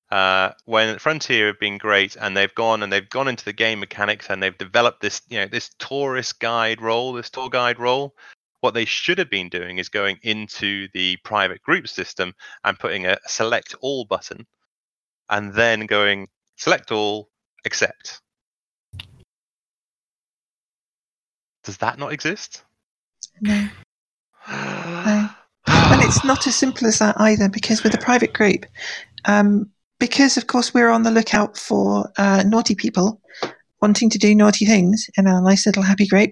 uh, 0.09 0.51
when 0.65 0.99
Frontier 0.99 1.47
have 1.47 1.59
been 1.59 1.77
great 1.77 2.15
and 2.15 2.35
they've 2.35 2.53
gone 2.55 2.81
and 2.81 2.91
they've 2.91 3.09
gone 3.09 3.27
into 3.27 3.43
the 3.43 3.53
game 3.53 3.79
mechanics 3.79 4.29
and 4.29 4.41
they've 4.41 4.57
developed 4.57 5.01
this 5.01 5.21
you 5.27 5.39
know 5.39 5.47
this 5.47 5.69
tourist 5.79 6.39
guide 6.39 6.81
role, 6.81 7.13
this 7.13 7.29
tour 7.29 7.49
guide 7.49 7.79
role. 7.79 8.15
What 8.61 8.73
they 8.73 8.85
should 8.85 9.19
have 9.19 9.29
been 9.29 9.49
doing 9.49 9.77
is 9.77 9.89
going 9.89 10.17
into 10.23 10.87
the 10.93 11.17
private 11.23 11.61
group 11.61 11.87
system 11.87 12.33
and 12.63 12.79
putting 12.79 13.05
a 13.05 13.17
select 13.27 13.75
all 13.81 14.05
button, 14.05 14.47
and 15.29 15.53
then 15.53 15.85
going 15.85 16.27
select 16.55 16.91
all, 16.91 17.29
accept. 17.65 18.21
Does 21.63 21.77
that 21.77 21.99
not 21.99 22.13
exist? 22.13 22.63
No. 23.41 23.67
No. 24.97 25.29
And 25.69 26.01
it's 26.01 26.23
not 26.23 26.47
as 26.47 26.55
simple 26.55 26.87
as 26.87 26.99
that 26.99 27.19
either, 27.19 27.49
because 27.49 27.83
with 27.83 27.93
a 27.93 27.97
private 27.97 28.31
group, 28.31 28.65
um, 29.25 29.69
because 29.99 30.37
of 30.37 30.47
course 30.47 30.73
we're 30.73 30.89
on 30.89 31.03
the 31.03 31.11
lookout 31.11 31.57
for 31.57 32.11
uh, 32.17 32.43
naughty 32.45 32.75
people 32.75 33.19
wanting 33.81 34.09
to 34.09 34.17
do 34.17 34.33
naughty 34.33 34.65
things 34.65 35.07
in 35.17 35.27
our 35.27 35.41
nice 35.41 35.65
little 35.65 35.83
happy 35.83 36.07
group, 36.07 36.31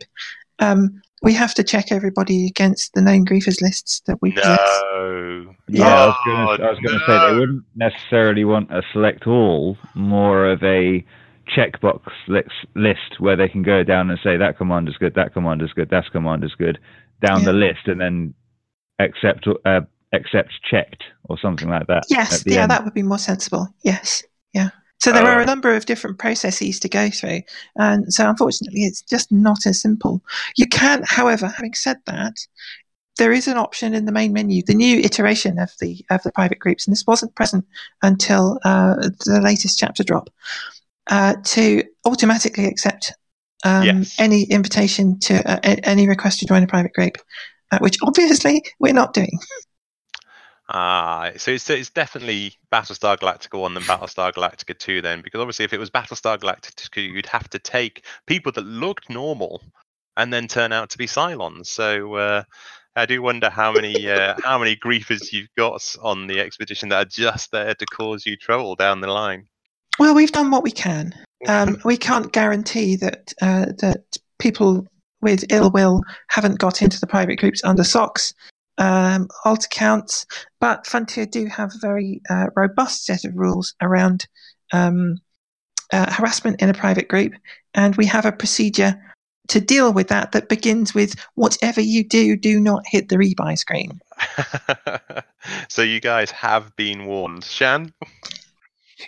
um, 0.59 1.01
we 1.21 1.33
have 1.33 1.53
to 1.55 1.63
check 1.63 1.91
everybody 1.91 2.47
against 2.47 2.93
the 2.93 3.01
known 3.01 3.25
griefers 3.25 3.61
lists 3.61 4.01
that 4.07 4.17
we 4.21 4.31
possess. 4.31 4.59
No. 4.59 5.55
Yeah, 5.67 5.87
I 5.87 6.05
was 6.07 6.15
Oh, 6.19 6.31
gonna, 6.31 6.63
I 6.63 6.69
was 6.71 6.79
going 6.79 6.99
to 6.99 7.05
say 7.05 7.33
they 7.33 7.39
wouldn't 7.39 7.63
necessarily 7.75 8.45
want 8.45 8.71
a 8.71 8.83
select 8.93 9.25
all, 9.25 9.77
more 9.95 10.47
of 10.47 10.61
a 10.63 11.03
checkbox 11.55 12.01
list, 12.27 12.49
list 12.75 13.19
where 13.19 13.35
they 13.35 13.47
can 13.47 13.63
go 13.63 13.83
down 13.83 14.09
and 14.09 14.19
say 14.23 14.37
that 14.37 14.57
command 14.57 14.89
is 14.89 14.97
good, 14.97 15.13
that 15.15 15.33
command 15.33 15.61
is 15.61 15.73
good, 15.73 15.89
that 15.89 16.11
command 16.11 16.43
is 16.43 16.53
good, 16.55 16.79
down 17.25 17.43
the 17.43 17.53
list, 17.53 17.87
and 17.87 18.01
then 18.01 18.33
accept 18.99 19.47
uh, 19.65 19.81
accept 20.15 20.51
checked 20.69 21.03
or 21.25 21.37
something 21.37 21.69
like 21.69 21.87
that. 21.87 22.03
Yes, 22.09 22.43
yeah, 22.45 22.63
end. 22.63 22.71
that 22.71 22.83
would 22.83 22.93
be 22.93 23.03
more 23.03 23.17
sensible. 23.17 23.67
Yes, 23.83 24.23
yeah. 24.53 24.69
So 24.99 25.11
there 25.11 25.25
are 25.25 25.41
a 25.41 25.45
number 25.45 25.75
of 25.75 25.85
different 25.85 26.17
processes 26.17 26.79
to 26.79 26.89
go 26.89 27.09
through, 27.09 27.41
and 27.75 28.11
so 28.11 28.27
unfortunately, 28.27 28.85
it's 28.85 29.01
just 29.01 29.31
not 29.31 29.65
as 29.65 29.79
simple. 29.79 30.23
You 30.55 30.65
can, 30.67 31.03
however, 31.05 31.47
having 31.47 31.73
said 31.73 31.97
that, 32.05 32.33
there 33.17 33.31
is 33.31 33.47
an 33.47 33.57
option 33.57 33.93
in 33.93 34.05
the 34.05 34.11
main 34.11 34.33
menu, 34.33 34.63
the 34.63 34.73
new 34.73 34.99
iteration 34.99 35.59
of 35.59 35.69
the 35.79 36.03
of 36.09 36.23
the 36.23 36.31
private 36.31 36.59
groups, 36.59 36.87
and 36.87 36.91
this 36.91 37.05
wasn't 37.05 37.35
present 37.35 37.65
until 38.01 38.59
uh, 38.63 38.95
the 39.25 39.41
latest 39.43 39.77
chapter 39.77 40.03
drop, 40.03 40.29
uh, 41.07 41.35
to 41.43 41.83
automatically 42.05 42.65
accept 42.65 43.13
um, 43.63 43.83
Yes. 43.83 44.15
any 44.19 44.43
invitation 44.43 45.19
to 45.21 45.35
uh, 45.49 45.59
any 45.83 46.07
request 46.07 46.39
to 46.39 46.45
join 46.45 46.63
a 46.63 46.67
private 46.67 46.93
group, 46.93 47.17
uh, 47.71 47.79
which 47.79 47.97
obviously 48.03 48.63
we're 48.79 48.93
not 48.93 49.13
doing. 49.13 49.31
Ah, 50.67 51.31
so 51.37 51.51
it's, 51.51 51.69
it's 51.69 51.91
definitely 51.91 52.55
Battlestar 52.71 53.17
Galactica 53.17 53.59
1 53.59 53.75
than 53.75 53.83
Battlestar 53.83 54.33
Galactica 54.33 54.77
2 54.77 55.01
then, 55.01 55.21
because 55.21 55.39
obviously 55.39 55.65
if 55.65 55.73
it 55.73 55.79
was 55.79 55.91
Battlestar 55.91 56.39
Galactica 56.39 56.89
2, 56.89 57.01
you'd 57.01 57.27
have 57.27 57.49
to 57.51 57.59
take 57.59 58.05
people 58.25 58.51
that 58.53 58.65
looked 58.65 59.09
normal 59.09 59.61
and 60.17 60.33
then 60.33 60.47
turn 60.47 60.71
out 60.71 60.89
to 60.89 60.97
be 60.97 61.05
Cylons. 61.05 61.67
So 61.67 62.15
uh, 62.15 62.43
I 62.95 63.05
do 63.05 63.21
wonder 63.21 63.49
how 63.49 63.73
many 63.73 64.09
uh, 64.09 64.35
how 64.43 64.57
many 64.57 64.75
griefers 64.75 65.31
you've 65.31 65.53
got 65.57 65.95
on 66.01 66.27
the 66.27 66.39
expedition 66.39 66.89
that 66.89 67.07
are 67.07 67.09
just 67.09 67.51
there 67.51 67.75
to 67.75 67.85
cause 67.85 68.25
you 68.25 68.37
trouble 68.37 68.75
down 68.75 69.01
the 69.01 69.07
line. 69.07 69.47
Well, 69.99 70.15
we've 70.15 70.31
done 70.31 70.51
what 70.51 70.63
we 70.63 70.71
can. 70.71 71.13
Um, 71.47 71.77
we 71.85 71.95
can't 71.95 72.31
guarantee 72.31 72.95
that 72.95 73.31
uh, 73.39 73.65
that 73.77 74.17
people 74.39 74.87
with 75.21 75.43
ill 75.51 75.69
will 75.69 76.01
haven't 76.29 76.57
got 76.57 76.81
into 76.81 76.99
the 76.99 77.05
private 77.05 77.35
groups 77.35 77.63
under 77.63 77.83
socks, 77.83 78.33
um, 78.77 79.27
alt 79.45 79.65
accounts, 79.65 80.25
but 80.59 80.85
Frontier 80.85 81.25
do 81.25 81.45
have 81.47 81.71
a 81.73 81.79
very 81.79 82.21
uh, 82.29 82.47
robust 82.55 83.05
set 83.05 83.25
of 83.25 83.35
rules 83.35 83.73
around 83.81 84.27
um, 84.73 85.17
uh, 85.93 86.11
harassment 86.11 86.61
in 86.61 86.69
a 86.69 86.73
private 86.73 87.07
group, 87.07 87.33
and 87.73 87.95
we 87.95 88.05
have 88.05 88.25
a 88.25 88.31
procedure 88.31 88.99
to 89.47 89.61
deal 89.61 89.93
with 89.93 90.07
that 90.07 90.31
that 90.31 90.49
begins 90.49 90.93
with 90.93 91.15
whatever 91.35 91.81
you 91.81 92.03
do, 92.03 92.35
do 92.35 92.59
not 92.59 92.83
hit 92.87 93.09
the 93.09 93.15
rebuy 93.15 93.57
screen. 93.57 93.99
so 95.69 95.81
you 95.81 95.99
guys 95.99 96.31
have 96.31 96.75
been 96.75 97.05
warned. 97.05 97.43
Shan? 97.43 97.93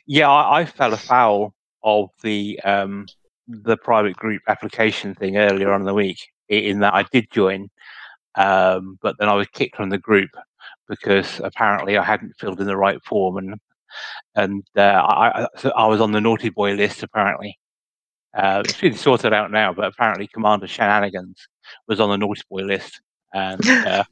Yeah, 0.05 0.30
I, 0.30 0.59
I 0.59 0.65
fell 0.65 0.93
afoul 0.93 1.53
of 1.84 2.09
the 2.22 2.59
um, 2.63 3.07
the 3.47 3.78
private 3.78 4.15
group 4.18 4.41
application 4.47 5.15
thing 5.15 5.38
earlier 5.38 5.72
on 5.72 5.82
in 5.82 5.88
the 5.88 5.93
week. 5.93 6.28
In 6.49 6.80
that 6.80 6.93
I 6.93 7.03
did 7.03 7.30
join, 7.32 7.70
um, 8.38 8.97
but 9.01 9.15
then 9.19 9.29
I 9.29 9.33
was 9.33 9.47
kicked 9.47 9.75
from 9.75 9.89
the 9.89 9.97
group 9.97 10.29
because 10.88 11.41
apparently 11.43 11.97
I 11.97 12.03
hadn't 12.03 12.35
filled 12.39 12.61
in 12.61 12.67
the 12.67 12.77
right 12.77 13.03
form, 13.03 13.38
and 13.38 13.55
and 14.35 14.63
uh, 14.77 14.81
I, 14.81 15.43
I, 15.43 15.47
so 15.57 15.71
I 15.71 15.88
was 15.88 16.01
on 16.01 16.11
the 16.11 16.21
naughty 16.21 16.49
boy 16.49 16.73
list 16.73 17.03
apparently. 17.03 17.57
Uh, 18.35 18.61
it's 18.63 18.79
been 18.79 18.93
sorted 18.93 19.33
out 19.33 19.51
now, 19.51 19.73
but 19.73 19.85
apparently 19.85 20.27
Commander 20.27 20.67
Shenanigans 20.67 21.47
was 21.88 21.99
on 21.99 22.09
the 22.09 22.17
naughty 22.17 22.43
boy 22.49 22.61
list, 22.61 23.01
and 23.33 23.65
uh, 23.88 24.03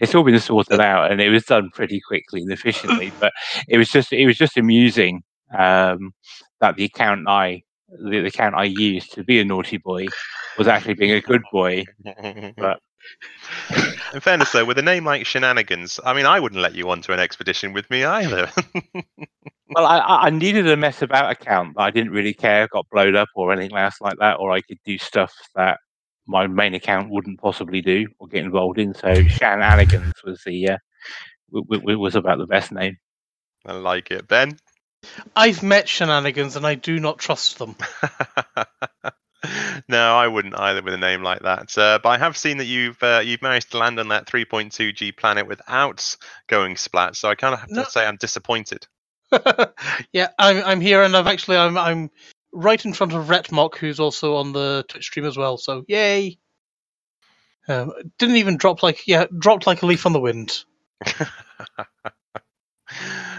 it's 0.00 0.14
all 0.14 0.22
been 0.24 0.38
sorted 0.38 0.80
out, 0.80 1.10
and 1.10 1.20
it 1.20 1.30
was 1.30 1.44
done 1.44 1.70
pretty 1.74 2.00
quickly 2.00 2.42
and 2.42 2.52
efficiently. 2.52 3.12
But 3.20 3.32
it 3.68 3.78
was 3.78 3.88
just 3.90 4.12
it 4.12 4.26
was 4.26 4.38
just 4.38 4.56
amusing 4.56 5.22
um, 5.56 6.12
that 6.60 6.76
the 6.76 6.84
account 6.84 7.28
I 7.28 7.62
the 7.88 8.24
account 8.26 8.54
I 8.54 8.64
used 8.64 9.12
to 9.14 9.24
be 9.24 9.40
a 9.40 9.44
naughty 9.44 9.78
boy 9.78 10.06
was 10.56 10.68
actually 10.68 10.94
being 10.94 11.12
a 11.12 11.20
good 11.20 11.42
boy. 11.52 11.84
But 12.56 12.78
In 14.14 14.20
fairness, 14.20 14.52
though, 14.52 14.64
with 14.64 14.78
a 14.78 14.82
name 14.82 15.04
like 15.04 15.26
Shenanigans, 15.26 15.98
I 16.04 16.12
mean, 16.12 16.26
I 16.26 16.40
wouldn't 16.40 16.60
let 16.60 16.74
you 16.74 16.90
onto 16.90 17.12
an 17.12 17.20
expedition 17.20 17.72
with 17.72 17.88
me 17.90 18.04
either. 18.04 18.50
well, 19.70 19.86
I, 19.86 19.98
I 19.98 20.26
I 20.26 20.30
needed 20.30 20.68
a 20.68 20.76
mess 20.76 21.02
about 21.02 21.30
account, 21.30 21.74
but 21.74 21.82
I 21.82 21.90
didn't 21.90 22.12
really 22.12 22.34
care. 22.34 22.68
Got 22.68 22.88
blown 22.90 23.16
up 23.16 23.28
or 23.34 23.52
anything 23.52 23.76
else 23.76 24.00
like 24.00 24.18
that, 24.18 24.38
or 24.38 24.52
I 24.52 24.60
could 24.60 24.78
do 24.84 24.98
stuff 24.98 25.32
that 25.54 25.78
my 26.26 26.46
main 26.46 26.74
account 26.74 27.10
wouldn't 27.10 27.40
possibly 27.40 27.80
do 27.80 28.06
or 28.18 28.28
get 28.28 28.44
involved 28.44 28.78
in. 28.78 28.94
So 28.94 29.14
Shenanigans 29.14 30.14
was 30.24 30.42
the 30.44 30.70
uh, 30.70 30.78
w- 31.52 31.80
w- 31.80 31.98
was 31.98 32.14
about 32.14 32.38
the 32.38 32.46
best 32.46 32.72
name. 32.72 32.96
I 33.66 33.72
like 33.72 34.10
it. 34.10 34.28
Ben? 34.28 34.56
I've 35.34 35.62
met 35.62 35.88
shenanigans 35.88 36.56
and 36.56 36.66
I 36.66 36.74
do 36.74 37.00
not 37.00 37.18
trust 37.18 37.58
them. 37.58 37.76
no, 39.88 40.16
I 40.16 40.28
wouldn't 40.28 40.58
either 40.58 40.82
with 40.82 40.94
a 40.94 40.98
name 40.98 41.22
like 41.22 41.40
that. 41.42 41.76
Uh, 41.76 41.98
but 42.02 42.08
I 42.10 42.18
have 42.18 42.36
seen 42.36 42.58
that 42.58 42.66
you've 42.66 43.02
uh, 43.02 43.22
you've 43.24 43.42
managed 43.42 43.72
to 43.72 43.78
land 43.78 43.98
on 43.98 44.08
that 44.08 44.26
3.2G 44.26 45.16
planet 45.16 45.46
without 45.46 46.16
going 46.48 46.76
splat. 46.76 47.16
So 47.16 47.28
I 47.28 47.34
kind 47.34 47.54
of 47.54 47.60
have 47.60 47.70
No. 47.70 47.84
to 47.84 47.90
say 47.90 48.06
I'm 48.06 48.16
disappointed. 48.16 48.86
yeah, 50.12 50.28
I'm 50.38 50.62
I'm 50.64 50.80
here 50.80 51.02
and 51.02 51.16
I've 51.16 51.26
actually 51.26 51.56
I'm 51.56 51.78
I'm 51.78 52.10
right 52.52 52.84
in 52.84 52.92
front 52.92 53.14
of 53.14 53.28
Retmok, 53.28 53.76
who's 53.76 54.00
also 54.00 54.36
on 54.36 54.52
the 54.52 54.84
Twitch 54.88 55.06
stream 55.06 55.24
as 55.26 55.36
well. 55.36 55.56
So 55.56 55.84
yay! 55.88 56.38
Um, 57.68 57.92
didn't 58.18 58.36
even 58.36 58.56
drop 58.56 58.82
like 58.82 59.06
yeah, 59.06 59.26
dropped 59.38 59.66
like 59.66 59.82
a 59.82 59.86
leaf 59.86 60.06
on 60.06 60.12
the 60.12 60.20
wind. 60.20 60.64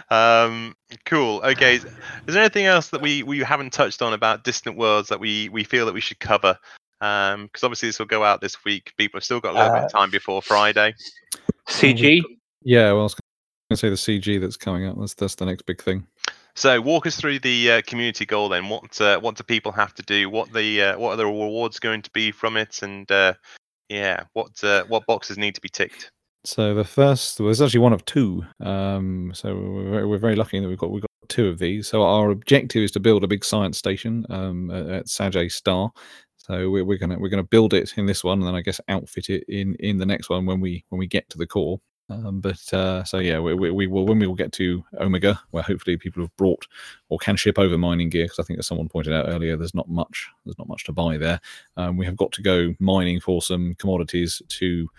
um, 0.10 0.76
cool. 1.06 1.42
Okay. 1.44 1.76
Is 1.76 1.86
is 1.86 2.34
there 2.34 2.44
anything 2.44 2.66
else 2.66 2.90
that 2.90 3.02
we, 3.02 3.24
we 3.24 3.40
haven't 3.40 3.74
touched 3.74 4.02
on 4.02 4.14
about 4.14 4.44
distant 4.44 4.78
worlds 4.78 5.10
that 5.10 5.20
we, 5.20 5.50
we 5.50 5.64
feel 5.64 5.86
that 5.86 5.94
we 5.94 6.02
should 6.02 6.20
cover 6.20 6.58
Because 7.00 7.64
obviously 7.64 7.90
this 7.90 8.00
will 8.00 8.06
go 8.06 8.24
out 8.24 8.42
this 8.42 8.64
week. 8.64 8.94
People 8.98 9.18
have 9.18 9.24
still 9.24 9.40
got 9.40 9.56
a 9.56 9.58
little 9.58 9.74
bit 9.74 9.84
of 9.86 9.92
time 9.92 10.10
before 10.10 10.42
Friday. 10.42 10.94
CG. 11.70 12.22
Yeah, 12.64 12.92
well, 12.94 13.02
I 13.02 13.04
was 13.04 13.16
going 13.16 13.22
to 13.72 13.78
say 13.78 13.90
the 13.90 14.20
CG 14.20 14.42
that's 14.42 14.58
coming 14.58 14.86
up. 14.86 14.98
That's 15.00 15.14
that's 15.14 15.36
the 15.36 15.46
next 15.46 15.64
big 15.64 15.82
thing. 15.82 16.08
So 16.56 16.80
walk 16.80 17.08
us 17.08 17.16
through 17.16 17.40
the 17.40 17.72
uh, 17.72 17.82
community 17.88 18.26
goal 18.26 18.48
then. 18.48 18.70
What 18.70 19.02
uh, 19.02 19.20
what 19.20 19.36
do 19.36 19.44
people 19.44 19.72
have 19.72 19.94
to 19.96 20.04
do? 20.04 20.30
What 20.30 20.54
the 20.54 20.82
uh, 20.82 21.00
what 21.00 21.14
are 21.14 21.18
the 21.18 21.26
rewards 21.26 21.80
going 21.80 22.04
to 22.04 22.12
be 22.12 22.32
from 22.32 22.58
it? 22.58 22.82
And 22.84 23.12
uh, 23.12 23.34
yeah, 23.90 24.24
what 24.34 24.64
uh, 24.64 24.84
what 24.86 25.06
boxes 25.08 25.38
need 25.38 25.56
to 25.56 25.62
be 25.62 25.70
ticked? 25.70 26.12
So 26.46 26.74
the 26.74 26.84
first, 26.84 27.40
was 27.40 27.62
actually 27.62 27.80
one 27.80 27.94
of 27.94 28.04
two. 28.06 28.46
Um, 28.60 29.32
so 29.34 29.56
we're 29.56 29.90
very, 29.92 30.06
we're 30.06 30.18
very 30.18 30.36
lucky 30.36 30.60
that 30.60 30.68
we've 30.68 30.78
got 30.78 30.92
we've 30.92 31.02
got 31.02 31.10
two 31.30 31.48
of 31.48 31.58
these. 31.58 31.88
So 31.88 32.04
our 32.04 32.32
objective 32.32 32.84
is 32.84 32.92
to 32.92 33.00
build 33.00 33.24
a 33.24 33.28
big 33.28 33.46
science 33.46 33.78
station 33.78 34.26
um, 34.30 34.70
at, 34.70 35.08
Sag 35.08 35.36
A*. 35.38 35.50
So 35.50 36.70
we're, 36.70 36.84
we're 36.84 36.98
gonna 36.98 37.18
we're 37.18 37.30
gonna 37.30 37.44
build 37.44 37.74
it 37.74 37.94
in 37.98 38.06
this 38.06 38.24
one, 38.24 38.40
and 38.40 38.48
then 38.48 38.56
I 38.56 38.62
guess 38.62 38.82
outfit 38.90 39.30
it 39.30 39.46
in 39.48 39.76
in 39.76 39.98
the 39.98 40.06
next 40.06 40.30
one 40.30 40.46
when 40.46 40.60
we 40.60 40.84
when 40.90 41.00
we 41.00 41.08
get 41.08 41.30
to 41.30 41.38
the 41.38 41.48
core. 41.48 41.80
Um, 42.10 42.42
but 42.42 42.74
uh, 42.74 43.06
so 43.06 43.20
yeah, 43.20 43.40
we, 43.40 43.54
we, 43.54 43.72
we 43.72 43.88
will 43.88 44.06
when 44.06 44.20
we 44.20 44.28
will 44.28 44.36
get 44.36 44.52
to 44.54 44.84
Omega, 45.00 45.40
where 45.52 45.64
hopefully 45.64 45.96
people 45.96 46.22
have 46.22 46.36
brought 46.36 46.68
or 47.08 47.18
can 47.18 47.38
ship 47.38 47.58
over 47.58 47.78
mining 47.78 48.10
gear. 48.10 48.26
Because 48.26 48.40
I 48.40 48.44
think 48.44 48.60
as 48.60 48.68
someone 48.68 48.90
pointed 48.90 49.14
out 49.14 49.30
earlier, 49.30 49.56
there's 49.56 49.74
not 49.74 49.88
much 49.88 50.28
there's 50.44 50.58
not 50.60 50.68
much 50.68 50.84
to 50.86 50.92
buy 50.92 51.18
there. 51.18 51.40
Um, 51.78 51.96
we 51.96 52.06
have 52.06 52.18
got 52.18 52.34
to 52.34 52.42
go 52.42 52.74
mining 52.80 53.22
for 53.22 53.42
some 53.42 53.76
commodities 53.76 54.42
to 54.50 54.90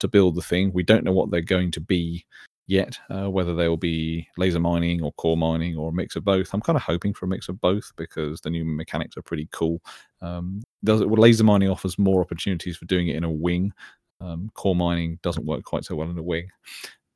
to 0.00 0.08
build 0.08 0.34
the 0.34 0.42
thing. 0.42 0.72
We 0.72 0.82
don't 0.82 1.04
know 1.04 1.12
what 1.12 1.30
they're 1.30 1.40
going 1.40 1.70
to 1.72 1.80
be 1.80 2.24
yet, 2.66 2.98
uh, 3.10 3.30
whether 3.30 3.54
they 3.54 3.68
will 3.68 3.78
be 3.78 4.28
laser 4.36 4.60
mining 4.60 5.02
or 5.02 5.12
core 5.12 5.36
mining 5.36 5.76
or 5.76 5.88
a 5.88 5.92
mix 5.92 6.16
of 6.16 6.24
both. 6.24 6.52
I'm 6.52 6.60
kind 6.60 6.76
of 6.76 6.82
hoping 6.82 7.14
for 7.14 7.24
a 7.24 7.28
mix 7.28 7.48
of 7.48 7.60
both 7.60 7.90
because 7.96 8.40
the 8.40 8.50
new 8.50 8.64
mechanics 8.64 9.16
are 9.16 9.22
pretty 9.22 9.48
cool. 9.52 9.80
Um, 10.20 10.62
laser 10.84 11.44
mining 11.44 11.70
offers 11.70 11.98
more 11.98 12.20
opportunities 12.20 12.76
for 12.76 12.84
doing 12.84 13.08
it 13.08 13.16
in 13.16 13.24
a 13.24 13.30
wing. 13.30 13.72
Um, 14.20 14.50
core 14.54 14.76
mining 14.76 15.18
doesn't 15.22 15.46
work 15.46 15.64
quite 15.64 15.84
so 15.84 15.94
well 15.96 16.10
in 16.10 16.18
a 16.18 16.22
wing. 16.22 16.48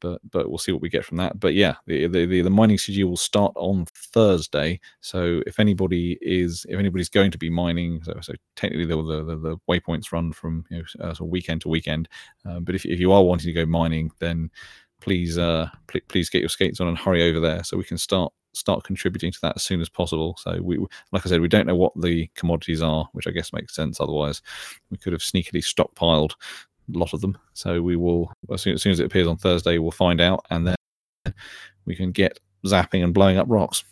But, 0.03 0.21
but 0.31 0.49
we'll 0.49 0.59
see 0.59 0.73
what 0.73 0.83
we 0.83 0.89
get 0.89 1.05
from 1.05 1.17
that. 1.19 1.39
But 1.39 1.55
yeah, 1.55 1.77
the, 1.87 2.09
the 2.09 2.43
the 2.43 2.51
mining 2.51 2.77
CG 2.77 3.03
will 3.05 3.17
start 3.17 3.53
on 3.55 3.87
Thursday. 3.95 4.81
So 5.01 5.43
if 5.47 5.61
anybody 5.61 6.19
is 6.21 6.67
if 6.69 6.79
anybody's 6.79 7.09
going 7.09 7.31
to 7.31 7.39
be 7.39 7.49
mining, 7.49 8.03
so, 8.03 8.19
so 8.21 8.35
technically 8.57 8.87
the, 8.87 8.97
the 8.97 9.37
the 9.37 9.57
waypoints 9.71 10.13
run 10.13 10.33
from 10.33 10.65
you 10.71 10.79
know, 10.79 10.85
uh, 11.05 11.15
sort 11.15 11.29
of 11.29 11.33
weekend 11.33 11.63
to 11.63 11.69
weekend. 11.69 12.09
Um, 12.45 12.65
but 12.65 12.75
if 12.75 12.85
if 12.85 12.99
you 12.99 13.13
are 13.13 13.23
wanting 13.23 13.47
to 13.47 13.53
go 13.53 13.65
mining, 13.65 14.11
then 14.19 14.51
please 15.01 15.37
uh 15.37 15.69
pl- 15.89 16.01
please 16.09 16.31
get 16.31 16.41
your 16.41 16.49
skates 16.49 16.81
on 16.81 16.87
and 16.87 16.97
hurry 16.97 17.29
over 17.29 17.41
there 17.41 17.65
so 17.65 17.77
we 17.77 17.83
can 17.83 17.99
start 17.99 18.33
start 18.55 18.85
contributing 18.85 19.33
to 19.33 19.39
that 19.41 19.55
as 19.57 19.63
soon 19.63 19.81
as 19.81 19.89
possible 19.89 20.37
so 20.39 20.61
we 20.63 20.79
like 21.11 21.27
i 21.27 21.29
said 21.29 21.41
we 21.41 21.49
don't 21.49 21.67
know 21.67 21.75
what 21.75 21.93
the 22.01 22.29
commodities 22.37 22.81
are 22.81 23.09
which 23.13 23.27
i 23.27 23.31
guess 23.31 23.53
makes 23.53 23.75
sense 23.75 24.01
otherwise 24.01 24.43
we 24.91 24.97
could 24.97 25.13
have 25.13 25.23
sneakily 25.23 25.63
stockpiled 25.63 26.35
a 26.93 26.99
lot 26.99 27.13
of 27.13 27.21
them 27.21 27.37
so 27.55 27.81
we 27.81 27.97
will 27.97 28.33
as 28.53 28.63
soon, 28.63 28.75
as 28.75 28.83
soon 28.83 28.93
as 28.93 29.01
it 29.01 29.07
appears 29.07 29.27
on 29.27 29.37
thursday 29.37 29.79
we'll 29.79 29.91
find 29.91 30.21
out 30.21 30.45
and 30.51 30.67
then 30.67 31.35
we 31.87 31.95
can 31.95 32.13
get 32.13 32.39
zapping 32.67 33.03
and 33.03 33.15
blowing 33.15 33.39
up 33.39 33.47
rocks 33.49 33.85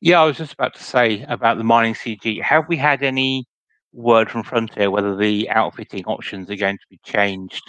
Yeah, 0.00 0.20
I 0.20 0.24
was 0.24 0.36
just 0.36 0.52
about 0.52 0.74
to 0.74 0.82
say 0.82 1.24
about 1.28 1.58
the 1.58 1.64
mining 1.64 1.94
CG. 1.94 2.40
Have 2.42 2.68
we 2.68 2.76
had 2.76 3.02
any 3.02 3.46
word 3.92 4.30
from 4.30 4.44
Frontier 4.44 4.90
whether 4.90 5.16
the 5.16 5.50
outfitting 5.50 6.04
options 6.04 6.48
are 6.50 6.56
going 6.56 6.78
to 6.78 6.86
be 6.88 7.00
changed 7.04 7.62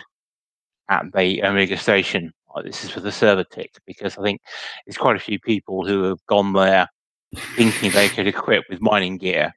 at 0.90 1.06
the 1.16 1.44
Omega 1.44 1.78
station? 1.78 2.32
This 2.64 2.84
is 2.84 2.92
for 2.92 3.00
the 3.00 3.12
server 3.12 3.44
tick 3.44 3.72
because 3.86 4.18
I 4.18 4.24
think 4.24 4.42
there's 4.86 4.98
quite 4.98 5.16
a 5.16 5.20
few 5.20 5.40
people 5.40 5.86
who 5.88 6.04
have 6.04 6.24
gone 6.28 6.54
there 6.54 6.88
thinking 7.56 7.92
they 7.92 8.10
could 8.10 8.28
equip 8.28 8.64
with 8.70 8.82
mining 8.82 9.18
gear 9.18 9.54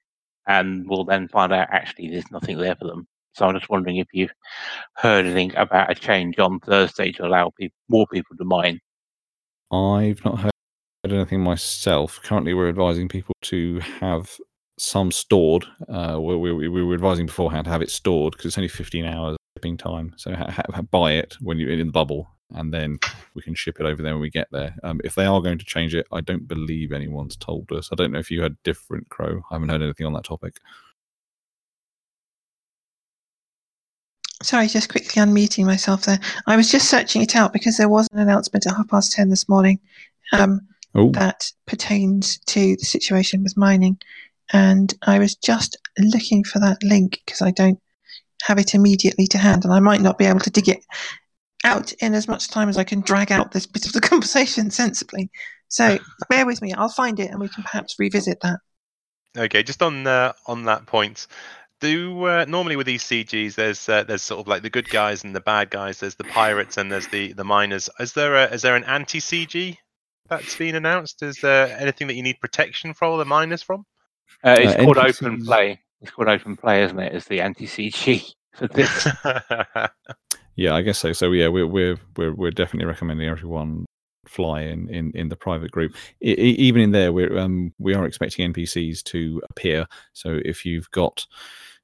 and 0.47 0.89
will 0.89 1.05
then 1.05 1.28
find 1.28 1.53
out 1.53 1.69
actually 1.70 2.11
there's 2.11 2.31
nothing 2.31 2.59
there 2.59 2.77
for 2.77 2.86
them. 2.86 3.07
So 3.35 3.47
I'm 3.47 3.55
just 3.55 3.70
wondering 3.70 3.97
if 3.97 4.09
you've 4.12 4.32
heard 4.97 5.24
anything 5.24 5.55
about 5.57 5.90
a 5.90 5.94
change 5.94 6.39
on 6.39 6.61
Thursday 6.61 7.12
to 7.12 7.27
allow 7.27 7.51
peop 7.59 7.73
more 7.89 8.07
people 8.12 8.36
to 8.36 8.44
mine. 8.44 8.78
I've 9.70 10.23
not 10.24 10.39
heard 10.39 10.53
anything 11.05 11.40
myself. 11.40 12.20
Currently, 12.23 12.53
we're 12.53 12.69
advising 12.69 13.09
people 13.09 13.35
to 13.43 13.78
have 14.01 14.36
some 14.78 15.11
stored. 15.11 15.65
Uh, 15.89 16.19
we, 16.20 16.36
we, 16.36 16.69
we 16.69 16.82
were 16.82 16.94
advising 16.94 17.27
beforehand 17.27 17.65
to 17.65 17.70
have 17.70 17.82
it 17.82 17.90
stored 17.90 18.32
because 18.32 18.47
it's 18.47 18.59
only 18.59 18.69
15 18.69 19.07
hours 19.07 19.36
shipping 19.57 19.78
time. 19.78 20.12
So 20.16 20.35
ha- 20.35 20.51
ha- 20.51 20.82
buy 20.82 21.12
it 21.12 21.36
when 21.40 21.59
you're 21.59 21.70
in 21.70 21.78
the 21.78 21.93
bubble, 21.93 22.28
and 22.54 22.72
then 22.72 22.98
we 23.34 23.42
can 23.42 23.54
ship 23.54 23.80
it 23.80 23.86
over 23.86 24.02
there 24.02 24.14
when 24.14 24.20
we 24.20 24.30
get 24.30 24.48
there. 24.50 24.74
Um, 24.82 25.00
if 25.04 25.14
they 25.14 25.24
are 25.24 25.40
going 25.40 25.58
to 25.58 25.64
change 25.64 25.94
it, 25.94 26.06
I 26.12 26.20
don't 26.20 26.46
believe 26.46 26.92
anyone's 26.92 27.36
told 27.36 27.70
us. 27.72 27.88
I 27.92 27.96
don't 27.96 28.12
know 28.12 28.18
if 28.18 28.30
you 28.30 28.42
had 28.42 28.62
different 28.62 29.08
crow. 29.08 29.42
I 29.50 29.54
haven't 29.54 29.70
heard 29.70 29.82
anything 29.82 30.06
on 30.06 30.12
that 30.14 30.24
topic. 30.24 30.58
Sorry, 34.42 34.66
just 34.66 34.90
quickly 34.90 35.22
unmuting 35.22 35.66
myself 35.66 36.04
there. 36.04 36.18
I 36.46 36.56
was 36.56 36.70
just 36.70 36.90
searching 36.90 37.22
it 37.22 37.36
out 37.36 37.52
because 37.52 37.76
there 37.76 37.88
was 37.88 38.08
an 38.12 38.18
announcement 38.18 38.66
at 38.66 38.74
half 38.74 38.88
past 38.88 39.12
ten 39.12 39.28
this 39.28 39.48
morning 39.48 39.78
um, 40.32 40.60
Oh, 40.94 41.10
that 41.12 41.50
pertains 41.66 42.38
to 42.46 42.76
the 42.76 42.84
situation 42.84 43.42
with 43.42 43.56
mining. 43.56 43.98
And 44.52 44.92
I 45.02 45.18
was 45.18 45.36
just 45.36 45.76
looking 45.98 46.44
for 46.44 46.58
that 46.58 46.82
link 46.82 47.22
because 47.24 47.40
I 47.40 47.50
don't 47.52 47.80
have 48.42 48.58
it 48.58 48.74
immediately 48.74 49.26
to 49.28 49.38
hand 49.38 49.64
and 49.64 49.72
I 49.72 49.80
might 49.80 50.00
not 50.00 50.18
be 50.18 50.24
able 50.26 50.40
to 50.40 50.50
dig 50.50 50.68
it 50.68 50.84
out 51.64 51.93
in 51.94 52.14
as 52.14 52.28
much 52.28 52.48
time 52.48 52.68
as 52.68 52.78
I 52.78 52.84
can 52.84 53.01
drag 53.01 53.30
out 53.32 53.52
this 53.52 53.66
bit 53.66 53.86
of 53.86 53.93
the 53.93 54.01
conversation 54.10 54.70
sensibly. 54.70 55.30
So 55.68 55.98
bear 56.28 56.47
with 56.47 56.62
me, 56.62 56.72
I'll 56.72 56.89
find 56.89 57.18
it 57.20 57.30
and 57.30 57.40
we 57.40 57.48
can 57.48 57.62
perhaps 57.62 57.97
revisit 57.98 58.40
that. 58.43 58.60
Okay, 59.36 59.62
just 59.62 59.82
on 59.82 60.06
uh, 60.06 60.34
on 60.47 60.64
that 60.64 60.84
point, 60.86 61.26
do 61.80 62.24
uh, 62.24 62.44
normally 62.47 62.76
with 62.76 62.86
these 62.86 63.02
CGs, 63.02 63.55
there's 63.55 63.89
uh, 63.89 64.05
there's 64.05 64.22
sort 64.22 64.40
of 64.40 64.47
like 64.47 64.62
the 64.62 64.70
good 64.70 64.89
guys 64.90 65.24
and 65.24 65.34
the 65.34 65.40
bad 65.40 65.70
guys. 65.70 66.01
There's 66.01 66.14
the 66.16 66.24
pirates 66.24 66.76
and 66.76 66.93
there's 66.93 67.09
the 67.09 67.32
the 67.32 67.44
miners. 67.44 67.89
Is 67.98 68.12
there 68.12 68.36
a, 68.36 68.44
is 68.44 68.62
there 68.62 68.76
an 68.76 68.84
anti 68.84 69.20
CG 69.20 69.76
that's 70.28 70.56
been 70.56 70.74
announced? 70.74 71.22
Is 71.22 71.39
there 71.40 71.76
anything 71.78 72.06
that 72.09 72.14
you 72.14 72.22
need 72.22 72.40
protection 72.40 72.94
from 72.94 73.18
the 73.18 73.24
miners 73.24 73.62
from? 73.62 73.84
Uh, 74.44 74.56
it's 74.59 74.74
Uh, 74.74 74.84
called 74.84 74.98
open 74.98 75.44
play. 75.44 75.80
It's 76.01 76.10
called 76.10 76.28
open 76.28 76.56
play, 76.56 76.84
isn't 76.84 76.98
it? 76.98 77.12
As 77.14 77.24
the 77.26 77.40
anti 77.40 77.66
CG 77.66 78.32
for 78.55 78.68
this. 78.68 79.06
Yeah, 80.56 80.74
I 80.74 80.82
guess 80.82 80.98
so. 80.98 81.12
So 81.12 81.32
yeah, 81.32 81.48
we're 81.48 81.66
we're 81.66 81.98
we're, 82.16 82.34
we're 82.34 82.50
definitely 82.50 82.86
recommending 82.86 83.28
everyone 83.28 83.86
fly 84.26 84.62
in, 84.62 84.88
in, 84.88 85.10
in 85.14 85.28
the 85.28 85.36
private 85.36 85.70
group. 85.70 85.94
I, 86.22 86.26
even 86.26 86.82
in 86.82 86.92
there, 86.92 87.12
we're 87.12 87.38
um 87.38 87.72
we 87.78 87.94
are 87.94 88.06
expecting 88.06 88.52
NPCs 88.52 89.02
to 89.04 89.42
appear. 89.50 89.86
So 90.12 90.40
if 90.44 90.64
you've 90.64 90.90
got 90.90 91.26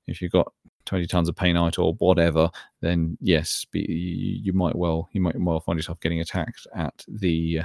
if 0.07 0.23
you've 0.23 0.33
got 0.33 0.53
20 0.87 1.07
tons 1.07 1.29
of 1.29 1.35
painite 1.35 1.79
or 1.79 1.93
whatever, 1.95 2.51
then 2.81 3.19
yes, 3.21 3.67
be, 3.71 3.81
you, 4.43 4.55
might 4.55 4.75
well 4.75 5.09
you 5.13 5.21
might 5.21 5.39
well 5.39 5.61
find 5.61 5.79
yourself 5.79 6.01
getting 6.01 6.21
attacked 6.21 6.67
at 6.75 7.05
the 7.09 7.61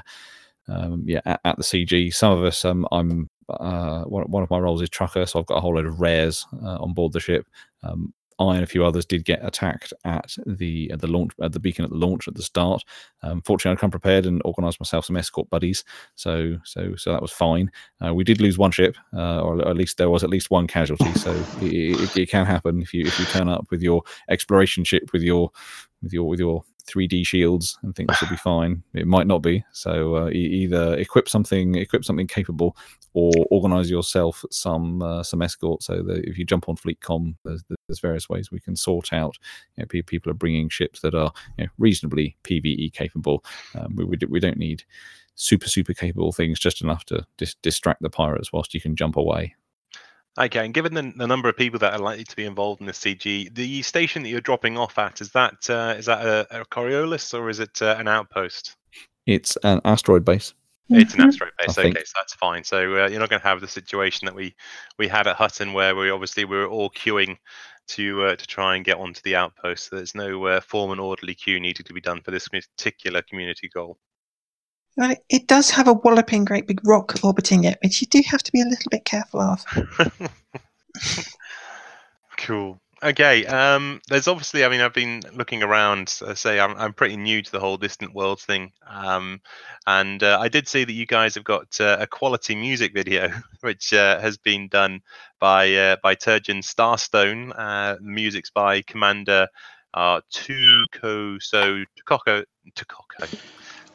um, 0.68 1.04
yeah 1.06 1.22
at, 1.26 1.40
at 1.46 1.58
the 1.58 1.64
CG. 1.64 2.14
Some 2.14 2.38
of 2.38 2.44
us 2.44 2.66
um 2.66 2.88
I'm 2.92 3.30
uh 3.50 4.04
one, 4.04 4.24
one 4.32 4.44
of 4.44 4.50
my 4.50 4.60
roles 4.60 4.82
is 4.82 4.90
trucker, 4.90 5.26
so 5.26 5.40
I've 5.40 5.46
got 5.46 5.58
a 5.58 5.62
whole 5.62 5.76
load 5.76 5.86
of 5.86 6.00
rares 6.00 6.46
uh, 6.64 6.78
on 6.78 6.94
board 6.94 7.14
the 7.14 7.20
ship. 7.20 7.46
Um, 7.84 8.14
I 8.44 8.56
and 8.56 8.64
a 8.64 8.68
few 8.68 8.86
others 8.86 9.06
did 9.06 9.26
get 9.26 9.46
attacked 9.46 9.94
at 10.06 10.36
the 10.46 10.92
at 10.92 11.02
the 11.02 11.08
launch 11.08 11.32
at 11.42 11.52
the 11.52 11.60
beacon 11.60 11.86
at 11.86 11.92
the 11.92 11.98
launch 11.98 12.28
at 12.28 12.36
the 12.36 12.44
start. 12.44 12.84
Um, 13.22 13.42
fortunately, 13.42 13.78
I 13.78 13.80
come 13.80 13.92
prepared 13.92 14.26
and 14.26 14.42
organised 14.44 14.80
myself 14.80 15.06
some 15.06 15.18
escort 15.18 15.50
buddies, 15.50 15.84
so 16.16 16.58
so 16.64 16.96
so 16.96 17.12
that 17.12 17.22
was 17.22 17.32
fine. 17.32 17.72
Uh, 18.06 18.14
we 18.14 18.24
did 18.24 18.42
lose 18.42 18.58
one 18.58 18.72
ship, 18.72 18.96
uh, 19.16 19.42
or 19.42 19.68
at 19.68 19.78
least 19.78 19.98
there 19.98 20.10
was 20.10 20.24
at 20.24 20.30
least 20.30 20.52
one 20.52 20.68
casualty. 20.68 21.14
So 21.14 21.32
it, 21.62 22.00
it, 22.00 22.18
it 22.18 22.30
can 22.30 22.46
happen 22.46 22.82
if 22.82 22.94
you 22.94 23.06
if 23.06 23.20
you 23.20 23.26
turn 23.26 23.50
up 23.50 23.68
with 23.72 23.82
your 23.82 24.04
exploration 24.30 24.84
ship 24.84 25.12
with 25.14 25.24
your 25.24 25.52
with 26.02 26.14
your 26.14 26.28
with 26.28 26.40
your 26.40 26.64
3D 26.88 27.26
shields 27.26 27.78
and 27.84 27.96
think 27.96 28.10
this 28.10 28.22
will 28.22 28.30
be 28.30 28.36
fine. 28.38 28.84
It 28.94 29.08
might 29.08 29.28
not 29.28 29.40
be. 29.40 29.64
So 29.72 30.16
uh, 30.16 30.30
either 30.30 30.98
equip 30.98 31.30
something 31.30 31.76
equip 31.76 32.06
something 32.06 32.28
capable 32.28 32.76
or 33.14 33.32
organize 33.52 33.90
yourself 33.90 34.44
some 34.52 35.02
uh, 35.02 35.24
some 35.24 35.42
escort 35.42 35.84
so 35.84 36.02
that 36.02 36.26
if 36.26 36.38
you 36.38 36.46
jump 36.46 36.68
on 36.68 36.76
fleetcom 36.76 37.36
there's, 37.44 37.64
there's 37.88 38.00
various 38.00 38.28
ways 38.28 38.52
we 38.52 38.60
can 38.60 38.76
sort 38.76 39.14
out 39.14 39.38
you 39.78 39.84
know, 39.84 40.04
people 40.04 40.32
are 40.32 40.36
bringing 40.36 40.70
ships 40.70 41.02
that 41.02 41.14
are 41.14 41.32
you 41.58 41.66
know, 41.66 41.70
reasonably 41.78 42.36
pve 42.44 42.92
capable 42.94 43.44
um, 43.76 43.96
we, 43.96 44.04
we, 44.04 44.18
we 44.30 44.40
don't 44.40 44.58
need 44.58 44.84
super 45.36 45.68
super 45.68 45.94
capable 45.94 46.32
things 46.32 46.60
just 46.60 46.82
enough 46.82 47.06
to 47.06 47.26
dis- 47.38 47.56
distract 47.62 48.02
the 48.02 48.10
pirates 48.10 48.52
whilst 48.52 48.74
you 48.74 48.82
can 48.82 48.96
jump 48.96 49.16
away 49.16 49.56
Okay, 50.40 50.66
and 50.66 50.74
given 50.74 50.94
the, 50.96 51.14
the 51.16 51.28
number 51.28 51.48
of 51.48 51.56
people 51.56 51.78
that 51.80 51.94
are 51.94 52.00
likely 52.00 52.24
to 52.24 52.36
be 52.36 52.46
involved 52.46 52.82
in 52.82 52.88
the 52.88 52.94
CG, 52.94 53.54
the 53.54 53.82
station 53.84 54.24
that 54.24 54.30
you're 54.30 54.42
dropping 54.42 54.78
off 54.78 54.98
at 54.98 55.22
is 55.22 55.32
that 55.32 55.70
uh, 55.70 55.94
is 55.98 56.08
that 56.08 56.26
a, 56.26 56.62
a 56.62 56.66
Coriolis 56.66 57.38
or 57.38 57.50
is 57.50 57.60
it 57.60 57.82
uh, 57.82 57.96
an 58.00 58.08
outpost? 58.08 58.76
it's 59.28 59.56
an 59.64 59.80
asteroid 59.86 60.26
base 60.26 60.54
It's 60.90 61.14
an 61.14 61.22
asteroid 61.22 61.52
base. 61.60 61.78
I 61.78 61.82
think- 61.84 61.96
Okay, 61.96 62.04
so 62.04 62.12
that's 62.18 62.34
fine. 62.34 62.64
So 62.64 62.78
uh, 63.04 63.08
you're 63.10 63.20
not 63.20 63.30
going 63.30 63.42
to 63.42 63.48
have 63.48 63.62
the 63.62 63.68
situation 63.68 64.26
that 64.26 64.34
we 64.36 64.56
we 64.98 65.08
had 65.08 65.28
at 65.28 65.36
Hutton, 65.36 65.72
where 65.74 65.96
we 65.96 66.10
obviously 66.10 66.46
we 66.46 66.58
were 66.58 66.68
all 66.68 66.90
queuing 66.90 67.38
to 67.90 68.24
uh, 68.24 68.36
to 68.36 68.48
try 68.48 68.76
and 68.76 68.84
get 68.84 68.98
onto 68.98 69.22
the 69.24 69.36
outpost. 69.36 69.90
So 69.90 69.98
there's 69.98 70.16
no 70.16 70.46
uh, 70.46 70.62
form 70.62 70.92
and 70.92 71.00
orderly 71.00 71.36
queue 71.36 71.60
needed 71.60 71.86
to 71.86 71.94
be 71.94 72.02
done 72.02 72.22
for 72.22 72.32
this 72.32 72.48
particular 72.48 73.22
community 73.22 73.70
goal. 73.72 74.00
Well, 74.96 75.16
it 75.30 75.48
does 75.48 75.72
have 75.72 75.88
a 75.88 75.94
walloping 75.94 76.46
great 76.46 76.68
big 76.68 76.86
rock 76.86 77.16
orbiting 77.24 77.64
it, 77.64 77.80
which 77.84 78.02
you 78.02 78.08
do 78.08 78.22
have 78.28 78.44
to 78.44 78.52
be 78.52 78.62
a 78.62 78.66
little 78.66 78.90
bit 78.90 79.06
careful 79.06 79.42
of. 79.42 79.66
cool. 82.38 82.80
Okay. 83.04 83.46
Um, 83.46 84.02
there's 84.08 84.30
obviously, 84.30 84.64
I 84.64 84.70
mean, 84.70 84.80
I've 84.80 84.94
been 84.94 85.24
looking 85.34 85.62
around. 85.62 86.20
I 86.26 86.36
say 86.36 86.60
I'm, 86.60 86.76
I'm 86.78 86.94
pretty 86.94 87.18
new 87.18 87.42
to 87.42 87.52
the 87.52 87.60
whole 87.60 87.76
distant 87.76 88.14
worlds 88.14 88.46
thing. 88.46 88.72
Um, 88.88 89.42
and 89.86 90.24
uh, 90.24 90.38
I 90.40 90.48
did 90.48 90.70
see 90.70 90.86
that 90.86 90.94
you 90.94 91.06
guys 91.06 91.36
have 91.36 91.44
got 91.44 91.82
uh, 91.82 91.98
a 92.00 92.08
quality 92.08 92.56
music 92.56 92.94
video, 92.94 93.30
which 93.62 93.94
uh, 93.94 94.22
has 94.22 94.38
been 94.38 94.70
done 94.70 95.02
by 95.40 95.74
uh, 95.74 95.96
by 96.02 96.16
Turgeon 96.16 96.64
Starstone. 96.64 97.52
Uh, 97.58 97.98
music's 98.00 98.52
by 98.52 98.82
Commander 98.84 99.50
uh, 99.94 100.22
Tuko 100.32 101.42
So 101.42 101.84
Tukoko 102.00 102.46
Tukoko. 102.74 103.40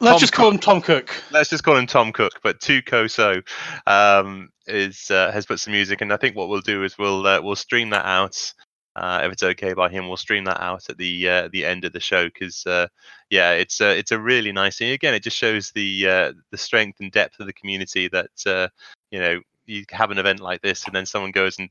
Let's 0.01 0.13
Tom 0.13 0.19
just 0.19 0.33
call 0.33 0.51
him 0.51 0.59
Tom 0.59 0.81
Cook. 0.81 1.23
let's 1.31 1.49
just 1.49 1.63
call 1.63 1.75
him 1.75 1.87
Tom 1.87 2.11
Cook, 2.13 2.39
but 2.41 2.59
Tuko 2.59 3.09
So 3.11 3.41
um, 3.85 4.49
is 4.65 5.11
uh, 5.11 5.31
has 5.31 5.45
put 5.45 5.59
some 5.59 5.73
music, 5.73 6.01
and 6.01 6.13
I 6.13 6.17
think 6.17 6.35
what 6.35 6.47
we'll 6.47 6.61
do 6.61 6.83
is 6.83 6.97
we'll 6.97 7.25
uh, 7.27 7.41
we'll 7.41 7.55
stream 7.55 7.89
that 7.89 8.05
out. 8.05 8.53
Uh, 8.95 9.21
if 9.23 9.31
it's 9.31 9.43
okay 9.43 9.73
by 9.73 9.89
him, 9.89 10.07
we'll 10.07 10.17
stream 10.17 10.45
that 10.45 10.61
out 10.61 10.89
at 10.89 10.97
the 10.97 11.29
uh, 11.29 11.49
the 11.51 11.65
end 11.65 11.85
of 11.85 11.93
the 11.93 11.99
show 11.99 12.25
because 12.25 12.65
uh, 12.65 12.87
yeah, 13.29 13.51
it's 13.51 13.81
a 13.81 13.97
it's 13.97 14.11
a 14.11 14.19
really 14.19 14.51
nice 14.51 14.77
thing. 14.77 14.91
Again, 14.91 15.13
it 15.13 15.23
just 15.23 15.37
shows 15.37 15.71
the 15.71 16.07
uh, 16.07 16.33
the 16.51 16.57
strength 16.57 16.99
and 16.99 17.11
depth 17.11 17.39
of 17.39 17.45
the 17.45 17.53
community 17.53 18.07
that 18.07 18.31
uh, 18.45 18.67
you 19.11 19.19
know 19.19 19.41
you 19.65 19.85
have 19.91 20.11
an 20.11 20.17
event 20.17 20.39
like 20.39 20.61
this, 20.61 20.85
and 20.85 20.95
then 20.95 21.05
someone 21.05 21.31
goes 21.31 21.59
and 21.59 21.69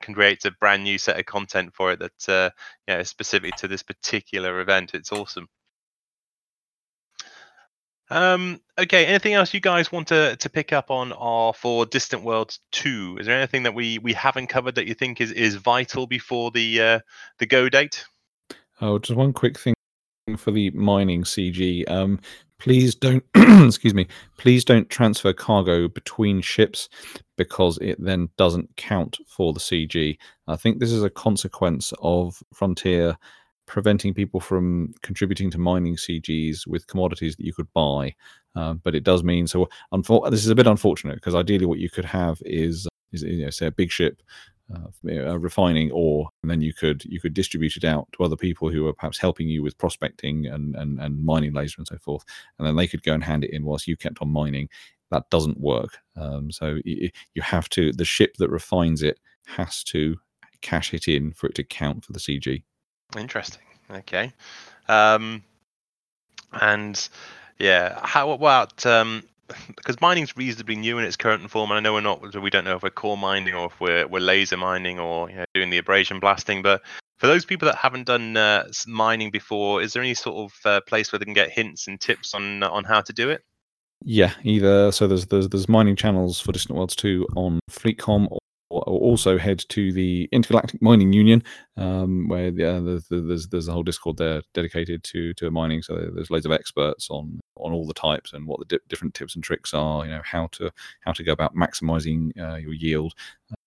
can 0.00 0.14
create 0.14 0.44
a 0.44 0.50
brand 0.52 0.84
new 0.84 0.98
set 0.98 1.18
of 1.18 1.26
content 1.26 1.74
for 1.74 1.92
it 1.92 1.98
that 1.98 2.28
uh, 2.28 2.50
you 2.86 2.94
know 2.94 3.00
is 3.00 3.08
specific 3.08 3.54
to 3.56 3.68
this 3.68 3.82
particular 3.82 4.60
event. 4.60 4.94
It's 4.94 5.12
awesome. 5.12 5.48
Um, 8.10 8.60
okay, 8.78 9.04
anything 9.06 9.34
else 9.34 9.52
you 9.52 9.60
guys 9.60 9.92
want 9.92 10.08
to, 10.08 10.36
to 10.36 10.48
pick 10.48 10.72
up 10.72 10.90
on 10.90 11.12
or 11.12 11.52
for 11.52 11.84
Distant 11.84 12.22
Worlds 12.22 12.60
2? 12.72 13.18
Is 13.20 13.26
there 13.26 13.36
anything 13.36 13.64
that 13.64 13.74
we, 13.74 13.98
we 13.98 14.12
haven't 14.12 14.46
covered 14.46 14.76
that 14.76 14.86
you 14.86 14.94
think 14.94 15.20
is, 15.20 15.30
is 15.32 15.56
vital 15.56 16.06
before 16.06 16.50
the 16.50 16.80
uh, 16.80 17.00
the 17.38 17.46
go 17.46 17.68
date? 17.68 18.04
Oh, 18.80 18.98
just 18.98 19.16
one 19.16 19.32
quick 19.32 19.58
thing 19.58 19.74
for 20.36 20.50
the 20.50 20.70
mining 20.70 21.22
CG. 21.24 21.88
Um, 21.90 22.20
please 22.58 22.94
don't, 22.94 23.24
excuse 23.34 23.94
me, 23.94 24.06
please 24.36 24.64
don't 24.64 24.88
transfer 24.88 25.32
cargo 25.32 25.88
between 25.88 26.40
ships 26.40 26.88
because 27.36 27.78
it 27.78 28.02
then 28.02 28.28
doesn't 28.36 28.76
count 28.76 29.18
for 29.26 29.52
the 29.52 29.60
CG. 29.60 30.18
I 30.46 30.56
think 30.56 30.78
this 30.78 30.92
is 30.92 31.02
a 31.02 31.10
consequence 31.10 31.92
of 32.00 32.42
Frontier 32.52 33.16
preventing 33.68 34.14
people 34.14 34.40
from 34.40 34.92
contributing 35.02 35.50
to 35.52 35.58
mining 35.58 35.96
CGs 35.96 36.66
with 36.66 36.86
commodities 36.88 37.36
that 37.36 37.44
you 37.44 37.52
could 37.52 37.72
buy. 37.72 38.14
Um, 38.56 38.80
but 38.82 38.94
it 38.94 39.04
does 39.04 39.22
mean 39.22 39.46
so. 39.46 39.68
Unfor- 39.92 40.30
this 40.30 40.44
is 40.44 40.50
a 40.50 40.54
bit 40.54 40.66
unfortunate 40.66 41.16
because 41.16 41.34
ideally, 41.36 41.66
what 41.66 41.78
you 41.78 41.90
could 41.90 42.04
have 42.06 42.40
is, 42.44 42.88
is 43.12 43.22
you 43.22 43.44
know, 43.44 43.50
say 43.50 43.66
a 43.66 43.70
big 43.70 43.90
ship 43.90 44.20
uh, 44.74 44.88
you 45.04 45.26
uh, 45.26 45.36
refining 45.36 45.90
ore, 45.92 46.28
and 46.42 46.50
then 46.50 46.60
you 46.60 46.74
could 46.74 47.04
you 47.04 47.20
could 47.20 47.34
distribute 47.34 47.76
it 47.76 47.84
out 47.84 48.08
to 48.12 48.24
other 48.24 48.36
people 48.36 48.70
who 48.70 48.86
are 48.86 48.92
perhaps 48.92 49.18
helping 49.18 49.48
you 49.48 49.62
with 49.62 49.78
prospecting 49.78 50.46
and 50.46 50.74
and, 50.76 51.00
and 51.00 51.24
mining 51.24 51.52
laser 51.52 51.76
and 51.78 51.86
so 51.86 51.96
forth, 51.98 52.24
and 52.58 52.66
then 52.66 52.76
they 52.76 52.86
could 52.86 53.02
go 53.02 53.14
and 53.14 53.24
hand 53.24 53.44
it 53.44 53.52
in 53.52 53.64
whilst 53.64 53.86
you 53.86 53.96
kept 53.96 54.18
on 54.20 54.28
mining. 54.28 54.68
That 55.10 55.30
doesn't 55.30 55.58
work. 55.60 55.96
Um, 56.16 56.50
so 56.50 56.74
y- 56.84 56.98
y- 57.02 57.12
you 57.34 57.42
have 57.42 57.68
to 57.70 57.92
the 57.92 58.04
ship 58.04 58.36
that 58.38 58.50
refines 58.50 59.02
it 59.02 59.18
has 59.46 59.82
to 59.84 60.16
cash 60.60 60.92
it 60.92 61.08
in 61.08 61.32
for 61.32 61.46
it 61.46 61.54
to 61.54 61.64
count 61.64 62.04
for 62.04 62.12
the 62.12 62.18
CG. 62.18 62.62
Interesting. 63.16 63.62
Okay. 63.90 64.32
Um, 64.88 65.42
and 66.52 67.08
yeah, 67.58 67.98
how 68.02 68.30
about 68.30 68.84
um, 68.86 69.22
because 69.76 70.00
mining's 70.00 70.36
reasonably 70.36 70.76
new 70.76 70.98
in 70.98 71.04
its 71.04 71.16
current 71.16 71.50
form, 71.50 71.70
and 71.70 71.78
I 71.78 71.80
know 71.80 71.94
we're 71.94 72.00
not 72.00 72.40
we 72.40 72.50
don't 72.50 72.64
know 72.64 72.76
if 72.76 72.82
we're 72.82 72.90
core 72.90 73.16
mining 73.16 73.54
or 73.54 73.66
if 73.66 73.80
we're 73.80 74.06
we're 74.06 74.20
laser 74.20 74.56
mining 74.56 74.98
or 74.98 75.30
you 75.30 75.36
know, 75.36 75.44
doing 75.54 75.70
the 75.70 75.78
abrasion 75.78 76.20
blasting, 76.20 76.62
but 76.62 76.82
for 77.16 77.26
those 77.26 77.44
people 77.44 77.66
that 77.66 77.76
haven't 77.76 78.06
done 78.06 78.36
uh, 78.36 78.68
mining 78.86 79.30
before, 79.30 79.82
is 79.82 79.92
there 79.92 80.02
any 80.02 80.14
sort 80.14 80.36
of 80.36 80.66
uh, 80.66 80.80
place 80.82 81.12
where 81.12 81.18
they 81.18 81.24
can 81.24 81.34
get 81.34 81.50
hints 81.50 81.88
and 81.88 82.00
tips 82.00 82.34
on 82.34 82.62
on 82.62 82.84
how 82.84 83.00
to 83.00 83.12
do 83.12 83.30
it? 83.30 83.42
Yeah, 84.04 84.32
either 84.44 84.92
so 84.92 85.06
there's 85.06 85.26
there's 85.26 85.48
there's 85.48 85.68
mining 85.68 85.96
channels 85.96 86.40
for 86.40 86.52
Distant 86.52 86.76
Worlds 86.76 86.94
2 86.96 87.26
on 87.36 87.60
FleetCom 87.70 88.28
or 88.30 88.38
also 88.70 89.38
head 89.38 89.64
to 89.70 89.92
the 89.92 90.28
Intergalactic 90.30 90.82
Mining 90.82 91.12
Union, 91.12 91.42
um, 91.76 92.28
where 92.28 92.48
uh, 92.48 92.80
there's, 92.80 93.06
there's 93.08 93.48
there's 93.48 93.68
a 93.68 93.72
whole 93.72 93.82
Discord 93.82 94.16
there 94.16 94.42
dedicated 94.54 95.02
to 95.04 95.32
to 95.34 95.50
mining. 95.50 95.82
So 95.82 96.10
there's 96.14 96.30
loads 96.30 96.46
of 96.46 96.52
experts 96.52 97.08
on 97.10 97.40
on 97.56 97.72
all 97.72 97.86
the 97.86 97.94
types 97.94 98.32
and 98.32 98.46
what 98.46 98.60
the 98.60 98.66
di- 98.66 98.84
different 98.88 99.14
tips 99.14 99.34
and 99.34 99.42
tricks 99.42 99.74
are. 99.74 100.04
You 100.04 100.12
know 100.12 100.22
how 100.24 100.48
to 100.52 100.70
how 101.00 101.12
to 101.12 101.24
go 101.24 101.32
about 101.32 101.54
maximizing 101.54 102.30
uh, 102.38 102.56
your 102.56 102.74
yield. 102.74 103.14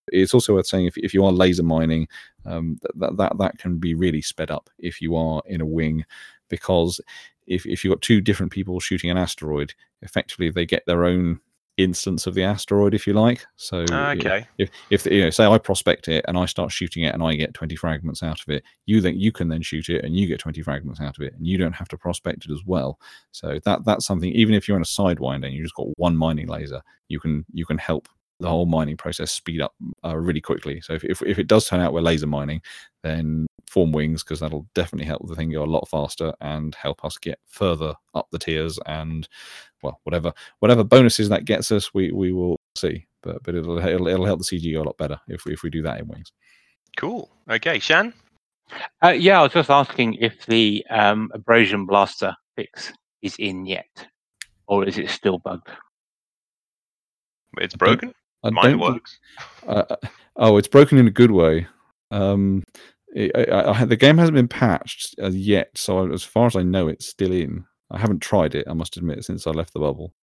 It's 0.09 0.33
also 0.33 0.53
worth 0.53 0.67
saying 0.67 0.87
if, 0.87 0.97
if 0.97 1.13
you 1.13 1.25
are 1.25 1.31
laser 1.31 1.63
mining, 1.63 2.07
um, 2.45 2.79
that 2.95 3.17
that 3.17 3.37
that 3.39 3.57
can 3.57 3.77
be 3.77 3.93
really 3.93 4.21
sped 4.21 4.51
up 4.51 4.69
if 4.77 5.01
you 5.01 5.15
are 5.15 5.41
in 5.45 5.61
a 5.61 5.65
wing, 5.65 6.05
because 6.49 7.01
if 7.47 7.65
if 7.65 7.83
you've 7.83 7.93
got 7.93 8.01
two 8.01 8.21
different 8.21 8.51
people 8.51 8.79
shooting 8.79 9.09
an 9.09 9.17
asteroid, 9.17 9.73
effectively 10.01 10.51
they 10.51 10.65
get 10.65 10.83
their 10.85 11.05
own 11.05 11.39
instance 11.77 12.27
of 12.27 12.33
the 12.33 12.43
asteroid, 12.43 12.93
if 12.93 13.07
you 13.07 13.13
like. 13.13 13.45
So 13.55 13.85
okay. 13.89 14.47
if 14.57 14.69
if 14.89 15.05
you 15.05 15.23
know, 15.23 15.29
say 15.29 15.45
I 15.45 15.57
prospect 15.57 16.07
it 16.07 16.25
and 16.27 16.37
I 16.37 16.45
start 16.45 16.71
shooting 16.71 17.03
it 17.03 17.13
and 17.13 17.23
I 17.23 17.35
get 17.35 17.53
20 17.53 17.75
fragments 17.75 18.23
out 18.23 18.41
of 18.41 18.49
it, 18.49 18.63
you 18.85 19.01
then 19.01 19.19
you 19.19 19.31
can 19.31 19.47
then 19.47 19.61
shoot 19.61 19.89
it 19.89 20.03
and 20.03 20.15
you 20.15 20.27
get 20.27 20.39
20 20.39 20.61
fragments 20.61 21.01
out 21.01 21.17
of 21.17 21.23
it, 21.23 21.33
and 21.33 21.45
you 21.45 21.57
don't 21.57 21.73
have 21.73 21.87
to 21.89 21.97
prospect 21.97 22.45
it 22.45 22.51
as 22.51 22.61
well. 22.65 22.99
So 23.31 23.59
that 23.65 23.85
that's 23.85 24.05
something. 24.05 24.31
Even 24.31 24.53
if 24.53 24.67
you're 24.67 24.77
in 24.77 24.83
a 24.83 24.85
sidewinder 24.85 25.45
and 25.45 25.53
you 25.53 25.63
just 25.63 25.75
got 25.75 25.87
one 25.97 26.15
mining 26.15 26.47
laser, 26.47 26.81
you 27.07 27.19
can 27.19 27.45
you 27.53 27.65
can 27.65 27.77
help 27.77 28.07
the 28.41 28.49
whole 28.49 28.65
mining 28.65 28.97
process 28.97 29.31
speed 29.31 29.61
up 29.61 29.73
uh, 30.03 30.17
really 30.17 30.41
quickly. 30.41 30.81
So 30.81 30.93
if, 30.93 31.03
if 31.03 31.21
if 31.21 31.39
it 31.39 31.47
does 31.47 31.67
turn 31.67 31.79
out 31.79 31.93
we're 31.93 32.01
laser 32.01 32.27
mining, 32.27 32.61
then 33.03 33.47
form 33.67 33.91
wings 33.91 34.23
because 34.23 34.39
that'll 34.39 34.67
definitely 34.75 35.05
help 35.05 35.25
the 35.27 35.35
thing 35.35 35.51
go 35.51 35.63
a 35.63 35.65
lot 35.65 35.87
faster 35.87 36.33
and 36.41 36.75
help 36.75 37.05
us 37.05 37.17
get 37.17 37.39
further 37.47 37.93
up 38.15 38.27
the 38.31 38.39
tiers 38.39 38.77
and 38.85 39.29
well 39.81 40.01
whatever 40.03 40.33
whatever 40.59 40.83
bonuses 40.83 41.29
that 41.29 41.45
gets 41.45 41.71
us 41.71 41.93
we 41.93 42.11
we 42.11 42.33
will 42.33 42.59
see 42.75 43.07
but 43.21 43.41
but 43.43 43.55
it'll 43.55 43.79
it'll, 43.79 44.07
it'll 44.07 44.25
help 44.25 44.39
the 44.39 44.45
CG 44.45 44.73
go 44.73 44.81
a 44.81 44.83
lot 44.83 44.97
better 44.97 45.17
if 45.27 45.45
we 45.45 45.53
if 45.53 45.63
we 45.63 45.69
do 45.69 45.81
that 45.83 45.99
in 45.99 46.07
wings. 46.07 46.31
Cool. 46.97 47.29
Okay, 47.49 47.79
Shan. 47.79 48.13
Uh, 49.03 49.09
yeah, 49.09 49.39
I 49.39 49.43
was 49.43 49.53
just 49.53 49.69
asking 49.69 50.15
if 50.15 50.45
the 50.45 50.85
um, 50.89 51.29
abrasion 51.33 51.85
blaster 51.85 52.35
fix 52.55 52.91
is 53.21 53.35
in 53.37 53.65
yet, 53.65 54.07
or 54.67 54.85
is 54.85 54.97
it 54.97 55.09
still 55.09 55.39
bugged? 55.39 55.67
It's 57.57 57.75
broken. 57.75 58.13
I 58.43 58.49
Mine 58.49 58.79
works. 58.79 59.19
Uh, 59.67 59.83
uh, 59.89 59.95
oh, 60.37 60.57
it's 60.57 60.67
broken 60.67 60.97
in 60.97 61.07
a 61.07 61.11
good 61.11 61.31
way. 61.31 61.67
Um, 62.09 62.63
it, 63.13 63.31
I, 63.35 63.71
I, 63.71 63.85
the 63.85 63.95
game 63.95 64.17
hasn't 64.17 64.35
been 64.35 64.47
patched 64.47 65.17
as 65.19 65.35
yet, 65.35 65.69
so 65.75 66.11
as 66.11 66.23
far 66.23 66.47
as 66.47 66.55
I 66.55 66.63
know, 66.63 66.87
it's 66.87 67.07
still 67.07 67.31
in. 67.31 67.65
I 67.91 67.97
haven't 67.99 68.21
tried 68.21 68.55
it, 68.55 68.67
I 68.69 68.73
must 68.73 68.97
admit, 68.97 69.23
since 69.25 69.45
I 69.45 69.51
left 69.51 69.73
the 69.73 69.79
bubble. 69.79 70.13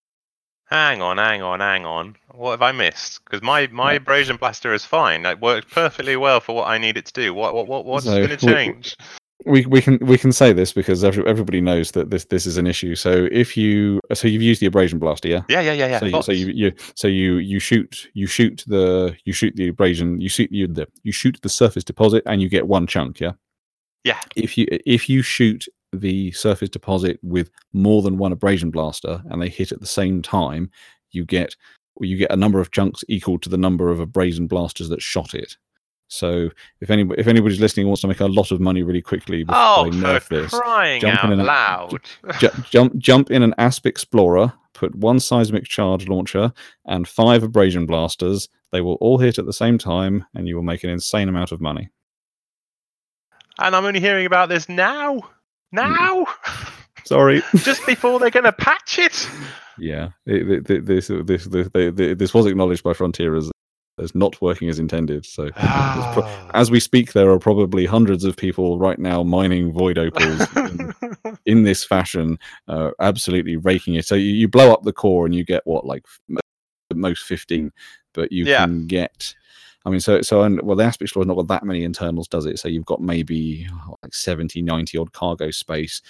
Hang 0.71 1.01
on, 1.01 1.17
hang 1.17 1.43
on, 1.43 1.61
hang 1.61 1.87
on. 1.87 2.17
What 2.35 2.51
have 2.53 2.63
I 2.63 2.73
missed? 2.73 3.25
Because 3.25 3.41
my 3.43 3.67
my 3.69 3.95
Uh, 3.95 3.97
abrasion 3.97 4.37
blaster 4.37 4.75
is 4.75 4.85
fine. 4.85 5.25
It 5.25 5.41
worked 5.41 5.71
perfectly 5.71 6.17
well 6.17 6.41
for 6.41 6.55
what 6.55 6.69
I 6.69 6.77
need 6.77 6.97
it 6.99 7.07
to 7.07 7.13
do. 7.13 7.33
What 7.33 7.55
what 7.55 7.67
what 7.69 7.87
what's 7.87 8.05
So, 8.05 8.17
going 8.27 8.37
to 8.37 8.47
change? 8.47 8.97
We 9.49 9.67
we 9.67 9.81
can 9.81 9.99
we 10.03 10.19
can 10.19 10.33
say 10.33 10.53
this 10.53 10.73
because 10.73 11.03
every, 11.05 11.27
everybody 11.27 11.61
knows 11.61 11.93
that 11.93 12.11
this 12.11 12.27
this 12.27 12.47
is 12.47 12.57
an 12.57 12.67
issue. 12.67 12.95
So 12.95 13.29
if 13.33 13.57
you 13.57 14.01
so 14.15 14.29
you've 14.29 14.43
used 14.43 14.61
the 14.61 14.67
abrasion 14.67 14.99
blaster, 14.99 15.29
yeah. 15.29 15.43
Yeah, 15.49 15.61
yeah, 15.61 15.73
yeah, 15.73 15.87
yeah. 15.89 15.99
so, 15.99 16.07
you, 16.07 16.23
so 16.23 16.33
you, 16.33 16.47
you 16.49 16.73
so 16.95 17.09
you 17.09 17.37
you 17.39 17.59
shoot 17.59 18.09
you 18.15 18.27
shoot 18.27 18.65
the 18.67 19.17
you 19.25 19.33
shoot 19.33 19.55
the 19.57 19.69
abrasion 19.69 20.21
you 20.21 20.29
shoot 20.29 20.51
you 20.53 20.67
the 20.69 20.87
you 21.03 21.13
shoot 21.13 21.39
the 21.43 21.49
surface 21.49 21.85
deposit 21.85 22.23
and 22.27 22.41
you 22.43 22.49
get 22.49 22.69
one 22.69 22.87
chunk 22.87 23.21
yeah 23.21 23.33
Yeah. 24.05 24.21
if 24.37 24.57
you 24.59 24.67
if 24.71 25.09
you 25.09 25.23
shoot 25.23 25.65
the 25.93 26.31
surface 26.33 26.69
deposit 26.69 27.19
with 27.23 27.51
more 27.73 28.03
than 28.03 28.19
one 28.19 28.33
abrasion 28.33 28.71
blaster 28.71 29.23
and 29.31 29.41
they 29.41 29.49
hit 29.49 29.73
at 29.73 29.81
the 29.81 29.87
same 29.87 30.21
time 30.21 30.71
you 31.13 31.25
get 31.25 31.57
you 32.01 32.17
get 32.17 32.31
a 32.31 32.37
number 32.37 32.61
of 32.61 32.71
chunks 32.71 33.03
equal 33.09 33.39
to 33.39 33.49
the 33.49 33.57
number 33.57 33.91
of 33.91 33.99
abrasion 33.99 34.47
blasters 34.47 34.89
that 34.91 35.01
shot 35.03 35.35
it 35.35 35.57
so 36.09 36.49
if 36.81 36.91
anybody 36.91 37.21
if 37.21 37.27
anybody's 37.27 37.61
listening 37.61 37.85
and 37.85 37.91
wants 37.91 38.01
to 38.03 38.09
make 38.09 38.21
a 38.21 38.27
lot 38.27 38.51
of 38.51 38.61
money 38.61 38.83
really 38.83 39.03
quickly 39.03 39.45
before 39.45 39.61
oh, 39.61 39.91
nerf 39.93 40.27
this 40.29 40.51
crying 40.51 41.01
jump 41.01 41.25
in 41.25 41.41
out 41.41 41.47
loud! 41.47 42.01
ju- 42.39 42.49
jump 42.71 42.97
jump 42.97 43.31
in 43.31 43.43
an 43.43 43.55
Asp 43.59 43.87
Explorer, 43.87 44.53
put 44.75 44.95
one 44.95 45.21
seismic 45.21 45.65
charge 45.65 46.09
launcher 46.09 46.53
and 46.87 47.07
five 47.07 47.43
abrasion 47.43 47.87
blasters. 47.87 48.49
They 48.73 48.81
will 48.81 48.95
all 49.01 49.19
hit 49.19 49.39
at 49.39 49.47
the 49.47 49.53
same 49.53 49.79
time, 49.79 50.25
and 50.35 50.47
you 50.49 50.55
will 50.57 50.63
make 50.63 50.85
an 50.85 50.91
insane 50.91 51.29
amount 51.29 51.53
of 51.53 51.61
money. 51.61 51.89
and 53.59 53.75
I'm 53.75 53.85
only 53.85 54.01
hearing 54.01 54.27
about 54.27 54.49
this 54.49 54.69
now. 54.69 55.21
Now, 55.73 56.25
mm. 56.25 56.73
Sorry. 57.05 57.43
just 57.57 57.85
before 57.87 58.19
they're 58.19 58.31
going 58.31 58.45
to 58.45 58.53
patch 58.53 58.99
it. 58.99 59.29
yeah, 59.79 60.11
it, 60.27 60.71
it- 60.71 60.87
this 60.87 61.09
this 61.09 61.45
this, 61.47 61.69
this 61.73 62.35
was 62.35 62.47
acknowledged 62.47 62.83
by 62.83 62.93
Frontier 62.93 63.35
as 63.37 63.51
is 64.01 64.15
not 64.15 64.41
working 64.41 64.69
as 64.69 64.79
intended. 64.79 65.25
So 65.27 65.51
Ah. 65.57 66.11
pro- 66.15 66.51
as 66.61 66.71
we 66.71 66.81
speak, 66.81 67.13
there 67.13 67.31
are 67.31 67.39
probably 67.39 67.87
hundreds 67.87 68.25
of 68.25 68.37
people 68.37 68.79
right 68.79 68.99
now 68.99 69.23
mining 69.23 69.73
void 69.73 69.99
opals 69.99 70.41
in, 70.57 70.95
in 71.47 71.63
this 71.65 71.85
fashion, 71.85 72.39
uh, 72.69 72.91
absolutely 73.01 73.57
raking 73.57 73.95
it. 73.95 74.07
So 74.07 74.15
you, 74.15 74.33
you 74.33 74.49
blow 74.49 74.73
up 74.73 74.83
the 74.85 74.93
core 74.93 75.27
and 75.27 75.35
you 75.35 75.45
get 75.45 75.63
what 75.67 75.85
like 75.87 76.05
f- 76.31 76.41
most 76.95 77.25
fifteen, 77.25 77.73
but 78.15 78.33
you 78.33 78.45
Yeah. 78.45 78.65
can 78.65 78.87
get. 78.87 79.35
I 79.87 79.91
mean, 79.91 80.01
so 80.01 80.21
so 80.23 80.43
and 80.43 80.61
well, 80.63 80.77
the 80.77 80.85
Asp 80.85 81.01
Explorer 81.03 81.25
has 81.25 81.29
not 81.29 81.37
got 81.37 81.49
that 81.49 81.65
many 81.65 81.85
internals, 81.85 82.29
does 82.29 82.47
it? 82.47 82.59
So 82.59 82.69
you've 82.69 82.85
got 82.85 83.01
maybe 83.01 83.67
oh, 83.73 83.97
like 84.03 84.13
70, 84.15 84.61
90 84.63 84.99
odd 84.99 85.13
cargo 85.13 85.51
space. 85.51 86.03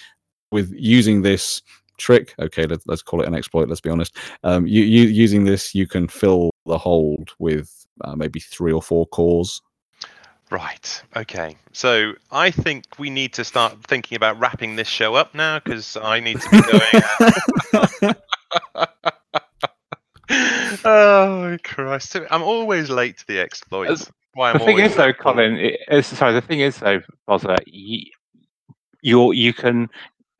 With 0.51 0.73
using 0.75 1.21
this 1.21 1.61
trick, 1.97 2.33
okay, 2.39 2.65
let, 2.65 2.79
let's 2.87 3.03
call 3.03 3.21
it 3.21 3.27
an 3.27 3.35
exploit. 3.35 3.69
Let's 3.69 3.81
be 3.81 3.89
honest. 3.91 4.17
Um, 4.43 4.65
you, 4.65 4.83
you 4.83 5.03
using 5.03 5.43
this, 5.43 5.75
you 5.75 5.85
can 5.85 6.07
fill 6.07 6.49
the 6.65 6.77
hold 6.77 7.31
with 7.39 7.85
uh, 8.03 8.15
maybe 8.15 8.39
three 8.39 8.71
or 8.71 8.81
four 8.81 9.05
cores. 9.07 9.61
Right. 10.51 11.03
Okay. 11.15 11.55
So 11.73 12.13
I 12.31 12.49
think 12.49 12.85
we 12.97 13.09
need 13.09 13.33
to 13.33 13.43
start 13.43 13.83
thinking 13.83 14.15
about 14.15 14.39
wrapping 14.39 14.75
this 14.75 14.87
show 14.87 15.13
up 15.15 15.35
now 15.35 15.59
because 15.59 15.95
I 16.01 16.19
need 16.19 16.41
to 16.41 16.49
be 16.49 16.61
going. 18.01 18.15
oh 20.85 21.57
Christ! 21.63 22.17
I'm 22.31 22.41
always 22.41 22.89
late 22.89 23.19
to 23.19 23.27
the 23.27 23.39
exploits. 23.39 24.11
Why 24.33 24.49
I'm 24.51 24.53
the 24.53 24.65
thing 24.65 24.77
always 24.77 24.91
is, 24.91 24.97
though. 24.97 25.13
Colin, 25.13 25.57
it, 25.57 26.05
sorry, 26.05 26.33
the 26.33 26.41
thing 26.41 26.61
is, 26.61 26.77
though, 26.77 27.01
Bozza, 27.27 27.57
you, 27.67 28.05
you 29.01 29.31
you 29.31 29.53
can 29.53 29.89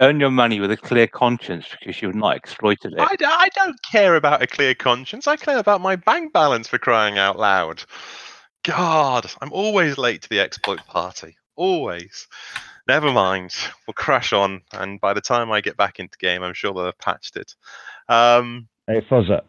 earn 0.01 0.19
your 0.19 0.31
money 0.31 0.59
with 0.59 0.71
a 0.71 0.77
clear 0.77 1.07
conscience 1.07 1.65
because 1.79 2.01
you've 2.01 2.15
not 2.15 2.35
exploited 2.35 2.93
it. 2.93 2.99
I, 2.99 3.15
d- 3.15 3.25
I 3.27 3.49
don't 3.55 3.79
care 3.83 4.15
about 4.15 4.41
a 4.41 4.47
clear 4.47 4.73
conscience. 4.73 5.27
I 5.27 5.35
care 5.35 5.57
about 5.57 5.81
my 5.81 5.95
bank 5.95 6.33
balance 6.33 6.67
for 6.67 6.77
crying 6.77 7.17
out 7.17 7.37
loud. 7.37 7.83
God, 8.63 9.29
I'm 9.41 9.51
always 9.51 9.97
late 9.97 10.21
to 10.23 10.29
the 10.29 10.39
exploit 10.39 10.85
party. 10.87 11.35
Always. 11.55 12.27
Never 12.87 13.11
mind. 13.11 13.53
We'll 13.85 13.93
crash 13.93 14.33
on, 14.33 14.61
and 14.73 14.99
by 15.01 15.13
the 15.13 15.21
time 15.21 15.51
I 15.51 15.61
get 15.61 15.77
back 15.77 15.99
into 15.99 16.17
game, 16.17 16.43
I'm 16.43 16.53
sure 16.53 16.73
they'll 16.73 16.85
have 16.85 16.97
patched 16.97 17.35
it. 17.35 17.53
Um, 18.07 18.67
Hey, 18.87 19.01
Fozza. 19.01 19.41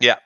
Yeah. 0.00 0.16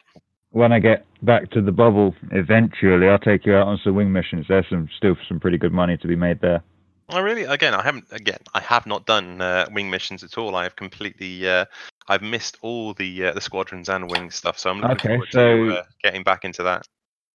When 0.50 0.72
I 0.72 0.80
get 0.80 1.04
back 1.22 1.50
to 1.50 1.62
the 1.62 1.70
bubble, 1.70 2.14
eventually, 2.32 3.08
I'll 3.08 3.18
take 3.18 3.46
you 3.46 3.54
out 3.54 3.68
on 3.68 3.78
some 3.84 3.94
wing 3.94 4.12
missions. 4.12 4.46
There's 4.48 4.66
some 4.68 4.88
still 4.96 5.16
some 5.28 5.38
pretty 5.38 5.58
good 5.58 5.72
money 5.72 5.96
to 5.98 6.08
be 6.08 6.16
made 6.16 6.40
there. 6.40 6.62
I 7.08 7.20
really, 7.20 7.42
again, 7.44 7.74
I 7.74 7.82
haven't, 7.82 8.06
again, 8.10 8.38
I 8.54 8.60
have 8.60 8.86
not 8.86 9.06
done 9.06 9.40
uh, 9.40 9.66
wing 9.72 9.90
missions 9.90 10.24
at 10.24 10.38
all. 10.38 10.56
I 10.56 10.62
have 10.64 10.74
completely, 10.76 11.46
uh, 11.48 11.66
I've 12.08 12.22
missed 12.22 12.56
all 12.62 12.94
the 12.94 13.26
uh, 13.26 13.32
the 13.34 13.40
squadrons 13.40 13.88
and 13.88 14.10
wing 14.10 14.30
stuff. 14.30 14.58
So 14.58 14.70
I'm 14.70 14.80
looking 14.80 14.94
Okay, 14.96 15.08
forward 15.08 15.28
so- 15.30 15.66
to 15.66 15.78
uh, 15.80 15.82
getting 16.02 16.22
back 16.22 16.44
into 16.44 16.62
that. 16.62 16.86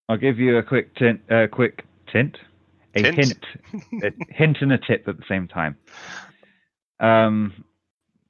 I'll 0.08 0.16
give 0.16 0.40
you 0.40 0.58
a 0.58 0.62
quick 0.62 0.96
tint, 0.96 1.20
uh, 1.30 1.46
quick 1.50 1.84
tint, 2.12 2.36
a 2.96 3.02
Tint? 3.02 3.16
hint, 3.16 3.44
a 4.02 4.12
hint 4.34 4.56
and 4.60 4.72
a 4.72 4.78
tip 4.78 5.06
at 5.06 5.16
the 5.16 5.22
same 5.28 5.46
time. 5.46 5.76
Um, 6.98 7.64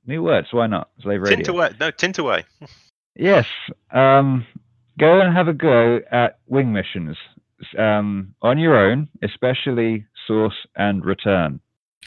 new 0.07 0.23
words, 0.23 0.49
why 0.53 0.67
not? 0.67 0.91
Lave 1.05 1.23
Radio. 1.23 1.37
Tint 1.37 1.49
away, 1.49 1.71
no, 1.81 1.91
tint 1.91 2.19
away. 2.19 2.45
Yes. 3.17 3.45
Um, 3.91 4.47
go 4.99 5.21
and 5.21 5.37
have 5.37 5.49
a 5.49 5.53
go 5.53 5.99
at 6.12 6.39
wing 6.47 6.73
missions 6.73 7.17
um, 7.77 8.35
on 8.41 8.57
your 8.59 8.79
own, 8.79 9.09
especially 9.23 10.07
source 10.27 10.67
and 10.77 11.05
return, 11.05 11.61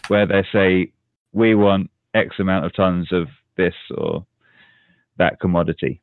where 0.07 0.25
they 0.25 0.45
say 0.51 0.91
we 1.31 1.55
want 1.55 1.89
X 2.13 2.35
amount 2.39 2.65
of 2.65 2.73
tons 2.75 3.11
of 3.11 3.27
this 3.57 3.75
or 3.95 4.25
that 5.17 5.39
commodity. 5.39 6.01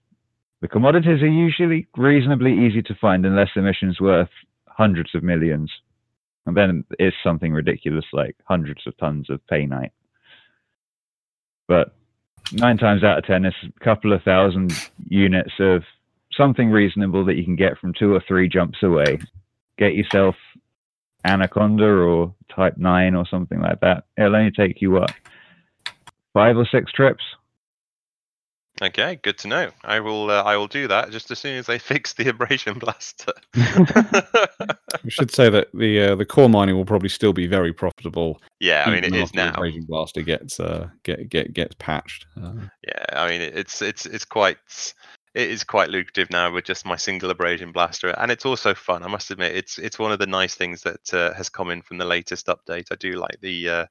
The 0.61 0.69
commodities 0.69 1.23
are 1.23 1.27
usually 1.27 1.87
reasonably 1.97 2.53
easy 2.67 2.83
to 2.83 2.95
find 2.95 3.25
unless 3.25 3.49
the 3.55 3.63
mission's 3.63 4.01
worth 4.01 4.29
hundreds 4.67 5.15
of 5.15 5.23
millions. 5.23 5.71
And 6.47 6.57
then 6.57 6.85
it's 6.99 7.17
something 7.23 7.53
ridiculous 7.53 8.05
like 8.13 8.37
hundreds 8.45 8.87
of 8.87 8.97
tons 8.99 9.31
of 9.31 9.41
painite. 9.51 9.93
But 11.67 11.95
nine 12.53 12.79
times 12.79 13.05
out 13.05 13.19
of 13.19 13.25
ten, 13.25 13.45
it's 13.45 13.57
a 13.65 13.85
couple 13.85 14.13
of 14.13 14.23
thousand 14.23 14.73
units 15.09 15.53
of 15.61 15.83
something 16.33 16.71
reasonable 16.71 17.25
that 17.25 17.37
you 17.37 17.45
can 17.45 17.57
get 17.57 17.79
from 17.79 17.95
two 17.95 18.13
or 18.13 18.23
three 18.27 18.49
jumps 18.49 18.83
away. 18.83 19.19
Get 19.79 19.95
yourself 19.95 20.35
Anaconda 21.25 21.85
or 21.85 22.35
Type 22.55 22.77
9 22.77 23.15
or 23.15 23.27
something 23.27 23.61
like 23.61 23.81
that. 23.81 24.05
It'll 24.17 24.37
only 24.37 24.51
take 24.51 24.81
you, 24.81 24.93
what, 24.93 25.13
five 26.33 26.57
or 26.57 26.67
six 26.67 26.91
trips? 26.93 27.23
Okay, 28.83 29.21
good 29.23 29.37
to 29.39 29.49
know. 29.49 29.71
I 29.85 30.01
will, 30.01 30.31
uh, 30.31 30.43
I 30.43 30.57
will 30.57 30.67
do 30.67 30.89
that 30.89 31.11
just 31.11 31.31
as 31.31 31.39
soon 31.39 31.57
as 31.59 31.67
they 31.67 31.79
fix 31.79 32.15
the 32.15 32.29
abrasion 32.29 32.79
blaster. 32.79 33.33
We 35.05 35.11
should 35.11 35.31
say 35.31 35.49
that 35.49 35.69
the 35.73 36.01
uh, 36.01 36.15
the 36.17 36.27
core 36.27 36.49
mining 36.49 36.77
will 36.77 36.85
probably 36.85 37.09
still 37.09 37.33
be 37.33 37.47
very 37.47 37.73
profitable. 37.73 38.41
yeah, 38.59 38.85
I 38.87 38.91
mean, 38.91 39.05
it 39.05 39.07
is 39.07 39.09
even 39.09 39.15
is 39.15 39.23
after 39.23 39.37
the 39.39 39.45
now. 39.45 39.53
Abrasion 39.53 39.85
Blaster 39.89 40.23
gets 40.23 40.61
uh, 40.61 40.89
get 41.05 41.29
get 41.31 41.55
gets 41.55 41.75
patched. 41.79 42.27
Uh, 42.41 42.53
Yeah, 42.87 43.05
I 43.13 43.31
mean 43.31 43.41
it's 43.41 43.81
it's 43.81 44.05
it's 44.05 44.25
quite 44.25 44.59
it 45.35 45.49
is 45.51 45.65
quite 45.65 45.91
lucrative 45.91 46.31
now 46.31 46.53
with 46.53 46.65
just 46.65 46.87
my 46.87 46.97
single 46.97 47.31
abrasion 47.31 47.73
blaster, 47.73 48.09
and 48.09 48.31
it's 48.31 48.47
also 48.47 48.75
fun. 48.75 49.03
I 49.03 49.09
must 49.09 49.31
admit, 49.31 49.57
it's 49.57 49.79
it's 49.79 49.99
one 49.99 50.13
of 50.13 50.19
the 50.19 50.27
nice 50.27 50.55
things 50.55 50.83
that 50.83 51.15
uh, 51.15 51.33
has 51.35 51.49
come 51.49 51.71
in 51.71 51.83
from 51.83 51.99
the 51.99 52.05
latest 52.05 52.47
update. 52.47 52.87
I 52.91 52.97
do 52.97 53.13
like 53.13 53.41
the 53.41 53.69
uh, 53.69 53.87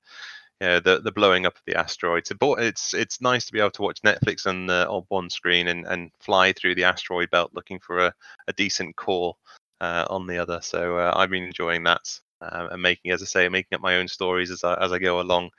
know, 0.61 0.79
the 0.79 0.99
the 0.99 1.11
blowing 1.11 1.45
up 1.45 1.55
of 1.55 1.61
the 1.65 1.75
asteroids. 1.75 2.31
It, 2.31 2.37
it's 2.41 2.93
it's 2.93 3.21
nice 3.21 3.45
to 3.45 3.53
be 3.53 3.59
able 3.59 3.71
to 3.71 3.81
watch 3.81 4.01
Netflix 4.01 4.45
on 4.45 4.65
the 4.67 4.87
on 4.87 5.03
one 5.07 5.29
screen 5.29 5.67
and, 5.67 5.85
and 5.87 6.11
fly 6.19 6.53
through 6.53 6.75
the 6.75 6.83
asteroid 6.83 7.29
belt 7.29 7.51
looking 7.53 7.79
for 7.79 7.99
a, 7.99 8.13
a 8.47 8.53
decent 8.53 8.95
core 8.95 9.35
uh, 9.81 10.05
on 10.09 10.27
the 10.27 10.37
other. 10.37 10.59
So 10.61 10.97
uh, 10.97 11.13
I've 11.15 11.29
been 11.29 11.43
enjoying 11.43 11.83
that 11.83 12.19
uh, 12.41 12.67
and 12.71 12.81
making, 12.81 13.11
as 13.11 13.21
I 13.21 13.25
say, 13.25 13.49
making 13.49 13.75
up 13.75 13.81
my 13.81 13.97
own 13.97 14.07
stories 14.07 14.51
as 14.51 14.63
I 14.63 14.75
as 14.75 14.91
I 14.91 14.99
go 14.99 15.21
along. 15.21 15.51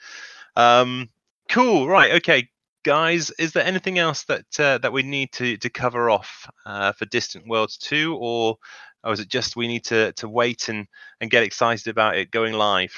Um, 0.56 1.08
cool, 1.48 1.88
right? 1.88 2.12
Okay, 2.14 2.48
guys, 2.82 3.30
is 3.38 3.52
there 3.52 3.64
anything 3.64 3.98
else 3.98 4.24
that 4.24 4.60
uh, 4.60 4.78
that 4.78 4.92
we 4.92 5.02
need 5.02 5.32
to 5.32 5.56
to 5.58 5.70
cover 5.70 6.10
off 6.10 6.48
uh, 6.66 6.92
for 6.92 7.06
Distant 7.06 7.46
Worlds 7.46 7.76
two, 7.76 8.16
or 8.18 8.56
or 9.04 9.12
is 9.12 9.20
it 9.20 9.28
just 9.28 9.56
we 9.56 9.68
need 9.68 9.84
to 9.86 10.12
to 10.12 10.28
wait 10.28 10.68
and 10.68 10.86
and 11.20 11.30
get 11.30 11.42
excited 11.42 11.88
about 11.88 12.16
it 12.16 12.30
going 12.30 12.54
live? 12.54 12.92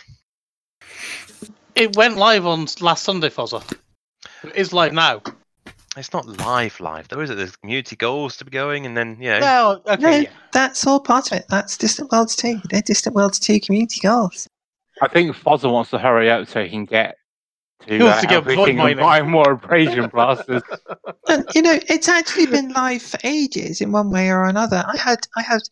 It 1.74 1.96
went 1.96 2.16
live 2.16 2.46
on 2.46 2.66
last 2.80 3.04
Sunday, 3.04 3.30
Fozza. 3.30 3.62
It 4.44 4.56
is 4.56 4.72
live 4.72 4.92
now. 4.92 5.22
It's 5.96 6.12
not 6.12 6.26
live, 6.26 6.80
live 6.80 7.08
though, 7.08 7.20
is 7.20 7.30
it? 7.30 7.34
There's 7.34 7.56
community 7.56 7.96
goals 7.96 8.36
to 8.38 8.44
be 8.44 8.50
going, 8.50 8.86
and 8.86 8.96
then 8.96 9.18
yeah, 9.20 9.40
Well, 9.40 9.82
okay. 9.86 10.00
No, 10.00 10.10
yeah. 10.10 10.30
that's 10.52 10.86
all 10.86 11.00
part 11.00 11.30
of 11.30 11.38
it. 11.38 11.44
That's 11.50 11.76
Distant 11.76 12.10
Worlds 12.10 12.34
2. 12.36 12.60
They're 12.70 12.80
Distant 12.80 13.14
Worlds 13.14 13.38
2 13.38 13.60
community 13.60 14.00
goals. 14.00 14.48
I 15.02 15.08
think 15.08 15.36
Fozza 15.36 15.70
wants 15.70 15.90
to 15.90 15.98
hurry 15.98 16.30
up 16.30 16.48
so 16.48 16.62
he 16.62 16.70
can 16.70 16.86
get 16.86 17.16
to, 17.86 17.94
He 17.96 18.02
wants 18.02 18.18
uh, 18.18 18.20
to 18.22 18.26
get 18.26 18.36
everything 18.38 18.68
and 18.68 18.78
mining. 18.78 18.98
buy 18.98 19.22
more 19.22 19.52
abrasion 19.52 20.08
blasters. 20.08 20.62
And 21.28 21.46
you 21.54 21.62
know, 21.62 21.78
it's 21.88 22.08
actually 22.08 22.46
been 22.46 22.72
live 22.72 23.00
for 23.00 23.18
ages 23.22 23.80
in 23.80 23.92
one 23.92 24.10
way 24.10 24.28
or 24.28 24.44
another. 24.44 24.84
I 24.86 24.96
had, 24.96 25.20
I 25.36 25.42
had, 25.42 25.62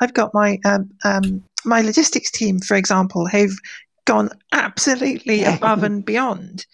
I've 0.00 0.14
got 0.14 0.32
my 0.32 0.58
um, 0.64 0.88
um, 1.04 1.42
my 1.64 1.80
logistics 1.80 2.30
team, 2.30 2.60
for 2.60 2.76
example, 2.76 3.26
who've 3.26 3.58
gone 4.04 4.30
absolutely 4.52 5.44
above 5.44 5.82
and 5.82 6.04
beyond 6.04 6.64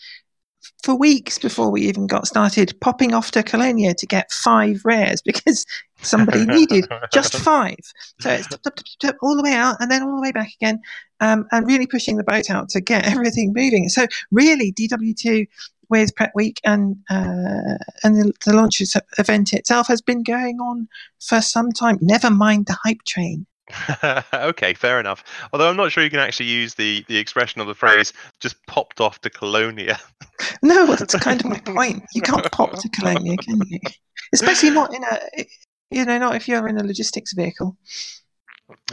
for 0.83 0.95
weeks 0.95 1.39
before 1.39 1.71
we 1.71 1.83
even 1.83 2.07
got 2.07 2.27
started, 2.27 2.75
popping 2.81 3.15
off 3.15 3.31
to 3.33 3.43
Colonia 3.43 3.95
to 3.95 4.07
get 4.07 4.31
five 4.31 4.81
rares 4.85 5.23
because 5.25 5.67
somebody 6.03 6.47
needed 6.47 6.87
just 7.13 7.35
five. 7.39 7.79
So 8.21 8.31
it's 8.31 8.49
tip, 8.49 8.63
tip, 8.63 8.81
tip, 9.01 9.17
all 9.23 9.37
the 9.37 9.43
way 9.43 9.53
out 9.53 9.77
and 9.81 9.91
then 9.91 10.03
all 10.03 10.17
the 10.17 10.23
way 10.23 10.33
back 10.33 10.51
again, 10.61 10.81
um, 11.21 11.47
and 11.53 11.67
really 11.67 11.87
pushing 11.87 12.17
the 12.17 12.25
boat 12.25 12.51
out 12.51 12.69
to 12.71 12.81
get 12.81 13.07
everything 13.11 13.53
moving. 13.55 13.89
So 13.89 14.07
really, 14.31 14.73
DW2 14.73 15.47
with 15.89 16.15
Prep 16.17 16.33
Week 16.35 16.61
and 16.65 16.97
uh, 17.11 17.79
and 18.03 18.17
the, 18.17 18.33
the 18.45 18.55
launch 18.55 18.81
event 19.19 19.53
itself 19.53 19.87
has 19.87 20.03
been 20.03 20.23
going 20.23 20.59
on 20.59 20.89
for 21.21 21.41
some 21.41 21.71
time. 21.71 21.99
Never 22.01 22.31
mind 22.31 22.67
the 22.67 22.77
hype 22.85 23.03
train. 23.07 23.47
okay, 24.35 24.75
fair 24.75 25.01
enough. 25.01 25.25
Although 25.53 25.69
I'm 25.69 25.77
not 25.77 25.91
sure 25.91 26.05
you 26.05 26.11
can 26.11 26.21
actually 26.21 26.47
use 26.47 26.75
the 26.75 27.05
the 27.09 27.17
expression 27.17 27.61
of 27.61 27.67
the 27.67 27.75
phrase 27.75 28.13
"just 28.41 28.65
popped 28.67 29.01
off 29.01 29.21
to 29.23 29.31
Colonia." 29.31 29.99
No, 30.63 30.87
that's 30.97 31.15
kind 31.17 31.41
of 31.41 31.51
my 31.51 31.59
point. 31.59 32.05
You 32.15 32.23
can't 32.23 32.51
pop 32.53 32.79
to 32.79 32.89
Colonia, 32.91 33.37
can 33.37 33.61
you? 33.67 33.81
Especially 34.33 34.71
not 34.71 34.95
in 34.95 35.03
a, 35.05 35.47
you 35.91 36.05
know, 36.05 36.19
not 36.19 36.37
if 36.37 36.49
you're 36.49 36.69
in 36.69 36.79
a 36.79 36.85
logistics 36.85 37.33
vehicle. 37.33 37.77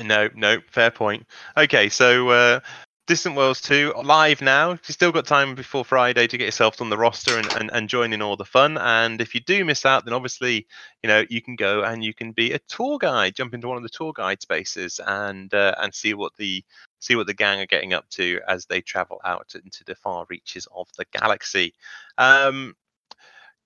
No, 0.01 0.29
no, 0.35 0.59
fair 0.71 0.91
point. 0.91 1.25
Okay, 1.57 1.89
so 1.89 2.29
uh, 2.29 2.59
Distant 3.05 3.35
Worlds 3.35 3.59
2 3.59 3.95
live 4.01 4.41
now. 4.41 4.71
You've 4.71 4.85
still 4.85 5.11
got 5.11 5.25
time 5.25 5.55
before 5.55 5.83
Friday 5.83 6.25
to 6.25 6.37
get 6.37 6.45
yourself 6.45 6.79
on 6.79 6.89
the 6.89 6.97
roster 6.97 7.37
and, 7.37 7.51
and, 7.53 7.69
and 7.73 7.89
join 7.89 8.13
in 8.13 8.21
all 8.21 8.37
the 8.37 8.45
fun. 8.45 8.77
And 8.77 9.19
if 9.19 9.35
you 9.35 9.41
do 9.41 9.65
miss 9.65 9.85
out, 9.85 10.05
then 10.05 10.13
obviously, 10.13 10.65
you 11.01 11.09
know, 11.09 11.25
you 11.29 11.41
can 11.41 11.57
go 11.57 11.83
and 11.83 12.01
you 12.01 12.13
can 12.13 12.31
be 12.31 12.53
a 12.53 12.59
tour 12.59 12.97
guide, 12.97 13.35
jump 13.35 13.53
into 13.53 13.67
one 13.67 13.75
of 13.75 13.83
the 13.83 13.89
tour 13.89 14.13
guide 14.15 14.41
spaces 14.41 15.01
and 15.05 15.53
uh, 15.53 15.75
and 15.79 15.93
see 15.93 16.13
what 16.13 16.31
the 16.37 16.63
see 16.99 17.17
what 17.17 17.27
the 17.27 17.33
gang 17.33 17.59
are 17.59 17.65
getting 17.65 17.93
up 17.93 18.09
to 18.11 18.39
as 18.47 18.67
they 18.67 18.79
travel 18.79 19.19
out 19.25 19.53
into 19.53 19.83
the 19.83 19.95
far 19.95 20.25
reaches 20.29 20.65
of 20.73 20.87
the 20.97 21.03
galaxy. 21.11 21.73
Um, 22.17 22.73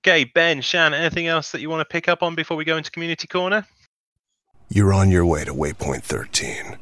okay, 0.02 0.24
Ben, 0.24 0.62
Shan, 0.62 0.96
anything 0.96 1.28
else 1.28 1.52
that 1.52 1.62
you 1.62 1.70
want 1.70 1.82
to 1.82 1.94
pick 1.94 2.08
up 2.08 2.24
on 2.24 2.34
before 2.34 2.58
we 2.58 2.66
go 2.66 2.78
into 2.78 2.90
Community 2.90 3.28
Corner? 3.28 3.68
You're 4.68 4.94
on 4.94 5.12
your 5.12 5.28
way 5.28 5.46
to 5.46 5.54
Waypoint 5.54 6.02
13. 6.02 6.80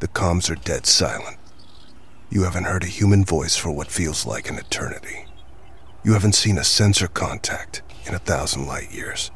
The 0.00 0.08
comms 0.08 0.50
are 0.50 0.56
dead 0.56 0.86
silent. 0.86 1.36
You 2.32 2.44
haven't 2.44 2.64
heard 2.64 2.82
a 2.82 2.86
human 2.86 3.26
voice 3.26 3.58
for 3.58 3.70
what 3.70 3.90
feels 3.90 4.24
like 4.24 4.48
an 4.48 4.56
eternity. 4.56 5.26
You 6.02 6.14
haven't 6.14 6.34
seen 6.34 6.56
a 6.56 6.64
sensor 6.64 7.06
contact 7.06 7.82
in 8.06 8.14
a 8.14 8.18
thousand 8.18 8.66
light 8.66 8.90
years. 8.90 9.30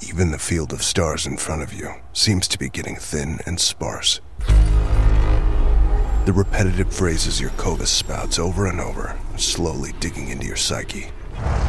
Even 0.00 0.32
the 0.32 0.40
field 0.40 0.72
of 0.72 0.82
stars 0.82 1.24
in 1.24 1.36
front 1.36 1.62
of 1.62 1.72
you 1.72 1.94
seems 2.12 2.48
to 2.48 2.58
be 2.58 2.68
getting 2.68 2.96
thin 2.96 3.38
and 3.46 3.60
sparse. 3.60 4.20
The 6.24 6.32
repetitive 6.34 6.92
phrases 6.92 7.40
your 7.40 7.50
COVAS 7.50 7.90
spouts 7.90 8.40
over 8.40 8.66
and 8.66 8.80
over 8.80 9.16
are 9.32 9.38
slowly 9.38 9.92
digging 10.00 10.26
into 10.26 10.44
your 10.46 10.56
psyche. 10.56 11.12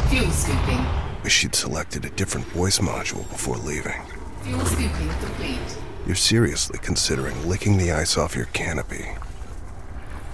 Fuel 0.08 0.28
scooping. 0.32 0.84
Wish 1.22 1.44
you'd 1.44 1.54
selected 1.54 2.04
a 2.04 2.10
different 2.10 2.48
voice 2.48 2.80
module 2.80 3.28
before 3.30 3.58
leaving. 3.58 4.02
Fuel 4.42 4.64
scooping 4.64 5.08
complete. 5.20 5.78
You're 6.04 6.16
seriously 6.16 6.80
considering 6.82 7.48
licking 7.48 7.78
the 7.78 7.92
ice 7.92 8.16
off 8.18 8.34
your 8.34 8.46
canopy. 8.46 9.06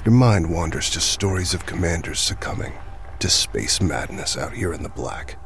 Your 0.05 0.15
mind 0.15 0.51
wanders 0.51 0.89
to 0.91 1.01
stories 1.01 1.53
of 1.53 1.67
commanders 1.67 2.21
succumbing 2.21 2.73
to 3.19 3.29
space 3.29 3.83
madness 3.83 4.35
out 4.35 4.55
here 4.55 4.73
in 4.73 4.83
the 4.83 4.89
black. 4.89 5.39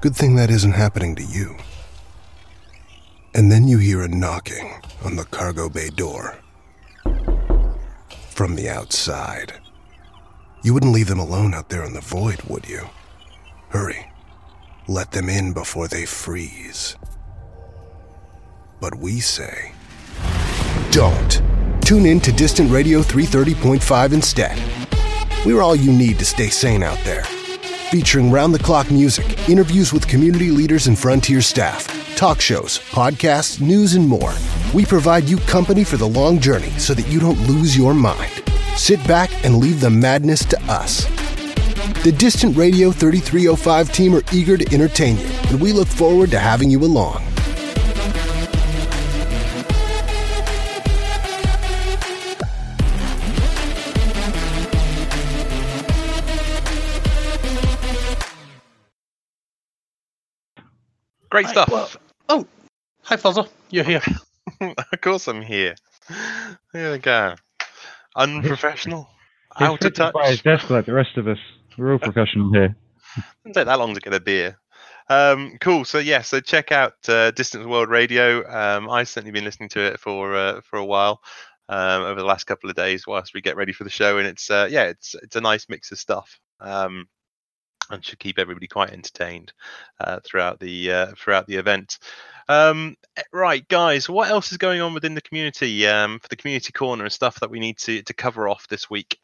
Good 0.00 0.14
thing 0.14 0.36
that 0.36 0.48
isn't 0.48 0.72
happening 0.72 1.16
to 1.16 1.24
you. 1.24 1.56
And 3.34 3.50
then 3.50 3.66
you 3.66 3.78
hear 3.78 4.02
a 4.02 4.08
knocking 4.08 4.80
on 5.04 5.16
the 5.16 5.24
cargo 5.24 5.68
bay 5.68 5.88
door. 5.88 6.38
From 8.30 8.54
the 8.54 8.68
outside. 8.68 9.54
You 10.62 10.72
wouldn't 10.72 10.92
leave 10.92 11.08
them 11.08 11.18
alone 11.18 11.54
out 11.54 11.68
there 11.68 11.84
in 11.84 11.94
the 11.94 12.00
void, 12.00 12.42
would 12.42 12.68
you? 12.68 12.88
Hurry. 13.70 14.08
Let 14.86 15.10
them 15.10 15.28
in 15.28 15.52
before 15.52 15.88
they 15.88 16.06
freeze. 16.06 16.96
But 18.80 18.94
we 18.96 19.18
say, 19.18 19.72
don't. 20.92 21.61
Tune 21.92 22.06
in 22.06 22.20
to 22.20 22.32
Distant 22.32 22.70
Radio 22.70 23.02
330.5 23.02 24.14
instead. 24.14 24.58
We're 25.44 25.60
all 25.60 25.76
you 25.76 25.92
need 25.92 26.18
to 26.20 26.24
stay 26.24 26.48
sane 26.48 26.82
out 26.82 26.98
there. 27.04 27.22
Featuring 27.90 28.30
round 28.30 28.54
the 28.54 28.58
clock 28.58 28.90
music, 28.90 29.46
interviews 29.46 29.92
with 29.92 30.08
community 30.08 30.50
leaders 30.50 30.86
and 30.86 30.98
frontier 30.98 31.42
staff, 31.42 31.86
talk 32.16 32.40
shows, 32.40 32.78
podcasts, 32.78 33.60
news, 33.60 33.94
and 33.94 34.08
more. 34.08 34.32
We 34.72 34.86
provide 34.86 35.24
you 35.24 35.36
company 35.40 35.84
for 35.84 35.98
the 35.98 36.08
long 36.08 36.40
journey 36.40 36.70
so 36.78 36.94
that 36.94 37.08
you 37.08 37.20
don't 37.20 37.46
lose 37.46 37.76
your 37.76 37.92
mind. 37.92 38.42
Sit 38.74 39.06
back 39.06 39.30
and 39.44 39.58
leave 39.58 39.82
the 39.82 39.90
madness 39.90 40.46
to 40.46 40.58
us. 40.72 41.04
The 42.04 42.14
Distant 42.16 42.56
Radio 42.56 42.90
3305 42.90 43.92
team 43.92 44.14
are 44.14 44.22
eager 44.32 44.56
to 44.56 44.74
entertain 44.74 45.18
you, 45.18 45.28
and 45.50 45.60
we 45.60 45.72
look 45.72 45.88
forward 45.88 46.30
to 46.30 46.38
having 46.38 46.70
you 46.70 46.82
along. 46.82 47.31
Great 61.32 61.46
Right, 61.46 61.52
stuff. 61.52 61.70
well- 61.70 61.90
Oh, 62.28 62.46
hi, 63.04 63.16
Fozza. 63.16 63.48
You're 63.70 63.84
here. 63.84 64.02
of 64.60 65.00
course, 65.00 65.26
I'm 65.28 65.40
here. 65.40 65.74
Here 66.74 66.92
we 66.92 66.98
go. 66.98 67.34
Unprofessional. 68.14 69.08
He's 69.58 69.66
Out 69.66 69.74
of 69.76 69.78
sitting 69.82 69.94
touch. 69.94 70.12
by 70.12 70.28
his 70.28 70.42
desk 70.42 70.68
like 70.68 70.84
the 70.84 70.92
rest 70.92 71.16
of 71.16 71.26
us. 71.28 71.38
We're 71.78 71.92
all 71.94 71.98
professional 71.98 72.52
here. 72.52 72.76
Doesn't 73.44 73.54
take 73.54 73.64
that 73.64 73.78
long 73.78 73.94
to 73.94 74.00
get 74.00 74.12
a 74.12 74.20
beer. 74.20 74.58
Um, 75.08 75.56
cool. 75.62 75.86
So 75.86 75.98
yeah, 76.00 76.20
so 76.20 76.38
check 76.40 76.70
out 76.70 76.94
uh, 77.08 77.30
Distance 77.30 77.64
World 77.66 77.88
Radio. 77.88 78.46
Um, 78.46 78.90
I've 78.90 79.08
certainly 79.08 79.32
been 79.32 79.44
listening 79.44 79.70
to 79.70 79.80
it 79.80 80.00
for 80.00 80.34
uh, 80.34 80.60
for 80.60 80.78
a 80.78 80.84
while 80.84 81.22
um, 81.70 82.02
over 82.02 82.20
the 82.20 82.26
last 82.26 82.44
couple 82.44 82.68
of 82.68 82.76
days 82.76 83.06
whilst 83.06 83.32
we 83.32 83.40
get 83.40 83.56
ready 83.56 83.72
for 83.72 83.84
the 83.84 83.90
show, 83.90 84.18
and 84.18 84.26
it's 84.26 84.50
uh, 84.50 84.68
yeah, 84.70 84.84
it's 84.84 85.14
it's 85.22 85.36
a 85.36 85.40
nice 85.40 85.66
mix 85.70 85.92
of 85.92 85.98
stuff. 85.98 86.38
Um, 86.60 87.08
and 87.90 88.04
should 88.04 88.18
keep 88.18 88.38
everybody 88.38 88.66
quite 88.66 88.90
entertained 88.90 89.52
uh, 90.00 90.20
throughout 90.24 90.60
the 90.60 90.92
uh, 90.92 91.06
throughout 91.16 91.46
the 91.46 91.56
event. 91.56 91.98
Um, 92.48 92.96
eh, 93.16 93.22
right, 93.32 93.66
guys, 93.68 94.08
what 94.08 94.30
else 94.30 94.52
is 94.52 94.58
going 94.58 94.80
on 94.80 94.94
within 94.94 95.14
the 95.14 95.20
community 95.20 95.86
um, 95.86 96.18
for 96.18 96.28
the 96.28 96.36
community 96.36 96.72
corner 96.72 97.04
and 97.04 97.12
stuff 97.12 97.40
that 97.40 97.50
we 97.50 97.60
need 97.60 97.78
to 97.78 98.02
to 98.02 98.14
cover 98.14 98.48
off 98.48 98.68
this 98.68 98.90
week? 98.90 99.18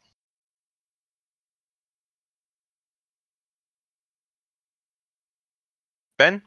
Ben. 6.17 6.41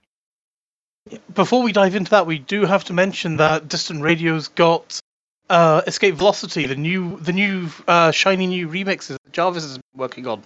Before 1.34 1.62
we 1.62 1.72
dive 1.72 1.96
into 1.96 2.12
that, 2.12 2.26
we 2.26 2.38
do 2.38 2.64
have 2.64 2.84
to 2.84 2.92
mention 2.92 3.38
that 3.38 3.66
Distant 3.66 4.02
Radio's 4.02 4.48
got 4.48 5.00
uh, 5.50 5.82
Escape 5.86 6.14
Velocity, 6.14 6.66
the 6.66 6.76
new, 6.76 7.18
the 7.18 7.32
new 7.32 7.68
uh, 7.88 8.12
shiny 8.12 8.46
new 8.46 8.68
remixes 8.68 9.16
that 9.24 9.32
Jarvis 9.32 9.64
is 9.64 9.80
working 9.94 10.28
on. 10.28 10.42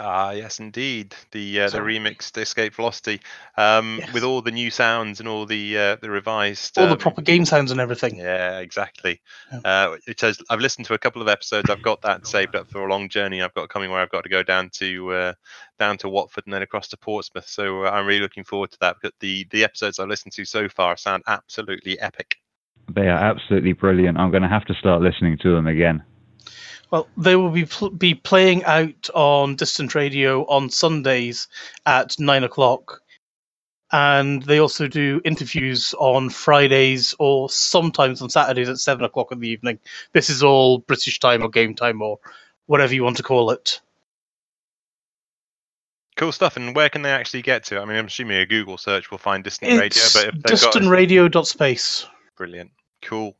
Ah, 0.00 0.30
yes, 0.30 0.58
indeed. 0.58 1.14
The 1.32 1.60
uh, 1.60 1.64
the 1.64 1.70
So- 1.72 1.80
remixed 1.80 2.38
Escape 2.38 2.74
Velocity, 2.74 3.20
um, 3.58 4.00
with 4.14 4.24
all 4.24 4.40
the 4.40 4.50
new 4.50 4.70
sounds 4.70 5.20
and 5.20 5.28
all 5.28 5.44
the 5.44 5.76
uh, 5.76 5.96
the 5.96 6.08
revised. 6.08 6.78
All 6.78 6.86
the 6.86 6.92
um, 6.92 6.98
proper 6.98 7.20
game 7.20 7.44
sounds 7.44 7.70
and 7.70 7.78
everything. 7.80 8.16
Yeah, 8.16 8.60
exactly. 8.60 9.20
Yeah. 9.52 9.60
Uh, 9.64 9.96
it 10.06 10.18
says 10.18 10.38
I've 10.48 10.60
listened 10.60 10.86
to 10.86 10.94
a 10.94 10.98
couple 10.98 11.20
of 11.20 11.28
episodes. 11.28 11.68
I've 11.68 11.82
got 11.82 12.00
that 12.02 12.26
saved 12.34 12.56
up 12.56 12.70
for 12.70 12.86
a 12.86 12.90
long 12.90 13.10
journey. 13.10 13.42
I've 13.42 13.52
got 13.52 13.68
coming 13.68 13.90
where 13.90 14.00
I've 14.00 14.10
got 14.10 14.22
to 14.22 14.30
go 14.30 14.42
down 14.42 14.70
to 14.74 15.12
uh, 15.12 15.32
down 15.78 15.98
to 15.98 16.08
Watford 16.08 16.44
and 16.46 16.54
then 16.54 16.62
across 16.62 16.88
to 16.88 16.96
Portsmouth. 16.96 17.46
So 17.46 17.84
uh, 17.84 17.90
I'm 17.90 18.06
really 18.06 18.20
looking 18.20 18.44
forward 18.44 18.70
to 18.70 18.78
that. 18.80 18.96
But 19.02 19.12
the 19.20 19.46
the 19.50 19.62
episodes 19.62 19.98
I've 19.98 20.08
listened 20.08 20.32
to 20.34 20.44
so 20.46 20.70
far 20.70 20.96
sound 20.96 21.22
absolutely 21.26 22.00
epic. 22.00 22.36
They 22.90 23.08
are 23.08 23.18
absolutely 23.18 23.74
brilliant. 23.74 24.18
I'm 24.18 24.30
going 24.30 24.42
to 24.42 24.48
have 24.48 24.64
to 24.64 24.74
start 24.74 25.02
listening 25.02 25.36
to 25.42 25.54
them 25.54 25.66
again. 25.66 26.02
Well, 26.92 27.08
they 27.16 27.36
will 27.36 27.50
be 27.50 27.64
pl- 27.64 27.90
be 27.90 28.14
playing 28.14 28.64
out 28.64 29.08
on 29.14 29.56
Distant 29.56 29.94
Radio 29.94 30.44
on 30.44 30.68
Sundays 30.68 31.48
at 31.86 32.20
nine 32.20 32.44
o'clock, 32.44 33.00
and 33.92 34.42
they 34.42 34.58
also 34.58 34.86
do 34.88 35.22
interviews 35.24 35.94
on 35.98 36.28
Fridays 36.28 37.14
or 37.18 37.48
sometimes 37.48 38.20
on 38.20 38.28
Saturdays 38.28 38.68
at 38.68 38.78
seven 38.78 39.06
o'clock 39.06 39.32
in 39.32 39.40
the 39.40 39.48
evening. 39.48 39.78
This 40.12 40.28
is 40.28 40.42
all 40.42 40.80
British 40.80 41.18
time 41.18 41.42
or 41.42 41.48
game 41.48 41.74
time 41.74 42.02
or 42.02 42.18
whatever 42.66 42.94
you 42.94 43.04
want 43.04 43.16
to 43.16 43.22
call 43.22 43.50
it. 43.50 43.80
Cool 46.16 46.32
stuff. 46.32 46.58
And 46.58 46.76
where 46.76 46.90
can 46.90 47.00
they 47.00 47.10
actually 47.10 47.40
get 47.40 47.64
to? 47.64 47.80
I 47.80 47.86
mean, 47.86 47.96
I'm 47.96 48.06
assuming 48.06 48.36
a 48.36 48.44
Google 48.44 48.76
search 48.76 49.10
will 49.10 49.16
find 49.16 49.42
Distant 49.42 49.72
Radio, 49.72 49.86
It's 49.86 50.12
but 50.12 50.26
if 50.26 50.42
they've 50.42 50.60
got 50.60 50.74
distantradio.space. 50.74 52.06
Brilliant. 52.36 52.70
Cool. 53.00 53.34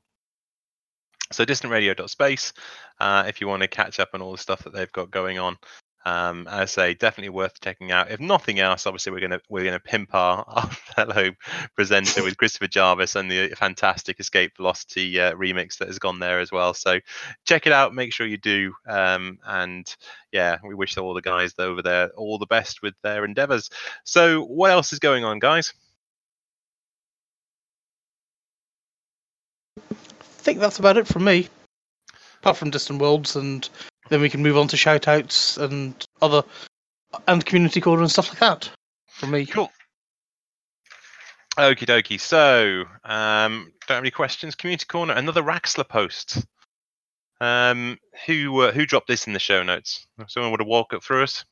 So 1.34 1.44
distantradio.space, 1.44 2.52
uh, 3.00 3.24
if 3.26 3.40
you 3.40 3.48
want 3.48 3.62
to 3.62 3.68
catch 3.68 4.00
up 4.00 4.10
on 4.14 4.22
all 4.22 4.32
the 4.32 4.38
stuff 4.38 4.64
that 4.64 4.72
they've 4.72 4.92
got 4.92 5.10
going 5.10 5.38
on. 5.38 5.56
Um, 6.04 6.48
I 6.50 6.64
say, 6.64 6.94
definitely 6.94 7.28
worth 7.28 7.60
checking 7.60 7.92
out. 7.92 8.10
If 8.10 8.18
nothing 8.18 8.58
else, 8.58 8.86
obviously 8.86 9.12
we're 9.12 9.20
gonna 9.20 9.40
we're 9.48 9.64
gonna 9.64 9.78
pimp 9.78 10.14
our, 10.14 10.44
our 10.48 10.66
fellow 10.66 11.30
presenter 11.76 12.24
with 12.24 12.36
Christopher 12.36 12.66
Jarvis 12.66 13.14
and 13.14 13.30
the 13.30 13.50
fantastic 13.50 14.18
Escape 14.18 14.56
Velocity 14.56 15.20
uh, 15.20 15.34
remix 15.34 15.78
that 15.78 15.88
has 15.88 15.98
gone 15.98 16.18
there 16.18 16.40
as 16.40 16.50
well. 16.50 16.74
So 16.74 16.98
check 17.44 17.66
it 17.66 17.72
out. 17.72 17.94
Make 17.94 18.12
sure 18.12 18.26
you 18.26 18.38
do. 18.38 18.74
Um, 18.86 19.38
and 19.46 19.86
yeah, 20.32 20.58
we 20.66 20.74
wish 20.74 20.96
all 20.96 21.14
the 21.14 21.22
guys 21.22 21.54
over 21.58 21.82
there 21.82 22.08
all 22.16 22.38
the 22.38 22.46
best 22.46 22.82
with 22.82 22.94
their 23.02 23.24
endeavors. 23.24 23.70
So 24.04 24.42
what 24.44 24.72
else 24.72 24.92
is 24.92 24.98
going 24.98 25.24
on, 25.24 25.38
guys? 25.38 25.72
Think 30.42 30.58
that's 30.58 30.80
about 30.80 30.96
it 30.96 31.06
from 31.06 31.24
me. 31.24 31.48
Apart 32.40 32.56
from 32.56 32.70
Distant 32.70 33.00
Worlds, 33.00 33.36
and 33.36 33.68
then 34.08 34.20
we 34.20 34.28
can 34.28 34.42
move 34.42 34.58
on 34.58 34.66
to 34.68 34.76
shout 34.76 35.06
outs 35.06 35.56
and 35.56 35.94
other 36.20 36.42
and 37.28 37.46
community 37.46 37.80
corner 37.80 38.02
and 38.02 38.10
stuff 38.10 38.28
like 38.30 38.40
that. 38.40 38.68
From 39.06 39.30
me. 39.30 39.46
Cool. 39.46 39.70
Okie 41.56 41.86
dokie. 41.86 42.18
So, 42.18 42.84
um, 43.04 43.72
don't 43.86 43.96
have 43.96 44.02
any 44.02 44.10
questions. 44.10 44.56
Community 44.56 44.86
corner, 44.86 45.14
another 45.14 45.42
Raxxla 45.42 45.88
post. 45.88 46.44
Um, 47.40 47.98
who 48.26 48.62
uh, 48.62 48.72
who 48.72 48.84
dropped 48.84 49.06
this 49.06 49.28
in 49.28 49.34
the 49.34 49.38
show 49.38 49.62
notes? 49.62 50.06
Someone 50.26 50.50
would 50.50 50.60
have 50.60 50.66
walk 50.66 50.92
it 50.92 51.04
through 51.04 51.22
us. 51.22 51.44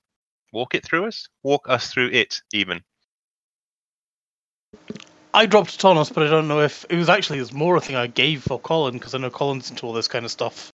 Walk 0.53 0.75
it 0.75 0.85
through 0.85 1.07
us. 1.07 1.29
Walk 1.45 1.69
us 1.69 1.93
through 1.93 2.09
it, 2.09 2.41
even. 2.53 2.83
I 5.33 5.47
dropped 5.47 5.75
it 5.75 5.85
on 5.85 5.97
us, 5.99 6.11
but 6.11 6.25
I 6.27 6.31
don't 6.31 6.49
know 6.49 6.61
if 6.61 6.85
it 6.89 6.97
was 6.97 7.09
actually 7.09 7.39
it 7.39 7.43
was 7.43 7.53
more 7.53 7.77
a 7.77 7.81
thing 7.81 7.97
I 7.97 8.07
gave 8.07 8.43
for 8.43 8.59
Colin 8.59 8.95
because 8.95 9.15
I 9.15 9.19
know 9.19 9.31
Colin's 9.31 9.71
into 9.71 9.87
all 9.87 9.93
this 9.93 10.09
kind 10.09 10.25
of 10.25 10.31
stuff. 10.31 10.73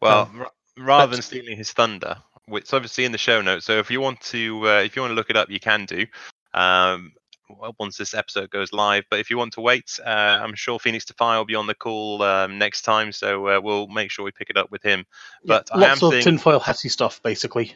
Well, 0.00 0.22
Um, 0.32 0.40
ra- 0.40 0.50
rather 0.76 1.06
but- 1.06 1.12
than 1.16 1.22
stealing 1.22 1.56
his 1.56 1.72
thunder, 1.72 2.18
which 2.46 2.64
it's 2.64 2.72
obviously 2.72 3.04
in 3.04 3.12
the 3.12 3.18
show 3.18 3.40
notes. 3.42 3.66
So 3.66 3.78
if 3.78 3.90
you 3.90 4.00
want 4.00 4.20
to, 4.22 4.68
uh, 4.68 4.80
if 4.82 4.94
you 4.94 5.02
want 5.02 5.10
to 5.10 5.16
look 5.16 5.30
it 5.30 5.36
up, 5.36 5.50
you 5.50 5.60
can 5.60 5.86
do. 5.86 6.06
Um, 6.54 7.12
well, 7.50 7.74
once 7.78 7.96
this 7.96 8.12
episode 8.14 8.50
goes 8.50 8.72
live, 8.72 9.04
but 9.10 9.20
if 9.20 9.30
you 9.30 9.38
want 9.38 9.54
to 9.54 9.60
wait, 9.62 9.98
uh, 10.04 10.08
I'm 10.08 10.54
sure 10.54 10.78
Phoenix 10.78 11.04
Defy 11.06 11.36
will 11.38 11.46
be 11.46 11.54
on 11.54 11.66
the 11.66 11.74
call 11.74 12.22
um, 12.22 12.58
next 12.58 12.82
time, 12.82 13.10
so 13.10 13.46
uh, 13.48 13.60
we'll 13.60 13.86
make 13.88 14.10
sure 14.10 14.24
we 14.24 14.30
pick 14.32 14.50
it 14.50 14.56
up 14.58 14.70
with 14.70 14.82
him. 14.82 15.06
But 15.44 15.68
I 15.72 15.76
am 15.76 15.80
Lots 15.80 16.02
of 16.02 16.12
seeing, 16.12 16.24
tinfoil 16.24 16.60
hatty 16.60 16.90
stuff, 16.90 17.22
basically. 17.22 17.74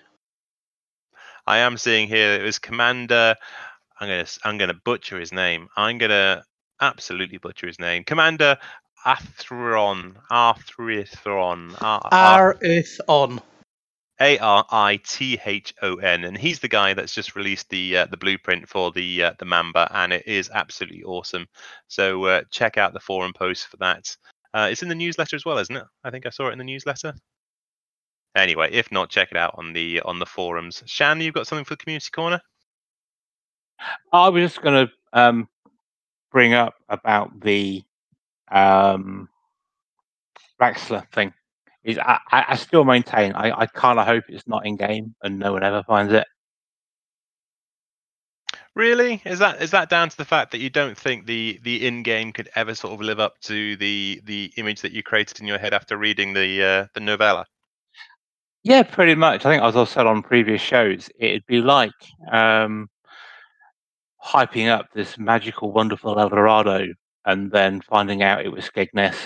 I 1.46 1.58
am 1.58 1.76
seeing 1.76 2.06
here 2.06 2.34
it 2.34 2.42
was 2.42 2.58
Commander 2.58 3.34
I'm 4.02 4.08
gonna 4.08 4.26
I'm 4.42 4.58
gonna 4.58 4.80
butcher 4.84 5.20
his 5.20 5.32
name. 5.32 5.68
I'm 5.76 5.96
gonna 5.96 6.42
absolutely 6.80 7.38
butcher 7.38 7.68
his 7.68 7.78
name. 7.78 8.02
Commander 8.02 8.58
Athron. 9.06 10.16
Arthron. 10.28 11.76
R 11.80 12.58
Earth 12.64 13.00
on. 13.06 13.40
A 14.20 14.38
R 14.38 14.66
I 14.72 14.98
T 15.06 15.38
H 15.46 15.72
O 15.82 15.96
N, 15.96 16.24
and 16.24 16.36
he's 16.36 16.58
the 16.58 16.66
guy 16.66 16.94
that's 16.94 17.14
just 17.14 17.36
released 17.36 17.70
the 17.70 17.98
uh, 17.98 18.06
the 18.06 18.16
blueprint 18.16 18.68
for 18.68 18.90
the 18.90 19.22
uh, 19.22 19.32
the 19.38 19.44
Mamba, 19.44 19.88
and 19.92 20.12
it 20.12 20.26
is 20.26 20.50
absolutely 20.52 21.04
awesome. 21.04 21.46
So 21.86 22.24
uh, 22.24 22.42
check 22.50 22.78
out 22.78 22.94
the 22.94 23.00
forum 23.00 23.32
post 23.32 23.68
for 23.68 23.76
that. 23.76 24.16
Uh, 24.52 24.66
it's 24.68 24.82
in 24.82 24.88
the 24.88 24.96
newsletter 24.96 25.36
as 25.36 25.44
well, 25.44 25.58
isn't 25.58 25.76
it? 25.76 25.84
I 26.02 26.10
think 26.10 26.26
I 26.26 26.30
saw 26.30 26.48
it 26.48 26.52
in 26.52 26.58
the 26.58 26.64
newsletter. 26.64 27.14
Anyway, 28.34 28.68
if 28.72 28.90
not, 28.90 29.10
check 29.10 29.28
it 29.30 29.36
out 29.36 29.54
on 29.58 29.72
the 29.72 30.00
on 30.00 30.18
the 30.18 30.26
forums. 30.26 30.82
Shan, 30.86 31.20
you've 31.20 31.34
got 31.34 31.46
something 31.46 31.64
for 31.64 31.74
the 31.74 31.84
community 31.84 32.10
corner? 32.12 32.40
I 34.12 34.28
was 34.28 34.42
just 34.42 34.62
going 34.62 34.86
to 34.86 34.92
um, 35.12 35.48
bring 36.30 36.54
up 36.54 36.74
about 36.88 37.40
the 37.40 37.82
um, 38.50 39.28
Raxxla 40.60 41.10
thing. 41.12 41.32
Is 41.84 41.98
I, 41.98 42.18
I 42.30 42.44
I 42.50 42.54
still 42.56 42.84
maintain 42.84 43.32
I, 43.32 43.62
I 43.62 43.66
kind 43.66 43.98
of 43.98 44.06
hope 44.06 44.24
it's 44.28 44.46
not 44.46 44.64
in 44.64 44.76
game 44.76 45.16
and 45.22 45.38
no 45.38 45.52
one 45.52 45.64
ever 45.64 45.82
finds 45.82 46.12
it. 46.12 46.24
Really? 48.74 49.20
Is 49.26 49.38
that 49.40 49.60
is 49.60 49.70
that 49.72 49.90
down 49.90 50.08
to 50.08 50.16
the 50.16 50.24
fact 50.24 50.52
that 50.52 50.60
you 50.60 50.70
don't 50.70 50.96
think 50.96 51.26
the 51.26 51.60
the 51.62 51.86
in 51.86 52.02
game 52.02 52.32
could 52.32 52.48
ever 52.54 52.74
sort 52.74 52.94
of 52.94 53.00
live 53.00 53.20
up 53.20 53.38
to 53.42 53.76
the 53.76 54.20
the 54.24 54.52
image 54.56 54.80
that 54.80 54.92
you 54.92 55.02
created 55.02 55.40
in 55.40 55.46
your 55.46 55.58
head 55.58 55.74
after 55.74 55.96
reading 55.98 56.32
the 56.32 56.62
uh, 56.62 56.86
the 56.94 57.00
novella? 57.00 57.46
Yeah, 58.62 58.82
pretty 58.84 59.14
much. 59.14 59.44
I 59.44 59.50
think 59.50 59.62
as 59.62 59.76
I've 59.76 59.88
said 59.88 60.06
on 60.06 60.22
previous 60.22 60.62
shows, 60.62 61.10
it'd 61.18 61.44
be 61.46 61.60
like 61.60 61.92
um, 62.30 62.88
hyping 64.24 64.68
up 64.68 64.88
this 64.94 65.18
magical, 65.18 65.72
wonderful 65.72 66.18
Eldorado 66.18 66.86
and 67.24 67.50
then 67.50 67.80
finding 67.80 68.22
out 68.22 68.44
it 68.44 68.52
was 68.52 68.64
Skegness. 68.64 69.16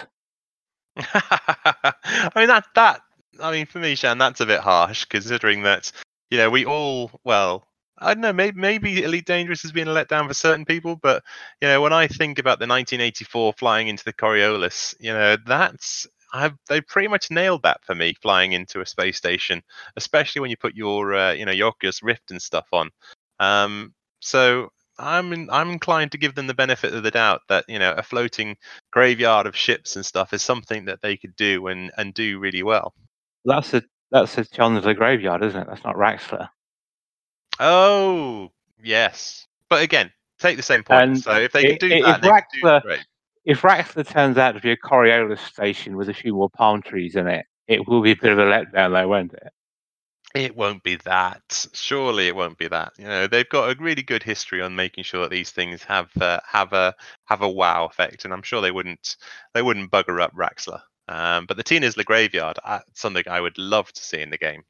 I 0.96 2.30
mean 2.34 2.48
that 2.48 2.64
that 2.74 3.00
I 3.40 3.52
mean 3.52 3.66
for 3.66 3.78
me, 3.78 3.94
Shan, 3.94 4.18
that's 4.18 4.40
a 4.40 4.46
bit 4.46 4.60
harsh 4.60 5.04
considering 5.04 5.62
that 5.64 5.92
you 6.30 6.38
know 6.38 6.48
we 6.50 6.64
all 6.64 7.10
well 7.24 7.66
I 7.98 8.14
don't 8.14 8.22
know 8.22 8.32
maybe 8.32 8.58
maybe 8.58 9.02
Elite 9.02 9.26
Dangerous 9.26 9.62
has 9.62 9.72
been 9.72 9.88
a 9.88 9.94
letdown 9.94 10.26
for 10.28 10.34
certain 10.34 10.64
people, 10.64 10.96
but 10.96 11.22
you 11.60 11.68
know 11.68 11.80
when 11.82 11.92
I 11.92 12.06
think 12.06 12.38
about 12.38 12.58
the 12.58 12.66
1984 12.66 13.54
flying 13.54 13.88
into 13.88 14.04
the 14.04 14.12
Coriolis, 14.12 14.94
you 14.98 15.12
know 15.12 15.36
that's 15.46 16.06
I've, 16.32 16.54
they 16.68 16.80
pretty 16.80 17.08
much 17.08 17.30
nailed 17.30 17.62
that 17.62 17.84
for 17.84 17.94
me 17.94 18.14
flying 18.20 18.52
into 18.52 18.80
a 18.80 18.86
space 18.86 19.16
station, 19.16 19.62
especially 19.96 20.40
when 20.40 20.50
you 20.50 20.56
put 20.56 20.74
your 20.74 21.14
uh, 21.14 21.32
you 21.32 21.44
know 21.44 21.52
your 21.52 21.72
Rift 22.02 22.30
and 22.30 22.40
stuff 22.40 22.66
on. 22.72 22.90
Um, 23.38 23.94
so 24.20 24.70
I'm 24.98 25.32
in, 25.32 25.50
I'm 25.50 25.70
inclined 25.70 26.12
to 26.12 26.18
give 26.18 26.34
them 26.34 26.46
the 26.46 26.54
benefit 26.54 26.94
of 26.94 27.02
the 27.02 27.10
doubt 27.10 27.42
that 27.48 27.64
you 27.68 27.78
know 27.78 27.92
a 27.92 28.02
floating 28.02 28.56
graveyard 28.92 29.46
of 29.46 29.56
ships 29.56 29.96
and 29.96 30.04
stuff 30.04 30.32
is 30.32 30.42
something 30.42 30.86
that 30.86 31.02
they 31.02 31.16
could 31.16 31.36
do 31.36 31.66
and 31.66 31.90
and 31.96 32.14
do 32.14 32.38
really 32.38 32.62
well. 32.62 32.94
That's 33.44 33.74
a 33.74 33.82
that's 34.10 34.38
a 34.38 34.44
Chandler 34.44 34.94
Graveyard, 34.94 35.42
isn't 35.42 35.60
it? 35.60 35.66
That's 35.68 35.84
not 35.84 35.96
Raxxla. 35.96 36.48
Oh 37.60 38.50
yes, 38.82 39.46
but 39.68 39.82
again, 39.82 40.12
take 40.38 40.56
the 40.56 40.62
same 40.62 40.82
point. 40.82 41.02
And 41.02 41.18
so 41.18 41.32
if 41.32 41.52
they 41.52 41.76
can 41.76 41.88
do 41.88 42.02
that, 42.02 42.16
if 42.16 42.22
do 42.22 42.28
Raxxla- 42.28 42.82
great. 42.82 43.06
If 43.44 43.62
Raxxla 43.62 44.08
turns 44.08 44.38
out 44.38 44.52
to 44.52 44.60
be 44.60 44.72
a 44.72 44.76
Coriolis 44.76 45.38
station 45.38 45.96
with 45.96 46.08
a 46.08 46.14
few 46.14 46.34
more 46.34 46.50
palm 46.50 46.82
trees 46.82 47.14
in 47.14 47.28
it, 47.28 47.46
it 47.68 47.86
will 47.86 48.02
be 48.02 48.12
a 48.12 48.16
bit 48.16 48.32
of 48.32 48.38
a 48.38 48.42
letdown, 48.42 48.92
though, 48.92 49.08
won't 49.08 49.32
it? 49.34 49.52
It 50.36 50.54
won't 50.54 50.82
be 50.82 50.96
that. 50.96 51.66
Surely 51.72 52.28
it 52.28 52.36
won't 52.36 52.58
be 52.58 52.68
that. 52.68 52.92
You 52.98 53.06
know, 53.06 53.26
they've 53.26 53.48
got 53.48 53.70
a 53.70 53.82
really 53.82 54.02
good 54.02 54.22
history 54.22 54.60
on 54.60 54.76
making 54.76 55.04
sure 55.04 55.22
that 55.22 55.30
these 55.30 55.50
things 55.50 55.82
have 55.84 56.14
uh, 56.18 56.40
have 56.46 56.74
a 56.74 56.94
have 57.24 57.40
a 57.40 57.48
wow 57.48 57.86
effect, 57.86 58.24
and 58.26 58.34
I'm 58.34 58.42
sure 58.42 58.60
they 58.60 58.70
wouldn't 58.70 59.16
they 59.54 59.62
wouldn't 59.62 59.90
bugger 59.90 60.20
up 60.20 60.34
Raxxla. 60.34 60.82
Um, 61.08 61.46
but 61.46 61.56
the 61.56 61.62
Teen 61.62 61.82
Isla 61.84 62.04
Graveyard, 62.04 62.58
uh, 62.62 62.80
something 62.92 63.24
I 63.26 63.40
would 63.40 63.56
love 63.56 63.90
to 63.92 64.04
see 64.04 64.20
in 64.20 64.28
the 64.28 64.36
game. 64.36 64.62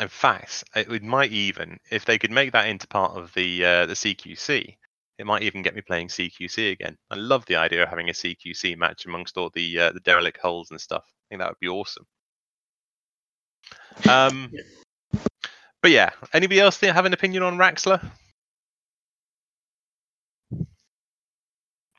In 0.00 0.08
fact, 0.08 0.64
it 0.74 1.02
might 1.02 1.30
even 1.30 1.78
if 1.90 2.06
they 2.06 2.18
could 2.18 2.30
make 2.30 2.52
that 2.52 2.68
into 2.68 2.88
part 2.88 3.14
of 3.14 3.34
the 3.34 3.62
uh, 3.62 3.86
the 3.86 3.94
CQC, 3.94 4.78
it 5.18 5.26
might 5.26 5.42
even 5.42 5.60
get 5.62 5.74
me 5.74 5.82
playing 5.82 6.08
CQC 6.08 6.72
again. 6.72 6.96
I 7.10 7.16
love 7.16 7.44
the 7.44 7.56
idea 7.56 7.82
of 7.82 7.90
having 7.90 8.08
a 8.08 8.12
CQC 8.12 8.78
match 8.78 9.04
amongst 9.04 9.36
all 9.36 9.50
the 9.52 9.78
uh, 9.78 9.92
the 9.92 10.00
derelict 10.00 10.38
holes 10.38 10.70
and 10.70 10.80
stuff. 10.80 11.04
I 11.06 11.24
think 11.28 11.40
that 11.40 11.50
would 11.50 11.60
be 11.60 11.68
awesome. 11.68 12.06
Um, 14.08 14.52
but 15.82 15.90
yeah, 15.90 16.10
anybody 16.32 16.60
else 16.60 16.80
have 16.80 17.06
an 17.06 17.12
opinion 17.12 17.42
on 17.42 17.56
Raxxla? 17.56 18.04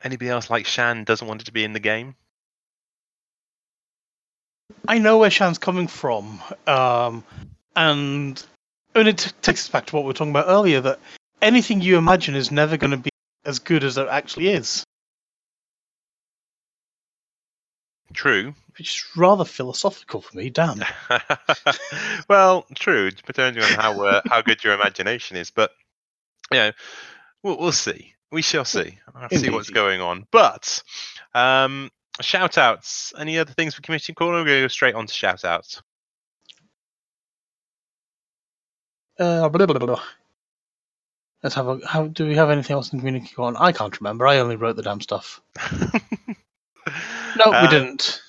Anybody 0.02 0.30
else 0.30 0.48
like 0.48 0.66
Shan 0.66 1.04
doesn't 1.04 1.26
want 1.26 1.42
it 1.42 1.44
to 1.44 1.52
be 1.52 1.64
in 1.64 1.72
the 1.72 1.80
game? 1.80 2.14
I 4.88 4.98
know 4.98 5.18
where 5.18 5.30
Shan's 5.30 5.58
coming 5.58 5.88
from, 5.88 6.40
um, 6.66 7.24
and 7.76 8.42
and 8.94 9.08
it 9.08 9.18
t- 9.18 9.30
takes 9.42 9.64
us 9.64 9.68
back 9.68 9.86
to 9.86 9.96
what 9.96 10.04
we 10.04 10.08
were 10.08 10.14
talking 10.14 10.30
about 10.30 10.48
earlier. 10.48 10.80
That 10.80 11.00
anything 11.42 11.80
you 11.80 11.98
imagine 11.98 12.34
is 12.34 12.50
never 12.50 12.76
going 12.76 12.92
to 12.92 12.96
be 12.96 13.10
as 13.44 13.58
good 13.58 13.84
as 13.84 13.98
it 13.98 14.08
actually 14.08 14.48
is, 14.48 14.84
True. 18.12 18.54
which 18.78 18.90
is 18.90 19.04
rather 19.16 19.44
philosophical 19.44 20.20
for 20.20 20.36
me. 20.36 20.50
Damn. 20.50 20.82
well, 22.28 22.66
true, 22.74 23.10
depending 23.10 23.62
on 23.62 23.70
how 23.72 24.02
uh, 24.04 24.20
how 24.26 24.42
good 24.42 24.62
your 24.64 24.74
imagination 24.74 25.36
is. 25.36 25.50
But 25.50 25.72
you 26.50 26.58
know, 26.58 26.72
we'll, 27.42 27.58
we'll 27.58 27.72
see. 27.72 28.14
We 28.32 28.42
shall 28.42 28.64
see. 28.64 28.98
I'll 29.14 29.28
see 29.28 29.50
what's 29.50 29.70
going 29.70 30.00
on. 30.00 30.26
But 30.30 30.82
um, 31.34 31.90
shout 32.20 32.58
outs. 32.58 33.12
Any 33.18 33.38
other 33.38 33.52
things 33.52 33.74
for 33.74 33.82
community 33.82 34.12
corner? 34.12 34.38
We're 34.38 34.44
going 34.44 34.58
to 34.58 34.64
go 34.64 34.68
straight 34.68 34.94
on 34.94 35.06
to 35.06 35.14
shout 35.14 35.44
outs. 35.44 35.82
Uh, 39.18 39.48
blah, 39.48 39.66
blah, 39.66 39.78
blah, 39.78 39.86
blah. 39.86 40.02
Let's 41.42 41.54
have 41.54 41.68
a. 41.68 41.80
How 41.86 42.06
do 42.06 42.26
we 42.26 42.36
have 42.36 42.50
anything 42.50 42.74
else 42.74 42.92
in 42.92 43.00
community 43.00 43.32
on? 43.38 43.56
I 43.56 43.72
can't 43.72 43.98
remember. 44.00 44.26
I 44.26 44.38
only 44.38 44.56
wrote 44.56 44.76
the 44.76 44.82
damn 44.82 45.00
stuff. 45.00 45.40
No, 47.36 47.50
we 47.50 47.56
Uh, 47.56 47.70
didn't. 47.70 48.20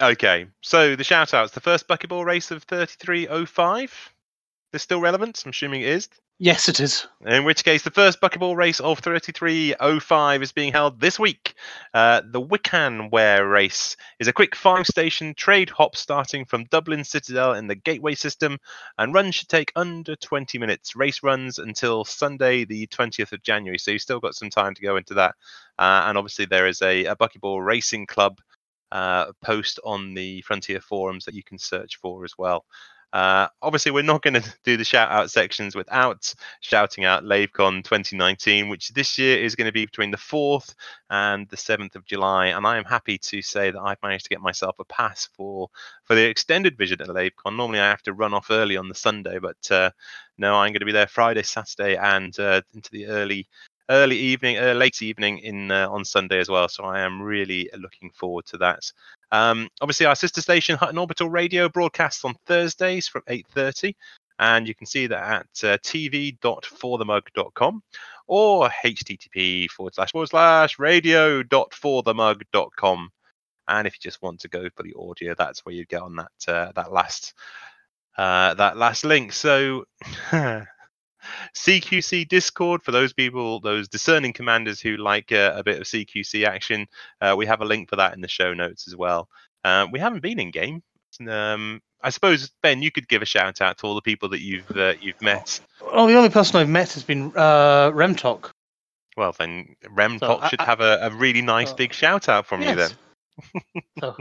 Okay, 0.00 0.46
so 0.62 0.96
the 0.96 1.04
shout 1.04 1.32
outs. 1.34 1.52
The 1.52 1.60
first 1.60 1.86
Buckyball 1.86 2.24
race 2.24 2.50
of 2.50 2.64
3305. 2.64 4.10
Is 4.72 4.80
still 4.80 5.00
relevant? 5.00 5.42
I'm 5.44 5.50
assuming 5.50 5.82
it 5.82 5.88
is. 5.88 6.08
Yes, 6.38 6.66
it 6.66 6.80
is. 6.80 7.06
In 7.26 7.44
which 7.44 7.62
case, 7.62 7.82
the 7.82 7.90
first 7.90 8.22
Buckyball 8.22 8.56
race 8.56 8.80
of 8.80 8.98
3305 9.00 10.42
is 10.42 10.50
being 10.52 10.72
held 10.72 10.98
this 10.98 11.18
week. 11.18 11.54
Uh, 11.92 12.22
the 12.24 12.40
Wiccan 12.40 13.10
Ware 13.10 13.46
race 13.46 13.98
is 14.18 14.28
a 14.28 14.32
quick 14.32 14.56
five 14.56 14.86
station 14.86 15.34
trade 15.34 15.68
hop 15.68 15.94
starting 15.94 16.46
from 16.46 16.64
Dublin 16.64 17.04
Citadel 17.04 17.52
in 17.52 17.66
the 17.66 17.74
Gateway 17.74 18.14
system, 18.14 18.58
and 18.96 19.12
runs 19.12 19.34
should 19.34 19.50
take 19.50 19.72
under 19.76 20.16
20 20.16 20.58
minutes. 20.58 20.96
Race 20.96 21.22
runs 21.22 21.58
until 21.58 22.02
Sunday, 22.06 22.64
the 22.64 22.86
20th 22.86 23.32
of 23.32 23.42
January, 23.42 23.78
so 23.78 23.90
you've 23.90 24.00
still 24.00 24.20
got 24.20 24.34
some 24.34 24.48
time 24.48 24.74
to 24.74 24.82
go 24.82 24.96
into 24.96 25.12
that. 25.14 25.34
Uh, 25.78 26.04
and 26.06 26.16
obviously, 26.16 26.46
there 26.46 26.66
is 26.66 26.80
a, 26.80 27.04
a 27.04 27.14
Buckyball 27.14 27.62
racing 27.62 28.06
club 28.06 28.40
uh, 28.90 29.32
post 29.44 29.78
on 29.84 30.14
the 30.14 30.40
Frontier 30.42 30.80
forums 30.80 31.26
that 31.26 31.34
you 31.34 31.42
can 31.44 31.58
search 31.58 31.96
for 31.96 32.24
as 32.24 32.32
well. 32.38 32.64
Uh, 33.12 33.46
obviously, 33.60 33.92
we're 33.92 34.02
not 34.02 34.22
going 34.22 34.34
to 34.42 34.54
do 34.64 34.76
the 34.76 34.84
shout 34.84 35.10
out 35.10 35.30
sections 35.30 35.74
without 35.74 36.32
shouting 36.60 37.04
out 37.04 37.24
LaveCon 37.24 37.84
2019, 37.84 38.68
which 38.68 38.88
this 38.90 39.18
year 39.18 39.38
is 39.38 39.54
going 39.54 39.66
to 39.66 39.72
be 39.72 39.84
between 39.84 40.10
the 40.10 40.16
4th 40.16 40.74
and 41.10 41.48
the 41.48 41.56
7th 41.56 41.94
of 41.94 42.04
July. 42.04 42.46
And 42.46 42.66
I 42.66 42.78
am 42.78 42.84
happy 42.84 43.18
to 43.18 43.42
say 43.42 43.70
that 43.70 43.80
I've 43.80 44.02
managed 44.02 44.24
to 44.24 44.30
get 44.30 44.40
myself 44.40 44.76
a 44.78 44.84
pass 44.84 45.28
for 45.36 45.68
for 46.04 46.14
the 46.14 46.24
extended 46.24 46.78
visit 46.78 47.00
at 47.00 47.08
LaveCon. 47.08 47.56
Normally, 47.56 47.80
I 47.80 47.88
have 47.88 48.02
to 48.02 48.12
run 48.14 48.34
off 48.34 48.50
early 48.50 48.76
on 48.76 48.88
the 48.88 48.94
Sunday, 48.94 49.38
but 49.38 49.70
uh, 49.70 49.90
no, 50.38 50.54
I'm 50.54 50.72
going 50.72 50.80
to 50.80 50.86
be 50.86 50.92
there 50.92 51.06
Friday, 51.06 51.42
Saturday, 51.42 51.96
and 51.96 52.38
uh, 52.40 52.62
into 52.74 52.90
the 52.90 53.06
early 53.06 53.48
early 53.90 54.16
evening, 54.16 54.58
uh, 54.58 54.72
late 54.72 55.02
evening 55.02 55.38
in 55.38 55.70
uh, 55.70 55.88
on 55.90 56.04
Sunday 56.04 56.38
as 56.38 56.48
well. 56.48 56.68
So 56.68 56.84
I 56.84 57.00
am 57.00 57.20
really 57.20 57.68
looking 57.78 58.10
forward 58.10 58.46
to 58.46 58.56
that. 58.58 58.90
Um, 59.32 59.68
obviously, 59.80 60.06
our 60.06 60.14
sister 60.14 60.40
station 60.42 60.76
Hutton 60.76 60.98
Orbital 60.98 61.28
Radio 61.28 61.68
broadcasts 61.68 62.24
on 62.24 62.36
Thursdays 62.46 63.08
from 63.08 63.22
8:30, 63.28 63.96
and 64.38 64.68
you 64.68 64.74
can 64.74 64.86
see 64.86 65.08
that 65.08 65.24
at 65.24 65.46
uh, 65.64 65.78
tv.forthemug.com 65.78 67.82
or 68.28 68.70
http 68.84 69.68
forward 69.70 69.94
slash 69.94 70.12
forward 70.12 70.28
slash 70.28 70.78
radio.forthemug.com. 70.78 73.10
And 73.68 73.86
if 73.86 73.94
you 73.94 74.00
just 74.00 74.20
want 74.22 74.40
to 74.40 74.48
go 74.48 74.68
for 74.76 74.82
the 74.82 74.94
audio, 74.98 75.34
that's 75.36 75.64
where 75.64 75.74
you 75.74 75.86
get 75.86 76.02
on 76.02 76.16
that 76.16 76.32
uh, 76.46 76.72
that 76.74 76.92
last 76.92 77.32
uh, 78.18 78.52
that 78.54 78.76
last 78.76 79.04
link. 79.04 79.32
So. 79.32 79.84
CQC 81.54 82.28
Discord 82.28 82.82
for 82.82 82.90
those 82.92 83.12
people, 83.12 83.60
those 83.60 83.88
discerning 83.88 84.32
commanders 84.32 84.80
who 84.80 84.96
like 84.96 85.32
uh, 85.32 85.52
a 85.54 85.62
bit 85.62 85.78
of 85.80 85.84
CQC 85.86 86.46
action. 86.46 86.86
Uh, 87.20 87.34
we 87.36 87.46
have 87.46 87.60
a 87.60 87.64
link 87.64 87.88
for 87.88 87.96
that 87.96 88.14
in 88.14 88.20
the 88.20 88.28
show 88.28 88.54
notes 88.54 88.86
as 88.88 88.96
well. 88.96 89.28
Uh, 89.64 89.86
we 89.92 89.98
haven't 90.00 90.22
been 90.22 90.40
in 90.40 90.50
game 90.50 90.82
Um, 91.28 91.80
I 92.02 92.10
suppose 92.10 92.50
Ben, 92.62 92.82
you 92.82 92.90
could 92.90 93.06
give 93.08 93.22
a 93.22 93.26
shout 93.26 93.60
out 93.60 93.78
to 93.78 93.86
all 93.86 93.94
the 93.94 94.02
people 94.02 94.28
that 94.30 94.40
you've 94.40 94.70
uh, 94.76 94.94
you've 95.00 95.22
met. 95.22 95.60
Oh, 95.80 96.06
the 96.08 96.16
only 96.16 96.30
person 96.30 96.56
I've 96.56 96.68
met 96.68 96.92
has 96.94 97.04
been 97.04 97.32
uh, 97.36 97.90
Remtok. 97.92 98.50
Well, 99.16 99.32
then 99.38 99.76
Rem 99.90 100.18
So, 100.18 100.40
should 100.48 100.60
I- 100.60 100.64
have 100.64 100.80
a, 100.80 100.98
a 101.02 101.10
really 101.10 101.42
nice 101.42 101.70
uh, 101.72 101.76
big 101.76 101.92
shout 101.92 102.28
out 102.28 102.46
from 102.46 102.62
you 102.62 102.74
then. 102.74 102.90
So, 104.00 104.16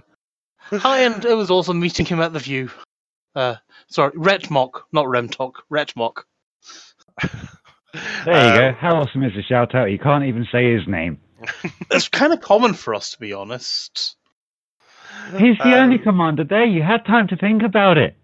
hi, 0.72 0.99
and 0.99 1.26
it 1.26 1.34
was 1.34 1.49
awesome 1.49 1.80
meeting 1.80 2.06
him 2.06 2.22
at 2.22 2.34
the 2.34 2.40
View. 2.40 2.69
Uh, 3.36 3.56
sorry, 3.90 4.11
Retmok, 4.11 4.84
not 4.94 5.06
Remtok. 5.06 5.53
Retmok. 5.72 6.23
There 7.93 7.99
you 8.26 8.31
Uh, 8.31 8.57
go. 8.72 8.77
How 8.80 8.95
awesome 9.02 9.23
is 9.23 9.34
the 9.35 9.43
shout 9.43 9.76
out? 9.76 9.91
You 9.91 9.99
can't 9.99 10.23
even 10.26 10.48
say 10.52 10.73
his 10.73 10.88
name. 10.88 11.19
It's 11.89 12.07
kind 12.07 12.31
of 12.34 12.39
common 12.41 12.73
for 12.73 12.93
us, 12.95 13.11
to 13.11 13.19
be 13.19 13.34
honest. 13.34 14.15
He's 15.38 15.57
the 15.57 15.76
only 15.77 15.98
Um, 15.98 16.03
commander 16.03 16.43
there. 16.43 16.65
You 16.65 16.84
had 16.84 17.06
time 17.06 17.27
to 17.30 17.35
think 17.35 17.64
about 17.64 17.98
it. 17.98 18.15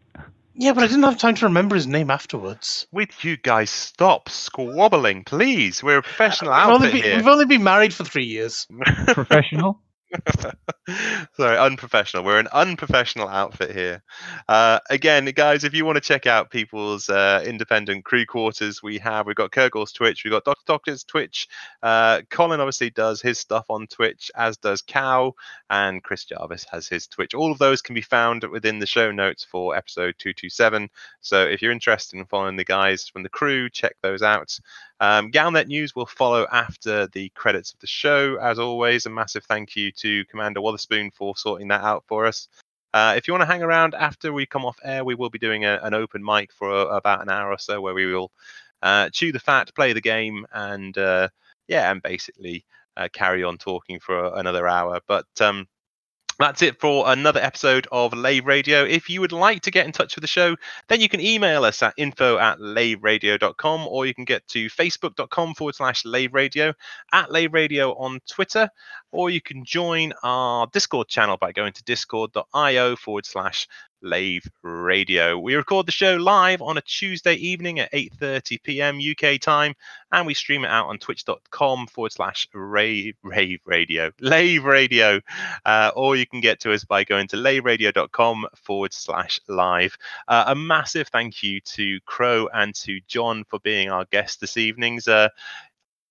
Yeah, 0.59 0.73
but 0.73 0.83
I 0.83 0.87
didn't 0.87 1.03
have 1.03 1.17
time 1.19 1.35
to 1.35 1.45
remember 1.45 1.75
his 1.75 1.85
name 1.85 2.09
afterwards. 2.09 2.87
Would 2.91 3.11
you 3.23 3.37
guys 3.37 3.69
stop 3.69 4.29
squabbling, 4.29 5.23
please? 5.23 5.83
We're 5.83 5.99
a 5.99 6.01
professional 6.01 6.51
We've 6.51 6.75
only, 6.75 6.91
been, 6.91 7.03
here. 7.03 7.15
we've 7.17 7.27
only 7.27 7.45
been 7.45 7.63
married 7.63 7.93
for 7.93 8.03
three 8.03 8.25
years. 8.25 8.65
Professional. 9.07 9.81
Sorry, 11.35 11.57
unprofessional. 11.57 12.23
We're 12.23 12.39
an 12.39 12.47
unprofessional 12.51 13.27
outfit 13.27 13.75
here. 13.75 14.01
Uh, 14.47 14.79
again, 14.89 15.25
guys, 15.35 15.63
if 15.63 15.73
you 15.73 15.85
want 15.85 15.97
to 15.97 16.01
check 16.01 16.25
out 16.25 16.49
people's 16.49 17.09
uh, 17.09 17.43
independent 17.45 18.05
crew 18.05 18.25
quarters, 18.25 18.81
we 18.81 18.97
have 18.99 19.27
we've 19.27 19.35
got 19.35 19.51
Kurgle's 19.51 19.91
Twitch, 19.91 20.23
we've 20.23 20.31
got 20.31 20.45
Doctor 20.45 20.63
Doctor's 20.65 21.03
Twitch. 21.03 21.47
Uh, 21.84 22.21
Colin 22.29 22.59
obviously 22.59 22.89
does 22.89 23.21
his 23.21 23.39
stuff 23.39 23.65
on 23.69 23.88
Twitch, 23.88 24.31
as 24.35 24.57
does 24.57 24.81
Cow, 24.81 25.34
and 25.69 26.03
Chris 26.03 26.25
Jarvis 26.25 26.65
has 26.71 26.88
his 26.88 27.07
Twitch. 27.07 27.34
All 27.34 27.51
of 27.51 27.59
those 27.59 27.81
can 27.81 27.95
be 27.95 28.01
found 28.01 28.43
within 28.45 28.79
the 28.79 28.85
show 28.85 29.11
notes 29.11 29.43
for 29.43 29.75
episode 29.75 30.15
227. 30.19 30.89
So 31.21 31.45
if 31.45 31.61
you're 31.61 31.71
interested 31.71 32.17
in 32.17 32.25
following 32.25 32.55
the 32.55 32.63
guys 32.63 33.07
from 33.07 33.23
the 33.23 33.29
crew, 33.29 33.69
check 33.69 33.95
those 34.01 34.21
out. 34.21 34.57
Um, 34.99 35.31
Galnet 35.31 35.67
News 35.67 35.95
will 35.95 36.05
follow 36.05 36.47
after 36.51 37.07
the 37.07 37.29
credits 37.29 37.73
of 37.73 37.79
the 37.79 37.87
show. 37.87 38.37
As 38.41 38.59
always, 38.59 39.05
a 39.05 39.09
massive 39.09 39.43
thank 39.43 39.75
you 39.75 39.91
to 39.93 40.25
Commander 40.25 40.61
Wotherspoon 40.61 41.11
for 41.13 41.35
sorting 41.37 41.67
that 41.67 41.81
out 41.81 42.03
for 42.07 42.25
us. 42.25 42.47
Uh, 42.93 43.13
if 43.15 43.27
you 43.27 43.33
want 43.33 43.41
to 43.41 43.45
hang 43.45 43.61
around 43.61 43.93
after 43.93 44.33
we 44.33 44.45
come 44.45 44.65
off 44.65 44.79
air, 44.83 45.03
we 45.03 45.13
will 45.13 45.29
be 45.29 45.37
doing 45.37 45.65
a, 45.65 45.79
an 45.83 45.93
open 45.93 46.23
mic 46.23 46.51
for 46.51 46.71
a, 46.71 46.85
about 46.85 47.21
an 47.21 47.29
hour 47.29 47.51
or 47.51 47.57
so 47.59 47.79
where 47.79 47.93
we 47.93 48.07
will 48.11 48.31
uh, 48.81 49.09
chew 49.09 49.31
the 49.31 49.39
fat, 49.39 49.73
play 49.75 49.93
the 49.93 50.01
game, 50.01 50.45
and 50.53 50.97
uh, 50.97 51.27
yeah, 51.67 51.91
and 51.91 52.01
basically 52.01 52.65
uh, 52.95 53.07
carry 53.13 53.43
on 53.43 53.57
talking 53.57 53.99
for 53.99 54.35
another 54.37 54.67
hour. 54.67 54.99
But 55.07 55.27
um, 55.41 55.67
that's 56.39 56.61
it 56.61 56.80
for 56.80 57.09
another 57.11 57.39
episode 57.39 57.88
of 57.91 58.14
Lave 58.14 58.45
Radio. 58.45 58.84
If 58.84 59.09
you 59.09 59.22
would 59.22 59.31
like 59.31 59.61
to 59.61 59.72
get 59.72 59.85
in 59.85 59.91
touch 59.91 60.15
with 60.15 60.22
the 60.22 60.27
show, 60.27 60.55
then 60.88 61.01
you 61.01 61.09
can 61.09 61.19
email 61.19 61.65
us 61.65 61.81
at 61.81 61.93
info 61.97 62.38
at 62.38 62.59
laveradio.com 62.59 63.88
or 63.88 64.05
you 64.05 64.14
can 64.14 64.26
get 64.26 64.47
to 64.49 64.68
facebook.com 64.68 65.55
forward 65.55 65.76
slash 65.76 66.05
lave 66.05 66.34
radio, 66.34 66.73
at 67.11 67.31
lave 67.31 67.53
radio 67.53 67.93
on 67.93 68.19
Twitter, 68.30 68.69
or 69.11 69.30
you 69.30 69.41
can 69.41 69.65
join 69.65 70.14
our 70.23 70.68
Discord 70.68 71.07
channel 71.07 71.38
by 71.38 71.51
going 71.51 71.73
to 71.73 71.84
discord.io 71.84 72.95
forward 72.95 73.26
slash 73.26 73.68
lave 74.01 74.47
radio. 74.61 75.37
We 75.37 75.55
record 75.55 75.85
the 75.85 75.91
show 75.91 76.15
live 76.15 76.61
on 76.61 76.77
a 76.77 76.81
Tuesday 76.81 77.35
evening 77.35 77.79
at 77.79 77.91
8.30 77.91 78.63
p.m. 78.63 78.99
UK 78.99 79.39
time, 79.39 79.73
and 80.11 80.27
we 80.27 80.33
stream 80.33 80.63
it 80.63 80.69
out 80.69 80.87
on 80.87 80.97
twitch.com 80.97 81.87
forward 81.87 82.11
slash 82.11 82.47
rave, 82.53 83.15
rave 83.23 83.59
radio, 83.65 84.11
lave 84.19 84.63
radio, 84.63 85.19
uh, 85.65 85.91
or 85.95 86.15
you 86.15 86.25
can 86.25 86.41
get 86.41 86.59
to 86.61 86.73
us 86.73 86.83
by 86.83 87.03
going 87.03 87.27
to 87.27 87.37
laveradio.com 87.37 88.47
forward 88.55 88.93
slash 88.93 89.39
live. 89.47 89.97
Uh, 90.27 90.45
a 90.47 90.55
massive 90.55 91.07
thank 91.07 91.43
you 91.43 91.59
to 91.61 91.99
Crow 92.05 92.47
and 92.53 92.73
to 92.75 92.99
John 93.07 93.43
for 93.49 93.59
being 93.59 93.89
our 93.89 94.05
guests 94.05 94.37
this 94.37 94.57
evening's. 94.57 95.07
Uh, 95.07 95.29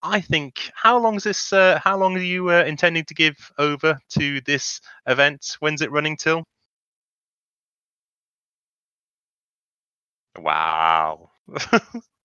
I 0.02 0.20
think 0.20 0.70
how 0.74 0.98
long 0.98 1.16
is 1.16 1.24
this? 1.24 1.52
Uh, 1.52 1.80
how 1.82 1.96
long 1.96 2.16
are 2.16 2.20
you 2.20 2.50
uh, 2.50 2.64
intending 2.64 3.04
to 3.06 3.14
give 3.14 3.50
over 3.58 3.98
to 4.10 4.40
this 4.42 4.80
event? 5.06 5.56
When's 5.60 5.82
it 5.82 5.90
running 5.90 6.16
till? 6.16 6.44
Wow. 10.38 11.30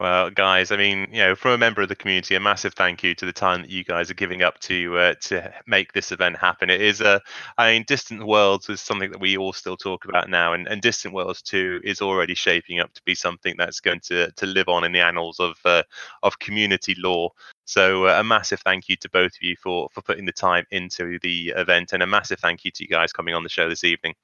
Well, 0.00 0.30
guys, 0.30 0.72
I 0.72 0.78
mean, 0.78 1.08
you 1.12 1.18
know, 1.22 1.34
from 1.36 1.52
a 1.52 1.58
member 1.58 1.82
of 1.82 1.88
the 1.90 1.94
community, 1.94 2.34
a 2.34 2.40
massive 2.40 2.72
thank 2.74 3.02
you 3.04 3.14
to 3.16 3.26
the 3.26 3.34
time 3.34 3.60
that 3.60 3.70
you 3.70 3.84
guys 3.84 4.10
are 4.10 4.14
giving 4.14 4.42
up 4.42 4.58
to 4.60 4.96
uh, 4.96 5.14
to 5.22 5.52
make 5.66 5.92
this 5.92 6.10
event 6.10 6.38
happen. 6.38 6.70
It 6.70 6.80
is 6.80 7.02
a, 7.02 7.20
I 7.58 7.72
mean, 7.72 7.84
Distant 7.86 8.26
Worlds 8.26 8.70
is 8.70 8.80
something 8.80 9.10
that 9.12 9.20
we 9.20 9.36
all 9.36 9.52
still 9.52 9.76
talk 9.76 10.06
about 10.06 10.30
now, 10.30 10.54
and, 10.54 10.66
and 10.68 10.80
Distant 10.80 11.12
Worlds 11.14 11.42
Two 11.42 11.80
is 11.84 12.00
already 12.00 12.34
shaping 12.34 12.80
up 12.80 12.94
to 12.94 13.02
be 13.04 13.14
something 13.14 13.54
that's 13.58 13.80
going 13.80 14.00
to 14.04 14.30
to 14.32 14.46
live 14.46 14.68
on 14.70 14.84
in 14.84 14.92
the 14.92 15.00
annals 15.00 15.38
of 15.38 15.56
uh, 15.66 15.82
of 16.22 16.38
community 16.38 16.94
lore. 16.98 17.30
So, 17.66 18.06
uh, 18.06 18.18
a 18.20 18.24
massive 18.24 18.60
thank 18.60 18.88
you 18.88 18.96
to 18.96 19.10
both 19.10 19.32
of 19.36 19.42
you 19.42 19.54
for 19.62 19.88
for 19.92 20.00
putting 20.02 20.24
the 20.24 20.32
time 20.32 20.64
into 20.70 21.18
the 21.22 21.50
event, 21.56 21.92
and 21.92 22.02
a 22.02 22.06
massive 22.06 22.40
thank 22.40 22.64
you 22.64 22.70
to 22.72 22.84
you 22.84 22.88
guys 22.88 23.12
coming 23.12 23.34
on 23.34 23.42
the 23.42 23.50
show 23.50 23.68
this 23.68 23.84
evening. 23.84 24.14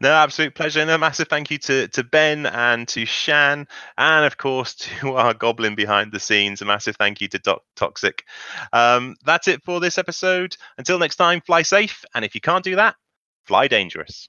No, 0.00 0.12
absolute 0.12 0.54
pleasure. 0.54 0.80
And 0.80 0.90
a 0.90 0.98
massive 0.98 1.28
thank 1.28 1.50
you 1.50 1.58
to, 1.58 1.88
to 1.88 2.02
Ben 2.02 2.46
and 2.46 2.88
to 2.88 3.06
Shan, 3.06 3.68
and 3.96 4.24
of 4.24 4.36
course 4.36 4.74
to 5.00 5.14
our 5.14 5.34
goblin 5.34 5.74
behind 5.74 6.12
the 6.12 6.20
scenes. 6.20 6.60
A 6.62 6.64
massive 6.64 6.96
thank 6.96 7.20
you 7.20 7.28
to 7.28 7.60
Toxic. 7.76 8.24
Um, 8.72 9.16
that's 9.24 9.48
it 9.48 9.62
for 9.64 9.80
this 9.80 9.98
episode. 9.98 10.56
Until 10.78 10.98
next 10.98 11.16
time, 11.16 11.40
fly 11.40 11.62
safe. 11.62 12.04
And 12.14 12.24
if 12.24 12.34
you 12.34 12.40
can't 12.40 12.64
do 12.64 12.76
that, 12.76 12.96
fly 13.44 13.68
dangerous. 13.68 14.28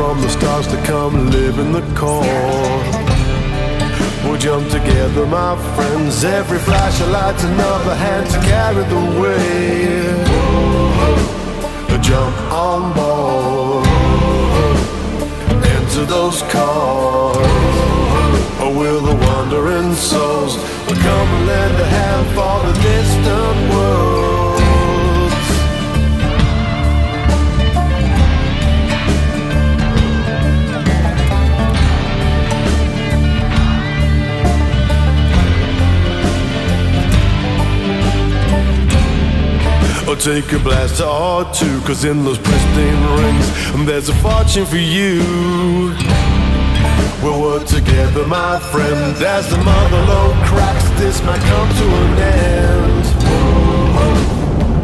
From 0.00 0.18
the 0.22 0.30
stars 0.30 0.66
to 0.66 0.78
come 0.84 1.30
live 1.30 1.58
in 1.58 1.72
the 1.72 1.84
core. 2.00 2.24
We'll 4.24 4.38
jump 4.38 4.70
together, 4.70 5.26
my 5.26 5.52
friends. 5.74 6.24
Every 6.24 6.58
flash 6.58 6.98
of 7.02 7.10
light's 7.10 7.44
another 7.44 7.94
hand 7.94 8.26
to 8.34 8.38
carry 8.52 8.84
the 8.94 9.02
weight. 9.20 10.24
Jump 12.10 12.34
on 12.68 12.80
board, 12.96 13.86
into 15.74 16.00
those 16.14 16.40
cars. 16.54 17.36
Will 18.78 19.02
the 19.10 19.16
wandering 19.26 19.92
souls 19.94 20.54
come 21.06 21.28
and 21.36 21.46
lend 21.46 21.76
a 21.86 21.88
hand 21.98 22.26
for 22.36 22.56
the 22.66 22.74
distant 22.88 23.58
worlds? 23.74 24.29
Take 40.20 40.52
a 40.52 40.58
blast 40.58 41.00
or 41.00 41.50
two, 41.54 41.80
cause 41.80 42.04
in 42.04 42.24
those 42.24 42.36
pristine 42.36 43.02
rings, 43.16 43.86
there's 43.86 44.10
a 44.10 44.14
fortune 44.16 44.66
for 44.66 44.76
you. 44.76 45.96
We'll 47.22 47.40
work 47.40 47.64
together, 47.64 48.26
my 48.26 48.58
friend, 48.70 49.16
as 49.16 49.48
the 49.48 49.56
mother 49.56 49.96
lode 49.96 50.36
cracks, 50.44 50.90
this 51.00 51.22
might 51.22 51.40
come 51.40 51.68
to 51.70 51.84
an 52.02 52.18
end. 52.18 53.04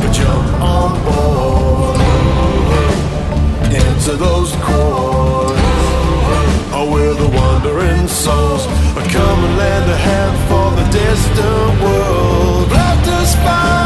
But 0.01 0.13
jump 0.13 0.61
on 0.63 1.05
board, 1.05 2.01
into 3.75 4.17
those 4.17 4.53
chords. 4.65 5.61
Or 6.73 6.81
oh, 6.81 6.91
will 6.91 7.15
the 7.15 7.29
wandering 7.37 8.09
souls 8.09 8.65
come 9.13 9.45
and 9.45 9.57
lend 9.59 9.91
a 9.91 9.97
hand 9.97 10.37
for 10.49 10.71
the 10.81 10.87
distant 10.91 11.83
world? 11.83 12.71
Laughter's 12.73 13.35
fire 13.45 13.77
and 13.83 13.86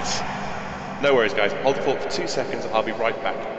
damn 0.00 0.98
it. 0.98 1.02
No 1.02 1.14
worries, 1.14 1.34
guys. 1.34 1.52
Hold 1.62 1.76
the 1.76 1.82
fort 1.82 2.02
for 2.02 2.10
two 2.10 2.26
seconds. 2.26 2.64
I'll 2.66 2.82
be 2.82 2.92
right 2.92 3.20
back. 3.22 3.52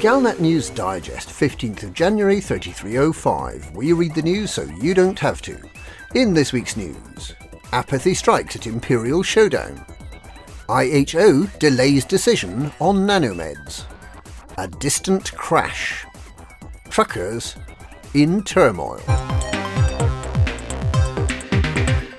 Galnet 0.00 0.40
News 0.40 0.68
Digest, 0.68 1.28
15th 1.28 1.84
of 1.84 1.94
January 1.94 2.40
3305. 2.40 3.70
We 3.76 3.92
read 3.92 4.16
the 4.16 4.22
news 4.22 4.50
so 4.50 4.64
you 4.80 4.94
don't 4.94 5.18
have 5.20 5.40
to. 5.42 5.71
In 6.14 6.34
this 6.34 6.52
week's 6.52 6.76
news, 6.76 7.34
apathy 7.72 8.12
strikes 8.12 8.54
at 8.54 8.66
Imperial 8.66 9.22
Showdown. 9.22 9.82
IHO 10.68 11.46
delays 11.58 12.04
decision 12.04 12.70
on 12.80 13.06
nanomeds. 13.06 13.86
A 14.58 14.68
distant 14.68 15.32
crash. 15.32 16.04
Truckers 16.90 17.56
in 18.12 18.42
turmoil. 18.42 19.00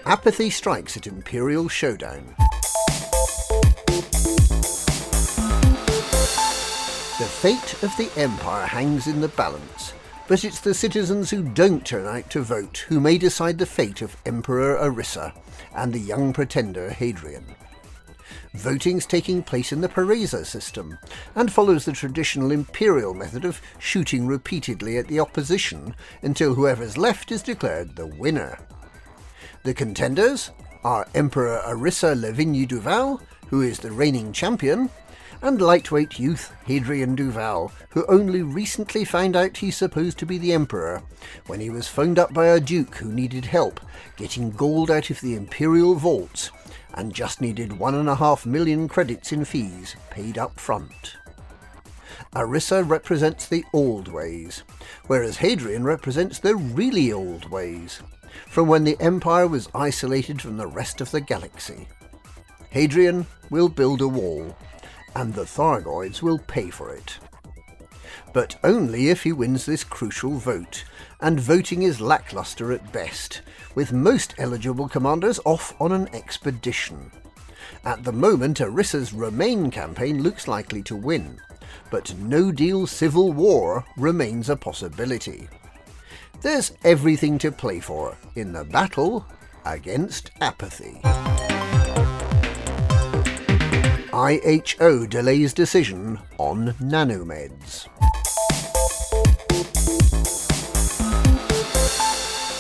Apathy 0.08 0.50
strikes 0.50 0.98
at 0.98 1.06
Imperial 1.06 1.70
Showdown. 1.70 2.34
The 7.20 7.30
fate 7.30 7.84
of 7.84 7.96
the 7.98 8.10
Empire 8.18 8.66
hangs 8.66 9.06
in 9.06 9.22
the 9.22 9.28
balance, 9.28 9.83
but 10.28 10.44
it's 10.44 10.60
the 10.60 10.74
citizens 10.74 11.30
who 11.30 11.44
don't 11.44 11.86
turn 11.86 12.08
out 12.08 12.30
to 12.30 12.42
vote 12.42 12.86
who 12.88 13.00
may 13.00 13.18
decide 13.18 13.58
the 13.58 13.66
fate 13.66 14.02
of 14.02 14.16
Emperor 14.26 14.78
Arissa 14.78 15.34
and 15.76 15.92
the 15.92 16.00
young 16.00 16.34
pretender 16.34 16.90
Hadrian. 16.90 17.56
Voting's 18.56 19.06
taking 19.06 19.42
place 19.42 19.72
in 19.72 19.82
the 19.82 19.90
Pareza 19.90 20.46
system 20.46 20.98
and 21.36 21.52
follows 21.52 21.86
the 21.86 21.92
traditional 21.92 22.52
imperial 22.52 23.14
method 23.14 23.46
of 23.46 23.62
shooting 23.80 24.28
repeatedly 24.28 24.98
at 24.98 25.08
the 25.08 25.20
opposition 25.20 25.96
until 26.22 26.54
whoever's 26.54 26.98
left 26.98 27.32
is 27.32 27.42
declared 27.42 27.96
the 27.96 28.06
winner. 28.06 28.60
The 29.64 29.74
contenders 29.74 30.52
are 30.84 31.08
Emperor 31.16 31.62
Arissa 31.66 32.16
Lavigny 32.16 32.68
Duval, 32.68 33.22
who 33.48 33.62
is 33.62 33.80
the 33.80 33.92
reigning 33.92 34.32
champion, 34.34 34.90
and 35.44 35.62
lightweight 35.62 36.18
youth 36.18 36.56
Hadrian 36.66 37.16
Duval, 37.16 37.70
who 37.90 38.06
only 38.08 38.42
recently 38.42 39.04
found 39.04 39.36
out 39.36 39.58
he's 39.58 39.76
supposed 39.76 40.18
to 40.20 40.26
be 40.26 40.38
the 40.38 40.54
Emperor 40.54 41.04
when 41.48 41.60
he 41.60 41.70
was 41.70 41.86
phoned 41.86 42.18
up 42.18 42.34
by 42.34 42.48
a 42.48 42.62
duke 42.62 42.96
who 42.96 43.12
needed 43.12 43.44
help 43.44 43.82
getting 44.16 44.52
gold 44.52 44.90
out 44.90 45.10
of 45.10 45.20
the 45.20 45.36
imperial 45.36 45.96
vaults 45.96 46.50
and 46.94 47.14
just 47.14 47.42
needed 47.42 47.78
one 47.78 47.94
and 47.94 48.08
a 48.08 48.16
half 48.16 48.46
million 48.46 48.88
credits 48.88 49.34
in 49.34 49.44
fees 49.44 49.98
paid 50.10 50.38
up 50.38 50.58
front. 50.58 51.18
Arissa 52.34 52.88
represents 52.90 53.46
the 53.46 53.66
old 53.74 54.08
ways, 54.08 54.64
whereas 55.08 55.38
Hadrian 55.38 55.84
represents 55.84 56.40
the 56.40 56.56
really 56.56 57.12
old 57.12 57.50
ways, 57.50 58.02
from 58.48 58.70
when 58.70 58.86
the 58.86 59.00
Empire 59.02 59.48
was 59.48 59.68
isolated 59.76 60.42
from 60.42 60.56
the 60.56 60.68
rest 60.68 61.02
of 61.02 61.12
the 61.12 61.22
galaxy. 61.22 61.90
Hadrian 62.70 63.28
will 63.50 63.70
build 63.70 64.02
a 64.02 64.08
wall, 64.08 64.56
and 65.16 65.34
the 65.34 65.46
Thargoids 65.46 66.22
will 66.22 66.40
pay 66.40 66.70
for 66.70 66.94
it. 66.94 67.18
But 68.34 68.56
only 68.64 69.10
if 69.10 69.24
he 69.24 69.32
wins 69.32 69.66
this 69.66 69.84
crucial 69.84 70.38
vote, 70.38 70.84
and 71.22 71.40
voting 71.40 71.84
is 71.84 72.02
lackluster 72.02 72.72
at 72.72 72.92
best, 72.92 73.42
with 73.76 73.94
most 73.94 74.34
eligible 74.38 74.90
commanders 74.90 75.40
off 75.46 75.80
on 75.80 75.92
an 75.92 76.08
expedition. 76.14 77.12
At 77.86 78.04
the 78.04 78.12
moment, 78.12 78.62
Arissa's 78.62 79.14
Remain 79.14 79.70
campaign 79.70 80.24
looks 80.24 80.48
likely 80.48 80.82
to 80.84 80.96
win, 80.96 81.40
but 81.92 82.16
no 82.18 82.52
deal 82.52 82.88
civil 82.88 83.32
war 83.32 83.86
remains 83.98 84.50
a 84.50 84.56
possibility. 84.56 85.48
There's 86.42 86.74
everything 86.84 87.38
to 87.40 87.52
play 87.52 87.80
for 87.80 88.18
in 88.36 88.52
the 88.52 88.66
battle 88.66 89.26
against 89.66 90.32
apathy. 90.42 91.02
IHO 94.14 95.08
delays 95.08 95.54
decision 95.54 96.20
on 96.38 96.74
nanomeds. 96.74 97.88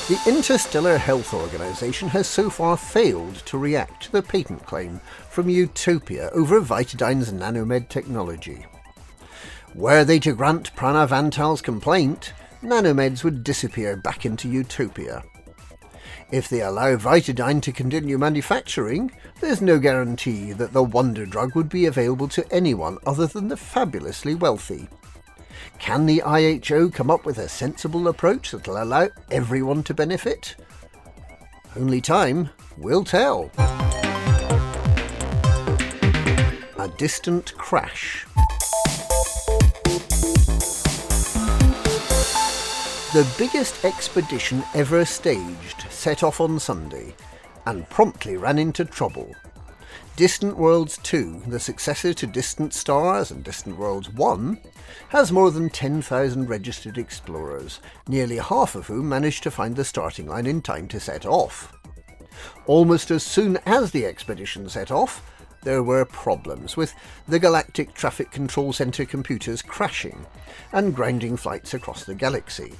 The 0.07 0.19
Interstellar 0.25 0.97
Health 0.97 1.31
Organization 1.31 2.09
has 2.09 2.25
so 2.25 2.49
far 2.49 2.75
failed 2.75 3.35
to 3.45 3.59
react 3.59 4.01
to 4.05 4.11
the 4.11 4.23
patent 4.23 4.65
claim 4.65 4.99
from 5.29 5.47
Utopia 5.47 6.31
over 6.31 6.59
Vitadyne's 6.59 7.31
nanomed 7.31 7.87
technology. 7.87 8.65
Were 9.75 10.03
they 10.03 10.17
to 10.21 10.33
grant 10.33 10.75
Pranav 10.75 11.09
Antal's 11.09 11.61
complaint, 11.61 12.33
nanomeds 12.63 13.23
would 13.23 13.43
disappear 13.43 13.95
back 13.95 14.25
into 14.25 14.49
Utopia. 14.49 15.23
If 16.33 16.49
they 16.49 16.61
allow 16.61 16.95
Vitadyne 16.95 17.61
to 17.61 17.71
continue 17.71 18.17
manufacturing, 18.17 19.11
there's 19.39 19.61
no 19.61 19.77
guarantee 19.77 20.51
that 20.53 20.73
the 20.73 20.81
wonder 20.81 21.27
drug 21.27 21.55
would 21.55 21.69
be 21.69 21.85
available 21.85 22.27
to 22.29 22.51
anyone 22.51 22.97
other 23.05 23.27
than 23.27 23.49
the 23.49 23.55
fabulously 23.55 24.33
wealthy. 24.33 24.87
Can 25.77 26.07
the 26.07 26.23
IHO 26.23 26.89
come 26.89 27.11
up 27.11 27.23
with 27.23 27.37
a 27.37 27.47
sensible 27.47 28.07
approach 28.07 28.49
that'll 28.49 28.81
allow 28.81 29.09
everyone 29.29 29.83
to 29.83 29.93
benefit? 29.93 30.55
Only 31.75 32.01
time 32.01 32.49
will 32.77 33.03
tell. 33.03 33.51
A 36.79 36.91
distant 36.97 37.55
crash. 37.59 38.25
The 43.13 43.31
biggest 43.37 43.85
expedition 43.85 44.63
ever 44.73 45.05
staged 45.05 45.85
set 46.03 46.21
off 46.21 46.41
on 46.41 46.59
Sunday 46.59 47.15
and 47.65 47.87
promptly 47.89 48.35
ran 48.35 48.59
into 48.59 48.83
trouble. 48.83 49.33
Distant 50.17 50.57
Worlds 50.57 50.97
2, 50.97 51.43
the 51.47 51.61
successor 51.61 52.13
to 52.13 52.27
Distant 52.27 52.73
Stars 52.73 53.31
and 53.31 53.41
Distant 53.41 53.77
Worlds 53.77 54.09
1, 54.09 54.59
has 55.07 55.31
more 55.31 55.49
than 55.49 55.69
10,000 55.69 56.49
registered 56.49 56.97
explorers, 56.97 57.79
nearly 58.05 58.35
half 58.35 58.75
of 58.75 58.87
whom 58.87 59.07
managed 59.07 59.43
to 59.43 59.51
find 59.51 59.77
the 59.77 59.85
starting 59.85 60.27
line 60.27 60.45
in 60.45 60.61
time 60.61 60.89
to 60.89 60.99
set 60.99 61.25
off. 61.25 61.71
Almost 62.65 63.09
as 63.09 63.23
soon 63.23 63.57
as 63.65 63.91
the 63.91 64.05
expedition 64.05 64.67
set 64.67 64.91
off, 64.91 65.25
there 65.61 65.83
were 65.83 66.03
problems 66.03 66.75
with 66.75 66.93
the 67.29 67.39
Galactic 67.39 67.93
Traffic 67.93 68.29
Control 68.29 68.73
Center 68.73 69.05
computers 69.05 69.61
crashing 69.61 70.25
and 70.73 70.93
grounding 70.93 71.37
flights 71.37 71.73
across 71.73 72.03
the 72.03 72.13
galaxy. 72.13 72.73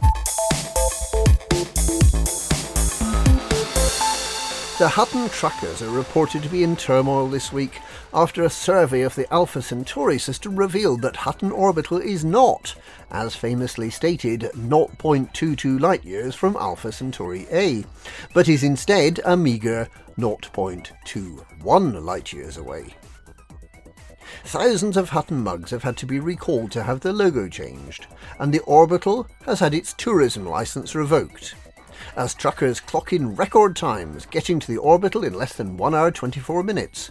The 4.79 4.89
Hutton 4.91 5.31
truckers 5.31 5.81
are 5.81 5.89
reported 5.89 6.43
to 6.43 6.51
be 6.51 6.63
in 6.63 6.77
turmoil 6.77 7.29
this 7.29 7.51
week 7.51 7.81
after 8.13 8.43
a 8.43 8.51
survey 8.51 9.01
of 9.01 9.15
the 9.15 9.33
Alpha 9.33 9.63
Centauri 9.63 10.19
system 10.19 10.55
revealed 10.55 11.01
that 11.01 11.17
Hutton 11.17 11.51
Orbital 11.51 11.97
is 11.97 12.27
not, 12.27 12.75
as 13.11 13.35
famously 13.35 13.89
stated, 13.89 14.43
0.22 14.43 15.81
light 15.81 16.05
years 16.05 16.35
from 16.35 16.57
Alpha 16.57 16.93
Centauri 16.93 17.47
A, 17.51 17.87
but 18.35 18.51
is 18.51 18.63
instead 18.63 19.19
a 19.25 19.35
meagre 19.35 19.89
0.21 20.19 22.05
light 22.05 22.35
years 22.35 22.59
away. 22.59 22.95
Thousands 24.45 24.99
of 24.99 25.09
Hutton 25.09 25.43
mugs 25.43 25.71
have 25.71 25.85
had 25.85 25.97
to 25.97 26.07
be 26.07 26.21
recalled 26.21 26.71
to 26.73 26.83
have 26.83 27.01
their 27.01 27.15
logo 27.15 27.49
changed, 27.49 28.09
and 28.39 28.53
the 28.53 28.61
Orbital 28.61 29.27
has 29.47 29.61
had 29.61 29.73
its 29.73 29.95
tourism 29.95 30.45
license 30.45 30.95
revoked 30.95 31.55
as 32.17 32.35
truckers 32.35 32.81
clock 32.81 33.13
in 33.13 33.37
record 33.37 33.77
times, 33.77 34.27
getting 34.27 34.59
to 34.59 34.67
the 34.67 34.79
orbital 34.79 35.25
in 35.25 35.35
less 35.35 35.55
than 35.55 35.77
1 35.77 35.95
hour 35.95 36.11
24 36.11 36.63
minutes, 36.63 37.11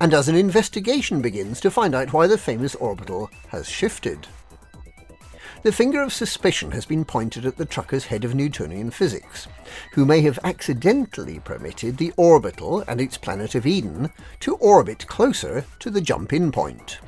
and 0.00 0.12
as 0.12 0.28
an 0.28 0.34
investigation 0.34 1.22
begins 1.22 1.60
to 1.60 1.70
find 1.70 1.94
out 1.94 2.12
why 2.12 2.26
the 2.26 2.38
famous 2.38 2.74
orbital 2.74 3.30
has 3.48 3.68
shifted. 3.68 4.26
The 5.62 5.72
finger 5.72 6.02
of 6.02 6.12
suspicion 6.12 6.70
has 6.70 6.86
been 6.86 7.04
pointed 7.04 7.44
at 7.44 7.58
the 7.58 7.66
trucker's 7.66 8.06
head 8.06 8.24
of 8.24 8.34
Newtonian 8.34 8.90
physics, 8.90 9.46
who 9.92 10.06
may 10.06 10.22
have 10.22 10.38
accidentally 10.42 11.38
permitted 11.40 11.98
the 11.98 12.14
orbital 12.16 12.82
and 12.88 12.98
its 12.98 13.18
planet 13.18 13.54
of 13.54 13.66
Eden 13.66 14.10
to 14.40 14.56
orbit 14.56 15.06
closer 15.06 15.66
to 15.80 15.90
the 15.90 16.00
jump 16.00 16.32
in 16.32 16.50
point. 16.50 16.98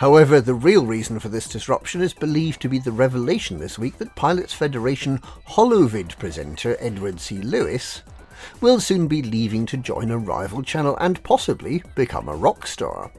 However, 0.00 0.40
the 0.40 0.54
real 0.54 0.86
reason 0.86 1.18
for 1.18 1.28
this 1.28 1.46
disruption 1.46 2.00
is 2.00 2.14
believed 2.14 2.62
to 2.62 2.70
be 2.70 2.78
the 2.78 2.90
revelation 2.90 3.58
this 3.58 3.78
week 3.78 3.98
that 3.98 4.16
Pilots 4.16 4.54
Federation 4.54 5.18
Holovid 5.46 6.18
presenter 6.18 6.74
Edward 6.80 7.20
C. 7.20 7.36
Lewis 7.36 8.02
will 8.62 8.80
soon 8.80 9.08
be 9.08 9.20
leaving 9.20 9.66
to 9.66 9.76
join 9.76 10.10
a 10.10 10.16
rival 10.16 10.62
channel 10.62 10.96
and 11.02 11.22
possibly 11.22 11.82
become 11.96 12.30
a 12.30 12.34
rock 12.34 12.66
star. 12.66 13.12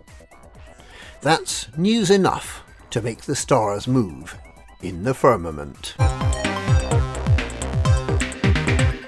That's 1.22 1.68
news 1.78 2.10
enough 2.10 2.64
to 2.90 3.04
make 3.04 3.22
the 3.22 3.36
stars 3.36 3.88
move 3.88 4.36
in 4.82 5.04
the 5.04 5.14
firmament. 5.14 5.94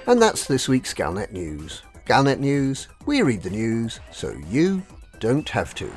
And 0.05 0.21
that's 0.21 0.45
this 0.45 0.69
week's 0.69 0.93
Galnet 0.93 1.31
News. 1.31 1.81
Galnet 2.05 2.37
News, 2.37 2.87
we 3.07 3.23
read 3.23 3.41
the 3.41 3.49
news 3.49 3.99
so 4.11 4.31
you 4.47 4.83
don't 5.19 5.49
have 5.49 5.73
to. 5.73 5.91